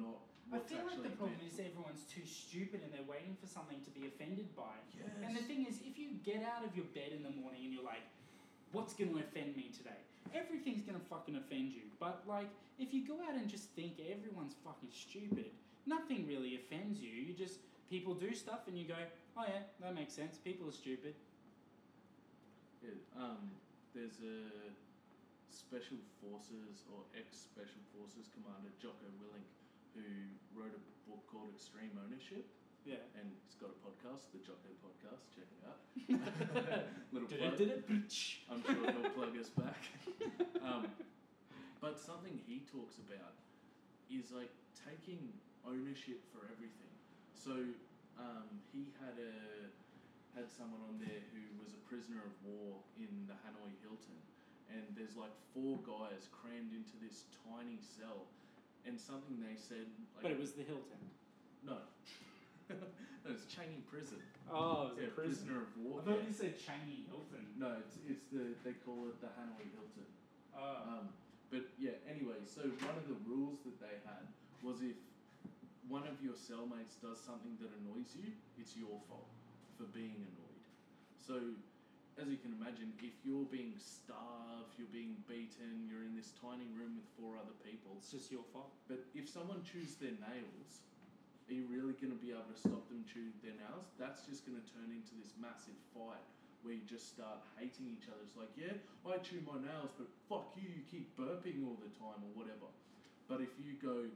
not 0.00 0.18
I 0.52 0.60
what's 0.60 0.68
feel 0.68 0.84
like 0.84 1.00
actually 1.00 1.08
the 1.08 1.16
problem 1.16 1.40
meant. 1.40 1.52
is 1.52 1.60
everyone's 1.60 2.04
too 2.04 2.24
stupid 2.26 2.84
and 2.84 2.92
they're 2.92 3.08
waiting 3.08 3.36
for 3.40 3.48
something 3.48 3.80
to 3.84 3.90
be 3.92 4.08
offended 4.08 4.52
by. 4.52 4.76
Yes. 4.92 5.08
And 5.24 5.32
the 5.32 5.44
thing 5.44 5.64
is, 5.64 5.80
if 5.86 5.96
you 5.96 6.20
get 6.24 6.44
out 6.44 6.66
of 6.66 6.76
your 6.76 6.88
bed 6.92 7.16
in 7.16 7.24
the 7.24 7.32
morning 7.32 7.64
and 7.64 7.72
you're 7.72 7.86
like, 7.86 8.04
what's 8.72 8.92
going 8.92 9.14
to 9.14 9.20
offend 9.22 9.56
me 9.56 9.70
today? 9.72 9.96
Everything's 10.34 10.82
going 10.82 10.98
to 10.98 11.06
fucking 11.06 11.36
offend 11.36 11.72
you. 11.72 11.86
But, 12.00 12.26
like, 12.26 12.50
if 12.78 12.92
you 12.92 13.06
go 13.06 13.22
out 13.22 13.38
and 13.38 13.48
just 13.48 13.70
think 13.78 14.02
everyone's 14.02 14.54
fucking 14.66 14.90
stupid, 14.90 15.54
nothing 15.86 16.26
really 16.26 16.58
offends 16.58 16.98
you. 16.98 17.10
You 17.10 17.32
just, 17.32 17.62
people 17.88 18.14
do 18.14 18.34
stuff 18.34 18.66
and 18.66 18.76
you 18.76 18.84
go, 18.84 18.98
oh 19.36 19.44
yeah, 19.46 19.62
that 19.80 19.94
makes 19.94 20.12
sense. 20.14 20.36
People 20.38 20.68
are 20.68 20.74
stupid. 20.76 21.14
Yeah, 22.82 22.96
um, 23.16 23.50
there's 23.94 24.20
a 24.20 24.50
special 25.50 25.96
forces 26.20 26.84
or 26.92 27.06
ex 27.16 27.38
special 27.48 27.80
forces 27.94 28.28
commander 28.34 28.74
Jocko 28.82 29.08
Willink 29.22 29.48
who 29.94 30.02
wrote 30.52 30.74
a 30.74 30.82
book 31.08 31.22
called 31.30 31.48
Extreme 31.54 31.94
Ownership, 32.02 32.50
Yeah. 32.84 32.98
and 33.14 33.30
he's 33.46 33.54
got 33.54 33.70
a 33.70 33.78
podcast, 33.78 34.34
the 34.34 34.42
Jocko 34.42 34.74
Podcast. 34.82 35.30
Check 35.30 35.46
it 35.54 35.62
out. 35.62 35.78
Little 37.14 37.28
Did 37.30 37.38
plug. 37.38 37.52
it, 37.54 37.58
did 37.58 37.68
it? 37.70 37.84
I'm 38.50 38.60
sure 38.66 38.74
he'll 38.90 39.10
plug 39.14 39.34
us 39.38 39.50
back. 39.50 39.82
Um, 40.64 40.86
but 41.82 42.00
something 42.00 42.40
he 42.48 42.64
talks 42.72 42.96
about 42.96 43.36
is 44.08 44.32
like 44.32 44.48
taking 44.72 45.28
ownership 45.68 46.24
for 46.32 46.48
everything. 46.50 46.88
So 47.36 47.52
um, 48.18 48.46
he 48.72 48.90
had 49.00 49.16
a 49.18 49.70
had 50.34 50.50
someone 50.50 50.82
on 50.90 50.98
there 50.98 51.22
who 51.30 51.42
was 51.62 51.74
a 51.78 51.82
prisoner 51.86 52.18
of 52.26 52.34
war 52.42 52.82
in 52.98 53.10
the 53.30 53.36
Hanoi 53.46 53.70
Hilton, 53.86 54.18
and 54.66 54.82
there's 54.98 55.14
like 55.14 55.30
four 55.54 55.78
guys 55.86 56.26
crammed 56.34 56.74
into 56.74 56.98
this 56.98 57.30
tiny 57.46 57.78
cell, 57.78 58.26
and 58.82 58.98
something 58.98 59.38
they 59.38 59.54
said. 59.54 59.86
Like, 60.18 60.26
But 60.26 60.30
it 60.34 60.40
was 60.40 60.52
the 60.58 60.66
Hilton. 60.66 61.02
no. 61.62 61.78
no, 62.72 63.28
it's 63.28 63.44
Changi 63.44 63.84
Prison. 63.84 64.24
Oh, 64.48 64.96
it 64.96 64.96
was 64.96 64.98
yeah, 64.98 65.04
a 65.04 65.12
prison. 65.12 65.36
prisoner 65.44 65.58
of 65.68 65.70
war. 65.76 66.00
I 66.00 66.02
thought 66.08 66.20
yeah. 66.24 66.28
you 66.28 66.34
said 66.34 66.52
Changi 66.56 67.04
Hilton. 67.12 67.44
No, 67.60 67.76
it's 67.76 68.00
it's 68.08 68.24
the 68.32 68.56
they 68.64 68.72
call 68.84 69.04
it 69.12 69.20
the 69.20 69.28
Hanoi 69.36 69.68
Hilton. 69.76 70.08
Oh. 70.56 70.88
Um, 70.88 71.04
but 71.52 71.68
yeah, 71.78 71.94
anyway, 72.08 72.40
so 72.48 72.64
one 72.82 72.96
of 72.96 73.04
the 73.06 73.20
rules 73.28 73.60
that 73.68 73.76
they 73.84 74.00
had 74.08 74.24
was 74.64 74.80
if 74.80 74.96
one 75.88 76.08
of 76.08 76.16
your 76.24 76.34
cellmates 76.34 76.96
does 77.00 77.20
something 77.20 77.56
that 77.60 77.70
annoys 77.84 78.16
you, 78.16 78.32
it's 78.56 78.76
your 78.76 78.96
fault 79.08 79.28
for 79.76 79.84
being 79.92 80.16
annoyed. 80.16 80.64
So, 81.20 81.36
as 82.16 82.30
you 82.30 82.38
can 82.38 82.54
imagine, 82.54 82.94
if 83.02 83.16
you're 83.26 83.48
being 83.50 83.74
starved, 83.76 84.78
you're 84.78 84.94
being 84.94 85.18
beaten, 85.26 85.90
you're 85.90 86.06
in 86.06 86.14
this 86.14 86.30
tiny 86.38 86.70
room 86.72 86.94
with 86.94 87.08
four 87.18 87.34
other 87.36 87.56
people, 87.66 87.98
it's 87.98 88.14
just 88.14 88.30
your 88.30 88.46
fault. 88.54 88.70
but 88.86 89.02
if 89.18 89.26
someone 89.26 89.60
chews 89.66 89.98
their 89.98 90.14
nails, 90.22 90.84
are 91.50 91.52
you 91.52 91.68
really 91.68 91.92
going 92.00 92.14
to 92.14 92.22
be 92.22 92.32
able 92.32 92.48
to 92.48 92.56
stop 92.56 92.88
them 92.88 93.04
chewing 93.04 93.36
their 93.44 93.52
nails? 93.60 93.84
That's 94.00 94.24
just 94.24 94.48
going 94.48 94.56
to 94.56 94.66
turn 94.72 94.88
into 94.88 95.12
this 95.20 95.36
massive 95.36 95.76
fight 95.92 96.24
where 96.64 96.72
you 96.72 96.80
just 96.88 97.12
start 97.12 97.44
hating 97.60 97.92
each 97.92 98.08
other. 98.08 98.24
It's 98.24 98.40
like, 98.40 98.48
yeah, 98.56 98.72
I 99.04 99.20
chew 99.20 99.44
my 99.44 99.60
nails, 99.60 99.92
but 100.00 100.08
fuck 100.24 100.56
you, 100.56 100.64
you 100.64 100.80
keep 100.88 101.12
burping 101.20 101.60
all 101.68 101.76
the 101.76 101.92
time 102.00 102.24
or 102.24 102.32
whatever. 102.32 102.72
But 103.28 103.44
if 103.44 103.52
you 103.60 103.76
go, 103.76 104.08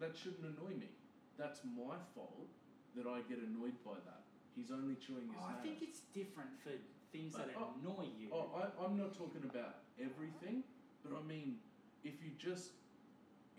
that 0.00 0.16
shouldn't 0.16 0.44
annoy 0.44 0.74
me. 0.76 0.90
That's 1.38 1.60
my 1.64 1.96
fault 2.14 2.48
that 2.96 3.06
I 3.06 3.20
get 3.26 3.38
annoyed 3.38 3.74
by 3.84 3.98
that. 4.06 4.22
He's 4.54 4.70
only 4.70 4.94
chewing 4.94 5.26
his 5.26 5.38
Oh, 5.38 5.50
I 5.50 5.58
nails. 5.58 5.62
think 5.66 5.76
it's 5.82 6.00
different 6.14 6.54
for 6.62 6.70
things 7.10 7.34
that 7.34 7.50
Oh, 7.58 7.74
annoy 7.82 8.06
you. 8.18 8.30
Oh, 8.30 8.54
I, 8.54 8.70
I'm 8.84 8.96
not 8.96 9.14
talking 9.18 9.42
about 9.42 9.82
everything, 9.98 10.62
but 11.02 11.10
I 11.18 11.22
mean, 11.26 11.58
if 12.04 12.22
you 12.22 12.30
just 12.38 12.78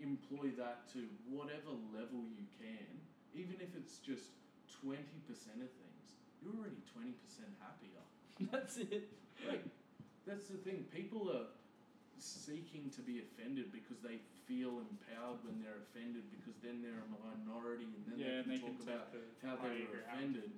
employ 0.00 0.52
that 0.56 0.88
to 0.92 1.04
whatever 1.28 1.72
level 1.92 2.24
you 2.32 2.44
can, 2.60 2.88
even 3.36 3.56
if 3.60 3.76
it's 3.76 3.98
just 4.00 4.32
20% 4.84 4.96
of 5.60 5.72
things, 5.76 6.06
you're 6.40 6.52
already 6.56 6.80
20% 6.96 7.12
happier. 7.60 8.04
That's 8.52 8.76
it. 8.76 9.08
Like, 9.48 9.64
that's 10.26 10.48
the 10.48 10.56
thing. 10.58 10.84
People 10.92 11.30
are 11.30 11.46
seeking 12.18 12.90
to 12.96 13.00
be 13.00 13.20
offended 13.22 13.70
because 13.70 14.00
they 14.02 14.18
feel 14.46 14.78
empowered 14.78 15.42
when 15.42 15.58
they're 15.62 15.82
offended 15.90 16.22
because 16.30 16.54
then 16.62 16.80
they're 16.82 17.02
a 17.02 17.10
minority 17.10 17.90
and 17.90 18.02
then 18.06 18.16
Yeah, 18.18 18.40
and 18.42 18.46
they 18.50 18.56
they 18.56 18.62
can 18.62 18.78
can 18.78 18.86
talk 18.86 18.94
about 18.94 19.12
the 19.12 19.20
how 19.42 19.54
they 19.58 19.84
were 19.90 20.00
ground. 20.06 20.06
offended. 20.14 20.50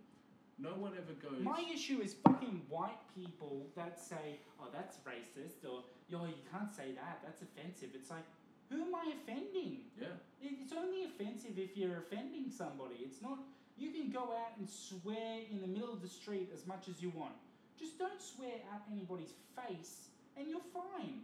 No 0.61 0.75
one 0.75 0.93
ever 0.99 1.15
goes. 1.23 1.41
My 1.41 1.63
issue 1.73 2.01
is 2.03 2.15
fucking 2.27 2.67
white 2.69 2.99
people 3.15 3.71
that 3.77 3.99
say, 4.01 4.41
"Oh, 4.61 4.69
that's 4.73 4.99
racist," 5.07 5.63
or 5.65 5.85
"Yo, 6.09 6.27
you 6.27 6.43
can't 6.51 6.73
say 6.75 6.93
that. 6.99 7.23
That's 7.23 7.43
offensive." 7.43 7.91
It's 7.95 8.11
like, 8.11 8.27
who 8.69 8.83
am 8.83 8.95
I 8.95 9.15
offending? 9.23 9.87
yeah. 10.01 10.19
It's 10.43 10.73
only 10.73 11.05
offensive 11.05 11.59
if 11.59 11.77
you're 11.77 11.99
offending 11.99 12.51
somebody. 12.51 12.97
It's 13.07 13.23
not. 13.23 13.39
You 13.79 13.91
can 13.93 14.11
go 14.11 14.35
out 14.35 14.59
and 14.59 14.69
swear 14.69 15.43
in 15.51 15.61
the 15.61 15.69
middle 15.69 15.93
of 15.93 16.03
the 16.03 16.09
street 16.09 16.51
as 16.53 16.67
much 16.67 16.89
as 16.89 17.01
you 17.01 17.11
want. 17.11 17.35
Just 17.79 17.97
don't 17.97 18.21
swear 18.21 18.59
at 18.75 18.83
anybody's 18.91 19.35
face, 19.55 20.09
and 20.37 20.51
you're 20.51 20.67
fine. 20.75 21.23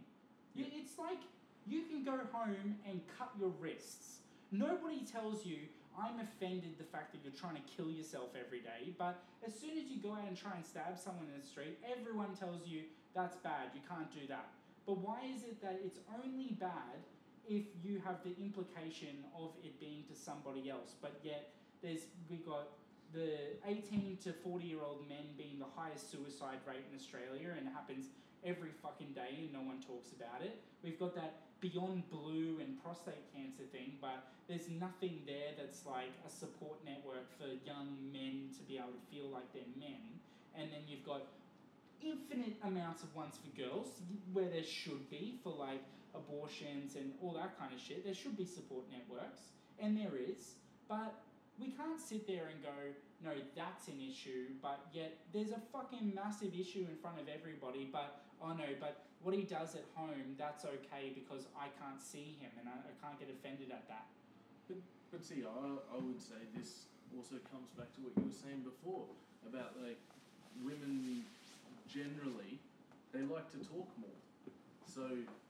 Yeah. 0.55 0.67
It's 0.71 0.97
like 0.97 1.19
you 1.67 1.83
can 1.83 2.03
go 2.03 2.19
home 2.31 2.75
and 2.87 3.01
cut 3.17 3.31
your 3.39 3.49
wrists. 3.59 4.19
Nobody 4.51 5.01
tells 5.05 5.45
you 5.45 5.57
I'm 5.97 6.19
offended 6.19 6.77
the 6.77 6.83
fact 6.83 7.13
that 7.13 7.23
you're 7.23 7.33
trying 7.33 7.55
to 7.55 7.65
kill 7.75 7.89
yourself 7.89 8.35
every 8.35 8.59
day, 8.59 8.91
but 8.97 9.23
as 9.47 9.55
soon 9.55 9.77
as 9.77 9.85
you 9.87 9.97
go 9.97 10.11
out 10.11 10.27
and 10.27 10.35
try 10.35 10.51
and 10.55 10.65
stab 10.65 10.99
someone 10.99 11.25
in 11.33 11.39
the 11.39 11.45
street, 11.45 11.79
everyone 11.87 12.35
tells 12.35 12.67
you 12.67 12.83
that's 13.15 13.37
bad, 13.37 13.71
you 13.73 13.81
can't 13.87 14.11
do 14.11 14.27
that. 14.27 14.51
But 14.85 14.99
why 14.99 15.23
is 15.33 15.43
it 15.43 15.61
that 15.61 15.79
it's 15.83 15.99
only 16.13 16.57
bad 16.59 16.99
if 17.47 17.63
you 17.81 18.01
have 18.03 18.19
the 18.23 18.35
implication 18.43 19.23
of 19.37 19.51
it 19.63 19.79
being 19.79 20.03
to 20.09 20.15
somebody 20.15 20.69
else, 20.69 20.95
but 21.01 21.19
yet 21.23 21.53
there's 21.81 22.11
we 22.29 22.37
got 22.37 22.67
the 23.13 23.55
18 23.65 24.17
to 24.23 24.33
40 24.33 24.65
year 24.65 24.79
old 24.83 25.07
men 25.07 25.31
being 25.37 25.59
the 25.59 25.71
highest 25.75 26.11
suicide 26.11 26.59
rate 26.67 26.83
in 26.91 26.97
Australia 26.97 27.55
and 27.57 27.67
it 27.67 27.71
happens 27.73 28.07
every 28.43 28.71
fucking 28.81 29.13
day 29.13 29.39
and 29.39 29.53
no 29.53 29.61
one 29.61 29.79
talks 29.79 30.11
about 30.11 30.41
it. 30.41 30.59
We've 30.83 30.99
got 30.99 31.15
that 31.15 31.44
beyond 31.71 32.03
blue 32.11 32.59
and 32.61 32.77
prostate 32.83 33.25
cancer 33.33 33.63
thing, 33.71 33.97
but 34.01 34.29
there's 34.47 34.69
nothing 34.69 35.21
there 35.25 35.57
that's 35.57 35.85
like 35.85 36.13
a 36.27 36.29
support 36.29 36.77
network 36.85 37.25
for 37.37 37.49
young 37.65 37.89
men 38.13 38.49
to 38.53 38.61
be 38.69 38.77
able 38.77 38.93
to 38.93 39.05
feel 39.09 39.25
like 39.33 39.45
they're 39.53 39.73
men. 39.79 40.05
And 40.53 40.69
then 40.71 40.85
you've 40.87 41.05
got 41.05 41.25
infinite 42.03 42.53
amounts 42.63 43.01
of 43.01 43.13
ones 43.15 43.35
for 43.41 43.49
girls 43.57 43.87
where 44.33 44.49
there 44.49 44.63
should 44.63 45.09
be 45.09 45.39
for 45.43 45.53
like 45.57 45.81
abortions 46.13 46.95
and 46.95 47.11
all 47.21 47.33
that 47.33 47.57
kind 47.57 47.73
of 47.73 47.79
shit. 47.79 48.05
There 48.05 48.13
should 48.13 48.37
be 48.37 48.45
support 48.45 48.85
networks, 48.91 49.41
and 49.79 49.97
there 49.97 50.13
is, 50.15 50.61
but 50.87 51.15
we 51.59 51.71
can't 51.71 51.99
sit 51.99 52.27
there 52.27 52.47
and 52.53 52.61
go, 52.61 52.77
no, 53.23 53.31
that's 53.55 53.87
an 53.87 53.99
issue, 53.99 54.53
but 54.61 54.85
yet 54.93 55.17
there's 55.33 55.51
a 55.51 55.61
fucking 55.73 56.13
massive 56.13 56.53
issue 56.53 56.85
in 56.89 56.95
front 57.01 57.19
of 57.19 57.27
everybody, 57.27 57.89
but 57.91 58.21
oh 58.41 58.53
no, 58.53 58.65
but 58.79 59.04
what 59.23 59.33
he 59.33 59.43
does 59.43 59.75
at 59.75 59.85
home, 59.95 60.35
that's 60.37 60.65
okay 60.65 61.13
because 61.13 61.47
I 61.57 61.71
can't 61.81 62.01
see 62.01 62.37
him 62.41 62.51
and 62.59 62.69
I, 62.69 62.77
I 62.77 62.93
can't 63.01 63.17
get 63.19 63.29
offended 63.29 63.71
at 63.71 63.87
that. 63.87 64.05
But, 64.67 64.77
but 65.11 65.25
see, 65.25 65.43
I, 65.45 65.65
I 65.93 65.97
would 65.97 66.21
say 66.21 66.39
this 66.53 66.89
also 67.15 67.39
comes 67.49 67.71
back 67.79 67.89
to 67.95 67.99
what 68.03 68.13
you 68.17 68.27
were 68.27 68.39
saying 68.43 68.61
before 68.61 69.07
about 69.47 69.77
like 69.81 69.97
women 70.63 71.23
generally, 71.87 72.59
they 73.13 73.23
like 73.23 73.49
to 73.55 73.61
talk 73.63 73.87
more. 73.97 74.19
So 74.85 75.07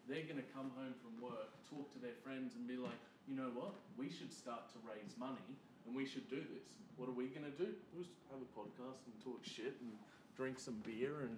they're 0.07 0.25
going 0.25 0.41
to 0.41 0.49
come 0.53 0.71
home 0.77 0.93
from 1.01 1.17
work, 1.21 1.49
talk 1.69 1.89
to 1.93 1.99
their 1.99 2.15
friends, 2.21 2.53
and 2.55 2.67
be 2.69 2.77
like, 2.77 2.97
you 3.27 3.33
know 3.33 3.49
what, 3.53 3.73
we 3.97 4.09
should 4.09 4.31
start 4.31 4.69
to 4.73 4.77
raise 4.85 5.17
money 5.17 5.49
and 5.85 5.95
we 5.95 6.05
should 6.05 6.29
do 6.29 6.41
this. 6.41 6.65
What 6.97 7.09
are 7.09 7.17
we 7.17 7.27
going 7.27 7.45
to 7.45 7.57
do? 7.57 7.73
We'll 7.93 8.05
just 8.05 8.23
have 8.31 8.39
a 8.39 8.51
podcast 8.53 9.03
and 9.09 9.13
talk 9.19 9.41
shit 9.43 9.75
and 9.81 9.91
drink 10.37 10.59
some 10.59 10.79
beer. 10.85 11.25
And 11.25 11.35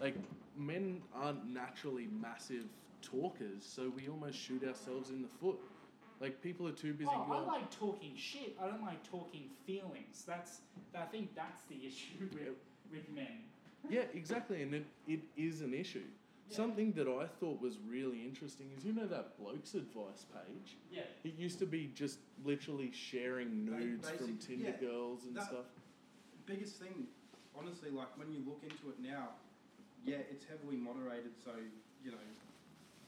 like, 0.00 0.14
men 0.56 1.00
aren't 1.14 1.46
naturally 1.46 2.08
massive 2.20 2.64
talkers, 3.02 3.62
so 3.64 3.92
we 3.96 4.08
almost 4.08 4.38
shoot 4.38 4.62
ourselves 4.66 5.10
in 5.10 5.22
the 5.22 5.28
foot. 5.28 5.58
Like, 6.20 6.42
people 6.42 6.66
are 6.66 6.72
too 6.72 6.94
busy 6.94 7.10
Oh, 7.14 7.26
I 7.30 7.40
like 7.46 7.70
talking 7.70 8.12
shit. 8.16 8.56
I 8.60 8.66
don't 8.66 8.82
like 8.82 9.08
talking 9.08 9.44
feelings. 9.66 10.24
That's 10.26 10.60
I 10.94 11.04
think 11.04 11.34
that's 11.36 11.62
the 11.64 11.76
issue 11.86 12.28
with 12.32 12.56
with 12.90 13.08
men. 13.14 13.44
Yeah, 13.88 14.02
exactly, 14.12 14.62
and 14.62 14.74
it, 14.74 14.86
it 15.06 15.20
is 15.36 15.60
an 15.60 15.72
issue. 15.72 16.02
Yeah. 16.50 16.56
Something 16.56 16.92
that 16.92 17.06
I 17.06 17.26
thought 17.38 17.60
was 17.60 17.76
really 17.88 18.24
interesting 18.24 18.66
is 18.76 18.84
you 18.84 18.92
know 18.92 19.06
that 19.06 19.38
blokes 19.38 19.74
advice 19.74 20.26
page. 20.34 20.76
Yeah. 20.90 21.02
It 21.22 21.34
used 21.38 21.60
to 21.60 21.66
be 21.66 21.92
just 21.94 22.18
literally 22.44 22.90
sharing 22.92 23.66
Ba- 23.66 23.78
nudes 23.78 24.10
from 24.10 24.38
Tinder 24.38 24.74
yeah, 24.80 24.88
girls 24.88 25.24
and 25.26 25.36
that- 25.36 25.44
stuff. 25.46 25.66
biggest 26.46 26.80
thing, 26.80 27.06
honestly, 27.56 27.90
like 27.90 28.08
when 28.18 28.32
you 28.32 28.40
look 28.44 28.60
into 28.64 28.88
it 28.88 28.98
now, 29.00 29.28
yeah, 30.04 30.16
it's 30.30 30.44
heavily 30.44 30.76
moderated, 30.76 31.32
so 31.44 31.50
you 32.04 32.10
know, 32.12 32.18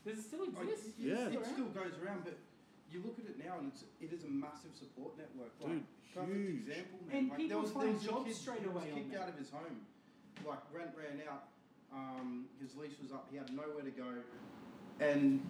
Does 0.06 0.18
it 0.18 0.22
still 0.24 0.42
I- 0.42 0.62
exist? 0.62 0.96
Yeah. 0.98 1.28
Is 1.28 1.34
it 1.34 1.46
still 1.52 1.66
goes 1.70 1.92
around, 2.04 2.24
but 2.24 2.36
you 2.90 3.00
look 3.04 3.18
at 3.18 3.26
it 3.26 3.38
now, 3.38 3.58
and 3.58 3.70
it's 3.72 3.84
it 4.00 4.12
is 4.12 4.24
a 4.24 4.28
massive 4.28 4.74
support 4.74 5.16
network. 5.16 5.52
Like, 5.60 5.70
Dude, 5.72 5.84
perfect 6.14 6.34
huge. 6.36 6.68
example, 6.68 6.98
man. 7.06 7.16
And 7.16 7.28
like, 7.30 7.38
people 7.38 7.48
there 7.48 7.62
was, 7.62 7.70
find 7.72 7.86
there 7.86 7.92
was 7.94 8.04
a 8.04 8.08
jobs 8.08 8.26
kid, 8.26 8.36
straight 8.36 8.60
he 8.60 8.66
was 8.66 8.76
away 8.82 8.90
on 8.92 8.98
kicked 8.98 9.14
out 9.16 9.28
of 9.28 9.36
his 9.38 9.50
home, 9.50 9.78
like 10.46 10.58
rent 10.72 10.90
ran 10.98 11.22
out. 11.30 11.44
Um, 11.92 12.46
his 12.60 12.76
lease 12.76 12.98
was 13.02 13.12
up. 13.12 13.26
He 13.30 13.36
had 13.36 13.50
nowhere 13.52 13.82
to 13.84 13.90
go, 13.90 14.06
and 15.00 15.40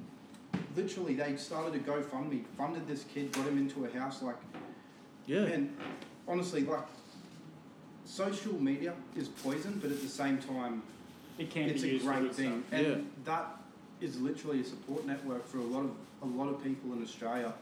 literally 0.77 1.15
they 1.15 1.37
started 1.37 1.75
a 1.75 1.79
GoFundMe, 1.85 2.45
funded 2.57 2.89
this 2.89 3.05
kid, 3.05 3.33
got 3.33 3.47
him 3.47 3.59
into 3.59 3.85
a 3.85 3.91
house. 3.99 4.23
Like, 4.23 4.37
Yeah. 5.27 5.45
and 5.45 5.75
honestly, 6.29 6.63
like. 6.65 6.87
Social 8.07 8.55
media 8.55 8.95
is 9.15 9.29
poison, 9.29 9.79
but 9.81 9.93
at 9.93 10.01
the 10.03 10.09
same 10.09 10.39
time, 10.39 10.83
It 11.41 11.51
can 11.51 11.69
it's 11.71 11.83
be 11.83 11.89
a 11.91 11.93
used 11.95 12.05
for 12.05 12.13
great 12.13 12.23
good 12.23 12.33
thing, 12.35 12.65
stuff. 12.69 12.73
and 12.81 12.87
Yeah. 12.87 12.97
that 13.25 13.47
is 14.01 14.21
literally 14.21 14.61
a 14.61 14.65
support 14.65 15.07
network 15.07 15.47
for 15.47 15.59
a 15.59 15.63
lot 15.65 15.85
of 15.85 15.91
a 16.23 16.27
lot 16.27 16.49
of 16.51 16.63
people 16.63 16.93
in 16.93 17.03
Australia. 17.03 17.53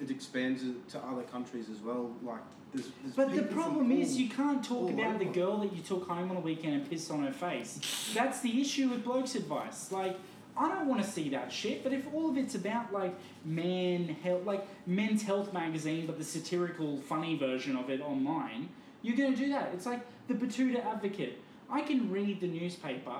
It 0.00 0.10
expands 0.10 0.62
it 0.62 0.88
to 0.90 0.98
other 1.00 1.22
countries 1.22 1.68
as 1.68 1.80
well. 1.80 2.10
Like 2.22 2.40
there's, 2.72 2.88
there's 3.02 3.14
But 3.16 3.28
the 3.30 3.42
people 3.42 3.48
from 3.48 3.62
problem 3.62 3.90
is, 3.92 4.12
all- 4.12 4.18
you 4.20 4.28
can't 4.28 4.64
talk 4.64 4.78
all 4.78 4.88
about 4.90 5.18
the 5.18 5.24
over. 5.24 5.34
girl 5.34 5.56
that 5.58 5.72
you 5.74 5.82
took 5.82 6.06
home 6.08 6.28
on 6.30 6.36
the 6.36 6.42
weekend 6.42 6.74
and 6.74 6.90
pissed 6.90 7.10
on 7.10 7.22
her 7.24 7.32
face. 7.32 8.12
That's 8.14 8.40
the 8.40 8.60
issue 8.60 8.88
with 8.90 9.02
blokes' 9.04 9.34
advice. 9.34 9.90
Like, 9.90 10.16
I 10.56 10.68
don't 10.68 10.86
want 10.86 11.02
to 11.02 11.08
see 11.10 11.28
that 11.30 11.50
shit. 11.52 11.82
But 11.82 11.92
if 11.92 12.06
all 12.14 12.30
of 12.30 12.36
it's 12.36 12.54
about 12.54 12.92
like 12.92 13.14
man 13.44 14.08
health, 14.22 14.44
like 14.44 14.64
Men's 14.86 15.22
Health 15.24 15.52
magazine, 15.52 16.06
but 16.06 16.16
the 16.18 16.24
satirical, 16.24 16.98
funny 16.98 17.36
version 17.36 17.74
of 17.76 17.90
it 17.90 18.00
online, 18.00 18.68
you're 19.02 19.16
gonna 19.16 19.34
do 19.36 19.48
that. 19.50 19.70
It's 19.74 19.86
like 19.86 20.00
the 20.28 20.34
Betoota 20.34 20.84
Advocate. 20.84 21.40
I 21.70 21.80
can 21.82 22.10
read 22.10 22.40
the 22.40 22.46
newspaper 22.48 23.16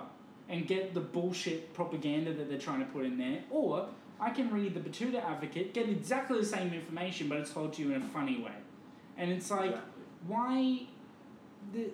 and 0.48 0.66
get 0.66 0.94
the 0.94 1.00
bullshit 1.00 1.72
propaganda 1.74 2.32
that 2.34 2.48
they're 2.48 2.58
trying 2.58 2.80
to 2.80 2.86
put 2.86 3.04
in 3.04 3.18
there, 3.18 3.40
or 3.50 3.88
I 4.20 4.30
can 4.30 4.50
read 4.52 4.74
the 4.74 4.80
Betoota 4.80 5.22
Advocate, 5.24 5.74
get 5.74 5.88
exactly 5.88 6.38
the 6.38 6.46
same 6.46 6.72
information, 6.72 7.28
but 7.28 7.38
it's 7.38 7.52
told 7.52 7.72
to 7.74 7.82
you 7.82 7.92
in 7.92 8.02
a 8.02 8.06
funny 8.08 8.40
way. 8.40 8.52
And 9.18 9.30
it's 9.32 9.50
like, 9.50 9.70
Exactly. 9.70 10.02
why 10.28 10.80
the 11.72 11.90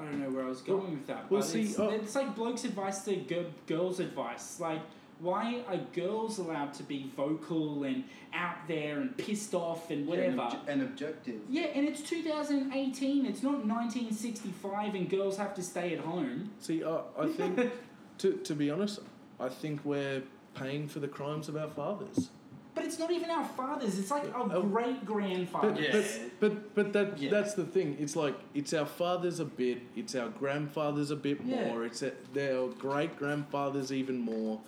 I 0.00 0.04
don't 0.04 0.20
know 0.22 0.30
where 0.30 0.44
I 0.44 0.48
was 0.48 0.60
going 0.60 0.92
with 0.92 1.06
that. 1.08 1.28
well, 1.28 1.40
but 1.40 1.48
see, 1.48 1.62
it's, 1.62 1.78
oh- 1.78 1.90
it's 1.90 2.14
like 2.14 2.36
blokes' 2.36 2.64
advice 2.64 3.00
to 3.06 3.16
gi- 3.16 3.46
girls' 3.66 3.98
advice. 3.98 4.60
Like, 4.60 4.80
why 5.20 5.62
are 5.68 5.78
girls 5.94 6.38
allowed 6.38 6.72
to 6.74 6.82
be 6.82 7.10
vocal 7.16 7.84
and 7.84 8.04
out 8.32 8.56
there 8.68 9.00
and 9.00 9.16
pissed 9.16 9.54
off 9.54 9.90
and 9.90 10.06
whatever? 10.06 10.28
And, 10.30 10.40
obj- 10.40 10.68
and 10.68 10.82
objective. 10.82 11.40
Yeah, 11.48 11.64
and 11.74 11.88
it's 11.88 12.02
2018. 12.02 13.26
It's 13.26 13.42
not 13.42 13.64
1965, 13.64 14.94
and 14.94 15.10
girls 15.10 15.36
have 15.36 15.54
to 15.54 15.62
stay 15.62 15.94
at 15.94 16.00
home. 16.00 16.50
See, 16.60 16.84
I, 16.84 17.00
I 17.18 17.26
think, 17.28 17.70
to, 18.18 18.32
to 18.34 18.54
be 18.54 18.70
honest, 18.70 19.00
I 19.40 19.48
think 19.48 19.80
we're 19.84 20.22
paying 20.54 20.88
for 20.88 21.00
the 21.00 21.08
crimes 21.08 21.48
of 21.48 21.56
our 21.56 21.68
fathers. 21.68 22.30
But 22.74 22.84
it's 22.84 22.98
not 23.00 23.10
even 23.10 23.28
our 23.28 23.44
fathers. 23.44 23.98
It's 23.98 24.10
like 24.12 24.32
our 24.34 24.48
Oh. 24.52 24.62
great 24.62 25.00
But, 25.00 25.06
grandfathers. 25.06 25.78
Yes. 25.80 26.18
but, 26.38 26.74
but, 26.74 26.74
but 26.76 26.92
that, 26.92 27.18
Yeah. 27.18 27.30
that's 27.30 27.54
the 27.54 27.64
thing. 27.64 27.96
It's 27.98 28.14
like, 28.14 28.36
it's 28.54 28.72
our 28.72 28.86
fathers 28.86 29.40
a 29.40 29.44
bit, 29.44 29.82
it's 29.96 30.14
our 30.14 30.28
grandfathers 30.28 31.10
a 31.10 31.16
bit 31.16 31.40
Yeah. 31.44 31.66
more, 31.72 31.84
it's 31.84 32.02
a, 32.02 32.12
their 32.32 32.68
great 32.68 33.16
grandfathers 33.18 33.92
even 33.92 34.18
more. 34.20 34.60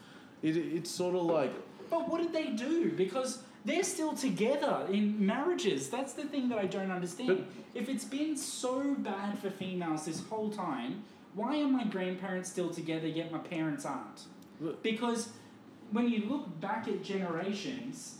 It, 0.43 0.57
it's 0.57 0.91
sort 0.91 1.15
of 1.15 1.23
like, 1.23 1.53
But 1.91 2.09
what 2.09 2.23
did 2.23 2.33
they 2.33 2.51
do? 2.51 2.91
Because 2.93 3.43
they're 3.65 3.83
still 3.83 4.15
together 4.15 4.87
in 4.91 5.25
marriages. 5.25 5.91
That's 5.91 6.15
the 6.15 6.25
thing 6.25 6.49
that 6.49 6.59
I 6.59 6.67
don't 6.67 6.91
understand. 6.91 7.47
If 7.75 7.89
it's 7.89 8.05
been 8.05 8.37
so 8.37 8.95
bad 8.95 9.39
for 9.39 9.51
females 9.51 10.07
this 10.07 10.23
whole 10.25 10.51
time, 10.51 11.05
why 11.35 11.61
are 11.63 11.69
my 11.69 11.85
grandparents 11.85 12.51
still 12.51 12.71
together 12.71 13.07
yet 13.07 13.31
my 13.31 13.39
parents 13.39 13.85
aren't? 13.85 14.23
Because 14.83 15.29
when 15.91 16.09
you 16.09 16.25
look 16.29 16.61
back 16.61 16.89
at 16.89 17.03
generations, 17.03 18.19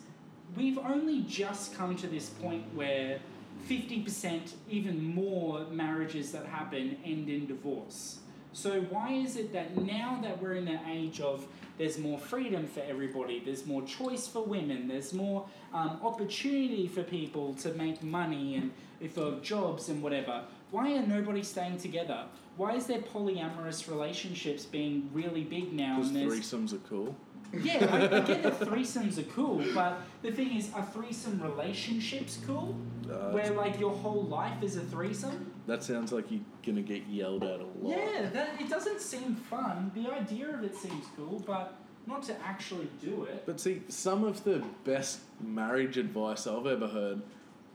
we've 0.57 0.79
only 0.79 1.23
just 1.23 1.75
come 1.75 1.97
to 1.97 2.07
this 2.07 2.29
point 2.31 2.65
where 2.75 3.21
50%, 3.69 4.53
even 4.69 5.15
more 5.15 5.67
marriages 5.71 6.33
that 6.33 6.47
happen 6.47 6.97
end 7.05 7.29
in 7.29 7.47
divorce. 7.47 8.19
So, 8.53 8.81
why 8.83 9.13
is 9.13 9.37
it 9.37 9.53
that 9.53 9.77
now 9.77 10.19
that 10.23 10.43
we're 10.43 10.55
in 10.55 10.65
the 10.65 10.79
age 10.89 11.21
of 11.21 11.47
there's 11.79 11.99
more 11.99 12.19
freedom 12.19 12.67
for 12.67 12.81
everybody, 12.81 13.41
there's 13.45 13.65
more 13.65 13.83
choice 13.83 14.27
for 14.27 14.45
women, 14.45 14.89
there's 14.89 15.13
more 15.13 15.47
um, 15.73 16.01
opportunity 16.03 16.89
for 16.89 17.03
people 17.03 17.55
to 17.55 17.73
make 17.75 18.03
money 18.03 18.57
and 18.57 18.73
for 19.13 19.39
jobs 19.41 19.89
and 19.89 20.03
whatever, 20.03 20.43
why 20.71 20.95
are 20.97 21.07
nobody 21.07 21.43
staying 21.43 21.79
together? 21.79 22.25
Why 22.57 22.75
is 22.75 22.87
there 22.87 22.99
polyamorous 22.99 23.89
relationships 23.89 24.67
being 24.67 25.09
really 25.13 25.45
big 25.45 25.73
now? 25.73 25.97
because 25.97 26.11
and 26.11 26.17
there's 26.17 26.41
threesomes 26.41 26.73
are 26.75 26.89
cool. 26.89 27.17
Yeah, 27.53 27.87
I, 27.91 28.17
I 28.17 28.21
get 28.21 28.43
that 28.43 28.61
threesomes 28.61 29.19
are 29.19 29.31
cool, 29.35 29.65
but 29.75 30.01
the 30.23 30.31
thing 30.33 30.57
is, 30.57 30.73
are 30.75 30.85
threesome 30.85 31.41
relationships 31.43 32.39
cool? 32.47 32.77
Uh, 33.11 33.31
Where 33.31 33.51
like 33.53 33.79
your 33.81 33.93
whole 33.93 34.23
life 34.25 34.63
is 34.63 34.77
a 34.77 34.83
threesome? 34.83 35.53
that 35.67 35.83
sounds 35.85 36.13
like 36.13 36.31
you're 36.31 36.41
gonna 36.67 36.83
get 36.83 37.07
yelled 37.07 37.45
at 37.45 37.61
a 37.61 37.65
lot. 37.65 37.97
Yeah, 37.97 38.29
that 38.31 38.61
it 38.61 38.69
doesn't 38.69 39.01
seem 39.01 39.35
fun. 39.37 39.91
The 39.95 40.11
idea 40.11 40.49
of 40.51 40.65
it 40.65 40.77
seems 40.77 41.05
cool, 41.17 41.43
but 41.47 41.75
not 42.07 42.23
to 42.25 42.37
actually 42.45 42.89
do 43.03 43.25
it. 43.25 43.45
But 43.47 43.61
see, 43.61 43.83
some 43.89 44.25
of 44.25 44.43
the 44.45 44.63
best 44.85 45.21
marriage 45.41 45.97
advice 45.97 46.47
I've 46.47 46.67
ever 46.67 46.89
heard 46.89 47.23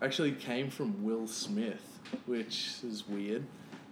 actually 0.02 0.34
came 0.34 0.70
from 0.70 1.04
Will 1.04 1.28
Smith, 1.28 2.00
which 2.26 2.78
is 2.84 3.08
weird. 3.08 3.44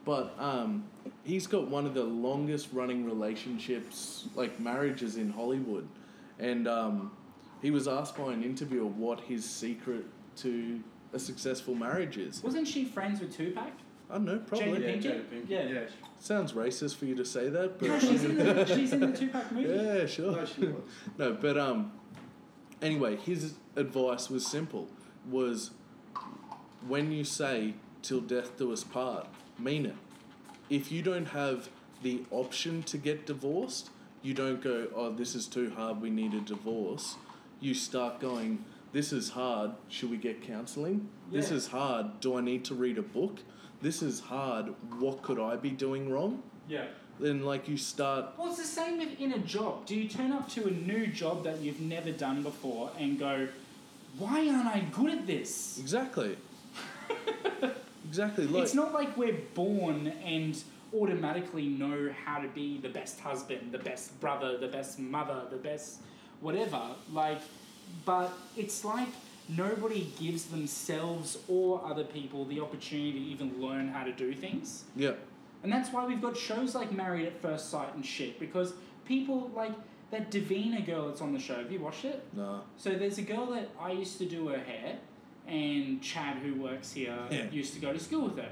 But 0.06 0.36
um, 0.38 0.86
he's 1.24 1.48
got 1.48 1.68
one 1.70 1.86
of 1.86 1.94
the 1.94 2.04
longest 2.04 2.70
running 2.74 3.06
relationships, 3.06 4.26
like 4.36 4.60
marriages 4.60 5.16
in 5.16 5.32
Hollywood. 5.32 5.88
And 6.40 6.68
um, 6.68 7.12
he 7.62 7.72
was 7.72 7.88
asked 7.88 8.18
by 8.18 8.34
an 8.34 8.44
interviewer 8.44 8.86
what 8.86 9.22
his 9.22 9.50
secret 9.50 10.06
to 10.38 10.82
a 11.14 11.20
successful 11.20 11.76
marriage 11.76 12.18
is. 12.18 12.44
Wasn't 12.44 12.68
she 12.68 12.86
friends 12.86 13.22
with 13.22 13.36
Tupac? 13.36 13.72
I 14.10 14.16
don't 14.16 14.26
know, 14.26 14.40
probably. 14.40 14.68
Jada 14.68 14.86
Pinkett? 14.86 15.04
Jada 15.04 15.24
Pinkett. 15.26 15.50
Yeah. 15.50 15.64
Yeah. 15.64 15.80
Sounds 16.20 16.54
racist 16.54 16.98
for 16.98 17.06
you 17.06 17.16
to 17.16 17.26
say 17.26 17.50
that, 17.50 17.80
but 17.80 17.88
No, 17.88 18.00
she's 18.00 18.24
in 18.24 18.38
the 18.38 18.66
she's 18.66 18.94
in 18.94 19.00
the 19.00 19.12
Tupac 19.12 19.52
movie. 19.52 19.70
yeah, 19.74 20.06
sure. 20.06 20.32
No, 20.32 20.46
she 20.46 20.62
was. 20.62 20.84
No, 21.18 21.34
but 21.34 21.58
um, 21.58 21.92
anyway, 22.82 23.16
his 23.16 23.54
advice 23.76 24.30
was 24.30 24.46
simple: 24.46 24.88
was 25.30 25.72
when 26.88 27.12
you 27.12 27.24
say 27.24 27.76
"till 28.02 28.22
death 28.22 28.58
do 28.58 28.72
us 28.72 28.84
part," 28.84 29.28
mean 29.60 29.86
it. 29.86 29.96
If 30.70 30.92
you 30.92 31.02
don't 31.02 31.28
have 31.28 31.70
the 32.02 32.24
option 32.32 32.84
to 32.84 32.98
get 32.98 33.26
divorced, 33.26 33.90
you 34.22 34.34
don't 34.34 34.62
go, 34.62 34.88
"Oh, 34.96 35.12
this 35.12 35.36
is 35.36 35.48
too 35.48 35.72
hard. 35.72 36.02
We 36.02 36.10
need 36.10 36.34
a 36.34 36.40
divorce." 36.42 37.16
You 37.60 37.74
start 37.74 38.20
going, 38.20 38.64
"This 38.92 39.14
is 39.14 39.30
hard. 39.30 39.72
Should 39.90 40.12
we 40.12 40.18
get 40.18 40.42
counselling? 40.42 41.10
This 41.32 41.52
is 41.52 41.68
hard. 41.68 42.20
Do 42.20 42.38
I 42.38 42.42
need 42.42 42.64
to 42.66 42.76
read 42.76 42.98
a 42.98 43.02
book? 43.02 43.40
This 43.82 44.02
is 44.02 44.22
hard. 44.22 44.74
What 45.00 45.22
could 45.22 45.40
I 45.40 45.56
be 45.56 45.70
doing 45.72 46.10
wrong?" 46.10 46.44
Yeah. 46.68 46.86
Then, 47.20 47.44
like, 47.44 47.68
you 47.68 47.78
start 47.78 48.34
Well, 48.38 48.48
it's 48.48 48.58
the 48.58 48.64
same 48.64 48.98
with 48.98 49.20
in 49.20 49.34
a 49.34 49.40
job. 49.40 49.86
Do 49.86 49.96
you 49.96 50.10
turn 50.10 50.32
up 50.32 50.50
to 50.50 50.68
a 50.68 50.72
new 50.72 51.06
job 51.08 51.44
that 51.44 51.62
you've 51.62 51.80
never 51.80 52.12
done 52.12 52.42
before 52.42 52.92
and 52.98 53.20
go, 53.20 53.48
"Why 54.18 54.50
aren't 54.50 54.68
I 54.68 54.80
good 54.92 55.12
at 55.12 55.28
this?" 55.28 55.78
exactly. 55.80 56.38
exactly. 58.14 58.46
Like, 58.46 58.64
it's 58.64 58.76
not 58.76 58.94
like 58.94 59.18
we're 59.18 59.40
born 59.56 60.08
and 60.24 60.62
automatically 60.94 61.68
know 61.68 62.14
how 62.24 62.40
to 62.40 62.48
be 62.50 62.78
the 62.78 62.90
best 62.90 63.20
husband, 63.20 63.72
the 63.72 63.80
best 63.80 64.20
brother, 64.22 64.58
the 64.60 64.68
best 64.68 65.00
mother, 65.00 65.42
the 65.50 65.58
best 65.58 65.98
whatever. 66.40 66.82
Like, 67.12 67.42
but 68.06 68.32
it's 68.56 68.86
like 68.86 69.08
nobody 69.50 70.12
gives 70.20 70.46
themselves 70.46 71.40
or 71.48 71.84
other 71.84 72.04
people 72.04 72.46
the 72.46 72.60
opportunity 72.60 73.14
to 73.14 73.20
even 73.20 73.60
learn 73.60 73.88
how 73.88 74.04
to 74.04 74.14
do 74.14 74.34
things. 74.34 74.84
yeah. 74.96 75.14
And 75.64 75.72
that's 75.72 75.94
why 75.94 76.06
we've 76.06 76.22
got 76.22 76.36
shows 76.36 76.76
like 76.76 76.92
Married 76.92 77.26
at 77.26 77.42
First 77.42 77.70
Sight 77.72 77.96
and 77.96 78.06
shit, 78.06 78.38
because 78.38 78.74
people 79.06 79.50
like 79.56 79.72
that 80.12 80.30
Davina 80.30 80.86
girl 80.86 81.08
that's 81.08 81.22
on 81.22 81.32
the 81.32 81.40
show. 81.40 81.56
Have 81.56 81.72
you 81.72 81.80
watched 81.80 82.04
it? 82.04 82.22
No. 82.34 82.62
So 82.76 82.92
there's 82.92 83.18
a 83.18 83.22
girl 83.22 83.46
that 83.52 83.70
I 83.80 83.94
used 83.94 84.18
to 84.18 84.26
do 84.26 84.50
her 84.50 84.60
hair, 84.60 84.98
and 85.48 86.02
Chad, 86.02 86.38
who 86.38 86.56
works 86.56 86.94
here, 86.94 87.18
Yeah. 87.30 87.50
used 87.52 87.74
to 87.74 87.80
go 87.80 87.92
to 87.94 88.00
school 88.00 88.26
with 88.30 88.38
her. 88.38 88.52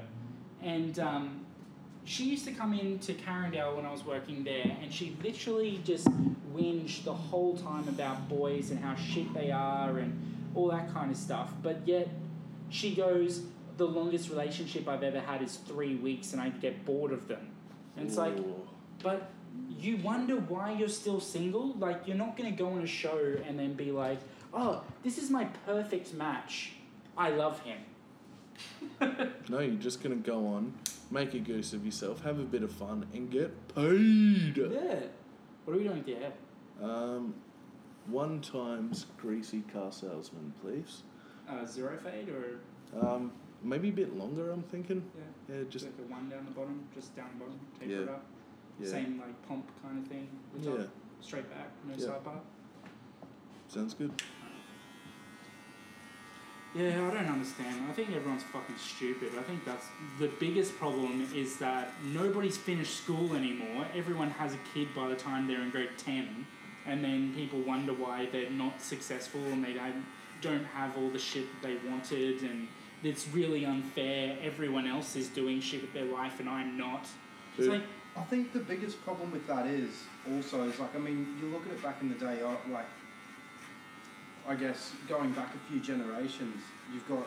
And 0.62 0.98
um, 0.98 1.46
she 2.04 2.24
used 2.24 2.44
to 2.46 2.52
come 2.52 2.72
in 2.74 2.98
to 3.00 3.14
Carindale 3.14 3.76
when 3.76 3.86
I 3.86 3.92
was 3.92 4.04
working 4.04 4.44
there, 4.44 4.76
and 4.82 4.92
she 4.92 5.16
literally 5.22 5.80
just 5.84 6.06
whinged 6.54 7.04
the 7.04 7.12
whole 7.14 7.56
time 7.56 7.88
about 7.88 8.28
boys 8.28 8.70
and 8.70 8.78
how 8.78 8.94
shit 8.94 9.32
they 9.34 9.50
are 9.50 9.98
and 9.98 10.50
all 10.54 10.68
that 10.68 10.92
kind 10.92 11.10
of 11.10 11.16
stuff. 11.16 11.52
But 11.62 11.80
yet, 11.86 12.08
she 12.68 12.94
goes, 12.94 13.42
the 13.78 13.86
longest 13.86 14.28
relationship 14.28 14.86
I've 14.86 15.02
ever 15.02 15.20
had 15.20 15.42
is 15.42 15.56
three 15.56 15.94
weeks, 15.96 16.32
and 16.32 16.40
I 16.42 16.50
get 16.50 16.84
bored 16.84 17.12
of 17.12 17.26
them. 17.26 17.48
And 17.96 18.06
it's 18.06 18.16
like, 18.16 18.34
but 19.02 19.30
you 19.78 19.96
wonder 19.98 20.36
why 20.36 20.72
you're 20.72 20.88
still 20.88 21.20
single. 21.20 21.74
Like 21.78 22.06
you're 22.06 22.16
not 22.16 22.36
gonna 22.36 22.52
go 22.52 22.68
on 22.68 22.82
a 22.82 22.86
show 22.86 23.36
and 23.46 23.58
then 23.58 23.74
be 23.74 23.90
like, 23.92 24.18
"Oh, 24.54 24.82
this 25.02 25.18
is 25.18 25.28
my 25.30 25.44
perfect 25.66 26.14
match. 26.14 26.72
I 27.16 27.30
love 27.30 27.60
him." 27.60 27.78
No, 29.48 29.58
you're 29.58 29.74
just 29.76 30.02
gonna 30.02 30.14
go 30.16 30.46
on, 30.46 30.74
make 31.10 31.34
a 31.34 31.38
goose 31.38 31.72
of 31.72 31.84
yourself, 31.84 32.22
have 32.22 32.38
a 32.38 32.44
bit 32.44 32.62
of 32.62 32.70
fun, 32.72 33.06
and 33.12 33.30
get 33.30 33.50
paid. 33.74 34.56
Yeah. 34.56 35.00
What 35.64 35.74
are 35.74 35.78
we 35.78 35.84
doing 35.84 35.98
with 35.98 36.08
your 36.08 36.18
hair? 36.18 36.32
Um, 36.82 37.34
one 38.06 38.40
times 38.40 39.06
greasy 39.18 39.62
car 39.72 39.90
salesman, 39.92 40.52
please. 40.62 41.02
Uh, 41.48 41.64
zero 41.64 41.98
fade 41.98 42.28
or 42.28 42.60
Um, 43.06 43.32
maybe 43.62 43.88
a 43.88 43.92
bit 43.92 44.16
longer. 44.16 44.50
I'm 44.50 44.62
thinking. 44.62 45.02
yeah, 45.48 45.56
Yeah, 45.56 45.64
just 45.68 45.84
like 45.86 45.94
a 45.98 46.02
one 46.12 46.28
down 46.28 46.44
the 46.44 46.50
bottom, 46.52 46.86
just 46.94 47.14
down 47.16 47.30
the 47.34 47.44
bottom, 47.44 47.60
taper 47.78 47.92
Yeah. 47.92 47.98
it 48.02 48.08
up. 48.08 48.24
yeah. 48.80 48.88
Same 48.88 49.18
like 49.20 49.48
pump 49.48 49.66
kind 49.82 49.98
of 49.98 50.06
thing. 50.08 50.28
The 50.54 50.70
top, 50.70 50.78
Yeah, 50.78 50.86
Straight 51.20 51.48
back, 51.50 51.70
no 51.86 51.94
Yeah. 51.94 52.06
side 52.06 52.24
part. 52.24 52.44
sounds 53.68 53.94
good. 53.94 54.12
Yeah, 56.74 57.06
I 57.06 57.14
don't 57.14 57.28
understand. 57.28 57.84
I 57.88 57.92
think 57.92 58.14
everyone's 58.14 58.44
fucking 58.44 58.76
stupid. 58.78 59.32
I 59.38 59.42
think 59.42 59.64
that's 59.64 59.86
the 60.18 60.28
biggest 60.28 60.78
problem 60.78 61.28
is 61.34 61.58
that 61.58 61.92
nobody's 62.02 62.56
finished 62.56 62.96
school 62.96 63.34
anymore. 63.34 63.86
Everyone 63.94 64.30
has 64.30 64.54
a 64.54 64.58
kid 64.72 64.88
by 64.94 65.08
the 65.08 65.14
time 65.14 65.46
they're 65.46 65.60
in 65.60 65.70
grade 65.70 65.90
10, 65.98 66.46
and 66.86 67.04
then 67.04 67.34
people 67.34 67.60
wonder 67.60 67.92
why 67.92 68.26
they're 68.32 68.50
not 68.50 68.80
successful 68.80 69.44
and 69.46 69.62
they 69.62 69.74
don't, 69.74 70.04
don't 70.40 70.64
have 70.64 70.96
all 70.96 71.10
the 71.10 71.18
shit 71.18 71.44
that 71.52 71.68
they 71.68 71.90
wanted, 71.90 72.42
and 72.42 72.68
it's 73.02 73.28
really 73.28 73.66
unfair. 73.66 74.38
Everyone 74.42 74.86
else 74.86 75.14
is 75.14 75.28
doing 75.28 75.60
shit 75.60 75.82
with 75.82 75.92
their 75.92 76.06
life, 76.06 76.40
and 76.40 76.48
I'm 76.48 76.78
not. 76.78 77.06
It's 77.58 77.66
Dude. 77.66 77.74
like, 77.74 77.82
I 78.16 78.22
think 78.22 78.52
the 78.52 78.60
biggest 78.60 79.02
problem 79.04 79.30
with 79.30 79.46
that 79.46 79.66
is 79.66 79.90
also 80.30 80.64
is 80.64 80.78
like 80.78 80.94
I 80.94 80.98
mean 80.98 81.36
you 81.40 81.48
look 81.48 81.64
at 81.66 81.72
it 81.72 81.82
back 81.82 81.96
in 82.02 82.08
the 82.10 82.14
day 82.14 82.42
uh, 82.42 82.54
like 82.70 82.86
I 84.48 84.54
guess 84.54 84.92
going 85.08 85.32
back 85.32 85.54
a 85.54 85.70
few 85.70 85.80
generations 85.80 86.62
you've 86.92 87.08
got 87.08 87.26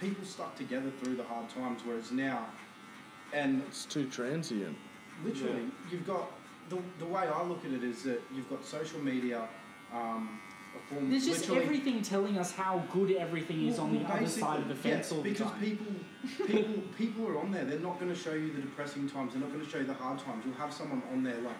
people 0.00 0.24
stuck 0.24 0.56
together 0.56 0.90
through 1.02 1.16
the 1.16 1.24
hard 1.24 1.48
times 1.48 1.82
whereas 1.84 2.10
now 2.12 2.46
and 3.32 3.62
It's 3.68 3.84
too 3.84 4.06
transient. 4.08 4.76
literally 5.24 5.66
you've 5.90 6.06
got 6.06 6.30
the, 6.68 6.78
the 6.98 7.04
way 7.06 7.22
I 7.22 7.42
look 7.44 7.64
at 7.64 7.72
it 7.72 7.82
is 7.82 8.02
that 8.04 8.20
you've 8.34 8.48
got 8.48 8.64
social 8.64 9.00
media 9.00 9.48
um, 9.92 10.40
a 10.76 10.94
form. 10.94 11.10
There's 11.10 11.26
just 11.26 11.50
everything 11.50 12.00
telling 12.02 12.38
us 12.38 12.52
how 12.52 12.84
good 12.92 13.10
everything 13.12 13.66
is 13.66 13.78
Well, 13.78 13.86
on 13.88 13.98
the 13.98 14.04
other 14.08 14.28
side 14.28 14.60
of 14.60 14.68
the 14.68 14.74
fence 14.76 15.06
yes, 15.08 15.12
all 15.12 15.22
the 15.22 15.30
because 15.30 15.50
time. 15.50 15.60
people, 15.60 15.86
people, 16.46 16.82
people 16.96 17.26
are 17.26 17.38
on 17.40 17.50
there. 17.50 17.64
They're 17.64 17.80
not 17.80 17.98
going 17.98 18.12
to 18.14 18.18
show 18.18 18.34
you 18.34 18.52
the 18.52 18.60
depressing 18.60 19.08
times. 19.10 19.32
They're 19.32 19.40
not 19.42 19.52
going 19.52 19.64
to 19.64 19.68
show 19.70 19.78
you 19.78 19.84
the 19.84 19.94
hard 19.94 20.20
times. 20.20 20.44
You'll 20.46 20.54
have 20.54 20.72
someone 20.72 21.02
on 21.12 21.24
there 21.24 21.40
like 21.40 21.56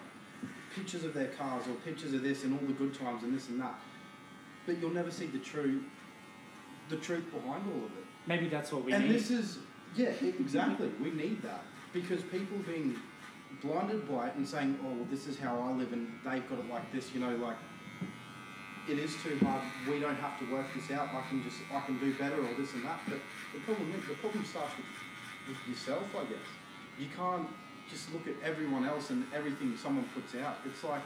pictures 0.73 1.03
of 1.03 1.13
their 1.13 1.27
cars 1.27 1.67
or 1.67 1.73
pictures 1.83 2.13
of 2.13 2.23
this 2.23 2.45
and 2.45 2.57
all 2.57 2.65
the 2.65 2.73
good 2.73 2.93
times 2.93 3.23
and 3.23 3.35
this 3.35 3.49
and 3.49 3.59
that. 3.59 3.75
But 4.65 4.79
you'll 4.79 4.91
never 4.91 5.11
see 5.11 5.25
the 5.25 5.39
true, 5.39 5.83
the 6.89 6.97
truth 6.97 7.25
behind 7.31 7.63
all 7.67 7.85
of 7.85 7.91
it. 7.91 8.05
Maybe 8.27 8.47
that's 8.47 8.71
what 8.71 8.83
we 8.85 8.91
need. 8.91 8.97
and 8.97 9.07
need. 9.09 9.15
this 9.15 9.31
is 9.31 9.59
yeah, 9.95 10.13
exactly. 10.21 10.89
We 11.01 11.11
need 11.11 11.41
that 11.41 11.63
because 11.91 12.21
people 12.23 12.57
being 12.59 12.95
blinded 13.61 14.09
by 14.09 14.27
it 14.27 14.35
and 14.35 14.47
saying, 14.47 14.79
"Oh, 14.83 14.93
well, 14.93 15.07
this 15.09 15.27
is 15.27 15.37
how 15.37 15.59
I 15.59 15.71
live," 15.73 15.91
and 15.91 16.07
they've 16.23 16.47
got 16.47 16.59
it 16.59 16.69
like 16.69 16.91
this. 16.93 17.13
You 17.13 17.19
know, 17.19 17.35
like 17.37 17.57
it 18.89 18.97
is 18.97 19.15
too 19.23 19.37
hard. 19.43 19.61
We 19.89 19.99
don't 19.99 20.15
have 20.15 20.39
to 20.39 20.51
work 20.51 20.67
this 20.73 20.91
out. 20.91 21.09
I 21.13 21.21
can 21.29 21.43
just 21.43 21.57
I 21.73 21.81
can 21.81 21.99
do 21.99 22.13
better 22.13 22.39
or 22.39 22.53
this 22.57 22.73
and 22.73 22.85
that. 22.85 22.99
But 23.05 23.19
the 23.53 23.59
problem 23.59 23.93
is 23.97 24.07
the 24.07 24.15
problem 24.15 24.45
starts 24.45 24.73
with, 24.77 24.85
with 25.49 25.67
yourself. 25.67 26.03
I 26.15 26.23
guess 26.25 26.47
you 26.99 27.07
can't 27.15 27.47
just 27.89 28.13
look 28.13 28.27
at 28.27 28.35
everyone 28.43 28.85
else 28.85 29.09
and 29.09 29.25
everything 29.33 29.75
someone 29.75 30.07
puts 30.13 30.35
out. 30.35 30.57
It's 30.65 30.83
like 30.83 31.03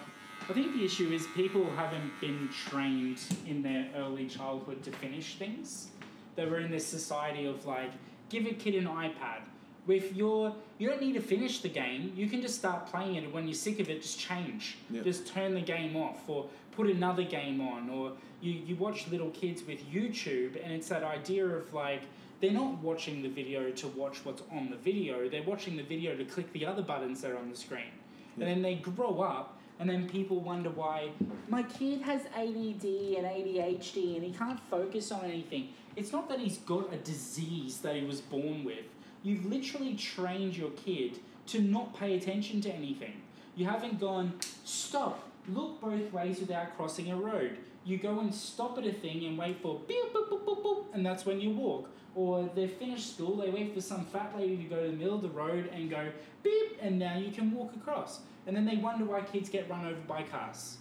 I 0.47 0.53
think 0.53 0.73
the 0.73 0.85
issue 0.85 1.11
is 1.11 1.25
people 1.35 1.65
haven't 1.75 2.11
been 2.21 2.49
trained 2.69 3.19
in 3.47 3.63
their 3.63 3.87
early 3.95 4.27
childhood 4.27 4.83
to 4.83 4.91
finish 4.91 5.35
things. 5.35 5.87
They 6.35 6.45
were 6.45 6.59
in 6.59 6.69
this 6.69 6.85
society 6.85 7.47
of 7.47 7.65
like, 7.65 7.89
give 8.29 8.45
a 8.45 8.53
kid 8.53 8.75
an 8.75 8.85
iPad. 8.85 9.41
If 9.87 10.15
you're, 10.15 10.53
you 10.77 10.89
don't 10.89 11.01
need 11.01 11.13
to 11.13 11.21
finish 11.21 11.61
the 11.61 11.69
game. 11.69 12.13
You 12.15 12.27
can 12.27 12.41
just 12.41 12.55
start 12.55 12.85
playing 12.87 13.15
it, 13.15 13.23
and 13.23 13.33
when 13.33 13.47
you're 13.47 13.55
sick 13.55 13.79
of 13.79 13.89
it, 13.89 14.03
just 14.03 14.19
change. 14.19 14.77
Just 15.03 15.27
turn 15.27 15.55
the 15.55 15.61
game 15.61 15.95
off, 15.95 16.27
or 16.27 16.47
put 16.71 16.87
another 16.87 17.23
game 17.23 17.59
on. 17.61 17.89
Or 17.89 18.11
you, 18.41 18.51
you 18.51 18.75
watch 18.75 19.07
little 19.09 19.31
kids 19.31 19.63
with 19.63 19.83
YouTube, 19.91 20.63
and 20.63 20.73
it's 20.73 20.89
that 20.89 21.03
idea 21.03 21.45
of 21.45 21.73
like, 21.73 22.01
they're 22.39 22.51
not 22.51 22.79
watching 22.79 23.23
the 23.23 23.29
video 23.29 23.71
to 23.71 23.87
watch 23.89 24.23
what's 24.25 24.43
on 24.51 24.69
the 24.69 24.75
video. 24.75 25.27
They're 25.27 25.43
watching 25.43 25.75
the 25.75 25.83
video 25.83 26.15
to 26.15 26.25
click 26.25 26.51
the 26.53 26.65
other 26.65 26.83
buttons 26.83 27.21
that 27.21 27.31
are 27.31 27.37
on 27.37 27.49
the 27.49 27.57
screen. 27.57 27.91
And 28.35 28.43
then 28.43 28.61
they 28.61 28.75
grow 28.75 29.21
up, 29.21 29.54
and 29.79 29.89
then 29.89 30.07
people 30.07 30.39
wonder 30.39 30.69
why 30.69 31.09
my 31.49 31.63
kid 31.63 32.01
has 32.01 32.21
ADD 32.35 32.85
and 32.85 33.25
ADHD 33.25 34.15
and 34.15 34.23
he 34.23 34.33
can't 34.37 34.59
focus 34.69 35.11
on 35.11 35.25
anything. 35.25 35.69
It's 35.95 36.11
not 36.11 36.29
that 36.29 36.39
he's 36.39 36.57
got 36.59 36.93
a 36.93 36.97
disease 36.97 37.79
that 37.79 37.95
he 37.95 38.03
was 38.03 38.21
born 38.21 38.63
with. 38.63 38.85
You've 39.23 39.45
literally 39.45 39.95
trained 39.95 40.55
your 40.55 40.71
kid 40.71 41.19
to 41.47 41.61
not 41.61 41.97
pay 41.97 42.15
attention 42.15 42.61
to 42.61 42.71
anything. 42.71 43.21
You 43.55 43.65
haven't 43.65 43.99
gone, 43.99 44.33
stop, 44.63 45.29
look 45.47 45.81
both 45.81 46.11
ways 46.11 46.39
without 46.39 46.75
crossing 46.75 47.11
a 47.11 47.15
road. 47.15 47.57
You 47.85 47.97
go 47.97 48.19
and 48.19 48.33
stop 48.33 48.77
at 48.77 48.85
a 48.85 48.91
thing 48.91 49.25
and 49.25 49.37
wait 49.37 49.61
for 49.61 49.79
beep, 49.87 50.13
boop, 50.13 50.29
boop, 50.29 50.43
boop, 50.43 50.63
boop, 50.63 50.85
and 50.93 51.05
that's 51.05 51.25
when 51.25 51.39
you 51.39 51.51
walk. 51.51 51.89
Or 52.15 52.49
they've 52.55 52.71
finished 52.71 53.15
school, 53.15 53.35
they 53.35 53.49
wait 53.49 53.73
for 53.73 53.81
some 53.81 54.05
fat 54.05 54.33
lady 54.37 54.57
to 54.57 54.63
go 54.63 54.81
to 54.81 54.87
the 54.91 54.97
middle 54.97 55.15
of 55.15 55.21
the 55.21 55.29
road 55.29 55.69
and 55.73 55.89
go 55.89 56.09
beep, 56.43 56.77
and 56.81 56.97
now 56.97 57.17
you 57.17 57.31
can 57.31 57.51
walk 57.51 57.75
across. 57.75 58.21
And 58.47 58.55
then 58.55 58.65
they 58.65 58.77
wonder 58.77 59.05
why 59.05 59.21
kids 59.21 59.49
get 59.49 59.69
run 59.69 59.85
over 59.85 60.01
by 60.07 60.23
cars. 60.23 60.77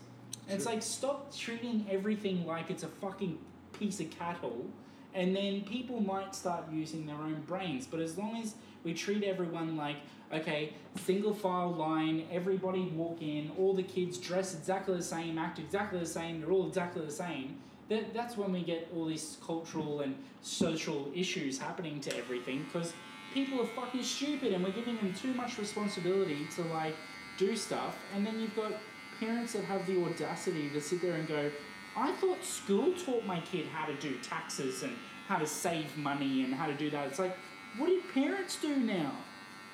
And 0.49 0.57
it's 0.57 0.67
like, 0.67 0.83
stop 0.83 1.35
treating 1.35 1.87
everything 1.91 2.47
like 2.47 2.71
it's 2.71 2.83
a 2.83 2.89
fucking 2.89 3.39
piece 3.79 4.01
of 4.01 4.11
cattle, 4.11 4.67
and 5.15 5.35
then 5.35 5.63
people 5.63 6.01
might 6.01 6.35
start 6.35 6.65
using 6.73 7.07
their 7.07 7.17
own 7.17 7.43
brains. 7.47 7.87
But 7.87 8.01
as 8.01 8.19
long 8.19 8.37
as 8.43 8.55
we 8.83 8.93
treat 8.93 9.23
everyone 9.23 9.77
like, 9.77 9.97
okay, 10.33 10.75
single 10.97 11.33
file 11.33 11.73
line, 11.73 12.27
everybody 12.33 12.83
walk 12.83 13.23
in, 13.23 13.53
all 13.59 13.73
the 13.73 13.83
kids 13.83 14.19
dress 14.19 14.55
exactly 14.55 14.97
the 14.97 15.03
same, 15.03 15.39
act 15.39 15.59
exactly 15.59 16.01
the 16.01 16.07
same, 16.07 16.41
they're 16.41 16.51
all 16.51 16.67
exactly 16.67 17.05
the 17.05 17.13
same, 17.13 17.57
that, 17.89 18.13
that's 18.13 18.37
when 18.37 18.53
we 18.53 18.63
get 18.63 18.91
all 18.95 19.07
these 19.07 19.39
cultural 19.45 20.01
and 20.01 20.17
social 20.43 21.11
issues 21.15 21.59
happening 21.59 22.01
to 22.01 22.17
everything 22.17 22.65
because 22.65 22.93
people 23.33 23.61
are 23.61 23.67
fucking 23.67 24.03
stupid 24.03 24.53
and 24.53 24.65
we're 24.65 24.71
giving 24.71 24.97
them 24.97 25.13
too 25.15 25.35
much 25.35 25.59
responsibility 25.59 26.47
to 26.57 26.63
like 26.63 26.97
do 27.37 27.57
stuff. 27.57 27.97
And 28.15 28.27
then 28.27 28.41
you've 28.41 28.57
got 28.57 28.73
parents 29.21 29.53
that 29.53 29.65
have 29.65 29.87
the 29.87 30.03
audacity 30.03 30.69
to 30.71 30.81
sit 30.81 31.01
there 31.01 31.15
and 31.15 31.27
go, 31.27 31.51
I 31.97 32.13
thought 32.13 32.45
school 32.45 32.93
taught 32.93 33.25
my 33.25 33.41
kid 33.41 33.67
how 33.69 33.87
to 33.87 33.95
do 33.95 34.17
taxes 34.19 34.83
and 34.83 34.97
how 35.29 35.39
to 35.39 35.47
save 35.47 35.97
money 35.97 36.45
and 36.45 36.55
how 36.55 36.67
to 36.67 36.75
do 36.75 36.91
that. 36.91 37.07
It's 37.09 37.19
like, 37.19 37.37
what 37.79 37.87
do 37.87 38.01
parents 38.13 38.59
do 38.61 38.77
now? 38.77 39.13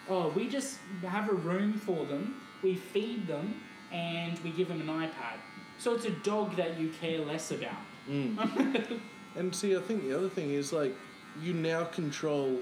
Oh, 0.09 0.29
we 0.29 0.49
just 0.49 0.79
have 1.07 1.31
a 1.31 1.35
room 1.35 1.75
for 1.75 2.05
them, 2.05 2.41
we 2.63 2.75
feed 2.75 3.27
them, 3.27 3.61
and 3.93 4.39
we 4.41 4.51
give 4.51 4.69
them 4.69 4.81
an 4.81 4.89
iPad. 4.89 5.39
So 5.79 5.95
it's 5.95 6.05
a 6.05 6.11
dog 6.11 6.57
that 6.57 6.79
you 6.79 6.91
care 7.01 7.21
less 7.21 7.51
about. 7.51 7.73
Mm. 8.09 9.01
And 9.37 9.55
see, 9.55 9.77
I 9.77 9.81
think 9.81 10.03
the 10.03 10.17
other 10.17 10.29
thing 10.29 10.51
is 10.51 10.73
like 10.73 10.95
you 11.41 11.55
now 11.55 11.85
control 11.85 12.59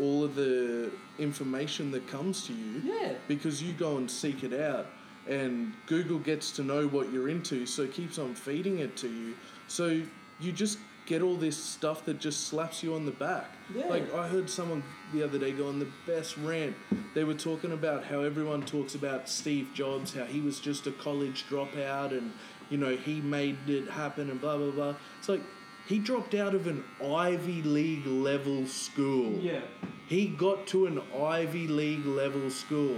all 0.00 0.24
of 0.24 0.34
the 0.34 0.90
information 1.18 1.90
that 1.92 2.06
comes 2.08 2.46
to 2.46 2.52
you 2.52 2.82
Yeah. 2.84 3.12
because 3.28 3.62
you 3.62 3.72
go 3.72 3.96
and 3.98 4.10
seek 4.10 4.42
it 4.42 4.52
out, 4.58 4.86
and 5.28 5.72
Google 5.86 6.18
gets 6.18 6.50
to 6.52 6.62
know 6.64 6.86
what 6.88 7.12
you're 7.12 7.28
into, 7.28 7.66
so 7.66 7.82
it 7.82 7.92
keeps 7.92 8.18
on 8.18 8.34
feeding 8.34 8.78
it 8.78 8.96
to 8.98 9.08
you. 9.08 9.34
So 9.68 10.02
you 10.40 10.52
just 10.52 10.78
get 11.06 11.22
all 11.22 11.36
this 11.36 11.56
stuff 11.56 12.04
that 12.04 12.20
just 12.20 12.46
slaps 12.46 12.82
you 12.82 12.94
on 12.94 13.04
the 13.04 13.10
back. 13.12 13.50
Yeah. 13.74 13.86
Like 13.88 14.12
I 14.14 14.28
heard 14.28 14.48
someone 14.48 14.82
the 15.12 15.22
other 15.22 15.38
day 15.38 15.50
go 15.52 15.68
on 15.68 15.78
the 15.78 15.88
best 16.06 16.36
rant. 16.38 16.74
They 17.14 17.24
were 17.24 17.34
talking 17.34 17.72
about 17.72 18.04
how 18.04 18.20
everyone 18.20 18.62
talks 18.62 18.94
about 18.94 19.28
Steve 19.28 19.68
Jobs, 19.74 20.14
how 20.14 20.24
he 20.24 20.40
was 20.40 20.60
just 20.60 20.86
a 20.86 20.92
college 20.92 21.46
dropout 21.50 22.12
and 22.16 22.32
you 22.70 22.78
know 22.78 22.94
he 22.96 23.20
made 23.20 23.56
it 23.68 23.88
happen 23.90 24.30
and 24.30 24.40
blah 24.40 24.56
blah 24.56 24.70
blah. 24.70 24.94
It's 25.18 25.28
like 25.28 25.42
he 25.90 25.98
dropped 25.98 26.36
out 26.36 26.54
of 26.54 26.68
an 26.68 26.84
Ivy 27.04 27.62
League 27.62 28.06
level 28.06 28.64
school. 28.64 29.32
Yeah. 29.40 29.62
He 30.06 30.28
got 30.28 30.68
to 30.68 30.86
an 30.86 31.02
Ivy 31.20 31.66
League 31.66 32.06
level 32.06 32.48
school. 32.48 32.96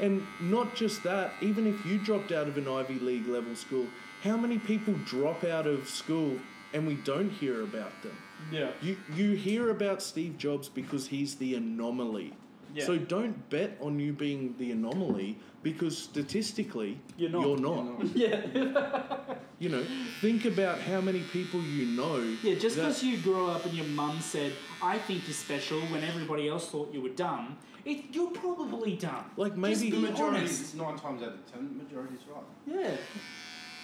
And 0.00 0.24
not 0.40 0.76
just 0.76 1.02
that, 1.02 1.32
even 1.40 1.66
if 1.66 1.84
you 1.84 1.98
dropped 1.98 2.30
out 2.30 2.46
of 2.46 2.56
an 2.56 2.68
Ivy 2.68 3.00
League 3.00 3.26
level 3.26 3.56
school, 3.56 3.88
how 4.22 4.36
many 4.36 4.56
people 4.56 4.94
drop 5.04 5.42
out 5.42 5.66
of 5.66 5.88
school 5.88 6.38
and 6.72 6.86
we 6.86 6.94
don't 6.94 7.30
hear 7.30 7.64
about 7.64 8.02
them? 8.04 8.16
Yeah. 8.52 8.70
You 8.80 8.96
you 9.16 9.32
hear 9.32 9.70
about 9.70 10.00
Steve 10.00 10.38
Jobs 10.38 10.68
because 10.68 11.08
he's 11.08 11.34
the 11.34 11.56
anomaly. 11.56 12.34
Yeah. 12.74 12.84
So 12.84 12.98
don't 12.98 13.48
bet 13.50 13.76
on 13.80 13.98
you 13.98 14.12
being 14.12 14.54
the 14.58 14.72
anomaly 14.72 15.38
because 15.62 15.96
statistically 15.98 16.98
You're 17.16 17.30
not. 17.30 17.46
You're 17.46 17.58
not. 17.58 18.16
Yeah. 18.16 19.16
You 19.60 19.70
know, 19.70 19.84
think 20.20 20.44
about 20.44 20.78
how 20.78 21.00
many 21.00 21.18
people 21.32 21.60
you 21.60 21.86
know. 21.86 22.18
Yeah, 22.44 22.54
just 22.54 22.76
that- 22.76 22.82
because 22.82 23.02
you 23.02 23.18
grew 23.18 23.48
up 23.50 23.64
and 23.64 23.74
your 23.74 23.86
mum 23.86 24.20
said, 24.20 24.52
I 24.80 24.98
think 24.98 25.26
you're 25.26 25.34
special 25.34 25.80
when 25.90 26.04
everybody 26.04 26.48
else 26.48 26.68
thought 26.70 26.94
you 26.94 27.00
were 27.00 27.08
dumb, 27.08 27.58
it, 27.84 28.04
you're 28.12 28.30
probably 28.30 28.94
dumb. 28.94 29.24
Like 29.36 29.54
Just 29.56 29.60
maybe 29.82 29.90
be 29.90 29.96
the 29.96 30.10
majority, 30.12 30.38
honest. 30.38 30.76
nine 30.76 30.96
times 30.96 31.22
out 31.24 31.30
of 31.30 31.52
ten, 31.52 31.76
the 31.76 31.82
majority's 31.82 32.20
right. 32.32 32.44
Yeah. 32.66 32.96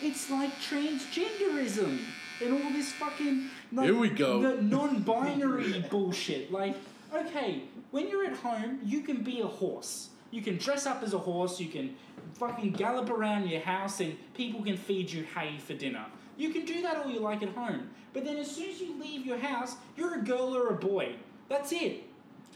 It's 0.01 0.31
like 0.31 0.53
transgenderism 0.61 1.99
and 2.43 2.53
all 2.53 2.71
this 2.73 2.93
fucking 2.93 3.49
like, 3.73 3.87
Here 3.87 3.97
we 3.99 4.11
go. 4.11 4.43
the 4.57 4.63
non-binary 4.63 5.87
bullshit. 5.91 6.53
Like, 6.53 6.77
okay, 7.13 7.63
when 7.95 8.09
you're 8.09 8.25
at 8.25 8.35
home, 8.35 8.81
you 8.85 9.03
can 9.03 9.23
be 9.23 9.39
a 9.41 9.47
horse. 9.47 10.09
You 10.33 10.43
can 10.43 10.57
dress 10.57 10.85
up 10.85 11.05
as 11.05 11.15
a 11.15 11.19
horse. 11.19 11.61
You 11.61 11.69
can 11.69 11.95
fucking 12.33 12.73
gallop 12.73 13.09
around 13.09 13.49
your 13.49 13.61
house, 13.61 14.01
and 14.01 14.17
people 14.35 14.65
can 14.65 14.77
feed 14.77 15.13
you 15.13 15.23
hay 15.23 15.59
for 15.59 15.75
dinner. 15.75 16.05
You 16.37 16.51
can 16.51 16.65
do 16.65 16.83
that 16.83 16.97
all 16.97 17.09
you 17.09 17.21
like 17.21 17.45
at 17.45 17.51
home. 17.51 17.91
But 18.13 18.25
then 18.25 18.39
as 18.39 18.51
soon 18.51 18.69
as 18.69 18.81
you 18.81 19.01
leave 19.01 19.25
your 19.25 19.39
house, 19.39 19.77
you're 19.97 20.19
a 20.19 20.23
girl 20.23 20.57
or 20.57 20.71
a 20.71 20.75
boy. 20.75 21.15
That's 21.49 21.71
it. 21.71 22.03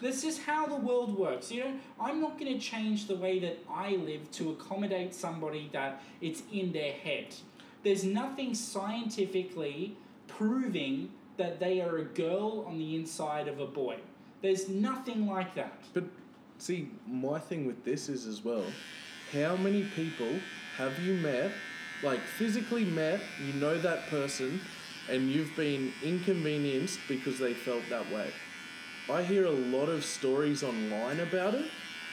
That's 0.03 0.23
just 0.23 0.43
how 0.43 0.67
the 0.67 0.75
world 0.75 1.17
works. 1.17 1.53
You 1.53 1.67
know, 1.67 1.75
I'm 2.01 2.21
not 2.21 2.37
going 2.37 2.53
to 2.53 2.59
change 2.59 3.07
the 3.07 3.15
way 3.15 3.39
that 3.39 3.61
I 3.71 3.91
live 3.91 4.29
to 4.33 4.51
accommodate 4.51 5.15
somebody 5.15 5.71
that 5.73 6.03
it's 6.21 6.43
in 6.53 6.73
their 6.73 6.95
head. 6.95 7.27
There's 7.85 8.03
nothing 8.03 8.57
scientifically 8.57 9.97
proving 10.27 11.11
that 11.37 11.61
they 11.61 11.81
are 11.81 11.99
a 11.99 12.05
girl 12.05 12.65
on 12.67 12.77
the 12.79 12.97
inside 12.97 13.47
of 13.47 13.61
a 13.61 13.67
boy. 13.67 13.99
There's 14.41 14.69
nothing 14.69 15.27
like 15.27 15.55
that. 15.57 15.73
But 15.93 16.05
see, 16.59 16.91
my 17.07 17.39
thing 17.39 17.67
with 17.67 17.85
this 17.85 18.09
is 18.09 18.27
as 18.27 18.45
well, 18.45 18.65
how 19.33 19.57
many 19.57 19.85
people 19.85 20.33
have 20.77 20.99
you 21.01 21.15
met, 21.15 21.51
like 22.03 22.21
physically 22.21 22.85
met, 22.85 23.21
you 23.45 23.53
know 23.55 23.79
that 23.79 24.07
person, 24.09 24.61
and 25.11 25.31
you've 25.31 25.55
been 25.57 25.93
inconvenienced 26.05 27.01
because 27.09 27.39
they 27.39 27.55
felt 27.55 27.83
that 27.91 28.11
way? 28.13 28.31
I 29.11 29.23
hear 29.23 29.47
a 29.47 29.51
lot 29.51 29.89
of 29.89 30.05
stories 30.05 30.63
online 30.63 31.21
about 31.21 31.55
it, 31.55 31.71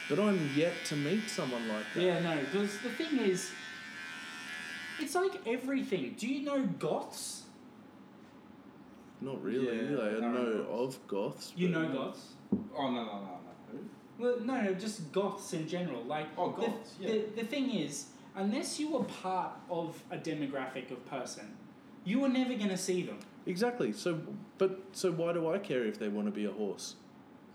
but 0.08 0.18
I'm 0.18 0.50
yet 0.56 0.72
to 0.86 0.96
meet 0.96 1.28
someone 1.28 1.68
like 1.68 1.84
that. 1.94 2.02
Yeah, 2.02 2.20
no, 2.20 2.38
because 2.40 2.78
the 2.80 2.90
thing 2.90 3.18
is, 3.18 3.52
it's 4.98 5.14
like 5.14 5.46
everything. 5.46 6.14
Do 6.18 6.26
you 6.26 6.44
know 6.44 6.64
goths? 6.64 7.42
Not 9.20 9.42
really. 9.42 9.66
Yeah, 9.66 9.98
I 9.98 10.16
I 10.16 10.20
know 10.20 10.32
know. 10.32 10.66
of 10.70 10.98
goths. 11.08 11.52
You 11.56 11.68
know 11.68 11.88
goths? 11.88 12.34
Oh 12.76 12.90
no 12.90 13.04
no 13.04 13.12
no 13.12 13.40
no. 13.46 13.52
Who? 13.72 13.78
Well, 14.18 14.40
no, 14.40 14.60
no, 14.62 14.74
just 14.74 15.10
goths 15.12 15.52
in 15.52 15.66
general. 15.68 16.02
Like, 16.04 16.26
Oh, 16.38 16.52
the- 16.52 16.66
goths, 16.66 16.94
yeah. 17.00 17.08
The, 17.12 17.42
the 17.42 17.44
thing 17.46 17.70
is, 17.70 18.06
unless 18.34 18.78
you 18.80 18.90
were 18.92 19.04
part 19.04 19.52
of 19.70 20.02
a 20.10 20.16
demographic 20.16 20.90
of 20.90 21.04
person, 21.06 21.56
You 22.04 22.20
were 22.20 22.28
never 22.28 22.54
going 22.54 22.68
to 22.70 22.76
see 22.76 23.02
them. 23.02 23.18
Exactly. 23.46 23.92
So, 23.92 24.20
but 24.58 24.78
so 24.92 25.10
why 25.12 25.32
do 25.32 25.52
I 25.52 25.58
care 25.58 25.84
if 25.84 25.98
they 25.98 26.08
want 26.08 26.26
to 26.28 26.32
be 26.32 26.44
a 26.44 26.52
horse? 26.52 26.94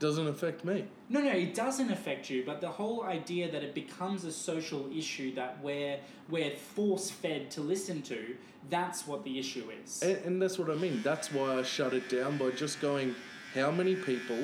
Doesn't 0.01 0.27
affect 0.27 0.65
me. 0.65 0.85
No, 1.09 1.21
no, 1.21 1.29
it 1.29 1.53
doesn't 1.53 1.91
affect 1.91 2.27
you, 2.27 2.43
but 2.43 2.59
the 2.59 2.67
whole 2.67 3.03
idea 3.03 3.51
that 3.51 3.61
it 3.61 3.75
becomes 3.75 4.23
a 4.23 4.31
social 4.31 4.89
issue 4.91 5.35
that 5.35 5.61
we're, 5.61 5.99
we're 6.27 6.55
force 6.55 7.11
fed 7.11 7.51
to 7.51 7.61
listen 7.61 8.01
to, 8.01 8.35
that's 8.71 9.05
what 9.05 9.23
the 9.23 9.37
issue 9.37 9.69
is. 9.83 10.01
And, 10.01 10.17
and 10.25 10.41
that's 10.41 10.57
what 10.57 10.71
I 10.71 10.73
mean. 10.73 11.03
That's 11.03 11.31
why 11.31 11.55
I 11.59 11.61
shut 11.61 11.93
it 11.93 12.09
down 12.09 12.39
by 12.39 12.49
just 12.49 12.81
going, 12.81 13.13
how 13.53 13.69
many 13.69 13.95
people 13.95 14.39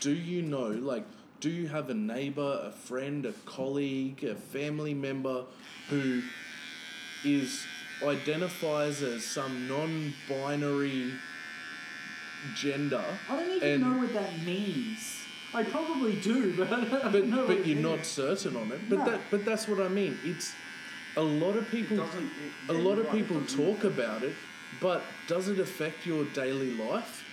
do 0.00 0.12
you 0.12 0.42
know? 0.42 0.66
Like, 0.66 1.04
do 1.38 1.50
you 1.50 1.68
have 1.68 1.88
a 1.88 1.94
neighbor, 1.94 2.60
a 2.64 2.72
friend, 2.72 3.26
a 3.26 3.32
colleague, 3.44 4.24
a 4.24 4.34
family 4.34 4.92
member 4.92 5.44
who 5.88 6.22
is 7.24 7.64
identifies 8.02 9.02
as 9.02 9.24
some 9.24 9.68
non-binary 9.68 11.12
gender? 12.54 13.02
I 13.28 13.36
don't 13.36 13.56
even 13.56 13.72
and- 13.72 13.82
know 13.82 13.98
what 14.02 14.12
that 14.14 14.42
means. 14.44 15.12
I 15.54 15.62
probably 15.62 16.16
do, 16.20 16.54
but 16.58 16.72
I 16.72 16.84
don't 16.84 17.12
But 17.12 17.26
know 17.26 17.38
what 17.38 17.46
but 17.48 17.56
it 17.58 17.66
you're 17.66 17.76
means. 17.76 17.96
not 17.96 18.04
certain 18.04 18.56
on 18.56 18.70
it. 18.72 18.80
But 18.90 18.98
No. 18.98 19.04
that 19.10 19.20
but 19.30 19.44
that's 19.44 19.66
what 19.68 19.80
I 19.80 19.88
mean. 19.88 20.18
It's 20.24 20.52
a 21.16 21.22
lot 21.22 21.56
of 21.56 21.68
people. 21.70 21.96
doesn't- 21.98 22.24
it- 22.24 22.70
a 22.70 22.72
lot 22.74 22.96
you're 22.96 23.06
of 23.06 23.12
people 23.12 23.40
doesn't- 23.40 23.64
talk 23.64 23.84
about 23.84 24.22
it, 24.22 24.34
but 24.80 25.02
does 25.28 25.48
it 25.48 25.58
affect 25.58 26.04
your 26.06 26.24
daily 26.34 26.72
life? 26.76 27.24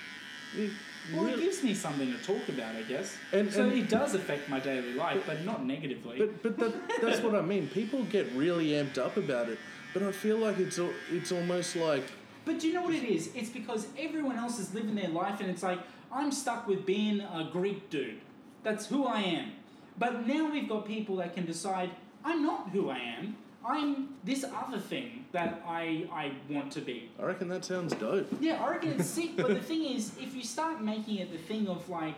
It 0.57 0.71
Well, 1.13 1.27
it 1.27 1.37
gives 1.41 1.61
me 1.63 1.73
something 1.73 2.09
to 2.13 2.17
talk 2.23 2.47
about, 2.47 2.75
I 2.77 2.83
guess. 2.83 3.17
And- 3.33 3.51
so 3.51 3.63
and- 3.63 3.73
it 3.73 3.89
does 3.89 4.13
affect 4.13 4.47
my 4.47 4.59
daily 4.61 4.93
life, 4.93 5.23
but 5.25 5.43
not 5.43 5.65
negatively. 5.65 6.17
But 6.19 6.41
but 6.43 6.57
that, 6.59 7.01
that's 7.01 7.19
what 7.21 7.35
I 7.35 7.41
mean. 7.41 7.67
People 7.67 8.03
get 8.03 8.31
really 8.33 8.67
amped 8.69 8.97
up 8.97 9.17
about 9.17 9.49
it, 9.49 9.57
but 9.93 10.01
I 10.03 10.11
feel 10.13 10.37
like 10.37 10.59
it's 10.59 10.79
it's 11.11 11.31
almost 11.33 11.75
like 11.75 12.05
But 12.45 12.59
do 12.59 12.67
you 12.67 12.73
know 12.73 12.83
what 12.83 12.93
it 12.93 13.03
is? 13.03 13.29
It's 13.35 13.49
because 13.49 13.87
everyone 13.97 14.37
else 14.37 14.59
is 14.59 14.73
living 14.73 14.95
their 14.95 15.09
life, 15.09 15.39
and 15.39 15.49
it's 15.49 15.63
like 15.63 15.79
I'm 16.11 16.31
stuck 16.31 16.67
with 16.67 16.85
being 16.85 17.21
a 17.21 17.49
Greek 17.51 17.89
dude. 17.89 18.21
That's 18.63 18.85
who 18.87 19.05
I 19.05 19.21
am. 19.21 19.51
But 19.97 20.27
now 20.27 20.51
we've 20.51 20.67
got 20.67 20.85
people 20.85 21.17
that 21.17 21.33
can 21.33 21.45
decide 21.45 21.91
I'm 22.25 22.43
not 22.43 22.69
who 22.69 22.89
I 22.89 22.97
am. 22.97 23.35
I'm 23.65 24.15
this 24.23 24.43
other 24.43 24.79
thing 24.79 25.25
that 25.31 25.63
I 25.65 26.07
I 26.11 26.33
want 26.49 26.71
to 26.73 26.81
be. 26.81 27.09
I 27.19 27.23
reckon 27.23 27.47
that 27.49 27.63
sounds 27.63 27.93
dope. 27.95 28.27
Yeah, 28.41 28.61
I 28.63 28.71
reckon 28.71 28.91
it's 28.93 29.09
sick. 29.09 29.37
But 29.37 29.47
the 29.49 29.61
thing 29.71 29.85
is, 29.85 30.11
if 30.19 30.35
you 30.35 30.43
start 30.43 30.81
making 30.83 31.17
it 31.17 31.31
the 31.31 31.37
thing 31.37 31.67
of 31.67 31.87
like, 31.89 32.15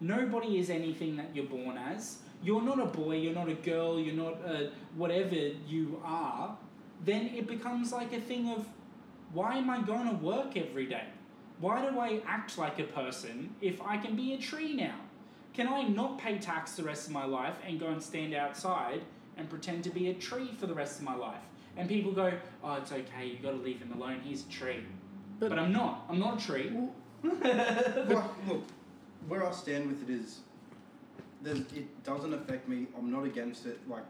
nobody 0.00 0.58
is 0.58 0.70
anything 0.70 1.16
that 1.16 1.34
you're 1.34 1.46
born 1.46 1.76
as. 1.76 2.18
You're 2.42 2.62
not 2.62 2.80
a 2.80 2.86
boy. 2.86 3.16
You're 3.16 3.34
not 3.34 3.48
a 3.48 3.54
girl. 3.54 3.98
You're 3.98 4.14
not 4.14 4.34
a 4.46 4.70
whatever 4.94 5.36
you 5.66 6.00
are. 6.04 6.56
Then 7.04 7.26
it 7.26 7.46
becomes 7.46 7.92
like 7.92 8.12
a 8.12 8.20
thing 8.20 8.48
of, 8.48 8.66
why 9.32 9.56
am 9.56 9.68
I 9.70 9.80
going 9.82 10.08
to 10.08 10.14
work 10.16 10.56
every 10.56 10.86
day? 10.86 11.04
Why 11.60 11.88
do 11.88 11.98
I 11.98 12.20
act 12.26 12.58
like 12.58 12.78
a 12.78 12.84
person 12.84 13.54
if 13.60 13.80
I 13.80 13.96
can 13.96 14.14
be 14.16 14.34
a 14.34 14.38
tree 14.38 14.74
now? 14.74 14.94
Can 15.54 15.68
I 15.68 15.82
not 15.84 16.18
pay 16.18 16.38
tax 16.38 16.72
the 16.76 16.82
rest 16.82 17.06
of 17.06 17.12
my 17.12 17.24
life 17.24 17.54
and 17.66 17.80
go 17.80 17.86
and 17.88 18.02
stand 18.02 18.34
outside 18.34 19.00
and 19.38 19.48
pretend 19.48 19.84
to 19.84 19.90
be 19.90 20.10
a 20.10 20.14
tree 20.14 20.50
for 20.58 20.66
the 20.66 20.74
rest 20.74 20.98
of 20.98 21.04
my 21.04 21.14
life? 21.14 21.40
And 21.78 21.88
people 21.88 22.12
go, 22.12 22.32
oh, 22.62 22.74
it's 22.74 22.92
okay, 22.92 23.26
you 23.26 23.38
got 23.38 23.50
to 23.52 23.56
leave 23.56 23.80
him 23.80 23.92
alone, 23.92 24.20
he's 24.22 24.44
a 24.46 24.48
tree. 24.50 24.84
But- 25.38 25.50
But, 25.50 25.58
I'm 25.58 25.72
not. 25.72 26.04
I'm 26.08 26.18
not 26.18 26.42
a 26.42 26.46
tree. 26.46 26.70
well, 26.72 26.94
look, 28.08 28.62
where 29.28 29.46
I 29.46 29.50
stand 29.52 29.88
with 29.88 30.02
it 30.08 30.10
is, 30.10 30.40
it 31.44 32.04
doesn't 32.04 32.32
affect 32.32 32.68
me. 32.68 32.86
I'm 32.96 33.10
not 33.10 33.24
against 33.24 33.66
it. 33.66 33.78
Like, 33.88 34.04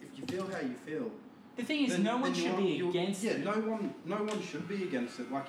if 0.00 0.18
you 0.18 0.24
feel 0.26 0.46
how 0.50 0.60
you 0.60 0.74
feel, 0.86 1.10
The 1.56 1.64
thing 1.64 1.84
is, 1.84 1.92
then- 1.92 2.02
no 2.02 2.18
one 2.18 2.34
should 2.34 2.56
be 2.56 2.80
against 2.80 3.24
yeah, 3.24 3.32
it. 3.32 3.44
no 3.44 3.52
one, 3.52 3.94
no 4.04 4.16
one 4.16 4.42
should 4.42 4.68
be 4.68 4.84
against 4.84 5.20
it. 5.20 5.32
Like, 5.32 5.46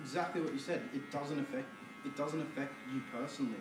exactly 0.00 0.40
what 0.40 0.52
you 0.52 0.58
said. 0.58 0.82
It 0.94 1.10
doesn't 1.10 1.38
affect. 1.38 1.66
It 2.04 2.16
doesn't 2.16 2.40
affect 2.40 2.72
you 2.92 3.02
personally. 3.12 3.56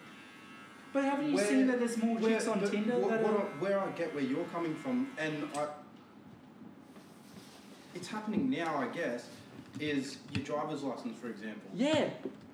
But 0.93 1.05
haven't 1.05 1.29
you 1.29 1.35
Where- 1.35 1.47
seen 1.47 1.67
that 1.67 1.79
there's 1.79 1.97
more 1.97 2.17
Where, 2.17 2.31
chicks 2.31 2.47
on 2.47 2.59
Tinder 2.69 2.97
what, 2.97 3.09
that 3.09 3.23
what 3.23 3.33
are. 3.33 3.39
I, 3.39 3.59
where 3.59 3.79
I 3.79 3.89
get 3.91 4.13
where 4.13 4.23
you're 4.23 4.45
coming 4.45 4.75
from, 4.75 5.09
and 5.17 5.47
I, 5.55 5.67
it's 7.95 8.07
happening 8.07 8.49
now, 8.49 8.77
I 8.77 8.87
guess, 8.87 9.27
is 9.79 10.17
your 10.33 10.43
driver's 10.43 10.83
license, 10.83 11.17
for 11.19 11.29
example. 11.29 11.69
Yeah. 11.73 12.09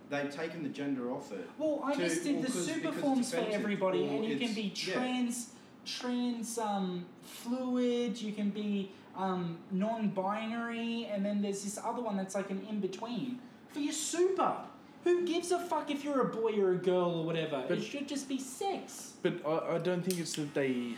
They've 0.09 0.33
taken 0.33 0.63
the 0.63 0.69
gender 0.69 1.11
off 1.11 1.31
it. 1.33 1.49
Well, 1.57 1.81
I 1.83 1.95
to- 1.95 1.99
just 1.99 2.23
did 2.23 2.41
the 2.41 2.51
super 2.51 2.93
forms 2.93 3.33
for 3.33 3.45
everybody, 3.49 4.07
and 4.07 4.23
you 4.23 4.37
can 4.37 4.53
be 4.53 4.73
yeah. 4.73 4.93
trans, 4.93 5.49
trans 5.85 6.57
um, 6.57 7.05
fluid. 7.23 8.21
You 8.21 8.31
can 8.31 8.51
be 8.51 8.91
um, 9.17 9.57
non-binary, 9.71 11.09
and 11.11 11.25
then 11.25 11.41
there's 11.41 11.63
this 11.63 11.77
other 11.83 12.01
one 12.01 12.15
that's 12.17 12.35
like 12.35 12.49
an 12.49 12.65
in 12.69 12.79
between 12.79 13.39
for 13.69 13.79
your 13.79 13.93
super. 13.93 14.55
Who 15.03 15.25
gives 15.25 15.51
a 15.51 15.59
fuck 15.59 15.89
if 15.89 16.03
you're 16.03 16.21
a 16.21 16.25
boy 16.25 16.59
or 16.59 16.73
a 16.73 16.77
girl 16.77 17.19
or 17.19 17.25
whatever? 17.25 17.63
But- 17.67 17.77
it 17.77 17.83
should 17.83 18.07
just 18.07 18.27
be 18.27 18.39
sex. 18.39 19.13
But 19.23 19.45
I, 19.45 19.75
I 19.75 19.77
don't 19.79 20.03
think 20.03 20.19
it's 20.19 20.33
that 20.33 20.53
they 20.53 20.95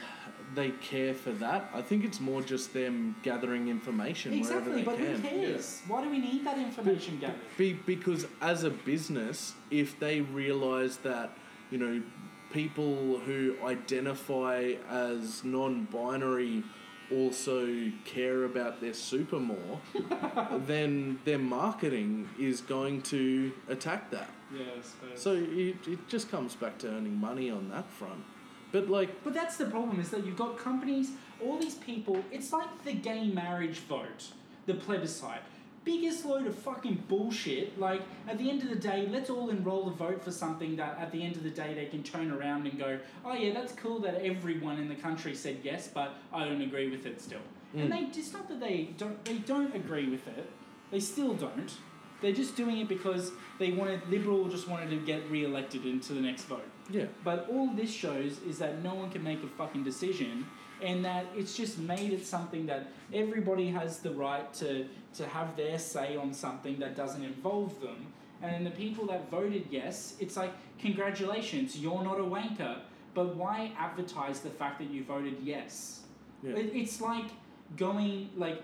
they 0.56 0.72
care 0.82 1.14
for 1.14 1.32
that. 1.34 1.70
I 1.76 1.82
think 1.84 2.04
it's 2.04 2.20
more 2.20 2.42
just 2.42 2.74
them 2.74 3.16
gathering 3.22 3.68
information 3.68 4.34
Exactly, 4.34 4.84
wherever 4.84 4.86
but 4.92 4.98
they 4.98 5.06
who 5.14 5.20
can. 5.20 5.40
cares? 5.52 5.82
Why 5.88 6.04
do 6.04 6.10
we 6.10 6.18
need 6.18 6.44
that 6.46 6.58
information 6.58 7.20
gathered? 7.20 7.36
Be, 7.56 7.74
because 7.74 8.26
as 8.42 8.64
a 8.64 8.72
business, 8.72 9.54
if 9.70 10.00
they 10.00 10.22
realize 10.22 10.98
that, 10.98 11.30
you 11.70 11.78
know, 11.78 12.02
people 12.52 13.20
who 13.26 13.56
identify 13.64 14.74
as 14.90 15.44
non 15.44 15.84
binary 15.86 16.64
also 17.12 17.92
care 18.06 18.44
about 18.44 18.82
their 18.82 18.94
super 18.94 19.40
more, 19.40 19.80
then 20.66 21.20
their 21.26 21.40
marketing 21.40 22.30
is 22.40 22.62
going 22.62 23.02
to 23.04 23.52
attack 23.68 24.12
that. 24.12 24.30
Yeah, 24.54 24.64
So 25.16 25.34
it, 25.34 25.76
it 25.88 26.08
just 26.08 26.30
comes 26.30 26.56
back 26.56 26.78
to 26.80 26.90
earning 26.90 27.16
money 27.20 27.50
on 27.50 27.70
that 27.70 27.90
front. 27.92 28.24
But 28.72 28.90
like, 28.90 29.24
But 29.24 29.34
that's 29.34 29.58
the 29.58 29.66
problem 29.66 30.00
is 30.00 30.10
that 30.10 30.26
you've 30.26 30.38
got 30.38 30.58
companies, 30.58 31.12
all 31.44 31.58
these 31.58 31.76
people, 31.76 32.24
it's 32.32 32.52
like 32.54 32.84
the 32.84 32.94
gay 32.94 33.28
marriage 33.28 33.80
vote, 33.80 34.32
the 34.66 34.76
plebiscite. 34.76 35.42
Biggest 35.84 36.26
load 36.26 36.46
of 36.48 36.56
fucking 36.56 37.04
bullshit. 37.08 37.80
Like, 37.80 38.02
at 38.28 38.38
the 38.38 38.50
end 38.50 38.62
of 38.64 38.70
the 38.70 38.76
day, 38.76 39.08
let's 39.10 39.30
all 39.30 39.50
enroll 39.50 39.88
a 39.88 39.92
vote 39.92 40.24
for 40.24 40.32
something 40.32 40.76
that 40.76 40.98
at 41.00 41.12
the 41.12 41.24
end 41.24 41.36
of 41.36 41.44
the 41.44 41.50
day 41.50 41.74
they 41.74 41.86
can 41.86 42.04
turn 42.04 42.32
around 42.32 42.68
and 42.68 42.78
go, 42.78 43.00
oh 43.26 43.34
yeah, 43.34 43.54
that's 43.54 43.74
cool 43.74 44.00
that 44.00 44.22
everyone 44.24 44.78
in 44.78 44.90
the 44.90 44.96
country 44.96 45.34
said 45.36 45.60
yes, 45.64 45.90
but 45.94 46.16
I 46.34 46.46
don't 46.46 46.62
agree 46.62 46.90
with 46.90 47.06
it 47.06 47.22
still. 47.22 47.42
And 47.74 47.92
mm. 47.92 48.14
they, 48.14 48.20
it's 48.20 48.34
not 48.34 48.48
that 48.50 48.60
they 48.60 48.90
don't, 48.98 49.24
they 49.26 49.38
don't 49.38 49.74
agree 49.76 50.10
with 50.10 50.28
it, 50.28 50.50
they 50.92 51.00
still 51.00 51.34
don't. 51.34 51.72
They're 52.22 52.34
just 52.34 52.58
doing 52.58 52.80
it 52.80 52.90
because 52.90 53.32
they 53.60 53.72
wanted, 53.72 54.02
Liberal 54.10 54.50
just 54.50 54.68
wanted 54.68 54.90
to 54.90 54.98
get 54.98 55.30
re 55.30 55.46
elected 55.46 55.86
into 55.86 56.14
the 56.14 56.20
next 56.20 56.44
vote. 56.44 56.68
yeah. 56.90 57.06
But 57.24 57.48
all 57.50 57.68
this 57.68 57.92
shows 57.92 58.40
is 58.48 58.60
that 58.60 58.84
no 58.84 58.94
one 58.94 59.10
can 59.10 59.24
make 59.24 59.42
a 59.44 59.48
fucking 59.48 59.84
decision, 59.84 60.46
and 60.82 61.04
that 61.06 61.26
it's 61.36 61.56
just 61.56 61.78
made 61.80 62.14
it 62.14 62.26
something 62.26 62.66
that 62.68 62.88
everybody 63.14 63.70
has 63.70 64.00
the 64.00 64.12
right 64.12 64.52
to, 64.56 64.86
to 65.16 65.28
have 65.28 65.56
their 65.56 65.78
say 65.80 66.16
on 66.16 66.34
something 66.34 66.80
that 66.80 66.96
doesn't 66.96 67.24
involve 67.24 67.80
them. 67.82 68.08
And 68.42 68.54
then 68.54 68.64
the 68.64 68.72
people 68.72 69.06
that 69.08 69.30
voted 69.30 69.66
yes, 69.70 70.16
it's 70.20 70.38
like, 70.38 70.52
congratulations, 70.80 71.78
you're 71.78 72.04
not 72.04 72.20
a 72.20 72.24
wanker, 72.24 72.80
but 73.14 73.36
why 73.36 73.72
advertise 73.78 74.40
the 74.40 74.50
fact 74.50 74.80
that 74.80 74.90
you 74.90 75.04
voted 75.04 75.38
yes? 75.44 76.02
Yeah. 76.42 76.56
It, 76.56 76.72
it's 76.74 77.02
like 77.02 77.26
going, 77.76 78.30
like, 78.38 78.64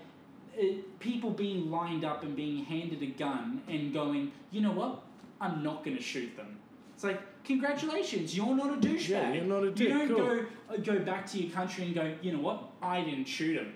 it, 0.54 0.98
people 0.98 1.30
being 1.30 1.70
lined 1.70 2.04
up 2.04 2.22
and 2.22 2.34
being 2.34 2.64
handed 2.64 3.02
a 3.02 3.06
gun 3.06 3.62
and 3.68 3.92
going, 3.92 4.32
you 4.50 4.62
know 4.62 4.72
what? 4.72 5.02
I'm 5.40 5.62
not 5.62 5.84
going 5.84 5.96
to 5.96 6.02
shoot 6.02 6.34
them. 6.36 6.56
It's 6.94 7.04
like, 7.04 7.20
congratulations, 7.46 8.36
you're 8.36 8.54
not 8.54 8.74
a 8.74 8.76
douchebag. 8.76 9.08
Yeah, 9.08 9.32
you're 9.32 9.44
not 9.44 9.62
a 9.64 9.70
dick, 9.70 9.88
You 9.88 9.94
don't 9.98 10.08
cool. 10.08 10.16
go 10.16 10.46
uh, 10.70 10.76
go 10.78 10.98
back 10.98 11.26
to 11.30 11.38
your 11.38 11.50
country 11.52 11.84
and 11.86 11.94
go, 11.94 12.14
you 12.20 12.32
know 12.32 12.40
what? 12.40 12.62
I 12.82 13.02
didn't 13.02 13.26
shoot 13.26 13.56
him. 13.56 13.72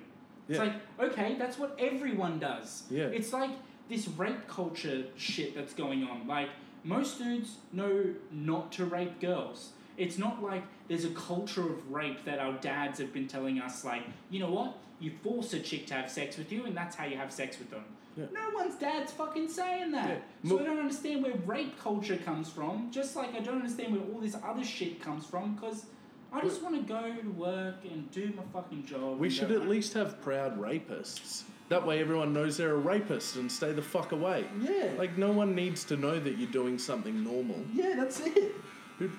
It's 0.48 0.58
Yeah. 0.58 0.64
like, 0.64 1.10
okay, 1.12 1.36
that's 1.38 1.58
what 1.58 1.76
everyone 1.78 2.38
does. 2.38 2.84
Yeah. 2.90 3.04
It's 3.04 3.32
like 3.32 3.50
this 3.88 4.08
rape 4.08 4.46
culture 4.48 5.04
shit 5.16 5.54
that's 5.54 5.72
going 5.74 6.04
on. 6.04 6.26
Like, 6.26 6.48
most 6.82 7.18
dudes 7.18 7.56
know 7.72 8.14
not 8.32 8.72
to 8.72 8.84
rape 8.84 9.20
girls. 9.20 9.72
It's 10.00 10.16
not 10.16 10.42
like 10.42 10.64
there's 10.88 11.04
a 11.04 11.10
culture 11.10 11.60
of 11.60 11.92
rape 11.92 12.24
that 12.24 12.38
our 12.38 12.54
dads 12.54 12.98
have 13.00 13.12
been 13.12 13.28
telling 13.28 13.60
us, 13.60 13.84
like, 13.84 14.02
you 14.30 14.40
know 14.40 14.50
what? 14.50 14.78
You 14.98 15.12
force 15.22 15.52
a 15.52 15.60
chick 15.60 15.86
to 15.88 15.94
have 15.94 16.10
sex 16.10 16.38
with 16.38 16.50
you, 16.50 16.64
and 16.64 16.74
that's 16.74 16.96
how 16.96 17.04
you 17.04 17.18
have 17.18 17.30
sex 17.30 17.58
with 17.58 17.70
them. 17.70 17.84
Yeah. 18.16 18.24
No 18.32 18.50
one's 18.54 18.76
dad's 18.76 19.12
fucking 19.12 19.48
saying 19.48 19.92
that. 19.92 20.22
Yeah. 20.42 20.50
So 20.50 20.58
I 20.58 20.64
don't 20.64 20.78
understand 20.78 21.22
where 21.22 21.34
rape 21.44 21.78
culture 21.78 22.16
comes 22.16 22.48
from, 22.48 22.90
just 22.90 23.14
like 23.14 23.34
I 23.34 23.40
don't 23.40 23.56
understand 23.56 23.92
where 23.92 24.02
all 24.12 24.20
this 24.20 24.36
other 24.42 24.64
shit 24.64 25.02
comes 25.02 25.26
from, 25.26 25.54
because 25.54 25.84
I 26.32 26.40
just 26.40 26.62
want 26.62 26.76
to 26.76 26.82
go 26.82 27.14
to 27.14 27.28
work 27.30 27.76
and 27.84 28.10
do 28.10 28.32
my 28.36 28.42
fucking 28.54 28.86
job. 28.86 29.18
We 29.18 29.28
should 29.28 29.50
at 29.52 29.58
home. 29.58 29.68
least 29.68 29.92
have 29.94 30.20
proud 30.22 30.58
rapists. 30.58 31.42
That 31.68 31.86
way 31.86 32.00
everyone 32.00 32.32
knows 32.32 32.56
they're 32.56 32.74
a 32.74 32.78
rapist 32.78 33.36
and 33.36 33.50
stay 33.50 33.72
the 33.72 33.82
fuck 33.82 34.12
away. 34.12 34.44
Yeah. 34.60 34.90
Like, 34.98 35.16
no 35.18 35.30
one 35.30 35.54
needs 35.54 35.84
to 35.84 35.96
know 35.96 36.18
that 36.18 36.36
you're 36.36 36.50
doing 36.50 36.78
something 36.78 37.22
normal. 37.22 37.60
Yeah, 37.72 37.94
that's 37.96 38.20
it. 38.20 38.54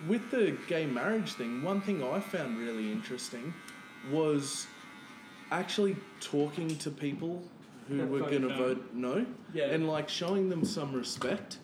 With 0.08 0.30
the 0.30 0.58
gay 0.68 0.86
marriage 0.86 1.34
thing, 1.34 1.64
one 1.64 1.82
thing 1.82 2.04
I 2.04 2.20
found 2.20 2.58
really 2.60 2.92
interesting 2.92 3.54
was 4.12 4.68
actually 5.52 5.96
talking 6.20 6.78
to 6.78 6.92
people 6.92 7.44
who 7.88 7.98
That 7.98 8.08
were 8.10 8.20
going 8.20 8.44
to 8.44 8.48
no. 8.50 8.58
vote 8.58 8.90
no, 8.94 9.26
Yeah. 9.54 9.66
and 9.72 9.88
like 9.88 10.08
showing 10.08 10.50
them 10.50 10.64
some 10.64 10.94
respect. 10.94 11.58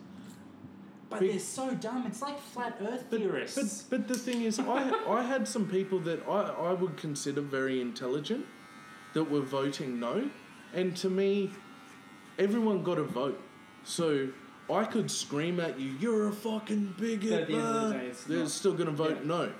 But 1.09 1.20
Be- 1.22 1.30
they're 1.30 1.39
so 1.39 1.74
dumb. 1.76 2.05
It's 2.07 2.22
like 2.22 2.38
flat 2.39 2.78
Earth 2.82 3.05
But, 3.09 3.20
theorists. 3.20 3.84
but 3.84 3.99
but 3.99 4.07
the 4.07 4.18
thing 4.18 4.41
is, 4.41 4.59
I 4.59 4.91
I 5.07 5.22
had 5.24 5.47
some 5.47 5.68
people 5.70 5.99
that 5.99 6.28
I, 6.28 6.41
I 6.70 6.74
would 6.74 6.97
consider 6.97 7.41
very 7.41 7.80
intelligent 7.80 8.45
that 9.13 9.30
were 9.30 9.41
voting 9.41 9.99
no, 9.99 10.30
and 10.74 10.95
to 10.97 11.09
me, 11.09 11.51
everyone 12.39 12.84
got 12.84 12.97
a 12.97 13.03
vote. 13.03 13.39
So 13.84 14.28
I 14.70 14.84
could 14.86 15.09
scream 15.09 15.59
at 15.59 15.80
you, 15.80 15.91
"You're 15.99 16.28
a 16.28 16.32
fucking 16.32 16.95
bigot!" 16.97 17.47
The 17.47 17.53
the 17.55 17.91
day, 17.93 18.11
They're 18.28 18.39
not- 18.39 18.49
still 18.51 18.74
gonna 18.74 18.91
vote 18.91 19.20
Yeah. 19.22 19.28
no. 19.28 19.51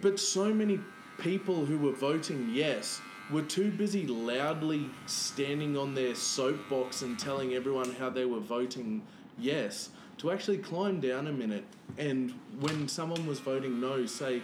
But 0.00 0.18
so 0.20 0.52
many 0.52 0.80
people 1.18 1.66
who 1.66 1.78
were 1.78 1.92
voting 1.92 2.50
yes 2.52 3.00
were 3.30 3.42
too 3.42 3.70
busy 3.70 4.06
loudly 4.06 4.88
standing 5.06 5.76
on 5.76 5.94
their 5.94 6.14
soapbox 6.14 7.02
and 7.02 7.18
telling 7.18 7.54
everyone 7.54 7.92
how 7.96 8.08
they 8.08 8.24
were 8.24 8.40
voting 8.40 9.02
yes 9.38 9.90
to 10.18 10.30
actually 10.30 10.58
climb 10.58 11.00
down 11.00 11.26
a 11.26 11.32
minute 11.32 11.64
and 11.98 12.32
when 12.60 12.88
someone 12.88 13.26
was 13.26 13.38
voting 13.40 13.80
no 13.80 14.06
say 14.06 14.42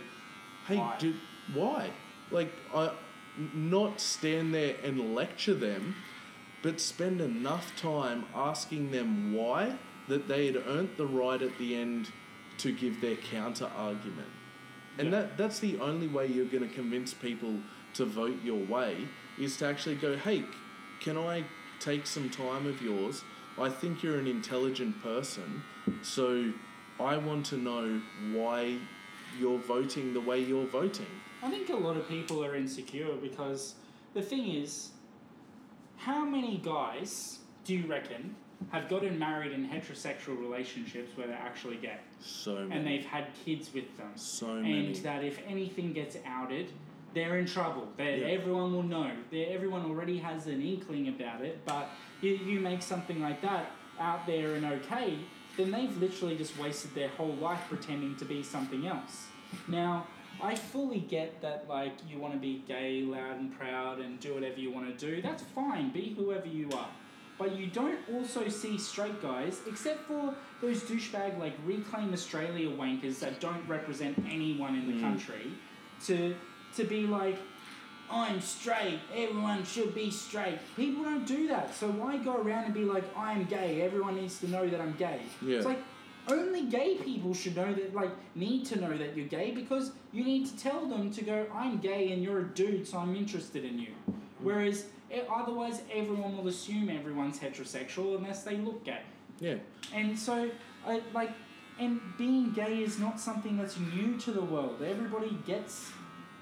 hey 0.69 0.77
Why? 0.77 0.97
dude 0.99 1.17
why 1.53 1.91
like 2.31 2.53
i 2.75 2.91
not 3.55 4.01
stand 4.01 4.53
there 4.55 4.77
and 4.85 5.15
lecture 5.15 5.55
them 5.55 5.95
but 6.65 6.81
spend 6.81 7.21
enough 7.21 7.77
time 7.77 8.25
asking 8.35 8.91
them 8.91 9.35
why 9.35 9.77
that 10.09 10.27
they 10.27 10.47
had 10.47 10.57
earned 10.67 10.89
the 10.97 11.07
right 11.07 11.43
at 11.43 11.57
the 11.59 11.77
end 11.77 12.11
to 12.57 12.73
give 12.73 13.03
their 13.03 13.17
counter 13.17 13.71
argument. 13.77 14.31
And 14.97 15.11
Yeah. 15.11 15.21
that 15.21 15.37
that's 15.37 15.59
the 15.59 15.79
only 15.79 16.09
way 16.09 16.27
you're 16.27 16.47
going 16.47 16.67
to 16.67 16.75
convince 16.75 17.13
people 17.13 17.61
to 17.93 18.07
vote 18.07 18.39
your 18.43 18.65
way 18.65 19.07
is 19.39 19.59
to 19.59 19.67
actually 19.67 19.97
go, 19.97 20.17
"Hey, 20.17 20.45
can 21.01 21.19
I 21.19 21.45
take 21.81 22.07
some 22.07 22.31
time 22.31 22.67
of 22.67 22.81
yours? 22.81 23.25
I 23.59 23.69
think 23.69 24.03
you're 24.03 24.19
an 24.19 24.27
intelligent 24.27 25.03
person, 25.03 25.63
so 26.03 26.53
I 26.99 27.19
want 27.19 27.45
to 27.47 27.59
know 27.59 28.01
why 28.33 28.79
you're 29.39 29.59
voting 29.59 30.15
the 30.15 30.21
way 30.21 30.43
you're 30.43 30.67
voting." 30.67 31.21
I 31.43 31.51
think 31.51 31.69
a 31.69 31.77
lot 31.77 31.99
of 31.99 32.09
people 32.09 32.43
are 32.43 32.55
insecure 32.55 33.15
because 33.17 33.75
the 34.15 34.23
thing 34.23 34.55
is, 34.55 34.93
how 35.97 36.25
many 36.25 36.59
guys 36.59 37.39
do 37.65 37.75
you 37.75 37.87
reckon 37.87 38.35
have 38.71 38.89
gotten 38.89 39.19
married 39.19 39.53
in 39.53 39.69
heterosexual 39.69 40.39
relationships 40.39 41.17
where 41.17 41.27
they're 41.27 41.37
actually 41.37 41.77
gay 41.77 41.99
So 42.21 42.57
and 42.71 42.87
they've 42.87 43.05
had 43.05 43.27
kids 43.45 43.71
with 43.75 43.97
them? 43.97 44.13
So 44.17 44.57
and 44.57 44.95
that 44.97 45.25
if 45.25 45.39
anything 45.47 45.93
gets 45.93 46.17
outed, 46.27 46.73
they're 47.15 47.39
in 47.39 47.47
trouble. 47.47 47.89
They 47.97 48.21
Yeah. 48.21 48.39
Everyone 48.39 48.73
will 48.73 48.83
know. 48.83 49.11
they 49.31 49.47
everyone 49.47 49.85
already 49.85 50.19
has 50.19 50.47
an 50.47 50.61
inkling 50.61 51.09
about 51.09 51.43
it, 51.43 51.65
but 51.65 51.89
you, 52.21 52.31
you 52.31 52.61
make 52.61 52.83
something 52.83 53.21
like 53.21 53.41
that 53.43 53.71
out 54.01 54.27
there 54.27 54.55
and 54.55 54.65
okay, 54.65 55.19
then 55.57 55.71
they've 55.71 55.97
literally 55.99 56.37
just 56.37 56.59
wasted 56.59 56.95
their 56.95 57.09
whole 57.09 57.35
life 57.35 57.61
pretending 57.69 58.17
to 58.17 58.25
be 58.25 58.43
something 58.43 58.87
else. 58.87 59.27
Now, 59.69 60.07
I 60.43 60.55
fully 60.55 61.01
get 61.01 61.41
that, 61.43 61.67
like, 61.69 61.93
you 62.09 62.19
want 62.19 62.35
to 62.35 62.41
be 62.41 62.63
gay, 62.67 63.03
loud, 63.03 63.39
and 63.39 63.59
proud, 63.59 63.99
and 64.01 64.21
do 64.21 64.35
whatever 64.35 64.61
you 64.61 64.71
want 64.71 64.87
to 64.87 65.07
do. 65.07 65.23
That's 65.23 65.43
fine, 65.55 65.91
be 65.91 66.15
whoever 66.17 66.47
you 66.47 66.69
are. 66.73 66.89
But 67.39 67.57
you 67.57 67.67
don't 67.67 67.99
also 68.13 68.49
see 68.49 68.79
straight 68.79 69.21
guys, 69.21 69.61
except 69.67 70.07
for 70.07 70.35
those 70.61 70.83
douchebag, 70.83 71.39
like, 71.39 71.55
Reclaim 71.65 72.13
Australia 72.13 72.69
wankers 72.71 73.19
that 73.21 73.41
don't 73.41 73.67
represent 73.69 74.23
anyone 74.29 74.75
in 74.75 74.87
the 74.87 74.95
hmm. 74.95 75.01
country, 75.01 75.51
to, 76.07 76.35
to 76.77 76.85
be 76.85 77.07
like, 77.07 77.39
I'm 78.11 78.41
straight, 78.41 79.01
everyone 79.15 79.65
should 79.65 79.95
be 79.95 80.11
straight. 80.11 80.59
People 80.77 81.05
don't 81.05 81.27
do 81.27 81.49
that, 81.49 81.75
so 81.75 81.89
why 81.89 82.19
go 82.19 82.37
around 82.37 82.65
and 82.65 82.75
be 82.75 82.85
like, 82.85 83.05
I'm 83.17 83.45
gay, 83.45 83.81
everyone 83.83 84.17
needs 84.17 84.39
to 84.41 84.51
know 84.51 84.69
that 84.69 84.81
I'm 84.81 84.93
gay? 84.93 85.23
Yeah. 85.41 85.57
It's 85.57 85.67
like, 85.67 85.81
only 86.29 86.63
gay 86.67 86.97
people 86.97 87.35
should 87.35 87.57
know 87.57 87.73
that, 87.73 87.95
like, 87.95 88.11
need 88.35 88.65
to 88.67 88.81
know 88.81 88.97
that 88.97 89.17
you're 89.17 89.27
gay 89.27 89.51
because 89.51 89.93
you 90.13 90.25
need 90.25 90.47
to 90.47 90.57
tell 90.57 90.87
them 90.87 91.11
to 91.13 91.23
go, 91.23 91.47
I'm 91.55 91.79
gay 91.79 92.13
and 92.13 92.23
you're 92.23 92.41
a 92.41 92.49
dude, 92.49 92.87
so 92.87 92.99
I'm 92.99 93.15
interested 93.15 93.65
in 93.65 93.79
you. 93.79 93.93
Whereas, 94.41 94.87
otherwise, 95.31 95.83
everyone 95.93 96.37
will 96.37 96.49
assume 96.49 96.89
everyone's 96.89 97.39
heterosexual 97.39 98.17
unless 98.17 98.43
they 98.43 98.57
look 98.57 98.85
gay. 98.85 99.03
yeah. 99.41 99.57
And 99.93 100.19
so, 100.19 100.51
I 100.87 101.03
like, 101.13 101.31
and 101.79 102.01
being 102.19 102.53
gay 102.53 102.83
is 102.83 102.99
not 102.99 103.19
something 103.21 103.57
that's 103.57 103.77
new 103.79 104.17
to 104.19 104.33
the 104.33 104.43
world. 104.43 104.83
Everybody 104.83 105.37
gets 105.47 105.91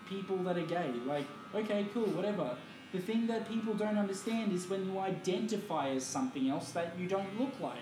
people 0.08 0.36
that 0.38 0.58
are 0.58 0.66
gay. 0.66 0.90
Like, 1.06 1.26
okay, 1.54 1.86
cool, 1.94 2.06
whatever. 2.06 2.56
The 2.92 2.98
thing 2.98 3.26
that 3.28 3.48
people 3.48 3.72
don't 3.72 3.96
understand 3.96 4.52
is 4.52 4.68
when 4.68 4.84
you 4.84 4.98
identify 4.98 5.88
as 5.88 6.04
something 6.04 6.50
else 6.50 6.72
that 6.72 6.92
you 6.98 7.08
don't 7.08 7.40
look 7.40 7.58
like. 7.60 7.78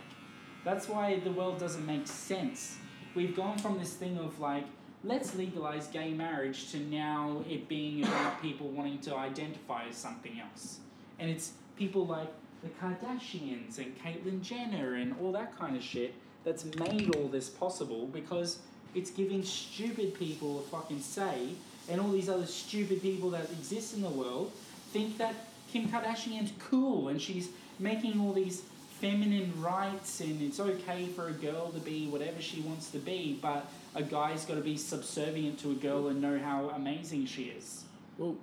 That's 0.65 0.89
why 0.89 1.19
the 1.21 1.31
world 1.31 1.59
doesn't 1.59 1.87
make 1.87 2.07
sense. 2.07 2.77
We've 3.15 3.35
gone 3.35 3.59
from 3.59 3.79
this 3.79 3.95
thing 3.95 4.19
of 4.19 4.39
like, 4.41 4.65
let's 5.03 5.35
legalize 5.35 5.87
gay 5.87 6.13
marriage 6.13 6.71
to 6.73 6.79
now 6.79 7.43
it 7.49 7.69
being 7.69 8.05
about 8.05 8.43
people 8.43 8.69
wanting 8.69 8.99
to 9.01 9.17
identify 9.17 9.85
as 9.89 9.97
something 9.97 10.39
else. 10.41 10.79
And 11.19 11.31
it's 11.31 11.53
people 11.77 12.07
like 12.07 12.29
the 12.63 12.69
Kardashians 12.69 13.79
and 13.79 13.99
Caitlyn 13.99 14.43
Jenner 14.43 14.95
and 14.97 15.15
all 15.21 15.33
that 15.33 15.59
kind 15.59 15.77
of 15.77 15.83
shit 15.83 16.15
that's 16.45 16.65
made 16.77 17.15
all 17.17 17.29
this 17.29 17.49
possible 17.49 18.07
because 18.07 18.59
it's 18.95 19.11
giving 19.11 19.43
stupid 19.43 20.15
people 20.15 20.59
a 20.59 20.63
fucking 20.63 21.01
say 21.01 21.51
and 21.89 22.01
all 22.01 22.11
these 22.11 22.29
other 22.29 22.47
stupid 22.47 23.01
people 23.01 23.31
that 23.31 23.51
exist 23.51 23.95
in 23.95 24.03
the 24.03 24.09
world 24.09 24.53
think 24.93 25.17
that 25.19 25.35
Kim 25.73 25.89
Kardashian's 25.89 26.53
cool 26.59 27.09
and 27.09 27.21
she's 27.21 27.49
making 27.79 28.21
all 28.21 28.33
these 28.33 28.63
feminine 29.11 29.53
rights 29.61 30.21
and 30.21 30.41
it's 30.43 30.61
okay 30.61 31.07
for 31.07 31.29
a 31.29 31.33
girl 31.33 31.71
to 31.73 31.81
be 31.81 32.07
whatever 32.09 32.41
she 32.41 32.61
wants 32.61 32.91
to 32.91 32.99
be, 32.99 33.39
but 33.41 33.67
a 33.95 34.03
guy's 34.03 34.45
got 34.45 34.55
to 34.57 34.61
be 34.61 34.77
subservient 34.77 35.59
to 35.61 35.71
a 35.71 35.75
girl 35.75 36.09
and 36.09 36.21
know 36.21 36.39
how 36.39 36.69
amazing 36.71 37.25
she 37.27 37.45
is. 37.45 37.85
Well, 38.19 38.37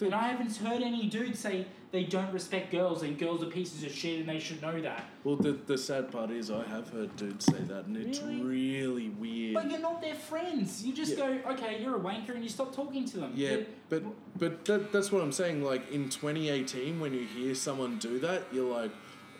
And 0.00 0.14
I 0.14 0.28
haven't 0.28 0.54
heard 0.56 0.82
any 0.82 1.06
dude 1.06 1.36
say 1.36 1.64
they 1.92 2.04
don't 2.04 2.32
respect 2.32 2.70
girls 2.72 3.02
and 3.02 3.18
girls 3.18 3.42
are 3.42 3.46
pieces 3.46 3.84
of 3.84 3.92
shit 3.92 4.20
and 4.20 4.28
they 4.28 4.38
should 4.40 4.60
know 4.60 4.80
that. 4.82 5.04
Well, 5.24 5.36
the, 5.36 5.52
the 5.52 5.78
sad 5.78 6.10
part 6.10 6.30
is 6.30 6.50
I 6.50 6.64
have 6.66 6.88
heard 6.90 7.14
dudes 7.16 7.44
say 7.46 7.58
that, 7.68 7.84
and 7.86 7.96
it's 7.96 8.20
Really? 8.20 8.40
really 8.42 9.08
weird. 9.10 9.54
But 9.54 9.70
you're 9.70 9.78
not 9.80 10.00
their 10.02 10.14
friends. 10.14 10.84
You 10.84 10.92
just 10.92 11.16
Yeah. 11.16 11.38
go, 11.42 11.50
okay, 11.52 11.80
you're 11.82 11.96
a 11.96 12.00
wanker, 12.00 12.30
and 12.34 12.42
you 12.42 12.48
stop 12.50 12.74
talking 12.74 13.04
to 13.06 13.18
them. 13.18 13.32
yeah, 13.34 13.50
You- 13.52 13.66
but 13.88 14.02
but 14.38 14.64
that, 14.66 14.90
that's 14.92 15.10
what 15.12 15.22
I'm 15.22 15.32
saying. 15.32 15.62
Like 15.62 15.90
in 15.92 16.08
2018, 16.10 16.98
when 17.00 17.14
you 17.14 17.20
hear 17.24 17.54
someone 17.54 17.98
do 17.98 18.18
that, 18.20 18.42
you're 18.52 18.70
like, 18.74 18.90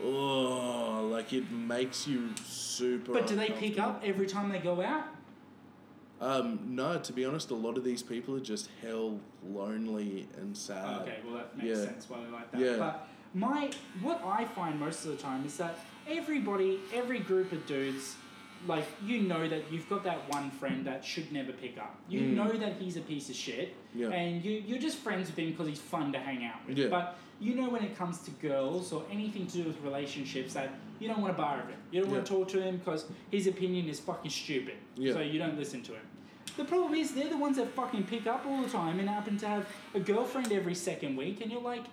oh, 0.03 1.09
like 1.11 1.33
it 1.33 1.51
makes 1.51 2.07
you 2.07 2.31
super. 2.45 3.13
But 3.13 3.27
do 3.27 3.37
they 3.37 3.51
pick 3.51 3.79
up 3.79 4.03
every 4.05 4.27
time 4.27 4.51
they 4.51 4.59
go 4.59 4.81
out? 4.83 5.05
Um, 6.21 6.61
no, 6.69 6.99
to 6.99 7.13
be 7.13 7.25
honest, 7.25 7.51
a 7.51 7.55
lot 7.55 7.77
of 7.77 7.83
these 7.83 8.03
people 8.03 8.37
are 8.37 8.41
just 8.41 8.69
hell 8.81 9.19
lonely 9.45 10.29
and 10.39 10.57
sad. 10.57 11.03
okay, 11.03 11.19
well 11.25 11.35
that 11.35 11.57
makes 11.57 11.69
yeah. 11.69 11.85
sense 11.85 12.09
why 12.09 12.19
they 12.25 12.31
like 12.31 12.53
that. 12.53 12.61
Yeah. 12.61 12.77
But 12.79 13.09
my 13.35 13.71
what 14.01 14.23
I 14.25 14.45
find 14.45 14.79
most 14.79 15.05
of 15.05 15.11
the 15.11 15.17
time 15.17 15.45
is 15.45 15.57
that 15.57 15.79
everybody, 16.09 16.79
every 16.95 17.19
group 17.19 17.51
of 17.51 17.67
dudes, 17.67 18.17
like 18.67 18.85
you 19.05 19.23
know 19.23 19.49
that 19.49 19.63
you've 19.73 19.89
got 19.89 20.05
that 20.05 20.19
one 20.33 20.51
friend 20.51 20.87
that 20.87 21.05
should 21.05 21.33
never 21.33 21.53
pick 21.53 21.79
up. 21.79 21.97
You 22.09 22.21
Mm. 22.21 22.35
know 22.35 22.53
that 22.53 22.75
he's 22.81 22.97
a 22.97 23.01
piece 23.01 23.29
of 23.29 23.35
shit, 23.37 23.75
Yeah. 23.95 24.09
and 24.11 24.45
you 24.45 24.63
you're 24.67 24.79
just 24.79 24.99
friends 24.99 25.29
with 25.29 25.39
him 25.39 25.51
because 25.51 25.67
he's 25.69 25.81
fun 25.81 26.13
to 26.13 26.19
hang 26.19 26.45
out 26.45 26.67
with. 26.67 26.79
Yeah. 26.79 26.89
But 26.89 27.17
you 27.41 27.55
know 27.55 27.69
when 27.71 27.83
it 27.83 27.97
comes 27.97 28.19
to 28.23 28.31
girls 28.33 28.93
or 28.93 29.05
anything 29.11 29.47
to 29.49 29.59
do 29.59 29.65
with 29.65 29.81
relationships 29.83 30.55
that 30.55 30.71
you 31.01 31.09
don't 31.09 31.21
want 31.21 31.35
to 31.37 31.43
bar 31.43 31.61
of 31.61 31.69
him. 31.69 31.79
You 31.91 32.03
don't 32.03 32.13
want 32.13 32.25
to 32.25 32.33
talk 32.33 32.49
to 32.49 32.63
him 32.63 32.77
because 32.77 33.07
his 33.31 33.47
opinion 33.49 33.89
is 33.89 33.99
fucking 33.99 34.31
stupid. 34.31 34.75
Yeah. 34.97 35.15
So 35.15 35.21
you 35.21 35.39
don't 35.41 35.59
listen 35.59 35.83
to 35.83 35.93
him. 35.93 36.07
The 36.57 36.65
problem 36.65 36.95
is 36.95 37.13
they're 37.15 37.31
the 37.31 37.37
ones 37.39 37.57
that 37.57 37.69
fucking 37.71 38.05
pick 38.05 38.27
up 38.27 38.45
all 38.47 38.63
the 38.63 38.69
time 38.69 39.01
and 39.01 39.09
happen 39.09 39.39
to 39.39 39.49
have 39.49 39.67
a 39.95 40.01
girlfriend 40.01 40.53
every 40.53 40.75
second 40.75 41.17
week, 41.17 41.41
and 41.41 41.51
you're 41.51 41.63
like, 41.63 41.85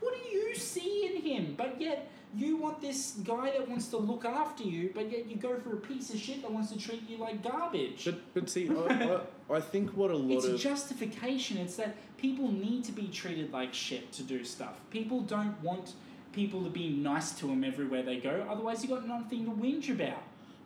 what 0.00 0.14
do 0.14 0.28
you 0.28 0.54
see 0.56 1.06
in 1.06 1.22
him? 1.22 1.54
But 1.56 1.80
yet 1.80 2.08
you 2.36 2.56
want 2.56 2.80
this 2.80 3.12
guy 3.24 3.50
that 3.50 3.66
wants 3.68 3.88
to 3.88 3.96
look 3.96 4.24
after 4.24 4.62
you, 4.62 4.90
but 4.94 5.10
yet 5.10 5.26
you 5.26 5.36
go 5.36 5.58
for 5.58 5.72
a 5.72 5.76
piece 5.76 6.12
of 6.12 6.20
shit 6.20 6.42
that 6.42 6.50
wants 6.50 6.70
to 6.70 6.78
treat 6.78 7.08
you 7.08 7.16
like 7.16 7.42
garbage. 7.42 8.04
But 8.04 8.34
but 8.34 8.50
see, 8.50 8.68
I, 8.68 9.20
I, 9.50 9.56
I 9.56 9.60
think 9.60 9.90
what 9.96 10.10
a 10.10 10.16
lot 10.16 10.36
it's 10.36 10.46
of 10.46 10.60
justification. 10.60 11.56
It's 11.56 11.76
that 11.76 11.96
people 12.18 12.52
need 12.52 12.84
to 12.84 12.92
be 12.92 13.08
treated 13.08 13.52
like 13.52 13.72
shit 13.72 14.12
to 14.12 14.22
do 14.22 14.44
stuff. 14.44 14.80
People 14.90 15.20
don't 15.20 15.60
want 15.62 15.94
people 16.32 16.62
to 16.62 16.70
be 16.70 16.90
nice 16.90 17.32
to 17.32 17.46
them 17.46 17.64
everywhere 17.64 18.02
they 18.02 18.18
go. 18.18 18.46
Otherwise, 18.50 18.82
you've 18.82 18.90
got 18.92 19.08
nothing 19.08 19.46
to 19.46 19.50
whinge 19.52 19.90
about. 19.90 20.22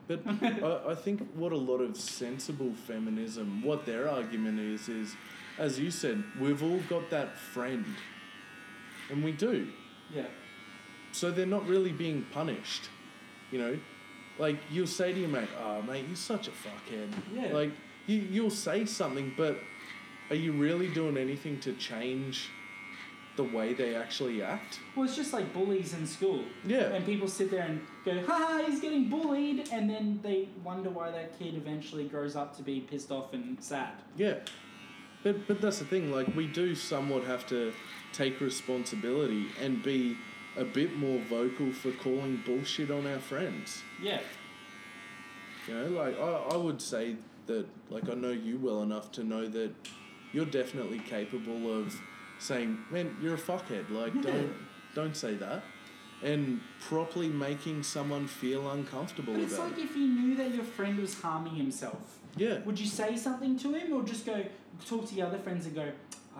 But 0.09 0.23
I, 0.43 0.91
I 0.91 0.95
think 0.97 1.27
what 1.35 1.53
a 1.53 1.57
lot 1.57 1.79
of 1.79 1.97
sensible 1.97 2.73
feminism, 2.75 3.62
what 3.62 3.87
their 3.87 4.09
argument 4.09 4.59
is, 4.59 4.89
is, 4.89 5.14
as 5.57 5.79
you 5.79 5.93
said, 5.93 6.25
we've 6.41 6.62
all 6.62 6.81
got 6.89 7.11
that 7.11 7.39
friend. 7.39 7.85
And 9.09 9.23
we 9.23 9.33
do. 9.33 9.68
Yeah. 10.12 10.27
So 11.13 11.31
they're 11.31 11.47
not 11.47 11.67
really 11.67 11.93
being 11.93 12.27
punished. 12.33 12.89
You 13.51 13.59
know? 13.59 13.79
Like, 14.39 14.59
you'll 14.71 14.87
say 14.87 15.13
to 15.13 15.19
your 15.19 15.29
mate, 15.29 15.49
oh, 15.63 15.83
mate, 15.83 16.07
you're 16.07 16.17
such 16.17 16.49
a 16.49 16.53
fuckhead. 16.53 17.13
Yeah. 17.35 17.53
Like, 17.53 17.73
you, 18.07 18.19
you'll 18.19 18.51
say 18.51 18.87
something, 18.87 19.35
but 19.37 19.59
are 20.31 20.37
you 20.37 20.53
really 20.53 20.89
doing 20.89 21.17
anything 21.17 21.61
to 21.61 21.73
change 21.75 22.51
the 23.37 23.57
way 23.57 23.73
they 23.73 23.95
actually 23.95 24.43
act. 24.43 24.81
Well, 24.95 25.07
it's 25.07 25.17
just 25.17 25.33
like 25.33 25.53
bullies 25.53 25.95
in 25.95 26.07
school. 26.07 26.45
Yeah. 26.65 26.93
And 26.93 27.07
people 27.07 27.29
sit 27.29 27.51
there 27.51 27.63
and 27.63 27.81
go, 28.05 28.23
ha, 28.27 28.63
he's 28.67 28.81
getting 28.81 29.09
bullied. 29.09 29.69
And 29.73 29.89
then 29.89 30.21
they 30.23 30.49
wonder 30.63 30.91
why 30.91 31.11
that 31.11 31.39
kid 31.39 31.55
eventually 31.55 32.05
grows 32.05 32.37
up 32.37 32.57
to 32.57 32.63
be 32.63 32.81
pissed 32.81 33.11
off 33.11 33.33
and 33.33 33.63
sad. 33.63 33.95
Yeah. 34.17 34.35
But 35.23 35.47
but 35.47 35.61
that's 35.61 35.79
the 35.79 35.85
thing, 35.85 36.11
like 36.11 36.35
we 36.35 36.47
do 36.47 36.75
somewhat 36.75 37.25
have 37.25 37.47
to 37.49 37.75
take 38.13 38.41
responsibility 38.41 39.49
and 39.63 39.83
be 39.83 40.17
a 40.57 40.64
bit 40.64 40.96
more 40.96 41.20
vocal 41.28 41.72
for 41.72 41.92
calling 41.92 42.42
bullshit 42.44 42.90
on 42.90 43.07
our 43.07 43.18
friends. 43.18 43.82
Yeah. 44.03 44.20
You 45.68 45.74
know, 45.74 45.86
like 45.88 46.18
I, 46.18 46.55
I 46.55 46.57
would 46.57 46.80
say 46.80 47.16
that 47.46 47.66
like 47.90 48.09
I 48.09 48.14
know 48.14 48.30
you 48.30 48.59
well 48.59 48.82
enough 48.82 49.12
to 49.12 49.24
know 49.24 49.46
that 49.48 49.72
you're 50.32 50.46
definitely 50.46 50.98
capable 51.01 51.78
of 51.80 51.94
saying, 52.38 52.78
Man, 52.90 53.16
you're 53.22 53.34
a 53.34 53.38
fuckhead, 53.38 53.90
like 53.90 54.14
Yeah. 54.14 54.22
don't 54.22 54.53
don't 54.94 55.16
say 55.16 55.34
that. 55.34 55.62
And 56.22 56.61
properly 56.80 57.28
making 57.28 57.82
someone 57.82 58.26
feel 58.26 58.70
uncomfortable 58.70 59.32
But 59.34 59.42
it's 59.42 59.59
like 59.59 59.78
it. 59.78 59.84
if 59.84 59.96
you 59.96 60.07
knew 60.09 60.34
that 60.36 60.55
your 60.55 60.64
friend 60.64 60.98
was 60.98 61.18
harming 61.18 61.55
himself. 61.55 62.18
Yeah. 62.36 62.59
Would 62.64 62.78
you 62.78 62.86
say 62.86 63.16
something 63.16 63.59
to 63.61 63.72
him 63.72 63.92
or 63.92 64.03
just 64.03 64.26
go 64.26 64.44
talk 64.86 65.09
to 65.09 65.14
your 65.14 65.26
other 65.28 65.38
friends 65.38 65.64
and 65.66 65.74
go, 65.74 65.90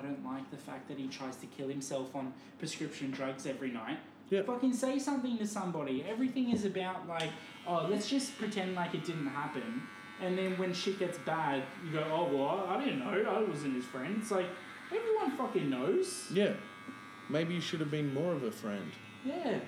I 0.01 0.07
don't 0.07 0.25
like 0.25 0.51
the 0.51 0.57
fact 0.57 0.89
that 0.89 0.99
he 0.99 1.09
tries 1.09 1.37
to 1.37 1.47
kill 1.47 1.69
himself 1.69 2.15
on 2.17 2.33
prescription 2.59 3.11
drugs 3.11 3.47
every 3.47 3.71
night? 3.71 3.99
Yeah. 4.31 4.43
Fucking 4.43 4.73
say 4.73 4.99
something 4.99 5.37
to 5.39 5.47
somebody. 5.47 6.05
Everything 6.09 6.51
is 6.51 6.65
about 6.65 7.07
like, 7.09 7.31
oh, 7.67 7.87
let's 7.91 8.09
just 8.09 8.39
pretend 8.39 8.75
like 8.75 8.95
it 8.95 9.05
didn't 9.05 9.27
happen. 9.27 9.83
And 10.23 10.39
then 10.39 10.57
when 10.59 10.73
shit 10.73 10.99
gets 10.99 11.19
bad, 11.19 11.63
you 11.85 11.93
go, 11.93 12.05
oh, 12.11 12.35
well, 12.35 12.67
I 12.69 12.83
didn't 12.83 13.01
know. 13.01 13.31
I 13.31 13.43
wasn't 13.43 13.75
his 13.75 13.85
friend. 13.85 14.17
It's 14.21 14.31
like, 14.31 14.47
everyone 14.95 15.37
fucking 15.37 15.69
knows. 15.69 16.27
Yeah. 16.33 16.53
Maybe 17.29 17.55
you 17.55 17.61
should 17.61 17.81
have 17.81 17.91
been 17.91 18.13
more 18.15 18.33
of 18.33 18.43
a 18.43 18.51
friend. 18.51 18.91
Yeah. 19.25 19.59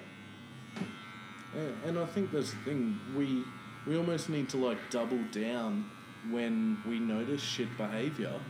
Yeah, 1.55 1.69
and 1.85 1.99
I 1.99 2.07
think 2.07 2.33
that's 2.33 2.51
the 2.53 2.57
thing. 2.59 2.99
We 3.15 3.45
we 3.87 3.97
almost 3.97 4.31
need 4.31 4.49
to 4.51 4.57
like 4.57 4.79
double 4.91 5.23
down 5.33 5.91
when 6.31 6.79
we 6.89 6.99
notice 6.99 7.43
shit 7.43 7.77
behavior 7.77 8.41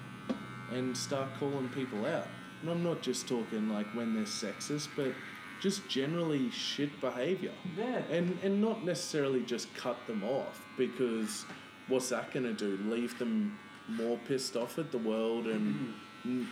and 0.72 0.96
start 0.96 1.28
calling 1.38 1.68
people 1.70 2.06
out. 2.06 2.26
And 2.60 2.70
I'm 2.70 2.82
not 2.82 3.02
just 3.02 3.28
talking 3.28 3.68
like 3.68 3.86
when 3.94 4.14
they're 4.14 4.24
sexist, 4.24 4.88
but 4.96 5.12
just 5.60 5.88
generally 5.88 6.50
shit 6.50 7.00
behavior. 7.00 7.52
Yeah. 7.76 8.02
And 8.10 8.38
and 8.42 8.60
not 8.60 8.84
necessarily 8.84 9.42
just 9.42 9.72
cut 9.74 9.96
them 10.06 10.22
off 10.24 10.60
because 10.76 11.44
what's 11.88 12.08
that 12.10 12.32
going 12.32 12.44
to 12.46 12.54
do? 12.54 12.82
Leave 12.90 13.18
them 13.18 13.58
more 13.88 14.18
pissed 14.28 14.56
off 14.56 14.78
at 14.78 14.92
the 14.92 14.98
world 14.98 15.46
and 15.46 15.94
mm, 16.24 16.46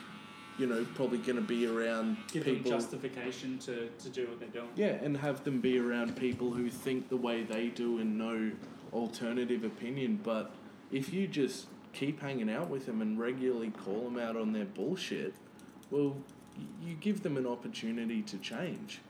you 0.58 0.66
know 0.66 0.84
probably 0.96 1.18
going 1.18 1.36
to 1.36 1.42
be 1.42 1.66
around 1.66 2.16
Give 2.32 2.44
people 2.44 2.70
justification 2.70 3.58
to, 3.60 3.88
to 3.88 4.08
do 4.08 4.26
what 4.26 4.40
they're 4.40 4.48
doing. 4.48 4.68
yeah, 4.74 4.98
and 5.04 5.16
have 5.16 5.44
them 5.44 5.60
be 5.60 5.78
around 5.78 6.16
people 6.16 6.52
who 6.52 6.68
think 6.68 7.08
the 7.08 7.16
way 7.16 7.44
they 7.44 7.68
do 7.68 7.98
and 7.98 8.18
no 8.18 8.50
alternative 8.92 9.64
opinion. 9.64 10.18
But 10.22 10.52
if 10.90 11.12
you 11.12 11.28
just 11.28 11.66
keep 11.92 12.20
hanging 12.20 12.50
out 12.50 12.68
with 12.68 12.86
them 12.86 13.02
and 13.02 13.18
regularly 13.18 13.70
call 13.70 14.04
them 14.04 14.18
out 14.18 14.36
on 14.36 14.52
their 14.52 14.64
bullshit, 14.64 15.34
well, 15.90 16.16
y- 16.56 16.64
you 16.88 16.94
give 17.00 17.22
them 17.22 17.36
an 17.36 17.46
opportunity 17.46 18.22
to 18.22 18.38
change. 18.38 19.00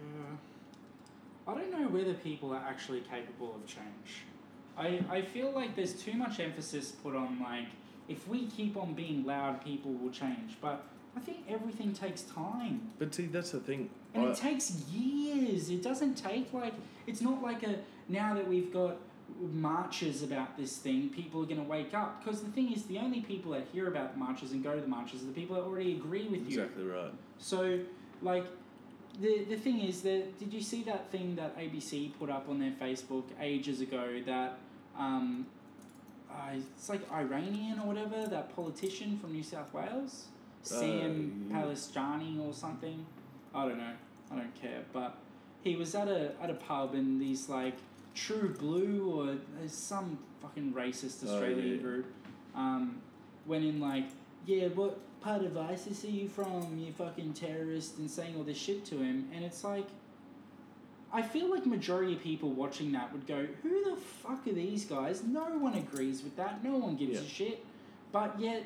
Yeah. 0.00 1.52
I 1.52 1.54
don't 1.58 1.70
know 1.70 1.88
whether 1.88 2.14
people 2.14 2.52
are 2.52 2.62
actually 2.66 3.00
capable 3.00 3.54
of 3.54 3.66
change. 3.66 4.24
I, 4.76 5.00
I 5.10 5.22
feel 5.22 5.52
like 5.52 5.76
there's 5.76 5.92
too 5.92 6.14
much 6.14 6.40
emphasis 6.40 6.90
put 6.90 7.14
on 7.14 7.38
like 7.40 7.66
if 8.08 8.26
we 8.28 8.46
keep 8.46 8.76
on 8.76 8.92
being 8.94 9.24
loud 9.24 9.62
people 9.64 9.92
will 9.92 10.10
change. 10.10 10.56
But 10.60 10.84
I 11.16 11.20
think 11.20 11.44
everything 11.48 11.92
takes 11.92 12.22
time. 12.22 12.90
But 12.98 13.14
see, 13.14 13.26
that's 13.26 13.52
the 13.52 13.60
thing. 13.60 13.90
And 14.14 14.26
I- 14.26 14.30
it 14.30 14.36
takes 14.36 14.70
years. 14.92 15.70
It 15.70 15.82
doesn't 15.82 16.14
take 16.14 16.52
like 16.52 16.74
it's 17.06 17.20
not 17.20 17.42
like 17.42 17.62
a 17.62 17.76
now 18.08 18.34
that 18.34 18.48
we've 18.48 18.72
got 18.72 18.96
marches 19.52 20.22
about 20.22 20.56
this 20.56 20.76
thing, 20.76 21.08
people 21.08 21.42
are 21.42 21.46
going 21.46 21.62
to 21.62 21.68
wake 21.68 21.94
up. 21.94 22.22
Because 22.22 22.42
the 22.42 22.50
thing 22.50 22.72
is, 22.72 22.84
the 22.84 22.98
only 22.98 23.20
people 23.20 23.52
that 23.52 23.66
hear 23.72 23.88
about 23.88 24.12
the 24.12 24.18
marches 24.18 24.52
and 24.52 24.62
go 24.62 24.74
to 24.74 24.80
the 24.80 24.86
marches 24.86 25.22
are 25.22 25.26
the 25.26 25.32
people 25.32 25.56
that 25.56 25.62
already 25.62 25.92
agree 25.92 26.28
with 26.28 26.40
you. 26.40 26.62
exactly 26.62 26.84
right. 26.84 27.12
So, 27.38 27.80
like, 28.22 28.46
the 29.20 29.44
the 29.44 29.56
thing 29.56 29.80
is 29.80 30.02
that 30.02 30.38
did 30.38 30.52
you 30.52 30.60
see 30.60 30.82
that 30.84 31.10
thing 31.10 31.36
that 31.36 31.56
ABC 31.56 32.12
put 32.18 32.30
up 32.30 32.48
on 32.48 32.58
their 32.58 32.72
Facebook 32.72 33.24
ages 33.40 33.80
ago 33.80 34.20
that 34.26 34.58
um, 34.98 35.46
uh, 36.30 36.56
it's 36.76 36.88
like 36.88 37.00
Iranian 37.12 37.78
or 37.78 37.86
whatever 37.86 38.26
that 38.26 38.54
politician 38.54 39.18
from 39.18 39.32
New 39.32 39.42
South 39.42 39.72
Wales, 39.72 40.26
Sam 40.62 41.48
yeah. 41.48 41.60
Palestinian 41.60 42.40
or 42.40 42.52
something. 42.52 43.06
I 43.54 43.68
don't 43.68 43.78
know. 43.78 43.92
I 44.32 44.36
don't 44.36 44.60
care. 44.60 44.82
But 44.92 45.16
he 45.62 45.76
was 45.76 45.94
at 45.94 46.08
a 46.08 46.32
at 46.42 46.50
a 46.50 46.54
pub 46.54 46.94
and 46.94 47.20
these 47.20 47.48
like 47.48 47.76
True 48.14 48.54
Blue 48.58 49.12
or 49.12 49.36
there's 49.58 49.72
some 49.72 50.18
fucking 50.40 50.72
racist 50.72 51.24
Oh, 51.26 51.32
Australian 51.34 51.76
yeah. 51.76 51.82
group 51.82 52.06
um, 52.54 52.96
went 53.46 53.64
in 53.64 53.80
like, 53.80 54.06
yeah, 54.46 54.68
what 54.68 54.98
part 55.20 55.42
of 55.42 55.56
ISIS 55.56 56.04
are 56.04 56.10
you 56.10 56.28
from, 56.28 56.78
you 56.78 56.92
fucking 56.92 57.32
terrorist, 57.32 57.98
and 57.98 58.10
saying 58.10 58.36
all 58.36 58.42
this 58.44 58.58
shit 58.58 58.84
to 58.86 58.98
him, 58.98 59.28
and 59.34 59.44
it's 59.44 59.64
like, 59.64 59.86
I 61.12 61.22
feel 61.22 61.50
like 61.50 61.64
majority 61.66 62.12
of 62.14 62.20
people 62.20 62.50
watching 62.50 62.92
that 62.92 63.12
would 63.12 63.26
go, 63.26 63.46
who 63.62 63.84
the 63.90 63.96
fuck 63.96 64.46
are 64.46 64.52
these 64.52 64.84
guys? 64.84 65.22
No 65.24 65.44
one 65.58 65.74
agrees 65.74 66.22
with 66.22 66.36
that. 66.36 66.62
No 66.64 66.76
one 66.76 66.96
gives 66.96 67.14
Yeah. 67.14 67.20
a 67.20 67.28
shit. 67.28 67.64
But 68.12 68.38
yet, 68.38 68.64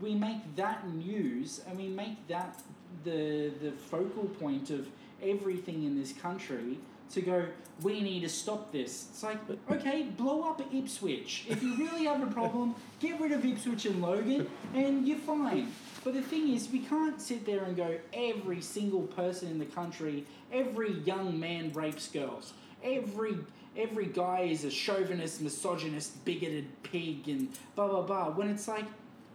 we 0.00 0.14
make 0.14 0.56
that 0.56 0.86
news 0.90 1.62
and 1.66 1.76
we 1.78 1.88
make 1.88 2.26
that 2.28 2.60
the 3.04 3.50
the 3.62 3.72
focal 3.72 4.24
point 4.24 4.70
of 4.70 4.86
everything 5.22 5.84
in 5.84 5.98
this 5.98 6.12
country 6.12 6.78
to 7.12 7.20
go. 7.20 7.46
We 7.82 8.00
need 8.00 8.20
to 8.20 8.28
stop 8.28 8.72
this. 8.72 9.08
It's 9.10 9.22
like, 9.22 9.38
okay, 9.70 10.04
blow 10.04 10.48
up 10.48 10.62
Ipswich. 10.72 11.44
If 11.48 11.62
you 11.62 11.76
really 11.76 12.04
have 12.06 12.22
a 12.22 12.32
problem, 12.32 12.74
get 13.00 13.20
rid 13.20 13.32
of 13.32 13.44
Ipswich 13.44 13.84
and 13.84 14.00
Logan, 14.00 14.48
and 14.74 15.06
you're 15.06 15.18
fine. 15.18 15.70
But 16.02 16.14
the 16.14 16.22
thing 16.22 16.54
is, 16.54 16.70
we 16.70 16.78
can't 16.78 17.20
sit 17.20 17.44
there 17.44 17.64
and 17.64 17.76
go, 17.76 17.98
every 18.14 18.60
single 18.60 19.02
person 19.02 19.50
in 19.50 19.58
the 19.58 19.66
country, 19.66 20.24
every 20.52 20.92
young 21.00 21.38
man 21.38 21.72
rapes 21.72 22.08
girls. 22.08 22.54
Every 22.82 23.36
every 23.76 24.06
guy 24.06 24.42
is 24.42 24.64
a 24.64 24.70
chauvinist, 24.70 25.42
misogynist, 25.42 26.24
bigoted 26.24 26.66
pig, 26.82 27.28
and 27.28 27.48
blah 27.74 27.88
blah 27.88 28.02
blah. 28.02 28.30
When 28.30 28.48
it's 28.48 28.68
like, 28.68 28.86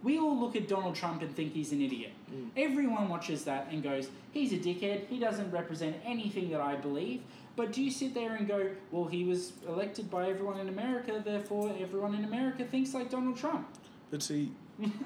we 0.02 0.18
all 0.18 0.38
look 0.38 0.56
at 0.56 0.68
Donald 0.68 0.94
Trump 0.94 1.22
and 1.22 1.34
think 1.34 1.52
he's 1.52 1.72
an 1.72 1.80
idiot. 1.80 2.12
Mm. 2.32 2.50
Everyone 2.56 3.08
watches 3.08 3.44
that 3.44 3.68
and 3.70 3.82
goes, 3.82 4.08
he's 4.32 4.52
a 4.52 4.58
dickhead. 4.58 5.06
He 5.06 5.18
doesn't 5.18 5.50
represent 5.50 5.96
anything 6.04 6.50
that 6.50 6.60
I 6.60 6.76
believe. 6.76 7.22
But 7.54 7.72
do 7.72 7.82
you 7.82 7.90
sit 7.90 8.14
there 8.14 8.34
and 8.34 8.48
go, 8.48 8.70
well, 8.90 9.04
he 9.04 9.24
was 9.24 9.52
elected 9.68 10.10
by 10.10 10.28
everyone 10.28 10.58
in 10.58 10.68
America, 10.68 11.22
therefore 11.24 11.74
everyone 11.78 12.14
in 12.14 12.24
America 12.24 12.64
thinks 12.64 12.94
like 12.94 13.10
Donald 13.10 13.36
Trump? 13.36 13.68
But 14.10 14.22
see, 14.22 14.52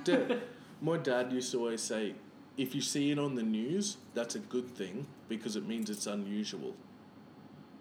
da- 0.05 0.39
my 0.81 0.97
dad 0.97 1.33
used 1.33 1.51
to 1.53 1.59
always 1.59 1.83
say, 1.83 2.15
if 2.57 2.75
you 2.75 2.81
see 2.81 3.11
it 3.11 3.19
on 3.19 3.35
the 3.35 3.43
news, 3.43 3.99
that's 4.15 4.35
a 4.35 4.39
good 4.39 4.75
thing 4.75 5.07
because 5.29 5.57
it 5.57 5.67
means 5.67 5.91
it's 5.91 6.07
unusual. 6.07 6.75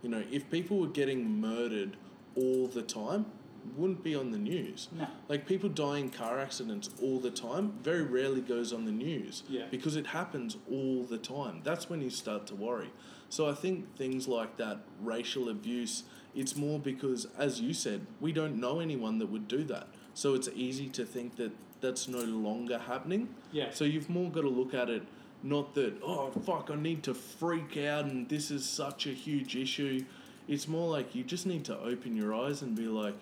You 0.02 0.10
know, 0.10 0.24
if 0.32 0.50
people 0.50 0.80
were 0.80 0.88
getting 0.88 1.40
murdered 1.40 1.96
all 2.36 2.68
the 2.68 2.82
time, 2.82 3.22
it 3.22 3.45
wouldn't 3.76 4.04
be 4.04 4.16
on 4.16 4.32
the 4.32 4.38
news. 4.38 4.90
No. 4.92 5.08
Like 5.28 5.46
people 5.46 5.70
die 5.70 6.00
in 6.00 6.10
car 6.10 6.40
accidents 6.40 6.90
all 7.02 7.20
the 7.20 7.32
time, 7.32 7.74
very 7.82 8.04
rarely 8.04 8.42
goes 8.42 8.74
on 8.74 8.86
the 8.86 8.92
news. 8.92 9.44
Yeah. 9.50 9.66
Because 9.72 9.96
it 9.96 10.08
happens 10.08 10.58
all 10.72 11.04
the 11.04 11.18
time. 11.18 11.62
That's 11.64 11.90
when 11.90 12.02
you 12.02 12.10
start 12.10 12.48
to 12.48 12.56
worry. 12.56 12.92
So 13.30 13.50
I 13.50 13.54
think 13.54 13.96
things 13.98 14.28
like 14.28 14.58
that, 14.58 14.80
racial 15.02 15.50
abuse, 15.50 16.04
it's 16.36 16.56
more 16.56 16.80
because, 16.80 17.28
as 17.38 17.62
you 17.62 17.74
said, 17.74 18.06
we 18.20 18.32
don't 18.32 18.60
know 18.60 18.80
anyone 18.80 19.20
that 19.20 19.28
would 19.28 19.48
do 19.48 19.64
that. 19.66 19.88
So 20.14 20.34
it's 20.34 20.50
easy 20.54 20.90
to 20.90 21.06
think 21.06 21.36
that 21.38 21.52
that's 21.82 22.08
no 22.08 22.20
longer 22.20 22.78
happening. 22.78 23.30
Yeah. 23.52 23.72
So 23.72 23.86
you've 23.86 24.10
more 24.10 24.30
got 24.30 24.42
to 24.42 24.50
look 24.50 24.74
at 24.74 24.90
it, 24.90 25.04
not 25.44 25.76
that, 25.76 25.94
oh, 26.04 26.32
fuck, 26.46 26.70
I 26.72 26.76
need 26.76 27.04
to 27.04 27.14
freak 27.14 27.78
out 27.78 28.06
and 28.06 28.28
this 28.28 28.52
is 28.52 28.68
such 28.68 29.06
a 29.06 29.12
huge 29.12 29.56
issue. 29.56 30.04
It's 30.48 30.68
more 30.68 30.90
like 30.90 31.16
you 31.16 31.24
just 31.24 31.46
need 31.46 31.66
to 31.66 31.78
open 31.80 32.16
your 32.16 32.34
eyes 32.34 32.62
and 32.62 32.76
be 32.76 32.88
like, 32.88 33.16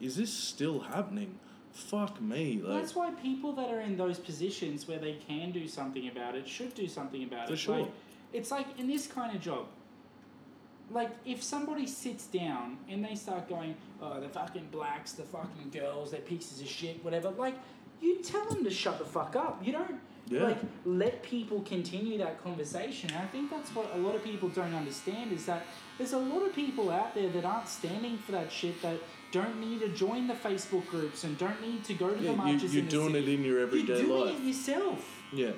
is 0.00 0.16
this 0.16 0.32
still 0.32 0.80
happening? 0.80 1.38
Fuck 1.72 2.20
me. 2.20 2.60
Like, 2.62 2.80
that's 2.82 2.94
why 2.94 3.10
people 3.12 3.52
that 3.52 3.70
are 3.70 3.80
in 3.80 3.96
those 3.96 4.18
positions 4.18 4.88
where 4.88 4.98
they 4.98 5.14
can 5.28 5.52
do 5.52 5.68
something 5.68 6.08
about 6.08 6.34
it 6.34 6.48
should 6.48 6.74
do 6.74 6.88
something 6.88 7.22
about 7.24 7.46
For 7.48 7.54
it. 7.54 7.58
sure. 7.58 7.78
Like, 7.80 7.92
it's 8.32 8.50
like 8.50 8.66
in 8.78 8.86
this 8.88 9.06
kind 9.06 9.34
of 9.34 9.40
job. 9.40 9.66
Like 10.92 11.10
if 11.24 11.42
somebody 11.42 11.86
sits 11.86 12.26
down 12.26 12.78
and 12.88 13.04
they 13.04 13.14
start 13.14 13.48
going, 13.48 13.76
"Oh, 14.02 14.20
the 14.20 14.28
fucking 14.28 14.68
blacks, 14.72 15.12
the 15.12 15.22
fucking 15.22 15.70
girls, 15.72 16.10
they're 16.10 16.20
pieces 16.20 16.60
of 16.60 16.66
shit, 16.66 17.04
whatever." 17.04 17.30
Like, 17.30 17.54
you 18.00 18.16
tell 18.22 18.44
them 18.46 18.64
to 18.64 18.70
shut 18.70 18.98
the 18.98 19.04
fuck 19.04 19.36
up. 19.36 19.64
You 19.64 19.72
don't 19.72 20.00
Yeah. 20.28 20.44
like 20.48 20.58
let 20.84 21.22
people 21.22 21.60
continue 21.62 22.18
that 22.18 22.42
conversation. 22.42 23.10
And 23.10 23.18
I 23.20 23.26
think 23.26 23.50
that's 23.50 23.72
what 23.74 23.94
a 23.94 23.98
lot 23.98 24.16
of 24.16 24.24
people 24.24 24.48
don't 24.48 24.74
understand 24.74 25.32
is 25.32 25.46
that 25.46 25.64
there's 25.96 26.12
a 26.12 26.18
lot 26.18 26.42
of 26.42 26.52
people 26.54 26.90
out 26.90 27.14
there 27.14 27.28
that 27.30 27.44
aren't 27.44 27.68
standing 27.68 28.18
for 28.18 28.32
that 28.32 28.50
shit 28.50 28.82
that 28.82 28.98
don't 29.32 29.60
need 29.60 29.80
to 29.80 29.88
join 29.88 30.26
the 30.26 30.34
Facebook 30.34 30.86
groups 30.88 31.24
and 31.24 31.36
don't 31.38 31.60
need 31.62 31.84
to 31.84 31.94
go 31.94 32.10
to 32.10 32.22
yeah, 32.22 32.30
the 32.32 32.36
marches. 32.36 32.74
you're 32.74 32.80
in 32.82 32.86
the 32.86 32.90
doing 32.90 33.12
city. 33.12 33.32
it 33.32 33.38
in 33.38 33.44
your 33.44 33.60
everyday 33.60 33.94
life. 33.94 34.06
You're 34.06 34.06
doing 34.08 34.26
life. 34.34 34.40
it 34.40 34.46
yourself. 34.46 35.22
Yeah. 35.32 35.50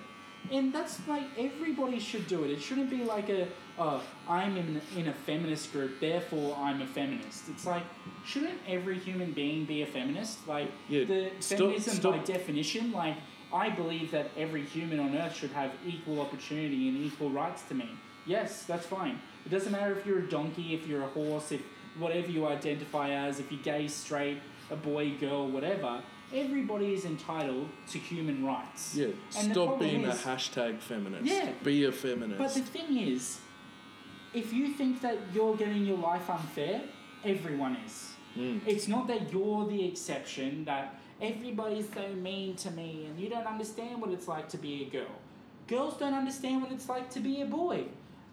And 0.51 0.73
that's 0.75 0.99
like 1.07 1.25
everybody 1.39 2.01
should 2.01 2.27
do 2.27 2.43
it. 2.45 2.51
It 2.51 2.61
shouldn't 2.61 2.91
be 2.91 3.05
like 3.05 3.29
a, 3.29 3.47
oh, 3.79 4.03
I'm 4.29 4.57
in, 4.57 4.81
in 4.97 5.07
a 5.09 5.13
feminist 5.13 5.73
group, 5.73 6.01
therefore 6.01 6.57
I'm 6.59 6.83
a 6.83 6.87
feminist. 6.87 7.49
It's 7.49 7.65
like, 7.65 7.85
shouldn't 8.27 8.59
every 8.67 8.99
human 8.99 9.33
being 9.33 9.65
be 9.65 9.83
a 9.83 9.87
feminist? 9.87 10.47
Like, 10.49 10.69
Yeah, 10.89 11.05
the 11.05 11.31
stop- 11.39 11.59
feminism 11.59 12.11
by 12.11 12.19
definition, 12.19 12.91
like, 12.93 13.17
I 13.53 13.69
believe 13.71 14.11
that 14.11 14.31
every 14.37 14.65
human 14.65 14.99
on 14.99 15.15
earth 15.15 15.37
should 15.37 15.51
have 15.51 15.71
equal 15.87 16.21
opportunity 16.21 16.89
and 16.89 16.97
equal 16.99 17.31
rights 17.31 17.63
to 17.69 17.75
me. 17.75 17.89
Yes, 18.27 18.65
that's 18.65 18.87
fine. 18.87 19.21
It 19.47 19.51
doesn't 19.51 19.71
matter 19.73 19.97
if 19.97 20.07
you're 20.07 20.21
a 20.21 20.29
donkey, 20.29 20.75
if 20.75 20.87
you're 20.87 21.03
a 21.03 21.09
horse, 21.09 21.53
if 21.53 21.63
whatever 21.99 22.31
you 22.31 22.47
identify 22.47 23.11
as, 23.11 23.41
if 23.41 23.51
you're 23.51 23.63
gay, 23.63 23.89
straight, 23.89 24.39
a 24.71 24.77
boy, 24.77 25.13
girl, 25.21 25.49
whatever. 25.49 26.03
Everybody 26.35 26.95
is 26.95 27.05
entitled 27.05 27.69
to 27.91 27.99
human 27.99 28.45
rights. 28.45 28.95
Yeah, 28.95 29.09
And 29.39 29.53
stop 29.53 29.79
being 29.79 30.05
is- 30.05 30.25
a 30.25 30.29
hashtag 30.29 30.81
feminist. 30.81 31.25
Yeah. 31.27 31.51
Be 31.63 31.85
a 31.85 31.93
feminist. 31.93 32.39
But 32.39 32.55
the 32.55 32.61
thing 32.63 32.97
is, 32.97 33.39
if 34.33 34.53
you 34.53 34.69
think 34.73 35.03
that 35.03 35.19
you're 35.35 35.57
getting 35.57 35.85
your 35.85 35.99
life 35.99 36.31
unfair, 36.31 36.81
everyone 37.25 37.77
is. 37.85 38.13
Mm. 38.37 38.61
It's 38.67 38.89
not 38.89 39.07
that 39.09 39.31
you're 39.31 39.67
the 39.67 39.87
exception, 39.87 40.65
that 40.65 40.99
everybody's 41.21 41.87
so 41.93 42.09
mean 42.15 42.57
to 42.57 42.71
me 42.71 43.05
and 43.07 43.21
you 43.21 43.29
don't 43.29 43.47
understand 43.47 44.01
what 44.01 44.11
it's 44.11 44.27
like 44.27 44.49
to 44.49 44.57
be 44.57 44.85
a 44.85 44.91
girl. 44.91 45.15
Girls 45.69 45.97
don't 45.99 46.15
understand 46.15 46.63
what 46.63 46.73
it's 46.73 46.89
like 46.89 47.11
to 47.11 47.21
be 47.21 47.43
a 47.43 47.47
boy. 47.47 47.85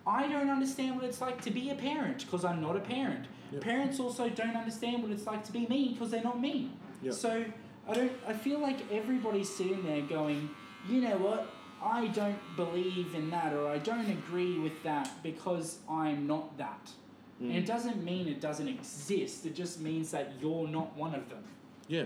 I 0.08 0.28
don't 0.28 0.50
understand 0.50 0.96
what 0.96 1.04
it's 1.04 1.22
like 1.22 1.42
to 1.42 1.52
be 1.52 1.70
a 1.70 1.76
parent 1.76 2.20
because 2.26 2.44
I'm 2.46 2.62
not 2.62 2.76
a 2.78 2.80
parent. 2.80 3.26
Yep. 3.52 3.62
Parents 3.62 4.00
also 4.00 4.30
don't 4.30 4.56
understand 4.56 5.02
what 5.02 5.12
it's 5.12 5.26
like 5.26 5.44
to 5.46 5.52
be 5.52 5.66
me 5.68 5.90
because 5.94 6.12
they're 6.12 6.24
not 6.24 6.40
me. 6.40 6.72
Yep. 7.02 7.14
So 7.14 7.46
I 7.88 7.94
don't. 7.94 8.12
I 8.28 8.34
feel 8.34 8.60
like 8.60 8.92
everybody's 8.92 9.50
sitting 9.50 9.84
there 9.86 10.02
going, 10.02 10.50
you 10.88 11.02
know 11.02 11.18
what? 11.18 11.52
I 11.82 12.08
don't 12.08 12.40
believe 12.56 13.16
in 13.16 13.30
that, 13.30 13.54
or 13.54 13.68
I 13.68 13.78
don't 13.78 14.10
agree 14.10 14.60
with 14.60 14.84
that 14.84 15.10
because 15.24 15.80
I'm 15.90 16.28
not 16.28 16.58
that. 16.58 16.92
And 17.40 17.56
it 17.56 17.64
mm. 17.64 17.68
doesn't 17.68 18.04
mean 18.04 18.28
it 18.28 18.42
doesn't 18.42 18.68
exist. 18.68 19.46
It 19.46 19.56
just 19.56 19.80
means 19.80 20.12
that 20.12 20.34
you're 20.42 20.68
not 20.68 20.96
one 20.98 21.16
of 21.16 21.30
them. 21.30 21.44
Yeah. 21.88 22.04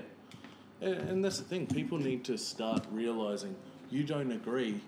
And, 0.79 1.09
and 1.09 1.25
that's 1.25 1.39
the 1.39 1.43
thing. 1.43 1.65
People 1.65 1.97
need 1.97 2.23
to 2.25 2.37
start 2.37 2.85
realizing 2.91 3.55
you 3.89 4.03
don't 4.03 4.31
agree, 4.31 4.79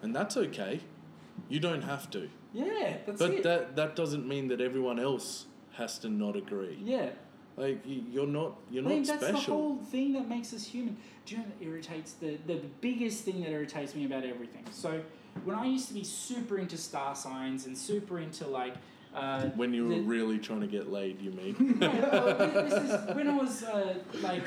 and 0.00 0.16
that's 0.16 0.36
okay. 0.36 0.80
You 1.48 1.60
don't 1.60 1.82
have 1.82 2.10
to. 2.12 2.28
Yeah, 2.54 2.96
that's 3.06 3.18
But 3.18 3.30
it. 3.30 3.42
that 3.42 3.76
that 3.76 3.96
doesn't 3.96 4.26
mean 4.26 4.48
that 4.48 4.60
everyone 4.60 4.98
else 4.98 5.46
has 5.76 5.98
to 6.00 6.08
not 6.08 6.36
agree. 6.36 6.78
yeah. 6.82 7.10
Like 7.54 7.80
you're 7.84 8.26
not 8.26 8.56
you're 8.70 8.82
I 8.82 8.88
not 8.88 8.94
mean, 8.94 9.02
that's 9.04 9.26
the 9.26 9.32
whole 9.34 9.76
thing 9.76 10.14
that 10.14 10.26
makes 10.26 10.54
us 10.54 10.64
human. 10.64 10.96
Do 11.26 11.34
you 11.34 11.40
know 11.42 11.46
what 11.48 11.66
irritates 11.68 12.14
the, 12.14 12.38
the 12.46 12.56
biggest 12.80 13.24
thing 13.24 13.42
that 13.42 13.50
irritates 13.50 13.94
me 13.94 14.06
about 14.06 14.24
everything? 14.24 14.64
So, 14.70 15.02
when 15.44 15.54
I 15.56 15.66
used 15.66 15.88
to 15.88 15.94
be 15.94 16.02
super 16.02 16.56
into 16.58 16.78
star 16.78 17.14
signs 17.14 17.66
and 17.66 17.76
super 17.76 18.20
into 18.20 18.46
like. 18.46 18.74
Uh, 19.14 19.50
when 19.50 19.74
you 19.74 19.86
were 19.86 19.96
the- 19.96 20.00
really 20.00 20.38
trying 20.38 20.62
to 20.62 20.66
get 20.66 20.90
laid, 20.90 21.20
you 21.20 21.30
mean? 21.32 21.76
No, 21.78 21.90
well, 21.90 22.64
this 22.64 22.72
is 22.72 23.14
when 23.14 23.28
I 23.28 23.36
was 23.36 23.62
uh, 23.62 23.96
like 24.22 24.44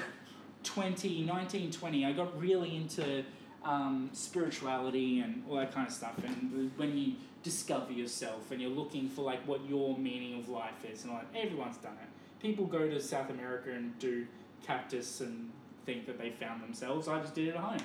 20, 0.64 1.22
19, 1.22 1.72
20, 1.72 2.06
I 2.06 2.12
got 2.12 2.40
really 2.42 2.76
into 2.76 3.24
um, 3.64 4.10
spirituality 4.14 5.20
and 5.20 5.44
all 5.48 5.58
that 5.58 5.72
kind 5.72 5.88
of 5.88 5.94
stuff. 5.94 6.16
And 6.26 6.72
when 6.78 6.98
you 6.98 7.14
discover 7.46 7.94
yourself 7.94 8.50
and 8.52 8.60
you're 8.60 8.70
looking 8.72 9.08
for 9.08 9.22
like 9.22 9.48
what 9.48 9.62
your 9.70 9.96
meaning 9.98 10.38
of 10.40 10.50
life 10.50 10.84
is, 10.92 11.04
and 11.06 11.14
like 11.14 11.28
everyone's 11.34 11.78
done 11.78 11.94
it. 12.02 12.10
People 12.42 12.66
go 12.66 12.90
to 12.90 13.00
South 13.00 13.30
America 13.30 13.72
and 13.72 13.98
do 14.00 14.26
cactus 14.66 15.22
and 15.22 15.50
think 15.86 16.06
that 16.08 16.18
they 16.18 16.32
found 16.32 16.62
themselves. 16.62 17.08
I 17.08 17.20
just 17.22 17.36
did 17.36 17.48
it 17.50 17.56
at 17.56 17.58
home. 17.62 17.78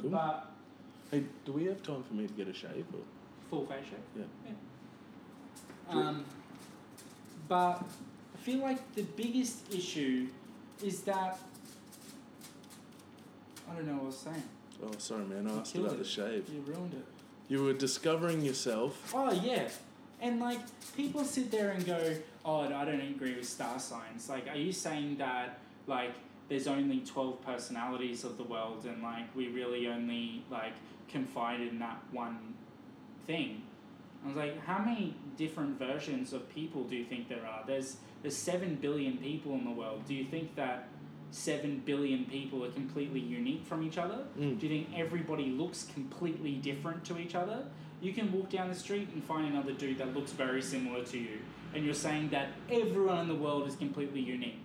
Cool. 0.00 0.10
But 0.10 0.50
hey, 1.10 1.22
do 1.46 1.52
we 1.52 1.64
have 1.66 1.82
time 1.82 2.02
for 2.02 2.14
me 2.14 2.26
to 2.26 2.32
get 2.34 2.48
a 2.48 2.52
shave? 2.52 2.84
Or? 2.92 3.00
full 3.48 3.66
face 3.66 3.84
shave 3.84 3.98
Yeah. 4.16 4.24
yeah. 4.46 5.96
Um, 6.08 6.24
but 7.48 7.82
I 8.34 8.38
feel 8.38 8.58
like 8.58 8.92
the 8.94 9.02
biggest 9.02 9.72
issue 9.74 10.28
is 10.84 11.00
that 11.02 11.38
I 13.70 13.74
don't 13.74 13.86
know 13.86 13.94
what 13.94 14.02
I 14.02 14.06
was 14.06 14.18
saying. 14.18 14.42
Oh, 14.84 14.90
sorry, 14.98 15.24
man. 15.24 15.46
I 15.48 15.52
You 15.52 15.58
asked 15.60 15.72
killed 15.72 15.86
about 15.86 15.96
it. 15.96 16.02
the 16.02 16.08
shave. 16.08 16.48
You 16.48 16.60
ruined 16.66 16.94
it. 16.94 17.04
You 17.50 17.64
were 17.64 17.72
discovering 17.72 18.42
yourself. 18.42 19.12
Oh 19.12 19.32
yeah, 19.32 19.68
and 20.20 20.38
like 20.38 20.60
people 20.96 21.24
sit 21.24 21.50
there 21.50 21.70
and 21.70 21.84
go, 21.84 22.14
"Oh, 22.44 22.60
I 22.60 22.84
don't 22.84 23.00
agree 23.00 23.34
with 23.34 23.48
star 23.48 23.80
signs." 23.80 24.28
Like, 24.28 24.46
are 24.46 24.56
you 24.56 24.70
saying 24.70 25.16
that 25.16 25.58
like 25.88 26.12
there's 26.48 26.68
only 26.68 27.00
twelve 27.00 27.44
personalities 27.44 28.22
of 28.22 28.38
the 28.38 28.44
world, 28.44 28.86
and 28.86 29.02
like 29.02 29.34
we 29.34 29.48
really 29.48 29.88
only 29.88 30.44
like 30.48 30.74
confide 31.08 31.60
in 31.60 31.80
that 31.80 32.00
one 32.12 32.54
thing? 33.26 33.62
I 34.22 34.28
was 34.28 34.36
like, 34.36 34.64
how 34.64 34.78
many 34.78 35.16
different 35.36 35.76
versions 35.76 36.32
of 36.32 36.48
people 36.54 36.84
do 36.84 36.94
you 36.94 37.04
think 37.04 37.28
there 37.28 37.44
are? 37.44 37.64
There's 37.66 37.96
there's 38.22 38.36
seven 38.36 38.76
billion 38.76 39.16
people 39.16 39.54
in 39.54 39.64
the 39.64 39.72
world. 39.72 40.02
Do 40.06 40.14
you 40.14 40.24
think 40.24 40.54
that 40.54 40.86
seven 41.30 41.82
billion 41.84 42.24
people 42.24 42.64
are 42.64 42.70
completely 42.70 43.20
unique 43.20 43.64
from 43.64 43.82
each 43.82 43.98
other? 43.98 44.24
Mm. 44.38 44.58
Do 44.58 44.66
you 44.66 44.84
think 44.84 44.98
everybody 44.98 45.46
looks 45.46 45.86
completely 45.94 46.54
different 46.54 47.04
to 47.06 47.18
each 47.18 47.34
other? 47.34 47.64
You 48.00 48.12
can 48.12 48.32
walk 48.32 48.50
down 48.50 48.68
the 48.68 48.74
street 48.74 49.08
and 49.12 49.22
find 49.22 49.46
another 49.46 49.72
dude 49.72 49.98
that 49.98 50.14
looks 50.14 50.32
very 50.32 50.62
similar 50.62 51.04
to 51.04 51.18
you, 51.18 51.38
and 51.74 51.84
you're 51.84 51.94
saying 51.94 52.30
that 52.30 52.48
everyone 52.70 53.18
in 53.18 53.28
the 53.28 53.34
world 53.34 53.68
is 53.68 53.76
completely 53.76 54.20
unique. 54.20 54.62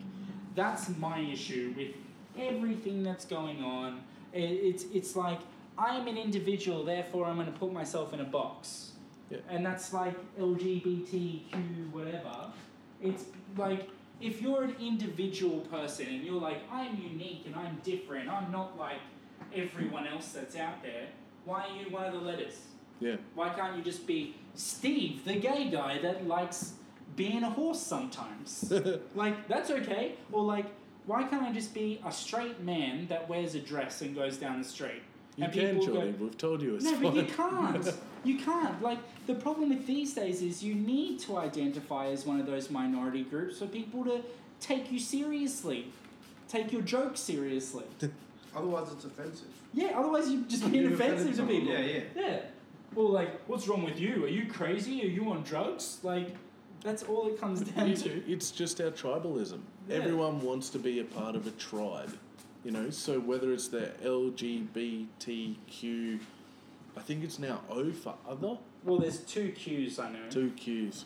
That's 0.56 0.90
my 0.98 1.20
issue 1.20 1.74
with 1.76 1.92
everything 2.40 3.04
that's 3.04 3.26
going 3.26 3.62
on. 3.62 4.02
It's 4.34 4.86
it's 4.94 5.16
like 5.16 5.40
I'm 5.78 6.08
an 6.08 6.18
individual, 6.18 6.86
therefore 6.86 7.26
I'm 7.26 7.36
going 7.36 7.52
to 7.52 7.60
put 7.60 7.74
myself 7.74 8.14
in 8.14 8.22
a 8.22 8.26
box. 8.26 8.92
Yeah. 9.30 9.40
And 9.50 9.66
that's 9.66 9.92
like 9.94 10.16
LGBTQ 10.40 11.92
whatever. 11.92 12.52
It's 13.02 13.26
like 13.58 13.90
if 14.22 14.42
you're 14.42 14.64
an 14.64 14.76
individual 14.80 15.60
person 15.62 16.08
and 16.08 16.24
you're 16.24 16.40
like 16.40 16.60
I'm 16.72 16.98
unique 16.98 17.44
and 17.46 17.56
I'm 17.56 17.80
different, 17.84 18.30
I'm 18.30 18.52
not 18.52 18.78
like 18.78 19.00
everyone 19.54 20.08
else 20.08 20.32
that's 20.32 20.56
out 20.56 20.82
there. 20.84 21.08
Why 21.46 21.68
are 21.68 21.76
you 21.76 21.92
one 21.92 22.06
of 22.06 22.14
the 22.14 22.20
letters? 22.20 22.60
Yeah. 23.00 23.18
Why 23.34 23.50
can't 23.50 23.78
you 23.78 23.84
just 23.84 24.08
be 24.08 24.36
Steve, 24.56 25.26
the 25.26 25.36
gay 25.36 25.70
guy 25.70 26.00
that 26.02 26.28
likes 26.28 26.74
being 27.16 27.44
a 27.44 27.50
horse 27.50 27.80
sometimes? 27.80 28.74
like, 29.16 29.48
that's 29.48 29.70
okay. 29.70 30.16
Or, 30.32 30.44
like, 30.44 30.66
why 31.06 31.24
can't 31.24 31.44
I 31.44 31.52
just 31.52 31.74
be 31.74 32.02
a 32.06 32.12
straight 32.12 32.62
man 32.62 33.08
that 33.08 33.30
wears 33.30 33.54
a 33.56 33.60
dress 33.60 34.02
and 34.02 34.16
goes 34.16 34.38
down 34.38 34.62
the 34.62 34.68
street? 34.68 35.04
You 35.38 35.48
can, 35.50 35.52
people 35.76 35.88
go- 35.88 35.94
Jordy. 35.94 36.12
We've 36.20 36.38
told 36.38 36.62
you 36.62 36.76
it's 36.76 36.86
no, 36.86 37.00
but 37.02 37.16
you 37.16 37.24
can't. 37.26 37.94
You 38.26 38.40
can't. 38.40 38.82
Like 38.82 38.98
the 39.28 39.36
problem 39.36 39.70
with 39.70 39.86
these 39.86 40.16
days 40.16 40.42
is 40.42 40.64
you 40.64 40.74
need 40.74 41.20
to 41.20 41.38
identify 41.38 42.08
as 42.08 42.26
one 42.26 42.40
of 42.40 42.48
those 42.48 42.72
minority 42.72 43.22
groups 43.24 43.60
for 43.60 43.68
people 43.68 44.04
to 44.06 44.24
take 44.60 44.92
you 44.92 44.98
seriously, 44.98 45.86
take 46.50 46.72
your 46.72 46.82
jokes 46.82 47.20
seriously. 47.20 47.84
Otherwise, 48.56 48.92
it's 48.94 49.06
offensive. 49.06 49.46
Yeah, 49.76 49.92
otherwise 50.00 50.32
you're 50.32 50.42
just 50.44 50.64
being 50.72 50.86
You've 50.86 50.94
offensive 51.00 51.36
to 51.36 51.44
offended 51.44 51.48
people. 51.62 51.76
someone. 51.76 51.90
Yeah, 51.90 52.02
Yeah. 52.16 52.40
Or 52.96 53.10
like, 53.10 53.46
what's 53.48 53.68
wrong 53.68 53.84
with 53.84 54.00
you? 54.00 54.24
Are 54.26 54.28
you 54.30 54.48
crazy? 54.48 55.04
Are 55.04 55.08
you 55.12 55.30
on 55.32 55.44
drugs? 55.44 56.00
Like, 56.02 56.30
that's 56.82 57.04
all 57.04 57.28
it 57.28 57.40
comes 57.40 57.62
down 57.62 57.90
It- 57.90 57.98
to. 57.98 58.24
It's 58.32 58.50
just 58.50 58.82
our 58.82 58.90
tribalism. 58.90 59.60
Yeah. 59.88 59.98
Everyone 59.98 60.42
wants 60.42 60.70
to 60.72 60.80
be 60.80 61.00
a 61.00 61.04
part 61.04 61.36
of 61.36 61.46
a 61.46 61.52
tribe, 61.52 62.18
you 62.66 62.72
know. 62.72 62.90
So 62.90 63.20
whether 63.20 63.54
it's 63.54 63.68
the 63.70 63.92
LGBTQ, 64.04 66.20
I 66.98 67.02
think 67.02 67.24
it's 67.24 67.40
now 67.40 67.62
O 67.70 67.92
for 67.92 68.16
other, 68.28 68.58
Well, 68.84 68.98
there's 68.98 69.20
two 69.20 69.54
Qs 69.58 70.00
I 70.00 70.12
know. 70.12 70.20
two 70.30 70.52
Qs. 70.60 71.06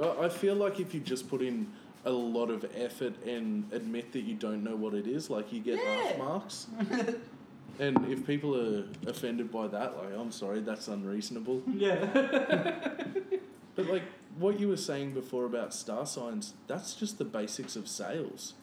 I 0.00 0.26
I 0.26 0.28
feel 0.28 0.54
like 0.54 0.78
if 0.78 0.94
you 0.94 1.00
just 1.00 1.28
put 1.28 1.42
in 1.42 1.66
a 2.04 2.10
lot 2.10 2.50
of 2.50 2.64
effort 2.76 3.14
and 3.24 3.64
admit 3.72 4.12
that 4.12 4.20
you 4.20 4.34
don't 4.34 4.62
know 4.62 4.76
what 4.76 4.92
it 4.94 5.06
is, 5.06 5.30
like 5.30 5.52
you 5.52 5.60
get 5.60 5.78
half 5.78 6.10
Yeah. 6.10 6.18
marks. 6.18 6.66
and 7.78 8.04
if 8.12 8.26
people 8.26 8.54
are 8.56 8.84
offended 9.08 9.50
by 9.50 9.66
that, 9.68 9.96
like 9.96 10.12
I'm 10.16 10.30
sorry, 10.30 10.60
that's 10.60 10.88
unreasonable. 10.88 11.62
Yeah. 11.74 12.04
But 13.76 13.86
like 13.86 14.02
what 14.38 14.60
you 14.60 14.68
were 14.68 14.76
saying 14.76 15.14
before 15.14 15.46
about 15.46 15.72
star 15.74 16.06
signs, 16.06 16.54
that's 16.66 16.94
just 16.94 17.18
the 17.18 17.24
basics 17.24 17.74
of 17.76 17.88
sales. 17.88 18.54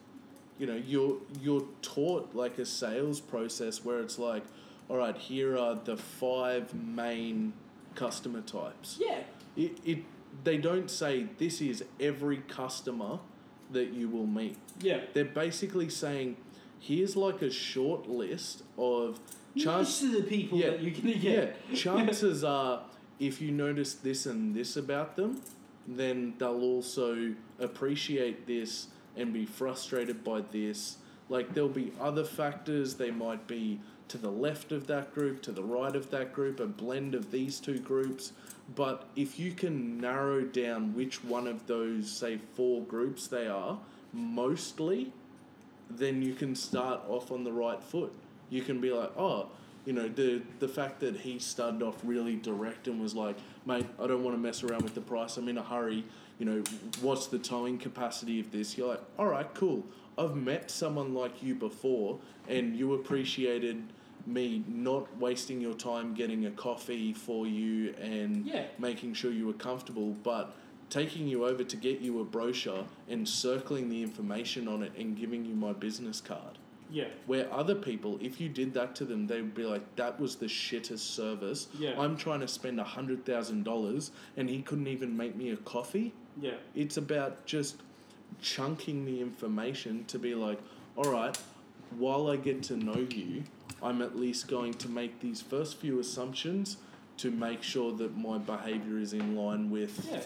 You 0.61 0.67
know, 0.67 0.75
you're 0.85 1.17
you're 1.41 1.65
taught 1.81 2.35
like 2.35 2.59
a 2.59 2.67
sales 2.67 3.19
process 3.19 3.83
where 3.83 3.99
it's 3.99 4.19
like, 4.19 4.43
all 4.89 4.97
right, 4.97 5.17
here 5.17 5.57
are 5.57 5.73
the 5.73 5.97
five 5.97 6.71
main 6.75 7.53
customer 7.95 8.41
types. 8.41 8.99
yeah. 9.01 9.21
It, 9.57 9.79
it 9.83 10.03
they 10.43 10.57
don't 10.57 10.89
say 10.91 11.25
this 11.39 11.61
is 11.61 11.83
every 11.99 12.37
customer 12.47 13.17
that 13.71 13.91
you 13.91 14.07
will 14.07 14.27
meet. 14.27 14.55
Yeah. 14.79 14.99
They're 15.13 15.25
basically 15.25 15.89
saying 15.89 16.37
here's 16.79 17.15
like 17.15 17.41
a 17.41 17.49
short 17.49 18.07
list 18.07 18.61
of 18.77 19.19
Most 19.55 19.63
chance 19.65 20.03
of 20.03 20.11
the 20.11 20.21
people 20.21 20.59
Yeah. 20.59 20.69
that 20.69 20.83
you're 20.83 20.93
gonna 20.93 21.15
yeah, 21.15 21.53
chances 21.73 22.43
are 22.43 22.83
if 23.19 23.41
you 23.41 23.49
notice 23.49 23.95
this 23.95 24.27
and 24.27 24.53
this 24.55 24.77
about 24.77 25.15
them, 25.15 25.41
then 25.87 26.35
they'll 26.37 26.61
also 26.61 27.33
appreciate 27.59 28.45
this 28.45 28.87
and 29.15 29.33
be 29.33 29.45
frustrated 29.45 30.23
by 30.23 30.41
this. 30.51 30.97
Like 31.29 31.53
there'll 31.53 31.69
be 31.69 31.93
other 31.99 32.23
factors, 32.23 32.95
they 32.95 33.11
might 33.11 33.47
be 33.47 33.79
to 34.09 34.17
the 34.17 34.29
left 34.29 34.73
of 34.73 34.87
that 34.87 35.13
group, 35.13 35.41
to 35.43 35.51
the 35.51 35.63
right 35.63 35.95
of 35.95 36.11
that 36.11 36.33
group, 36.33 36.59
a 36.59 36.65
blend 36.65 37.15
of 37.15 37.31
these 37.31 37.59
two 37.59 37.79
groups. 37.79 38.33
But 38.75 39.07
if 39.15 39.39
you 39.39 39.51
can 39.51 39.99
narrow 39.99 40.41
down 40.41 40.93
which 40.93 41.23
one 41.23 41.47
of 41.47 41.65
those, 41.67 42.11
say, 42.11 42.39
four 42.55 42.81
groups 42.83 43.27
they 43.27 43.47
are, 43.47 43.79
mostly, 44.11 45.13
then 45.89 46.21
you 46.21 46.33
can 46.33 46.55
start 46.55 47.01
off 47.07 47.31
on 47.31 47.43
the 47.43 47.51
right 47.51 47.81
foot. 47.81 48.13
You 48.49 48.61
can 48.61 48.81
be 48.81 48.91
like, 48.91 49.11
oh, 49.17 49.47
you 49.85 49.93
know, 49.93 50.07
the 50.07 50.41
the 50.59 50.67
fact 50.67 50.99
that 50.99 51.17
he 51.17 51.39
started 51.39 51.81
off 51.81 51.95
really 52.03 52.35
direct 52.35 52.87
and 52.87 53.01
was 53.01 53.15
like, 53.15 53.37
mate, 53.65 53.85
I 53.99 54.07
don't 54.07 54.23
want 54.23 54.35
to 54.35 54.41
mess 54.41 54.63
around 54.63 54.83
with 54.83 54.93
the 54.93 55.01
price. 55.01 55.37
I'm 55.37 55.47
in 55.47 55.57
a 55.57 55.63
hurry. 55.63 56.05
You 56.41 56.45
know, 56.45 56.63
what's 57.01 57.27
the 57.27 57.37
towing 57.37 57.77
capacity 57.77 58.39
of 58.39 58.51
this? 58.51 58.75
You're 58.75 58.87
like, 58.87 59.01
all 59.19 59.27
right, 59.27 59.45
cool. 59.53 59.85
I've 60.17 60.35
met 60.35 60.71
someone 60.71 61.13
like 61.13 61.43
you 61.43 61.53
before, 61.53 62.17
and 62.47 62.75
you 62.75 62.95
appreciated 62.95 63.83
me 64.25 64.63
not 64.67 65.15
wasting 65.19 65.61
your 65.61 65.75
time 65.75 66.15
getting 66.15 66.47
a 66.47 66.49
coffee 66.49 67.13
for 67.13 67.45
you 67.45 67.93
and 68.01 68.47
Yeah. 68.47 68.65
making 68.79 69.13
sure 69.13 69.31
you 69.31 69.45
were 69.45 69.53
comfortable, 69.53 70.15
but 70.23 70.55
taking 70.89 71.27
you 71.27 71.45
over 71.45 71.63
to 71.63 71.77
get 71.77 72.01
you 72.01 72.19
a 72.19 72.23
brochure 72.23 72.85
and 73.07 73.29
circling 73.29 73.89
the 73.89 74.01
information 74.01 74.67
on 74.67 74.81
it 74.81 74.93
and 74.97 75.15
giving 75.15 75.45
you 75.45 75.53
my 75.53 75.73
business 75.73 76.21
card. 76.21 76.57
Yeah. 76.89 77.05
Where 77.27 77.53
other 77.53 77.75
people, 77.75 78.17
if 78.19 78.41
you 78.41 78.49
did 78.49 78.73
that 78.73 78.95
to 78.95 79.05
them, 79.05 79.27
they 79.27 79.41
would 79.43 79.53
be 79.53 79.63
like, 79.65 79.95
"That 79.95 80.19
was 80.19 80.37
the 80.37 80.47
shittest 80.47 81.05
service. 81.13 81.67
Yeah. 81.77 82.01
I'm 82.01 82.17
trying 82.17 82.39
to 82.39 82.47
spend 82.47 82.79
a 82.79 82.83
hundred 82.83 83.25
thousand 83.25 83.63
dollars, 83.63 84.11
and 84.35 84.49
he 84.49 84.63
couldn't 84.63 84.87
even 84.87 85.15
make 85.15 85.35
me 85.35 85.51
a 85.51 85.57
coffee." 85.57 86.13
Yeah. 86.39 86.51
It's 86.75 86.97
about 86.97 87.45
just 87.45 87.77
chunking 88.41 89.05
the 89.05 89.19
information 89.21 90.05
to 90.05 90.17
be 90.19 90.33
like, 90.35 90.59
"All 90.95 91.11
right, 91.11 91.37
while 91.97 92.29
I 92.29 92.37
get 92.37 92.63
to 92.63 92.77
know 92.77 92.95
you, 93.09 93.43
I'm 93.83 94.01
at 94.01 94.17
least 94.17 94.47
going 94.47 94.73
to 94.75 94.89
make 94.89 95.19
these 95.19 95.41
first 95.41 95.77
few 95.77 95.99
assumptions 95.99 96.77
to 97.17 97.29
make 97.31 97.61
sure 97.63 97.91
that 97.93 98.17
my 98.17 98.37
behavior 98.37 98.97
is 98.97 99.13
in 99.13 99.35
line 99.35 99.69
with 99.69 100.07
Yeah. 100.11 100.21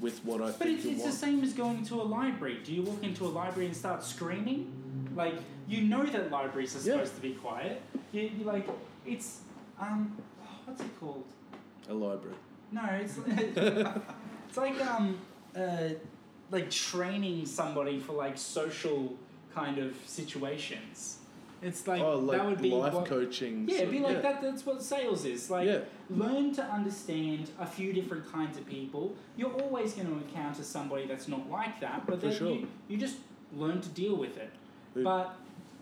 with 0.00 0.24
what 0.24 0.40
I 0.40 0.46
But 0.46 0.54
think 0.58 0.78
it's, 0.84 0.86
it's 0.86 1.04
the 1.04 1.12
same 1.12 1.42
as 1.42 1.52
going 1.52 1.84
to 1.86 2.00
a 2.00 2.04
library. 2.04 2.58
Do 2.64 2.72
you 2.72 2.82
walk 2.82 3.02
into 3.02 3.24
a 3.24 3.28
library 3.28 3.66
and 3.66 3.76
start 3.76 4.04
screaming? 4.04 4.70
Like, 5.16 5.34
you 5.68 5.82
know 5.82 6.04
that 6.04 6.30
libraries 6.30 6.74
are 6.76 6.78
Yeah. 6.86 6.94
supposed 6.94 7.14
to 7.16 7.20
be 7.22 7.32
quiet. 7.34 7.80
You, 8.12 8.22
you 8.38 8.44
like, 8.44 8.68
it's, 9.06 9.40
um, 9.80 10.16
what's 10.64 10.80
it 10.80 11.00
called? 11.00 11.24
A 11.88 11.94
library. 11.94 12.36
No, 12.72 12.82
it's, 12.92 13.16
it's 13.26 14.56
like, 14.56 14.78
um, 14.86 15.18
uh, 15.58 15.88
like 16.50 16.70
training 16.70 17.46
somebody 17.46 17.98
for 17.98 18.12
like 18.12 18.38
social 18.38 19.14
kind 19.54 19.78
of 19.78 19.94
situations. 20.06 21.18
It's 21.60 21.86
like, 21.88 22.00
oh, 22.00 22.18
like 22.18 22.38
that 22.38 22.46
would 22.46 22.62
be 22.62 22.70
life 22.70 22.94
what, 22.94 23.06
coaching. 23.06 23.66
Yeah, 23.68 23.78
it'd 23.78 23.90
be 23.90 23.98
like 23.98 24.22
that. 24.22 24.40
That's 24.40 24.64
what 24.64 24.80
sales 24.80 25.24
is. 25.24 25.50
Like, 25.50 25.66
Yeah. 25.66 25.80
learn 26.08 26.54
to 26.54 26.62
understand 26.62 27.50
a 27.58 27.66
few 27.66 27.92
different 27.92 28.30
kinds 28.30 28.56
of 28.56 28.64
people. 28.66 29.16
You're 29.36 29.52
always 29.62 29.94
going 29.94 30.06
to 30.06 30.12
encounter 30.14 30.62
somebody 30.62 31.06
that's 31.06 31.26
not 31.26 31.50
like 31.50 31.80
that, 31.80 32.06
but 32.06 32.20
then 32.20 32.32
sure. 32.32 32.50
you, 32.52 32.68
you 32.86 32.96
just 32.96 33.16
learn 33.52 33.80
to 33.80 33.88
deal 33.88 34.14
with 34.14 34.36
it. 34.36 34.50
It- 34.94 35.02
But 35.02 35.34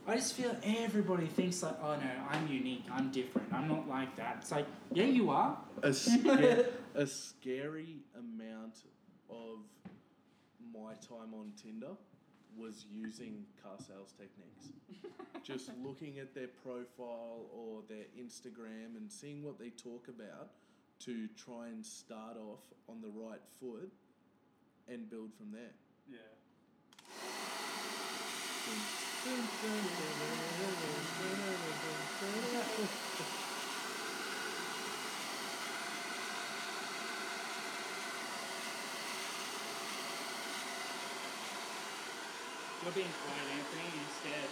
I 0.07 0.15
just 0.15 0.33
feel 0.35 0.57
everybody 0.63 1.27
thinks 1.27 1.63
like, 1.63 1.77
oh 1.83 1.97
no, 1.97 2.11
I'm 2.31 2.47
unique, 2.47 2.85
I'm 2.91 3.11
different, 3.11 3.53
I'm 3.53 3.69
not 3.69 3.89
like 3.89 4.15
that. 4.17 4.39
It's 4.41 4.53
like, 4.53 4.67
yeah, 4.93 5.05
you 5.05 5.31
are. 5.31 5.59
a, 5.83 5.93
sca- 5.93 6.67
a 6.95 7.07
scary 7.07 7.97
amount 8.17 8.77
of 9.31 9.59
my 10.73 10.95
time 10.95 11.35
on 11.35 11.53
Tinder 11.61 11.97
was 12.57 12.87
using 12.91 13.45
car 13.63 13.77
sales 13.79 14.13
techniques. 14.17 14.73
Just 15.43 15.71
looking 15.85 16.19
at 16.19 16.35
their 16.35 16.49
profile 16.49 17.47
or 17.53 17.83
their 17.89 18.07
Instagram 18.19 18.97
and 18.97 19.11
seeing 19.11 19.43
what 19.43 19.59
they 19.59 19.71
talk 19.71 20.09
about 20.09 20.51
to 21.01 21.29
try 21.37 21.69
and 21.69 21.85
start 21.85 22.37
off 22.37 22.61
on 22.89 23.01
the 23.01 23.09
right 23.09 23.43
foot 23.61 23.93
and 24.89 25.09
build 25.11 25.35
from 25.35 25.53
there. 25.53 25.75
Yeah. 26.11 26.19
You're 42.87 43.03
being 43.03 43.19
quiet, 43.19 43.51
Anthony. 43.51 43.83
You're 43.99 44.15
scared. 44.15 44.47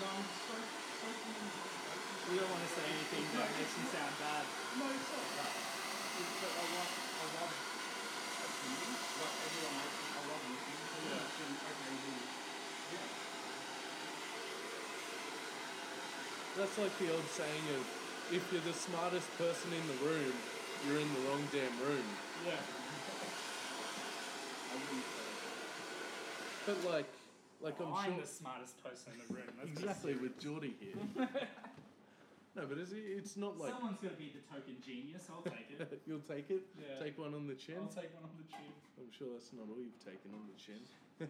No, 0.00 0.08
I'm 0.08 0.24
so, 0.24 0.56
so 0.56 1.04
You 2.32 2.40
don't 2.40 2.48
want 2.48 2.64
to 2.64 2.72
say 2.72 2.80
anything 2.80 3.28
that 3.36 3.44
makes 3.44 3.76
you 3.76 3.84
sound 3.92 4.08
bad. 4.24 4.40
No, 4.80 4.88
it's 4.88 5.12
not 5.12 5.28
that. 5.36 5.52
It's 5.52 6.32
that 6.48 6.48
I 6.48 6.64
love, 6.64 6.88
I 6.88 7.28
love 7.28 7.52
opinion. 8.40 8.88
Like 9.20 9.36
everyone 9.52 9.84
else, 9.84 10.00
I 10.00 10.20
love 10.32 10.42
listening 10.48 10.80
to 10.80 11.12
it. 11.12 11.28
And 11.28 11.52
occasionally, 11.60 12.24
yeah. 12.88 13.04
That's 16.56 16.76
like 16.80 16.96
the 16.96 17.12
old 17.12 17.28
saying 17.36 17.68
of 17.76 17.84
if 18.32 18.48
you're 18.48 18.64
the 18.64 18.72
smartest 18.72 19.28
person 19.36 19.76
in 19.76 19.84
the 19.92 20.08
room, 20.08 20.32
you're 20.88 21.04
in 21.04 21.10
the 21.12 21.20
wrong 21.28 21.44
damn 21.52 21.76
room. 21.84 22.08
Yeah. 22.48 22.64
I 24.72 24.80
wouldn't 24.80 25.04
say 25.04 25.28
that. 25.36 25.52
But 26.64 26.80
like, 26.88 27.04
like 27.60 27.80
I'm 27.80 27.92
I'm 27.94 28.04
sure 28.04 28.20
the 28.20 28.26
smartest 28.26 28.82
person 28.82 29.12
in 29.14 29.18
the 29.26 29.34
room. 29.34 29.50
Let's 29.58 29.70
exactly 29.70 30.14
with 30.14 30.38
Geordie 30.38 30.74
here. 30.78 30.94
no, 32.56 32.66
but 32.66 32.78
it's, 32.78 32.92
it's 32.94 33.36
not 33.36 33.58
like 33.58 33.72
someone's 33.72 33.98
going 33.98 34.14
to 34.14 34.20
be 34.20 34.30
the 34.30 34.42
token 34.46 34.76
genius. 34.84 35.26
I'll 35.30 35.42
take 35.42 35.70
it. 35.74 36.02
you'll 36.06 36.20
take 36.22 36.50
it. 36.50 36.62
Yeah. 36.78 37.02
Take 37.02 37.18
one 37.18 37.34
on 37.34 37.46
the 37.46 37.54
chin. 37.54 37.82
I'll 37.82 37.90
take 37.90 38.14
one 38.14 38.24
on 38.24 38.36
the 38.38 38.46
chin. 38.46 38.70
I'm 38.98 39.10
sure 39.10 39.28
that's 39.34 39.52
not 39.52 39.66
all 39.70 39.82
you've 39.82 39.98
taken 40.02 40.30
on 40.34 40.46
the 40.46 40.58
chin. 40.58 40.82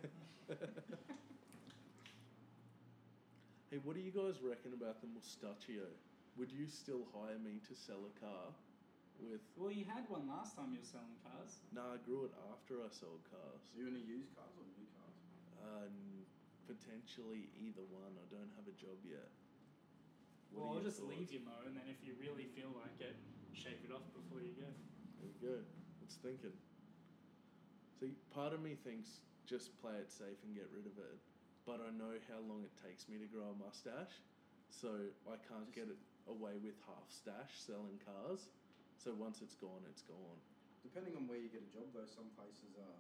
hey, 3.70 3.78
what 3.84 3.96
do 3.96 4.00
you 4.04 4.12
guys 4.12 4.40
reckon 4.44 4.72
about 4.76 5.00
the 5.00 5.08
mustachio? 5.08 5.88
Would 6.36 6.52
you 6.52 6.68
still 6.68 7.02
hire 7.16 7.40
me 7.40 7.58
to 7.66 7.74
sell 7.74 8.04
a 8.04 8.14
car 8.20 8.52
with? 9.18 9.42
Well, 9.58 9.72
you 9.74 9.84
had 9.88 10.06
one 10.06 10.28
last 10.30 10.54
time 10.54 10.70
you 10.76 10.78
were 10.78 10.86
selling 10.92 11.18
cars. 11.24 11.58
Nah, 11.74 11.96
I 11.96 12.00
grew 12.06 12.24
it 12.30 12.34
after 12.52 12.78
I 12.84 12.88
sold 12.94 13.24
cars. 13.26 13.64
So 13.66 13.80
you 13.80 13.90
want 13.90 13.98
to 13.98 14.06
use 14.06 14.30
cars 14.38 14.54
or 14.54 14.62
new 14.78 14.86
cars? 14.94 15.18
Uh, 15.58 15.90
n- 15.90 16.17
potentially 16.68 17.48
either 17.56 17.82
one. 17.88 18.12
I 18.20 18.26
don't 18.28 18.52
have 18.60 18.68
a 18.68 18.76
job 18.76 19.00
yet. 19.00 19.32
What 20.52 20.60
well, 20.60 20.76
are 20.76 20.76
I'll 20.80 20.84
just 20.84 21.00
thoughts? 21.00 21.16
leave 21.16 21.32
you, 21.32 21.40
Mo, 21.40 21.56
and 21.64 21.72
then 21.72 21.88
if 21.88 22.04
you 22.04 22.12
really 22.20 22.44
feel 22.52 22.72
like 22.76 23.00
it, 23.00 23.16
shave 23.56 23.80
it 23.84 23.92
off 23.92 24.04
before 24.12 24.44
you 24.44 24.52
go. 24.56 24.68
There 25.18 25.28
we 25.28 25.36
go. 25.40 25.56
It's 26.04 26.20
thinking. 26.20 26.52
See, 28.00 28.12
part 28.30 28.52
of 28.52 28.60
me 28.60 28.76
thinks 28.76 29.24
just 29.48 29.72
play 29.80 29.96
it 29.98 30.12
safe 30.12 30.38
and 30.44 30.52
get 30.54 30.68
rid 30.70 30.84
of 30.86 30.94
it, 31.00 31.16
but 31.64 31.80
I 31.80 31.90
know 31.90 32.16
how 32.28 32.38
long 32.44 32.62
it 32.64 32.72
takes 32.84 33.08
me 33.08 33.16
to 33.18 33.28
grow 33.28 33.52
a 33.52 33.58
mustache, 33.58 34.20
so 34.68 35.08
I 35.26 35.36
can't 35.48 35.68
get 35.72 35.88
it 35.88 35.98
away 36.28 36.60
with 36.60 36.76
half 36.84 37.08
stash 37.08 37.56
selling 37.56 37.98
cars. 38.04 38.48
So 39.00 39.16
once 39.16 39.40
it's 39.40 39.56
gone, 39.56 39.82
it's 39.88 40.04
gone. 40.04 40.38
Depending 40.84 41.16
on 41.16 41.26
where 41.26 41.40
you 41.40 41.48
get 41.50 41.64
a 41.64 41.72
job, 41.72 41.90
though, 41.96 42.06
some 42.08 42.30
places 42.38 42.76
are 42.78 42.98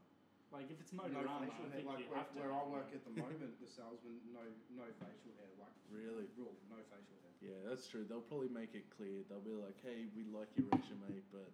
Like 0.48 0.70
if 0.72 0.80
it's 0.80 0.92
no 0.96 1.04
Motorama, 1.04 1.44
facial 1.44 1.68
I 1.68 1.68
hair. 1.68 1.76
think 1.76 1.86
Like 1.88 2.00
you 2.00 2.08
where, 2.08 2.18
have 2.24 2.32
to. 2.32 2.38
where 2.40 2.52
I 2.56 2.62
work 2.72 2.88
at 2.96 3.02
the 3.04 3.12
moment, 3.20 3.52
the 3.60 3.68
salesman 3.68 4.16
no 4.32 4.40
no 4.72 4.86
facial 4.96 5.32
hair. 5.36 5.52
Like 5.60 5.74
Really? 5.92 6.24
rule, 6.40 6.56
no 6.72 6.80
facial 6.88 7.16
hair. 7.20 7.32
Yeah, 7.44 7.60
that's 7.68 7.86
true. 7.86 8.04
They'll 8.08 8.24
probably 8.24 8.48
make 8.48 8.72
it 8.74 8.88
clear. 8.96 9.20
They'll 9.28 9.44
be 9.44 9.52
like, 9.54 9.76
"Hey, 9.84 10.08
we 10.16 10.24
like 10.32 10.48
your 10.56 10.66
resume, 10.72 11.20
but 11.30 11.52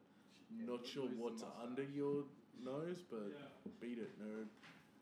Yeah, 0.55 0.71
not 0.71 0.87
sure 0.87 1.05
lose 1.11 1.17
the 1.17 1.23
what's 1.23 1.43
mustache." 1.43 1.67
under 1.67 1.83
your 1.91 2.25
nose, 2.63 3.03
but 3.11 3.35
Yeah. 3.35 3.73
beat 3.83 3.99
it, 3.99 4.15
nerd." 4.23 4.47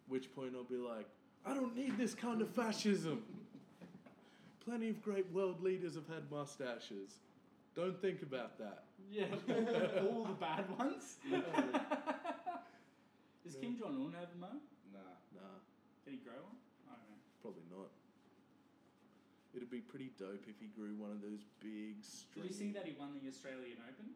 Which 0.08 0.32
point 0.34 0.56
I'll 0.56 0.64
be 0.64 0.80
like, 0.80 1.06
"I 1.44 1.52
don't 1.54 1.76
need 1.76 1.96
this 1.98 2.14
kind 2.14 2.40
of 2.40 2.48
fascism." 2.48 3.22
Plenty 4.64 4.88
of 4.88 5.02
great 5.02 5.28
world 5.32 5.60
leaders 5.60 5.94
have 5.96 6.08
had 6.08 6.30
mustaches. 6.30 7.18
Don't 7.74 8.00
think 8.00 8.22
about 8.22 8.56
that. 8.58 8.84
Yeah, 9.10 9.26
all 10.08 10.24
the 10.24 10.34
bad 10.40 10.64
ones. 10.78 11.18
Does 13.44 13.56
Kim 13.58 13.74
Jong 13.76 13.98
Un 13.98 14.14
have 14.14 14.30
a 14.30 14.38
Mo? 14.38 14.54
Nah. 14.94 15.18
Nah, 15.34 15.58
Did 16.06 16.14
he 16.14 16.20
grow 16.22 16.38
one? 16.38 16.58
I 16.86 16.94
don't 16.94 17.08
know. 17.10 17.20
probably 17.42 17.66
not. 17.70 17.90
It'd 19.54 19.70
be 19.70 19.80
pretty 19.84 20.10
dope 20.16 20.46
if 20.48 20.56
he 20.60 20.68
grew 20.72 20.94
one 20.96 21.10
of 21.12 21.20
those 21.20 21.44
big 21.60 22.00
Did 22.00 22.06
stringy. 22.06 22.48
you 22.48 22.54
see 22.54 22.70
that 22.72 22.86
he 22.86 22.94
won 22.96 23.12
the 23.20 23.28
Australian 23.28 23.76
Open? 23.84 24.14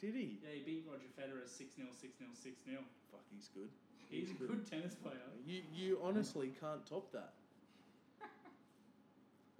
Did 0.00 0.14
he? 0.14 0.40
Yeah, 0.40 0.54
he 0.56 0.62
beat 0.64 0.84
Roger 0.88 1.08
Federer 1.18 1.44
6 1.48 1.74
0, 1.76 1.88
6 1.92 2.18
0, 2.18 2.30
6 2.32 2.64
0. 2.64 2.80
Fuck, 3.10 3.24
he's 3.34 3.48
good. 3.52 3.68
He's 4.08 4.30
a 4.30 4.34
good. 4.34 4.48
good 4.48 4.70
tennis 4.70 4.94
player. 4.94 5.20
You 5.46 5.62
you 5.74 5.98
honestly 6.02 6.52
can't 6.60 6.84
top 6.86 7.10
that. 7.12 7.32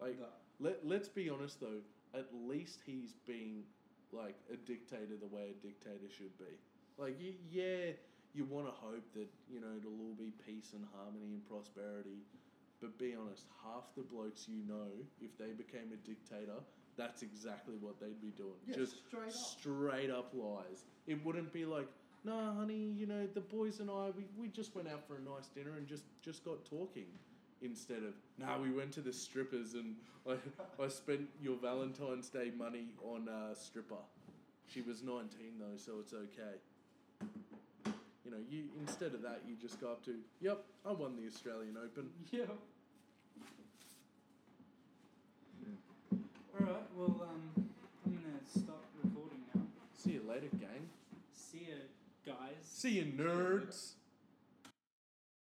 Like 0.00 0.18
No. 0.18 0.26
let 0.60 0.86
let's 0.86 1.08
be 1.08 1.28
honest 1.30 1.60
though. 1.60 1.80
At 2.14 2.28
least 2.46 2.80
he's 2.86 3.14
being 3.26 3.64
like 4.12 4.36
a 4.52 4.56
dictator 4.56 5.16
the 5.20 5.26
way 5.34 5.50
a 5.50 5.66
dictator 5.66 6.08
should 6.08 6.36
be. 6.38 6.52
Like 6.98 7.20
you, 7.20 7.34
yeah, 7.50 7.92
you 8.34 8.44
want 8.44 8.66
to 8.66 8.72
hope 8.72 9.04
that 9.14 9.28
you 9.50 9.60
know 9.60 9.72
it'll 9.78 9.92
all 9.92 10.16
be 10.18 10.32
peace 10.46 10.72
and 10.74 10.84
harmony 10.94 11.32
and 11.32 11.48
prosperity, 11.48 12.18
But 12.80 12.98
be 12.98 13.14
honest, 13.14 13.46
half 13.62 13.84
the 13.96 14.02
blokes 14.02 14.46
you 14.48 14.62
know, 14.68 14.90
if 15.20 15.36
they 15.38 15.52
became 15.56 15.92
a 15.92 15.96
dictator, 16.06 16.58
that's 16.96 17.22
exactly 17.22 17.74
what 17.80 17.98
they'd 18.00 18.20
be 18.20 18.32
doing. 18.36 18.58
Yeah, 18.66 18.76
Just 18.76 19.06
straight 19.06 19.28
up. 19.28 19.32
straight 19.32 20.10
up 20.10 20.32
lies. 20.34 20.84
It 21.06 21.24
wouldn't 21.24 21.52
be 21.52 21.64
like, 21.64 21.88
no, 22.24 22.54
honey, 22.56 22.92
you 22.96 23.06
know, 23.06 23.26
the 23.34 23.40
boys 23.40 23.80
and 23.80 23.90
I, 23.90 24.10
we, 24.16 24.24
we 24.38 24.48
just 24.48 24.74
went 24.74 24.88
out 24.88 25.06
for 25.06 25.16
a 25.16 25.20
nice 25.20 25.48
dinner 25.48 25.76
and 25.76 25.86
just, 25.86 26.04
just 26.22 26.44
got 26.44 26.64
talking. 26.64 27.06
Instead 27.62 27.98
of, 27.98 28.14
nah, 28.38 28.58
we 28.60 28.70
went 28.70 28.92
to 28.92 29.00
the 29.00 29.12
strippers 29.12 29.74
and 29.74 29.96
I, 30.28 30.36
I 30.82 30.88
spent 30.88 31.28
your 31.42 31.56
Valentine's 31.56 32.28
Day 32.28 32.50
money 32.56 32.86
on 33.02 33.28
a 33.28 33.54
stripper. 33.56 34.02
She 34.66 34.80
was 34.82 35.02
19 35.02 35.28
though, 35.58 35.76
so 35.76 35.92
it's 36.00 36.12
okay. 36.14 36.56
You 38.24 38.30
know, 38.30 38.38
you 38.48 38.64
instead 38.80 39.14
of 39.14 39.22
that, 39.22 39.42
you 39.46 39.54
just 39.60 39.80
go 39.80 39.88
up 39.88 40.04
to, 40.06 40.14
yep, 40.40 40.64
I 40.86 40.92
won 40.92 41.16
the 41.16 41.26
Australian 41.26 41.76
Open. 41.76 42.08
Yeah. 42.32 42.44
All 46.56 46.66
right. 46.66 46.82
Well, 46.96 47.22
um, 47.22 47.66
I'm 48.06 48.12
gonna 48.12 48.38
stop 48.46 48.84
recording 49.02 49.40
now. 49.54 49.62
See 49.98 50.12
you 50.12 50.22
later, 50.28 50.46
gang. 50.52 50.88
See 51.32 51.66
you 51.68 52.32
guys. 52.32 52.54
See 52.62 52.90
you, 52.90 53.04
nerds. 53.04 53.94